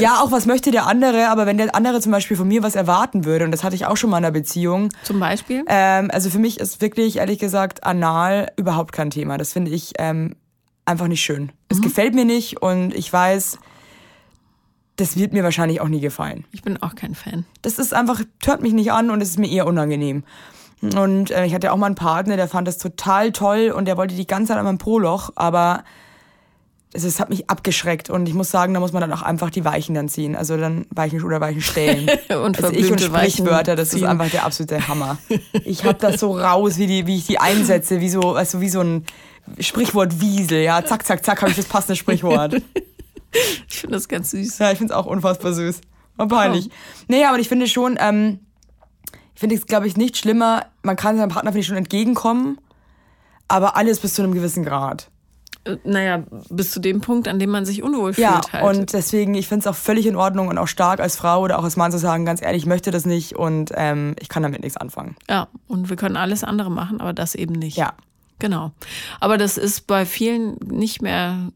Ja, 0.00 0.22
auch 0.22 0.32
was 0.32 0.46
möchte 0.46 0.70
der 0.70 0.86
andere, 0.86 1.28
aber 1.28 1.44
wenn 1.44 1.58
der 1.58 1.74
andere 1.74 2.00
zum 2.00 2.10
Beispiel 2.10 2.38
von 2.38 2.48
mir 2.48 2.62
was 2.62 2.74
erwarten 2.74 3.26
würde, 3.26 3.44
und 3.44 3.50
das 3.50 3.62
hatte 3.62 3.76
ich 3.76 3.84
auch 3.84 3.98
schon 3.98 4.08
mal 4.08 4.16
in 4.16 4.24
einer 4.24 4.32
Beziehung. 4.32 4.88
Zum 5.02 5.20
Beispiel? 5.20 5.62
Ähm, 5.68 6.10
also 6.10 6.30
für 6.30 6.38
mich 6.38 6.58
ist 6.58 6.80
wirklich, 6.80 7.18
ehrlich 7.18 7.38
gesagt, 7.38 7.84
anal 7.84 8.50
überhaupt 8.56 8.92
kein 8.92 9.10
Thema. 9.10 9.36
Das 9.36 9.52
finde 9.52 9.72
ich 9.72 9.92
ähm, 9.98 10.36
einfach 10.86 11.06
nicht 11.06 11.22
schön. 11.22 11.52
Es 11.68 11.82
gefällt 11.82 12.14
mir 12.14 12.24
nicht 12.24 12.62
und 12.62 12.94
ich 12.94 13.12
weiß, 13.12 13.58
das 14.96 15.16
wird 15.16 15.32
mir 15.32 15.42
wahrscheinlich 15.42 15.80
auch 15.80 15.88
nie 15.88 16.00
gefallen. 16.00 16.44
Ich 16.52 16.62
bin 16.62 16.80
auch 16.82 16.94
kein 16.94 17.14
Fan. 17.14 17.44
Das 17.62 17.78
ist 17.78 17.92
einfach, 17.92 18.20
hört 18.44 18.62
mich 18.62 18.72
nicht 18.72 18.92
an 18.92 19.10
und 19.10 19.20
es 19.20 19.30
ist 19.30 19.38
mir 19.38 19.50
eher 19.50 19.66
unangenehm. 19.66 20.24
Und 20.82 21.30
äh, 21.30 21.46
ich 21.46 21.54
hatte 21.54 21.72
auch 21.72 21.76
mal 21.76 21.86
einen 21.86 21.94
Partner, 21.94 22.36
der 22.36 22.48
fand 22.48 22.68
das 22.68 22.78
total 22.78 23.32
toll 23.32 23.72
und 23.74 23.86
der 23.86 23.96
wollte 23.96 24.14
die 24.14 24.26
ganze 24.26 24.48
Zeit 24.48 24.58
an 24.58 24.64
meinem 24.64 24.78
Proloch, 24.78 25.30
aber 25.34 25.84
es, 26.92 27.18
hat 27.18 27.28
mich 27.28 27.50
abgeschreckt 27.50 28.08
und 28.08 28.28
ich 28.28 28.34
muss 28.34 28.50
sagen, 28.50 28.72
da 28.72 28.80
muss 28.80 28.92
man 28.92 29.00
dann 29.00 29.12
auch 29.12 29.22
einfach 29.22 29.50
die 29.50 29.64
Weichen 29.64 29.94
dann 29.96 30.08
ziehen. 30.08 30.36
Also 30.36 30.56
dann 30.56 30.86
Weichen 30.90 31.24
oder 31.24 31.40
Weichen 31.40 31.60
stellen. 31.60 32.08
Und 32.40 32.56
also 32.62 32.72
ich 32.72 32.90
und 32.90 33.00
Sprichwörter, 33.00 33.74
das 33.74 33.94
ist 33.94 34.04
einfach 34.04 34.30
der 34.30 34.44
absolute 34.44 34.86
Hammer. 34.86 35.18
Ich 35.64 35.84
hab 35.84 35.98
das 35.98 36.20
so 36.20 36.38
raus, 36.38 36.78
wie, 36.78 36.86
die, 36.86 37.06
wie 37.06 37.16
ich 37.16 37.26
die 37.26 37.38
einsetze, 37.38 38.00
wie 38.00 38.08
so, 38.08 38.20
du, 38.20 38.60
wie 38.60 38.68
so 38.68 38.80
ein 38.80 39.04
Sprichwort 39.58 40.20
Wiesel, 40.20 40.62
ja. 40.62 40.84
Zack, 40.84 41.04
zack, 41.04 41.24
zack, 41.24 41.40
habe 41.42 41.50
ich 41.50 41.56
das 41.56 41.66
passende 41.66 41.96
Sprichwort. 41.96 42.62
Ich 43.68 43.80
finde 43.80 43.96
das 43.96 44.08
ganz 44.08 44.30
süß. 44.30 44.58
Ja, 44.58 44.70
ich 44.72 44.78
find's 44.78 44.92
auch 44.92 45.06
unfassbar 45.06 45.52
süß. 45.52 45.80
War 46.16 46.28
peinlich. 46.28 46.70
Nee, 47.08 47.24
aber 47.24 47.38
ich 47.38 47.48
finde 47.48 47.66
schon, 47.66 47.96
ähm, 48.00 48.38
ich 49.34 49.40
finde 49.40 49.56
es, 49.56 49.66
glaube 49.66 49.86
ich, 49.86 49.96
nicht 49.96 50.16
schlimmer. 50.16 50.66
Man 50.82 50.96
kann 50.96 51.16
seinem 51.16 51.28
Partner, 51.30 51.50
finde 51.50 51.60
ich, 51.60 51.66
schon 51.66 51.76
entgegenkommen, 51.76 52.58
aber 53.48 53.76
alles 53.76 53.98
bis 54.00 54.14
zu 54.14 54.22
einem 54.22 54.32
gewissen 54.32 54.64
Grad. 54.64 55.10
Äh, 55.64 55.76
Naja, 55.84 56.22
bis 56.50 56.70
zu 56.70 56.78
dem 56.80 57.00
Punkt, 57.00 57.26
an 57.26 57.38
dem 57.40 57.50
man 57.50 57.64
sich 57.66 57.82
unwohl 57.82 58.12
Ja, 58.16 58.34
fühlt. 58.34 58.52
Halt. 58.52 58.64
und 58.78 58.92
deswegen, 58.92 59.34
ich 59.34 59.48
finde 59.48 59.60
es 59.62 59.66
auch 59.66 59.74
völlig 59.74 60.06
in 60.06 60.14
Ordnung 60.14 60.46
und 60.48 60.56
auch 60.58 60.68
stark 60.68 61.00
als 61.00 61.16
Frau 61.16 61.40
oder 61.40 61.58
auch 61.58 61.64
als 61.64 61.76
Mann 61.76 61.90
zu 61.90 61.98
sagen, 61.98 62.24
ganz 62.24 62.40
ehrlich, 62.42 62.62
ich 62.62 62.66
möchte 62.68 62.90
das 62.92 63.06
nicht 63.06 63.34
und 63.34 63.72
ähm, 63.74 64.14
ich 64.20 64.28
kann 64.28 64.42
damit 64.44 64.62
nichts 64.62 64.76
anfangen. 64.76 65.16
ja, 65.28 65.48
und 65.66 65.88
wir 65.90 65.96
können 65.96 66.16
alles 66.16 66.44
andere 66.44 66.70
machen, 66.70 67.00
aber 67.00 67.12
das 67.12 67.34
eben 67.34 67.54
nicht. 67.54 67.76
Ja. 67.76 67.94
Genau. 68.38 68.72
Aber 69.20 69.38
das 69.38 69.56
ist 69.58 69.86
bei 69.86 70.04
vielen 70.06 70.54
nicht 70.64 71.00
mehr 71.02 71.50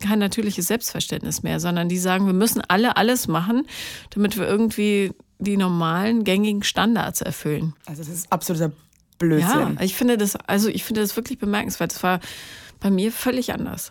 kein 0.00 0.18
natürliches 0.18 0.66
Selbstverständnis 0.66 1.42
mehr, 1.42 1.60
sondern 1.60 1.88
die 1.88 1.98
sagen, 1.98 2.26
wir 2.26 2.32
müssen 2.34 2.62
alle 2.68 2.96
alles 2.96 3.28
machen, 3.28 3.66
damit 4.10 4.36
wir 4.38 4.46
irgendwie 4.46 5.12
die 5.38 5.56
normalen, 5.56 6.24
gängigen 6.24 6.62
Standards 6.62 7.20
erfüllen. 7.20 7.74
Also 7.86 8.02
das 8.02 8.12
ist 8.12 8.32
absoluter 8.32 8.66
Ja, 8.70 8.72
Blödsinn. 9.18 9.78
ich 9.80 9.94
finde 9.94 10.16
das, 10.18 10.36
also 10.36 10.68
ich 10.68 10.84
finde 10.84 11.00
das 11.02 11.16
wirklich 11.16 11.38
bemerkenswert. 11.38 11.92
Das 11.92 12.02
war 12.02 12.20
bei 12.80 12.90
mir 12.90 13.12
völlig 13.12 13.52
anders. 13.52 13.90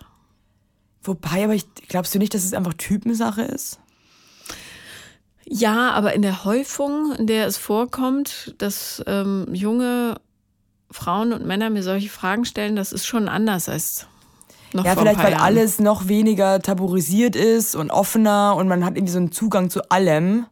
Wobei, 1.04 1.44
aber 1.44 1.54
ich, 1.54 1.66
glaubst 1.88 2.16
du 2.16 2.20
nicht, 2.20 2.34
dass 2.34 2.44
es 2.44 2.54
einfach 2.54 2.74
Typensache 2.74 3.44
ist? 3.44 3.80
Ja, 5.48 5.92
aber 5.92 6.14
in 6.14 6.24
der 6.24 6.44
Häufung, 6.46 7.14
in 7.20 7.28
der 7.28 7.46
es 7.46 7.58
vorkommt, 7.58 8.56
dass 8.58 9.04
ähm, 9.06 9.48
junge 9.54 10.20
Frauen 10.90 11.34
und 11.34 11.46
Männer 11.46 11.70
mir 11.70 11.84
solche 11.84 12.10
Fragen 12.10 12.46
stellen, 12.46 12.76
das 12.76 12.92
ist 12.92 13.06
schon 13.06 13.28
anders 13.28 13.70
als 13.70 14.08
noch 14.74 14.86
Ja, 14.86 14.96
vielleicht 14.96 15.20
weil 15.20 15.32
Jahren. 15.32 15.44
alles 15.44 15.80
noch 15.80 16.08
weniger 16.08 16.62
tabuisiert 16.62 17.36
ist 17.36 17.76
und 17.76 17.92
offener 17.92 18.56
und 18.56 18.68
man 18.68 18.86
hat 18.86 18.96
irgendwie 18.96 19.14
so 19.14 19.20
einen 19.20 19.32
Zugang 19.32 19.70
zu 19.70 19.90
allem. 19.90 20.46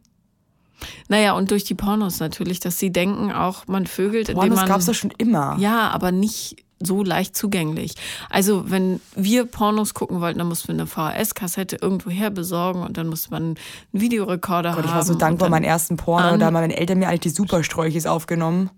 Naja, 1.08 1.32
und 1.32 1.50
durch 1.50 1.64
die 1.64 1.74
Pornos 1.74 2.20
natürlich, 2.20 2.60
dass 2.60 2.78
sie 2.78 2.90
denken 2.90 3.32
auch, 3.32 3.66
man 3.66 3.86
vögelt, 3.86 4.28
indem 4.28 4.40
Pornos 4.40 4.60
man... 4.60 4.68
gab 4.68 4.80
es 4.80 4.86
doch 4.86 4.94
schon 4.94 5.12
immer. 5.16 5.56
Ja, 5.58 5.88
aber 5.90 6.12
nicht 6.12 6.64
so 6.80 7.02
leicht 7.02 7.36
zugänglich. 7.36 7.94
Also 8.30 8.70
wenn 8.70 9.00
wir 9.14 9.46
Pornos 9.46 9.94
gucken 9.94 10.20
wollten, 10.20 10.38
dann 10.38 10.48
mussten 10.48 10.68
wir 10.68 10.74
eine 10.74 10.86
VHS-Kassette 10.86 11.78
irgendwo 11.80 12.10
her 12.10 12.30
besorgen 12.30 12.82
und 12.82 12.96
dann 12.96 13.08
musste 13.08 13.30
man 13.30 13.42
einen 13.42 13.56
Videorekorder 13.92 14.72
haben. 14.72 14.84
ich 14.84 14.90
war 14.90 15.04
so 15.04 15.14
dankbar, 15.14 15.48
meinen 15.48 15.64
ersten 15.64 15.96
Porno, 15.96 16.36
da 16.36 16.46
haben 16.46 16.54
meine 16.54 16.76
Eltern 16.76 16.98
mir 16.98 17.08
eigentlich 17.08 17.20
die 17.20 17.28
Supersträuchis 17.30 18.06
aufgenommen. 18.06 18.70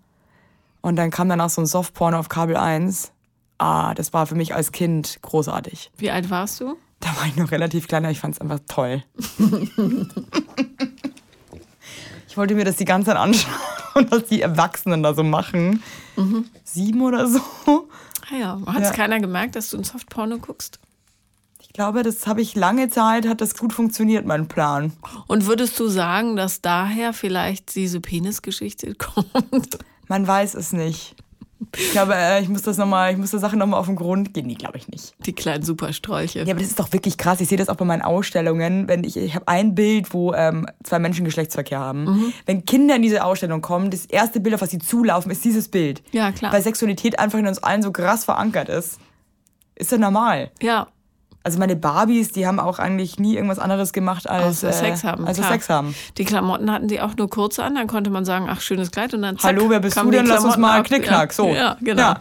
Und 0.83 0.97
dann 0.97 1.11
kam 1.11 1.29
danach 1.29 1.51
so 1.51 1.63
ein 1.63 1.67
Softporno 1.67 2.19
auf 2.19 2.29
Kabel 2.29 2.57
1. 2.57 3.11
Ah, 3.59 3.95
das 3.95 4.13
war 4.13 4.27
für 4.27 4.35
mich 4.35 4.55
als 4.55 4.73
Kind 4.73 5.19
großartig. 5.23 5.91
Wie 5.97 6.11
alt 6.11 6.29
warst 6.31 6.61
du? 6.61 6.77
Da 7.01 7.09
war 7.17 7.27
ich 7.27 7.37
noch 7.37 7.51
relativ 7.51 7.89
klein, 7.89 8.05
aber 8.05 8.13
ich 8.13 8.21
fand 8.21 8.35
es 8.35 8.41
einfach 8.41 8.61
toll. 8.69 9.03
ich 12.29 12.37
wollte 12.37 12.55
mir 12.55 12.65
das 12.65 12.77
die 12.77 12.85
ganze 12.85 13.09
Zeit 13.11 13.17
anschauen, 13.17 13.55
was 14.11 14.25
die 14.27 14.43
Erwachsenen 14.43 15.03
da 15.03 15.15
so 15.15 15.23
machen. 15.23 15.83
Sieben 16.65 17.01
oder 17.03 17.27
so. 17.29 17.41
Ah 18.31 18.37
ja, 18.39 18.61
hat 18.67 18.77
es 18.83 18.89
Ja. 18.89 18.95
keiner 18.95 19.21
gemerkt, 19.21 19.57
dass 19.57 19.71
du 19.71 19.77
ein 19.79 19.85
Softporno 19.85 20.39
guckst? 20.39 20.79
Ich 21.61 21.73
glaube, 21.73 22.03
das 22.03 22.27
habe 22.27 22.41
ich 22.41 22.55
lange 22.55 22.89
Zeit, 22.89 23.27
hat 23.29 23.41
das 23.43 23.57
gut 23.57 23.73
funktioniert, 23.73 24.25
mein 24.27 24.49
Plan. 24.49 24.93
Und 25.27 25.47
würdest 25.47 25.79
du 25.79 25.89
sagen, 25.89 26.35
dass 26.37 26.63
daher 26.63 27.13
vielleicht 27.13 27.75
diese 27.75 28.01
Penisgeschichte 28.01 28.95
kommt? 28.99 29.79
Man 30.09 30.27
weiß 30.27 30.55
es 30.55 30.73
nicht. 30.73 31.15
Ich 31.77 31.93
glaube, 31.93 32.15
äh, 32.15 32.43
ich 32.43 32.49
muss 32.49 32.63
das 32.63 32.77
noch 32.77 32.87
mal, 32.87 33.13
ich 33.13 33.19
muss 33.19 33.31
der 33.31 33.41
Sache 33.41 33.57
nochmal 33.57 33.81
auf 33.81 33.87
den 33.87 33.97
Grund 33.97 34.35
gehen. 34.35 34.47
Nee, 34.47 34.55
glaube 34.55 34.77
ich 34.77 34.89
nicht. 34.89 35.15
Die 35.25 35.33
kleinen 35.33 35.63
Supersträuche. 35.63 36.41
Ja, 36.41 36.53
aber 36.53 36.61
das 36.61 36.69
ist 36.69 36.79
doch 36.79 36.93
wirklich 36.93 37.17
krass. 37.17 37.41
Ich 37.41 37.49
sehe 37.49 37.59
das 37.59 37.69
auch 37.69 37.77
bei 37.77 37.85
meinen 37.85 38.03
Ausstellungen. 38.03 38.89
Wenn 38.89 39.05
ich, 39.05 39.17
ich 39.17 39.35
habe 39.35 39.49
ein 39.49 39.75
Bild, 39.75 40.13
wo 40.13 40.35
ähm, 40.35 40.67
zwei 40.85 40.99
Menschen 40.99 41.25
Geschlechtsverkehr 41.25 41.81
haben. 41.81 42.05
Mhm. 42.05 42.33
Wenn 42.45 42.65
Kinder 42.65 42.97
in 42.97 43.03
diese 43.03 43.25
Ausstellung 43.25 43.63
kommen, 43.63 43.91
das 43.91 44.07
erste 44.07 44.41
Bild, 44.41 44.55
auf 44.55 44.61
was 44.61 44.71
sie 44.71 44.79
zulaufen, 44.79 45.31
ist 45.31 45.45
dieses 45.45 45.69
Bild. 45.69 46.03
Ja, 46.13 46.33
klar. 46.33 46.53
Weil 46.53 46.63
Sexualität 46.63 47.19
einfach 47.19 47.39
in 47.39 47.47
uns 47.47 47.59
allen 47.63 47.83
so 47.83 47.91
krass 47.91 48.25
verankert 48.25 48.69
ist. 48.69 48.99
Ist 49.75 49.93
ja 49.93 49.99
normal. 49.99 50.51
Ja, 50.61 50.89
Also 51.47 51.61
meine 51.61 51.77
Barbies, 51.77 52.33
die 52.33 52.45
haben 52.45 52.59
auch 52.59 52.81
eigentlich 52.81 53.21
nie 53.21 53.37
irgendwas 53.37 53.61
anderes 53.61 53.93
gemacht 53.93 54.29
als 54.29 54.65
außer 54.65 54.73
Sex 54.73 55.05
haben. 55.05 55.29
Also 55.29 55.43
klar. 55.43 55.53
Sex 55.53 55.69
haben. 55.69 55.95
Die 56.19 56.25
Klamotten 56.25 56.73
hatten 56.73 56.89
sie 56.89 57.01
auch 57.01 57.17
nur 57.17 57.31
kurz 57.31 57.61
an, 57.61 57.77
dann 57.77 57.87
konnte 57.87 58.11
man 58.11 58.25
sagen, 58.25 58.49
ach, 58.51 58.61
schönes 58.61 58.91
Kleid 58.91 59.15
und 59.15 59.23
dann 59.23 59.39
zack, 59.39 59.55
Hallo, 59.55 59.71
wer 59.71 59.79
bist 59.79 59.97
du 59.97 60.11
die 60.11 60.17
denn? 60.17 60.27
Lass 60.27 60.45
uns 60.45 60.57
mal 60.57 60.81
ab. 60.81 60.87
Knickknack. 60.87 61.31
Ja. 61.31 61.33
So. 61.33 61.55
Ja, 61.55 61.77
genau. 61.81 62.03
Ja. 62.03 62.21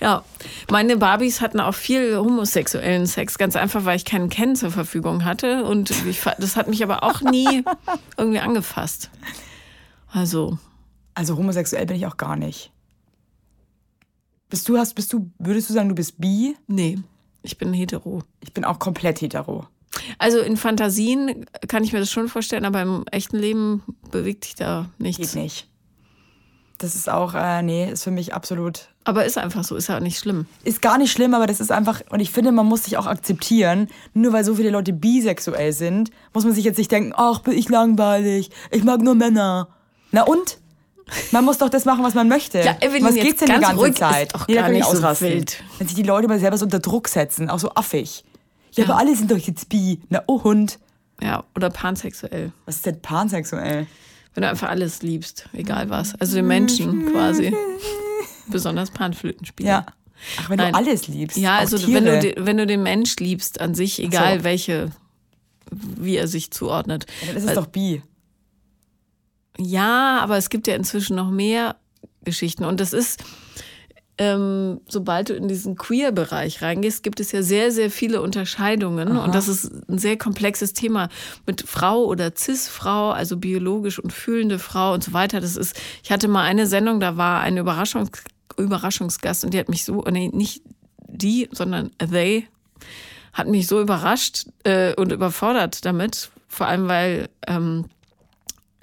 Ja. 0.00 0.24
meine 0.70 0.96
Barbies 0.96 1.40
hatten 1.40 1.58
auch 1.58 1.74
viel 1.74 2.16
homosexuellen 2.16 3.06
Sex, 3.06 3.36
ganz 3.36 3.56
einfach, 3.56 3.84
weil 3.84 3.96
ich 3.96 4.04
keinen 4.04 4.28
Ken 4.28 4.54
zur 4.54 4.70
Verfügung 4.70 5.24
hatte 5.24 5.64
und 5.64 5.90
ich, 6.06 6.20
das 6.38 6.54
hat 6.54 6.68
mich 6.68 6.84
aber 6.84 7.02
auch 7.02 7.20
nie 7.20 7.64
irgendwie 8.16 8.38
angefasst. 8.38 9.10
Also, 10.12 10.56
Also 11.14 11.36
homosexuell 11.36 11.86
bin 11.86 11.96
ich 11.96 12.06
auch 12.06 12.16
gar 12.16 12.36
nicht. 12.36 12.70
Bist 14.50 14.68
du, 14.68 14.78
hast, 14.78 14.94
bist 14.94 15.12
du, 15.12 15.32
würdest 15.40 15.68
du 15.68 15.74
sagen, 15.74 15.88
du 15.88 15.96
bist 15.96 16.20
bi? 16.20 16.54
nee, 16.68 17.00
ich 17.42 17.58
bin 17.58 17.72
hetero. 17.72 18.22
Ich 18.40 18.52
bin 18.52 18.64
auch 18.64 18.78
komplett 18.78 19.20
hetero. 19.20 19.66
Also 20.18 20.40
in 20.40 20.56
Fantasien 20.56 21.46
kann 21.68 21.84
ich 21.84 21.92
mir 21.92 22.00
das 22.00 22.10
schon 22.10 22.28
vorstellen, 22.28 22.64
aber 22.64 22.82
im 22.82 23.04
echten 23.10 23.38
Leben 23.38 23.82
bewegt 24.10 24.44
sich 24.44 24.54
da 24.54 24.88
nichts. 24.98 25.32
Geht 25.32 25.42
nicht. 25.42 25.68
Das 26.78 26.96
ist 26.96 27.08
auch, 27.08 27.34
äh, 27.34 27.62
nee, 27.62 27.90
ist 27.92 28.02
für 28.02 28.10
mich 28.10 28.34
absolut. 28.34 28.88
Aber 29.04 29.24
ist 29.24 29.38
einfach 29.38 29.62
so, 29.62 29.76
ist 29.76 29.88
ja 29.88 29.96
auch 29.96 30.00
nicht 30.00 30.18
schlimm. 30.18 30.46
Ist 30.64 30.82
gar 30.82 30.98
nicht 30.98 31.12
schlimm, 31.12 31.34
aber 31.34 31.46
das 31.46 31.60
ist 31.60 31.70
einfach, 31.70 32.00
und 32.10 32.20
ich 32.20 32.30
finde, 32.30 32.50
man 32.50 32.66
muss 32.66 32.84
sich 32.84 32.96
auch 32.96 33.06
akzeptieren. 33.06 33.88
Nur 34.14 34.32
weil 34.32 34.44
so 34.44 34.56
viele 34.56 34.70
Leute 34.70 34.92
bisexuell 34.92 35.72
sind, 35.72 36.10
muss 36.32 36.44
man 36.44 36.52
sich 36.52 36.64
jetzt 36.64 36.78
nicht 36.78 36.90
denken, 36.90 37.12
ach, 37.14 37.40
bin 37.40 37.56
ich 37.56 37.68
langweilig, 37.68 38.50
ich 38.70 38.82
mag 38.82 39.00
nur 39.00 39.14
Männer. 39.14 39.68
Na 40.10 40.22
und? 40.22 40.58
Man 41.30 41.44
muss 41.44 41.58
doch 41.58 41.68
das 41.68 41.84
machen, 41.84 42.02
was 42.04 42.14
man 42.14 42.28
möchte. 42.28 42.58
Ja, 42.60 42.76
Evelyn, 42.80 43.04
was 43.04 43.14
geht's 43.14 43.38
denn 43.40 43.46
die 43.46 43.52
ganz 43.52 43.66
ganze 43.66 43.80
ruhig, 43.80 43.94
Zeit? 43.96 44.32
ist 44.34 44.46
gar 44.46 44.56
kann 44.56 44.72
ich 44.72 44.78
nicht 44.78 44.84
so 44.90 44.96
ausrasten. 44.98 45.28
wild. 45.28 45.62
Wenn 45.78 45.86
sich 45.88 45.96
die 45.96 46.02
Leute 46.02 46.28
mal 46.28 46.38
selber 46.40 46.56
so 46.58 46.64
unter 46.64 46.78
Druck 46.80 47.08
setzen, 47.08 47.50
auch 47.50 47.58
so 47.58 47.70
affig. 47.74 48.24
Ja, 48.72 48.84
aber 48.84 48.96
alle 48.96 49.14
sind 49.14 49.30
doch 49.30 49.36
jetzt 49.38 49.68
bi. 49.68 50.00
Na 50.08 50.22
oh 50.26 50.42
Hund. 50.44 50.78
Ja, 51.20 51.44
oder 51.54 51.70
pansexuell. 51.70 52.52
Was 52.66 52.76
ist 52.76 52.86
denn 52.86 53.00
pansexuell? 53.02 53.86
Wenn 54.34 54.42
du 54.42 54.48
einfach 54.48 54.70
alles 54.70 55.02
liebst, 55.02 55.48
egal 55.52 55.90
was. 55.90 56.14
Also 56.18 56.36
den 56.36 56.46
Menschen 56.46 57.12
quasi. 57.12 57.54
Besonders 58.48 58.90
Panflötenspieler. 58.90 59.68
Ja. 59.68 59.86
Ach, 60.40 60.48
wenn 60.50 60.56
Nein. 60.56 60.72
du 60.72 60.78
alles 60.78 61.08
liebst. 61.08 61.36
Ja, 61.36 61.58
also 61.58 61.76
wenn 61.92 62.04
du, 62.04 62.18
den- 62.20 62.46
wenn 62.46 62.56
du 62.56 62.66
den 62.66 62.82
Mensch 62.82 63.16
liebst 63.16 63.60
an 63.60 63.74
sich, 63.74 63.98
egal 64.02 64.38
so. 64.38 64.44
welche, 64.44 64.90
wie 65.70 66.16
er 66.16 66.28
sich 66.28 66.50
zuordnet. 66.50 67.06
Ja, 67.20 67.26
dann 67.28 67.36
ist 67.36 67.44
es 67.48 67.54
doch 67.54 67.66
bi. 67.66 68.02
Ja, 69.58 70.20
aber 70.20 70.36
es 70.36 70.50
gibt 70.50 70.66
ja 70.66 70.74
inzwischen 70.74 71.16
noch 71.16 71.30
mehr 71.30 71.76
Geschichten. 72.24 72.64
Und 72.64 72.80
das 72.80 72.92
ist, 72.92 73.22
ähm, 74.18 74.80
sobald 74.88 75.30
du 75.30 75.34
in 75.34 75.48
diesen 75.48 75.76
Queer-Bereich 75.76 76.62
reingehst, 76.62 77.02
gibt 77.02 77.20
es 77.20 77.32
ja 77.32 77.42
sehr, 77.42 77.72
sehr 77.72 77.90
viele 77.90 78.22
Unterscheidungen. 78.22 79.16
Und 79.16 79.34
das 79.34 79.48
ist 79.48 79.70
ein 79.88 79.98
sehr 79.98 80.16
komplexes 80.16 80.72
Thema 80.72 81.08
mit 81.46 81.62
Frau 81.62 82.04
oder 82.04 82.32
Cis-Frau, 82.34 83.10
also 83.10 83.36
biologisch 83.36 83.98
und 83.98 84.12
fühlende 84.12 84.58
Frau 84.58 84.94
und 84.94 85.04
so 85.04 85.12
weiter. 85.12 85.40
Das 85.40 85.56
ist, 85.56 85.78
ich 86.02 86.12
hatte 86.12 86.28
mal 86.28 86.44
eine 86.44 86.66
Sendung, 86.66 87.00
da 87.00 87.16
war 87.16 87.40
ein 87.40 87.56
Überraschungs 87.56 88.22
Überraschungsgast 88.58 89.44
und 89.44 89.54
die 89.54 89.58
hat 89.58 89.70
mich 89.70 89.84
so, 89.84 90.04
nee, 90.10 90.30
nicht 90.30 90.62
die, 91.08 91.48
sondern 91.52 91.90
they, 91.98 92.46
hat 93.32 93.48
mich 93.48 93.66
so 93.66 93.80
überrascht 93.80 94.46
äh, 94.64 94.94
und 94.94 95.10
überfordert 95.10 95.86
damit. 95.86 96.30
Vor 96.48 96.66
allem, 96.66 96.86
weil 96.86 97.30
ähm, 97.46 97.86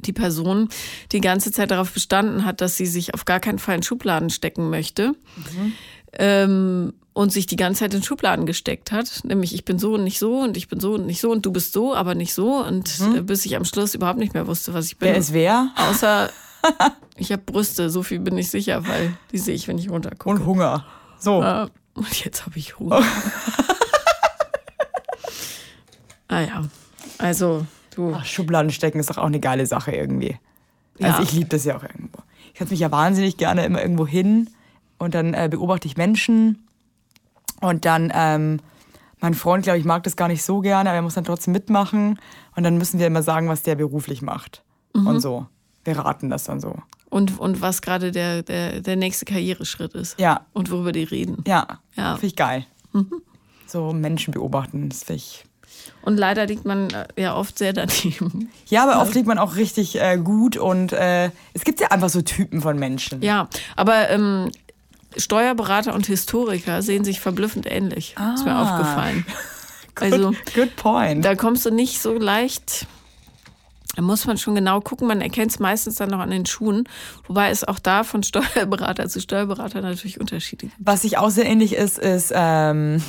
die 0.05 0.13
Person 0.13 0.69
die 1.11 1.21
ganze 1.21 1.51
Zeit 1.51 1.71
darauf 1.71 1.91
bestanden 1.91 2.45
hat, 2.45 2.61
dass 2.61 2.77
sie 2.77 2.85
sich 2.85 3.13
auf 3.13 3.25
gar 3.25 3.39
keinen 3.39 3.59
Fall 3.59 3.75
in 3.75 3.83
Schubladen 3.83 4.29
stecken 4.29 4.69
möchte. 4.69 5.09
Mhm. 5.35 5.73
Ähm, 6.13 6.93
und 7.13 7.33
sich 7.33 7.47
die 7.47 7.57
ganze 7.57 7.81
Zeit 7.81 7.93
in 7.93 8.01
Schubladen 8.01 8.45
gesteckt 8.45 8.93
hat. 8.93 9.25
Nämlich, 9.25 9.53
ich 9.53 9.65
bin 9.65 9.77
so 9.77 9.95
und 9.95 10.05
nicht 10.05 10.19
so 10.19 10.39
und 10.39 10.55
ich 10.55 10.69
bin 10.69 10.79
so 10.79 10.93
und 10.93 11.05
nicht 11.05 11.19
so 11.19 11.31
und 11.31 11.45
du 11.45 11.51
bist 11.51 11.73
so, 11.73 11.93
aber 11.93 12.15
nicht 12.15 12.33
so. 12.33 12.63
Und 12.63 12.99
mhm. 12.99 13.15
Äh, 13.17 13.21
bis 13.21 13.45
ich 13.45 13.57
am 13.57 13.65
Schluss 13.65 13.93
überhaupt 13.93 14.19
nicht 14.19 14.33
mehr 14.33 14.47
wusste, 14.47 14.73
was 14.73 14.85
ich 14.85 14.97
bin. 14.97 15.09
Wer 15.09 15.17
ist 15.17 15.33
wer? 15.33 15.71
Außer, 15.75 16.29
ich 17.17 17.33
habe 17.33 17.41
Brüste, 17.41 17.89
so 17.89 18.03
viel 18.03 18.19
bin 18.19 18.37
ich 18.37 18.49
sicher, 18.49 18.87
weil 18.87 19.17
die 19.31 19.37
sehe 19.37 19.53
ich, 19.53 19.67
wenn 19.67 19.77
ich 19.77 19.89
runtergucke. 19.89 20.29
Und 20.29 20.45
Hunger. 20.45 20.85
So. 21.17 21.43
Äh, 21.43 21.67
und 21.93 22.23
jetzt 22.23 22.45
habe 22.45 22.57
ich 22.57 22.79
Hunger. 22.79 23.03
ah 26.29 26.39
ja, 26.39 26.63
also 27.17 27.65
du. 27.99 28.13
Ach, 28.15 28.25
Schubladen 28.25 28.71
stecken 28.71 28.99
ist 28.99 29.09
doch 29.09 29.17
auch 29.17 29.25
eine 29.25 29.39
geile 29.39 29.65
Sache 29.65 29.91
irgendwie. 29.91 30.37
Also 31.01 31.17
ja. 31.17 31.23
ich 31.23 31.31
liebe 31.33 31.49
das 31.49 31.65
ja 31.65 31.77
auch 31.77 31.83
irgendwo. 31.83 32.19
Ich 32.53 32.59
setze 32.59 32.71
mich 32.71 32.79
ja 32.79 32.91
wahnsinnig 32.91 33.37
gerne 33.37 33.65
immer 33.65 33.81
irgendwo 33.81 34.07
hin 34.07 34.49
und 34.97 35.13
dann 35.13 35.33
äh, 35.33 35.47
beobachte 35.49 35.87
ich 35.87 35.97
Menschen 35.97 36.67
und 37.61 37.85
dann, 37.85 38.11
ähm, 38.13 38.59
mein 39.21 39.33
Freund, 39.33 39.63
glaube 39.63 39.79
ich, 39.79 39.85
mag 39.85 40.03
das 40.03 40.15
gar 40.15 40.27
nicht 40.27 40.43
so 40.43 40.61
gerne, 40.61 40.89
aber 40.89 40.97
er 40.97 41.01
muss 41.01 41.15
dann 41.15 41.25
trotzdem 41.25 41.51
mitmachen. 41.51 42.19
Und 42.55 42.63
dann 42.63 42.77
müssen 42.77 42.99
wir 42.99 43.07
immer 43.07 43.23
sagen, 43.23 43.49
was 43.49 43.63
der 43.63 43.75
beruflich 43.75 44.21
macht. 44.21 44.63
Mhm. 44.93 45.07
Und 45.07 45.19
so. 45.19 45.47
Wir 45.83 45.97
raten 45.97 46.29
das 46.29 46.45
dann 46.45 46.59
so. 46.59 46.75
Und, 47.09 47.39
und 47.39 47.61
was 47.61 47.81
gerade 47.81 48.11
der, 48.11 48.43
der, 48.43 48.81
der 48.81 48.95
nächste 48.95 49.25
Karriereschritt 49.25 49.93
ist. 49.93 50.19
Ja. 50.19 50.45
Und 50.53 50.71
worüber 50.71 50.91
die 50.91 51.03
reden. 51.03 51.43
Ja. 51.47 51.79
ja. 51.95 52.13
Finde 52.15 52.27
ich 52.27 52.35
geil. 52.35 52.65
Mhm. 52.93 53.21
So 53.65 53.91
Menschen 53.93 54.33
beobachten, 54.33 54.89
das 54.89 55.03
finde 55.03 55.17
ich. 55.17 55.43
Und 56.01 56.17
leider 56.17 56.45
liegt 56.45 56.65
man 56.65 56.89
äh, 56.89 57.07
ja 57.17 57.35
oft 57.35 57.57
sehr 57.57 57.73
daneben. 57.73 58.49
Ja, 58.67 58.83
aber 58.83 59.01
oft 59.01 59.13
liegt 59.13 59.27
man 59.27 59.37
auch 59.37 59.55
richtig 59.55 59.99
äh, 59.99 60.17
gut 60.17 60.57
und 60.57 60.93
äh, 60.93 61.31
es 61.53 61.63
gibt 61.63 61.79
ja 61.79 61.87
einfach 61.89 62.09
so 62.09 62.21
Typen 62.21 62.61
von 62.61 62.77
Menschen. 62.79 63.21
Ja, 63.21 63.47
aber 63.75 64.09
ähm, 64.09 64.51
Steuerberater 65.17 65.93
und 65.93 66.05
Historiker 66.05 66.81
sehen 66.81 67.03
sich 67.03 67.19
verblüffend 67.19 67.69
ähnlich. 67.69 68.15
Ah. 68.17 68.33
Ist 68.33 68.45
mir 68.45 68.53
ah. 68.53 68.63
aufgefallen. 68.63 69.25
good, 69.95 70.13
also, 70.13 70.33
good 70.55 70.75
point. 70.75 71.25
Da 71.25 71.35
kommst 71.35 71.65
du 71.65 71.71
nicht 71.71 72.01
so 72.01 72.17
leicht. 72.17 72.87
Da 73.95 74.03
muss 74.03 74.25
man 74.25 74.37
schon 74.37 74.55
genau 74.55 74.79
gucken. 74.79 75.07
Man 75.07 75.19
erkennt 75.19 75.51
es 75.51 75.59
meistens 75.59 75.95
dann 75.95 76.09
noch 76.09 76.19
an 76.19 76.29
den 76.29 76.45
Schuhen. 76.45 76.87
Wobei 77.27 77.49
es 77.49 77.63
auch 77.63 77.79
da 77.79 78.03
von 78.03 78.23
Steuerberater 78.23 79.09
zu 79.09 79.19
Steuerberater 79.19 79.81
natürlich 79.81 80.19
Unterschiede 80.19 80.67
gibt. 80.67 80.77
Was 80.79 81.01
sich 81.01 81.17
auch 81.17 81.31
sehr 81.31 81.45
ähnlich 81.45 81.73
ist, 81.73 81.97
ist 81.97 82.31
ähm, 82.33 83.03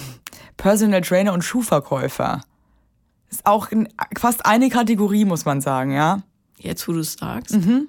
Personal 0.56 1.02
Trainer 1.02 1.32
und 1.32 1.42
Schuhverkäufer. 1.42 2.40
Ist 3.30 3.46
auch 3.46 3.68
fast 4.18 4.44
eine 4.44 4.68
Kategorie, 4.68 5.24
muss 5.24 5.44
man 5.44 5.60
sagen, 5.60 5.92
ja. 5.92 6.22
Jetzt, 6.58 6.86
wo 6.88 6.92
du 6.92 7.00
es 7.00 7.14
sagst. 7.14 7.54
Mhm. 7.54 7.88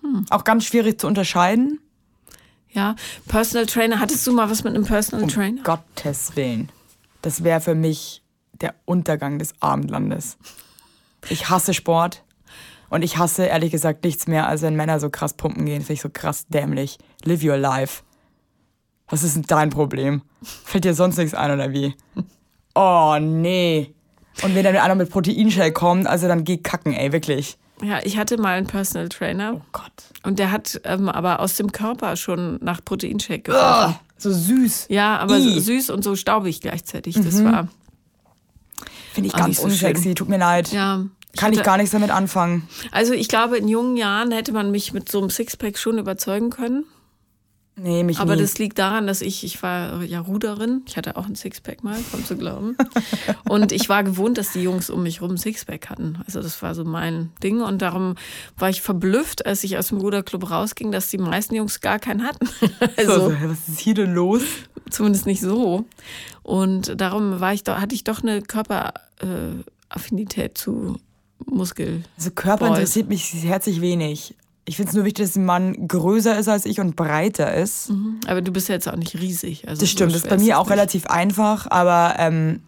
Hm. 0.00 0.26
Auch 0.30 0.44
ganz 0.44 0.64
schwierig 0.64 1.00
zu 1.00 1.06
unterscheiden. 1.06 1.80
Ja, 2.70 2.96
Personal 3.26 3.66
Trainer. 3.66 4.00
Hattest 4.00 4.26
du 4.26 4.32
mal 4.32 4.50
was 4.50 4.64
mit 4.64 4.74
einem 4.74 4.84
Personal 4.84 5.24
um 5.24 5.28
Trainer? 5.28 5.62
Gottes 5.62 6.36
Willen. 6.36 6.70
Das 7.22 7.44
wäre 7.44 7.60
für 7.60 7.74
mich 7.74 8.22
der 8.60 8.74
Untergang 8.84 9.38
des 9.38 9.54
Abendlandes. 9.60 10.38
Ich 11.28 11.48
hasse 11.50 11.74
Sport. 11.74 12.24
Und 12.90 13.02
ich 13.02 13.18
hasse 13.18 13.44
ehrlich 13.44 13.70
gesagt 13.70 14.04
nichts 14.04 14.26
mehr, 14.26 14.48
als 14.48 14.62
wenn 14.62 14.74
Männer 14.74 14.98
so 14.98 15.10
krass 15.10 15.34
pumpen 15.34 15.66
gehen. 15.66 15.82
Finde 15.82 15.92
ich 15.94 16.00
so 16.00 16.08
krass 16.10 16.46
dämlich. 16.48 16.98
Live 17.22 17.44
your 17.44 17.58
life. 17.58 18.02
Was 19.08 19.22
ist 19.22 19.36
denn 19.36 19.44
dein 19.46 19.70
Problem? 19.70 20.22
Fällt 20.42 20.84
dir 20.84 20.94
sonst 20.94 21.18
nichts 21.18 21.34
ein 21.34 21.50
oder 21.50 21.72
wie? 21.72 21.94
Oh, 22.74 23.18
nee. 23.20 23.94
Und 24.42 24.54
wenn 24.54 24.64
dann 24.64 24.76
einer 24.76 24.94
mit 24.94 25.10
Proteinshake 25.10 25.72
kommt, 25.72 26.06
also 26.06 26.28
dann 26.28 26.44
geh 26.44 26.58
kacken, 26.58 26.92
ey, 26.92 27.12
wirklich. 27.12 27.58
Ja, 27.82 28.00
ich 28.02 28.16
hatte 28.16 28.38
mal 28.38 28.56
einen 28.56 28.66
Personal 28.66 29.08
Trainer. 29.08 29.54
Oh 29.56 29.62
Gott. 29.72 29.92
Und 30.22 30.38
der 30.38 30.50
hat 30.50 30.80
ähm, 30.84 31.08
aber 31.08 31.40
aus 31.40 31.56
dem 31.56 31.72
Körper 31.72 32.16
schon 32.16 32.58
nach 32.62 32.84
Proteinshake 32.84 33.42
gerochen. 33.42 33.96
so 34.16 34.32
süß. 34.32 34.86
Ja, 34.88 35.18
aber 35.18 35.40
so 35.40 35.60
süß 35.60 35.90
und 35.90 36.02
so 36.02 36.16
staubig 36.16 36.60
gleichzeitig. 36.60 37.14
Das 37.16 37.34
mhm. 37.34 37.44
war. 37.44 37.68
Finde 39.12 39.28
ich 39.28 39.34
ganz 39.34 39.58
so 39.58 39.64
unsexy, 39.64 40.02
schön. 40.04 40.14
tut 40.14 40.28
mir 40.28 40.38
leid. 40.38 40.72
Ja. 40.72 41.04
Ich 41.32 41.40
Kann 41.40 41.48
hatte, 41.48 41.60
ich 41.60 41.64
gar 41.64 41.76
nichts 41.76 41.92
damit 41.92 42.10
anfangen. 42.10 42.68
Also 42.90 43.12
ich 43.12 43.28
glaube, 43.28 43.58
in 43.58 43.68
jungen 43.68 43.96
Jahren 43.96 44.32
hätte 44.32 44.52
man 44.52 44.70
mich 44.70 44.92
mit 44.92 45.10
so 45.10 45.18
einem 45.18 45.30
Sixpack 45.30 45.78
schon 45.78 45.98
überzeugen 45.98 46.50
können. 46.50 46.84
Nee, 47.80 48.02
mich 48.02 48.18
Aber 48.18 48.34
nie. 48.34 48.42
das 48.42 48.58
liegt 48.58 48.78
daran, 48.78 49.06
dass 49.06 49.20
ich, 49.20 49.44
ich 49.44 49.62
war 49.62 50.02
ja 50.02 50.18
Ruderin. 50.20 50.82
Ich 50.86 50.96
hatte 50.96 51.16
auch 51.16 51.26
ein 51.26 51.36
Sixpack 51.36 51.84
mal, 51.84 51.96
kaum 52.10 52.24
zu 52.24 52.36
glauben. 52.36 52.76
und 53.48 53.70
ich 53.72 53.88
war 53.88 54.02
gewohnt, 54.02 54.36
dass 54.36 54.52
die 54.52 54.62
Jungs 54.62 54.90
um 54.90 55.04
mich 55.04 55.22
rum 55.22 55.32
ein 55.32 55.38
Sixpack 55.38 55.88
hatten. 55.88 56.18
Also 56.26 56.42
das 56.42 56.60
war 56.62 56.74
so 56.74 56.84
mein 56.84 57.30
Ding. 57.42 57.60
Und 57.60 57.82
darum 57.82 58.16
war 58.56 58.70
ich 58.70 58.82
verblüfft, 58.82 59.46
als 59.46 59.62
ich 59.64 59.78
aus 59.78 59.88
dem 59.88 59.98
Ruderclub 59.98 60.50
rausging, 60.50 60.90
dass 60.90 61.08
die 61.08 61.18
meisten 61.18 61.54
Jungs 61.54 61.80
gar 61.80 61.98
keinen 61.98 62.24
hatten. 62.24 62.48
also, 62.96 63.32
was 63.32 63.68
ist 63.68 63.80
hier 63.80 63.94
denn 63.94 64.12
los? 64.12 64.42
Zumindest 64.90 65.26
nicht 65.26 65.40
so. 65.40 65.84
Und 66.42 67.00
darum 67.00 67.40
war 67.40 67.52
ich 67.52 67.62
doch, 67.62 67.78
hatte 67.78 67.94
ich 67.94 68.04
doch 68.04 68.22
eine 68.22 68.42
Körperaffinität 68.42 70.50
äh, 70.50 70.54
zu 70.54 70.98
Muskel. 71.46 72.02
Also 72.16 72.30
Körper 72.30 72.68
Boys. 72.68 72.78
interessiert 72.78 73.08
mich 73.08 73.32
herzlich 73.44 73.80
wenig. 73.80 74.34
Ich 74.68 74.76
finde 74.76 74.90
es 74.90 74.94
nur 74.94 75.06
wichtig, 75.06 75.24
dass 75.24 75.36
ein 75.36 75.46
Mann 75.46 75.88
größer 75.88 76.38
ist 76.38 76.46
als 76.46 76.66
ich 76.66 76.78
und 76.78 76.94
breiter 76.94 77.54
ist. 77.54 77.88
Mhm. 77.88 78.20
Aber 78.26 78.42
du 78.42 78.52
bist 78.52 78.68
ja 78.68 78.74
jetzt 78.74 78.86
auch 78.86 78.96
nicht 78.96 79.18
riesig. 79.18 79.66
Also 79.66 79.80
das 79.80 79.88
stimmt, 79.88 80.12
das 80.12 80.24
ist 80.24 80.28
bei 80.28 80.36
mir 80.36 80.58
auch 80.58 80.64
nicht. 80.64 80.72
relativ 80.72 81.06
einfach, 81.06 81.66
aber 81.70 82.16
ähm, 82.18 82.60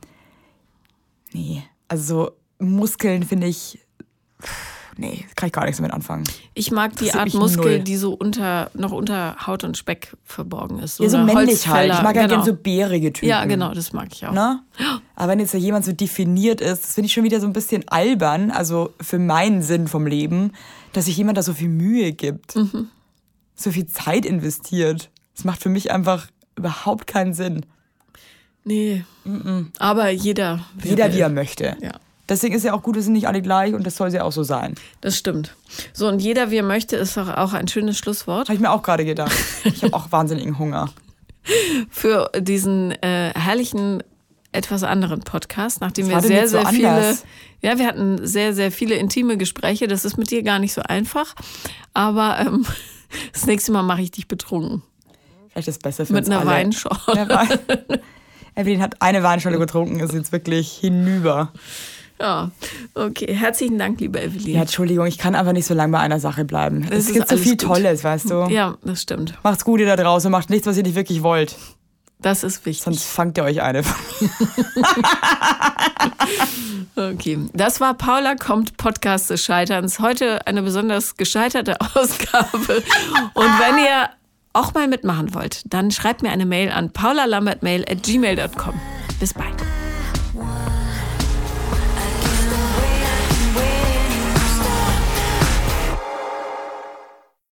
nee, 1.33 1.63
also 1.89 2.31
Muskeln 2.59 3.23
finde 3.23 3.49
ich, 3.49 3.81
nee, 5.01 5.25
kann 5.35 5.49
ich 5.49 5.53
gar 5.53 5.65
nichts 5.65 5.79
damit 5.79 5.93
anfangen. 5.93 6.25
Ich 6.55 6.71
mag 6.71 6.95
die 6.97 7.13
Art 7.13 7.35
Muskel, 7.35 7.77
null. 7.77 7.81
die 7.81 7.97
so 7.97 8.13
unter, 8.13 8.71
noch 8.75 8.93
unter 8.93 9.47
Haut 9.47 9.65
und 9.65 9.77
Speck 9.77 10.17
verborgen 10.25 10.79
ist. 10.79 10.97
So 10.97 11.05
ja, 11.05 11.11
so 11.11 11.19
männlich 11.19 11.67
halt. 11.67 11.93
Ich 11.93 12.03
mag 12.03 12.15
genau. 12.15 12.23
ja 12.23 12.27
gerne 12.29 12.45
so 12.45 12.55
bärige 12.55 13.13
Typen. 13.13 13.29
Ja, 13.29 13.45
genau, 13.45 13.75
das 13.75 13.93
mag 13.93 14.09
ich 14.13 14.27
auch. 14.27 14.33
Na? 14.33 14.65
Aber 15.17 15.33
wenn 15.33 15.41
jetzt 15.41 15.55
jemand 15.55 15.85
so 15.85 15.93
definiert 15.93 16.61
ist, 16.61 16.85
das 16.85 16.95
finde 16.95 17.07
ich 17.07 17.13
schon 17.13 17.25
wieder 17.25 17.41
so 17.41 17.47
ein 17.47 17.53
bisschen 17.53 17.89
albern, 17.89 18.51
also 18.51 18.95
für 19.01 19.19
meinen 19.19 19.63
Sinn 19.63 19.89
vom 19.89 20.07
Leben 20.07 20.53
dass 20.93 21.07
sich 21.07 21.17
jemand 21.17 21.39
da 21.39 21.43
so 21.43 21.55
viel 21.55 21.69
Mühe 21.69 22.13
gibt, 22.13 22.57
mhm. 22.57 22.89
so 23.55 23.71
viel 23.71 23.87
Zeit 23.87 24.25
investiert. 24.25 25.11
Das 25.35 25.45
macht 25.45 25.63
für 25.63 25.69
mich 25.69 25.91
einfach 25.91 26.29
überhaupt 26.57 27.07
keinen 27.07 27.35
Sinn. 27.35 27.67
Nee. 28.65 29.05
Mhm. 29.25 29.73
Aber 29.79 30.11
jeder. 30.11 30.61
Jeder, 30.83 31.13
wie 31.15 31.21
er 31.21 31.29
möchte. 31.29 31.77
Ja. 31.81 31.93
Deswegen 32.31 32.55
ist 32.55 32.65
ja 32.65 32.73
auch 32.75 32.83
gut, 32.83 32.95
wir 32.95 33.03
sind 33.03 33.15
nicht 33.15 33.27
alle 33.27 33.43
gleich 33.43 33.75
und 33.75 33.85
das 33.85 33.97
soll 33.97 34.15
ja 34.15 34.23
auch 34.23 34.31
so 34.31 34.45
sein. 34.45 34.77
Das 35.01 35.19
stimmt. 35.19 35.57
So, 35.93 36.07
und 36.07 36.21
jeder, 36.21 36.53
wie 36.53 36.59
er 36.59 36.63
möchte, 36.63 36.95
ist 36.95 37.17
doch 37.17 37.29
auch 37.29 37.53
ein 37.53 37.67
schönes 37.67 37.99
Schlusswort. 37.99 38.49
Habe 38.49 38.55
ich 38.55 38.61
mir 38.61 38.71
auch 38.71 38.83
gerade 38.83 39.05
gedacht. 39.05 39.37
Ich 39.65 39.83
habe 39.83 39.95
auch 39.95 40.13
wahnsinnigen 40.13 40.59
Hunger. 40.59 40.91
Für 41.91 42.31
diesen 42.39 42.93
äh, 43.03 43.33
herrlichen 43.35 44.03
etwas 44.53 44.85
anderen 44.85 45.21
Podcast, 45.21 45.81
nachdem 45.81 46.09
wir 46.09 46.21
sehr, 46.21 46.49
sehr 46.49 46.63
so 46.63 46.69
viele, 46.69 47.17
ja, 47.63 47.79
wir 47.79 47.87
hatten 47.87 48.25
sehr, 48.27 48.55
sehr 48.55 48.71
viele 48.71 48.95
intime 48.95 49.37
Gespräche. 49.37 49.89
Das 49.89 50.05
ist 50.05 50.17
mit 50.17 50.31
dir 50.31 50.43
gar 50.43 50.61
nicht 50.61 50.73
so 50.73 50.83
einfach. 50.83 51.35
Aber 51.95 52.39
ähm, 52.39 52.65
das 53.33 53.47
nächste 53.47 53.73
Mal 53.73 53.83
mache 53.83 54.03
ich 54.03 54.13
dich 54.13 54.29
betrunken. 54.29 54.83
Vielleicht 55.49 55.67
ist 55.67 55.77
es 55.77 55.83
besser 55.83 56.07
für 56.07 56.13
Mit 56.13 56.27
uns 56.27 56.31
einer 56.31 56.41
alle. 56.41 56.51
Weinschorle. 56.51 58.01
Evelyn 58.55 58.83
hat 58.83 59.03
eine 59.03 59.25
Weinschorle 59.25 59.59
getrunken, 59.59 59.99
ist 59.99 60.15
jetzt 60.15 60.31
wirklich 60.31 60.71
hinüber. 60.71 61.53
Ja, 62.21 62.51
okay. 62.95 63.35
Herzlichen 63.35 63.79
Dank, 63.79 63.99
liebe 64.01 64.21
Evelyn. 64.21 64.55
Ja, 64.55 64.61
Entschuldigung, 64.61 65.07
ich 65.07 65.17
kann 65.17 65.35
einfach 65.35 65.53
nicht 65.53 65.67
so 65.67 65.73
lange 65.75 65.93
bei 65.93 66.01
einer 66.01 66.21
Sache 66.21 66.45
bleiben. 66.45 66.87
Das 66.89 67.07
es 67.09 67.13
gibt 67.15 67.29
so 67.29 67.37
viel 67.37 67.53
gut. 67.53 67.63
Tolles, 67.63 68.05
weißt 68.05 68.31
du. 68.31 68.47
Ja, 68.51 68.77
das 68.85 69.03
stimmt. 69.03 69.39
Macht's 69.43 69.65
gut, 69.65 69.81
ihr 69.81 69.87
da 69.87 69.97
draußen. 69.97 70.31
Macht 70.31 70.51
nichts, 70.51 70.67
was 70.67 70.77
ihr 70.77 70.83
nicht 70.83 70.97
wirklich 70.97 71.23
wollt. 71.23 71.57
Das 72.21 72.45
ist 72.45 72.67
wichtig. 72.67 72.85
Sonst 72.85 73.05
fangt 73.05 73.39
ihr 73.39 73.45
euch 73.45 73.63
eine. 73.63 73.83
okay, 76.97 77.39
das 77.55 77.81
war 77.81 77.95
Paula 77.95 78.35
kommt 78.35 78.77
Podcast 78.77 79.31
des 79.31 79.43
Scheiterns. 79.43 80.01
Heute 80.01 80.47
eine 80.47 80.63
besonders 80.63 81.17
gescheiterte 81.17 81.81
Ausgabe. 81.95 82.83
Und 83.33 83.47
wenn 83.59 83.79
ihr 83.79 84.11
auch 84.53 84.75
mal 84.75 84.89
mitmachen 84.89 85.33
wollt, 85.35 85.63
dann 85.73 85.91
schreibt 85.91 86.23
mir 86.23 86.31
eine 86.31 86.45
Mail 86.45 86.71
an 86.71 86.93
paulalambertmail 86.93 87.87
at 87.89 88.03
gmail.com. 88.03 88.79
Bis 89.19 89.33
bald. 89.33 89.55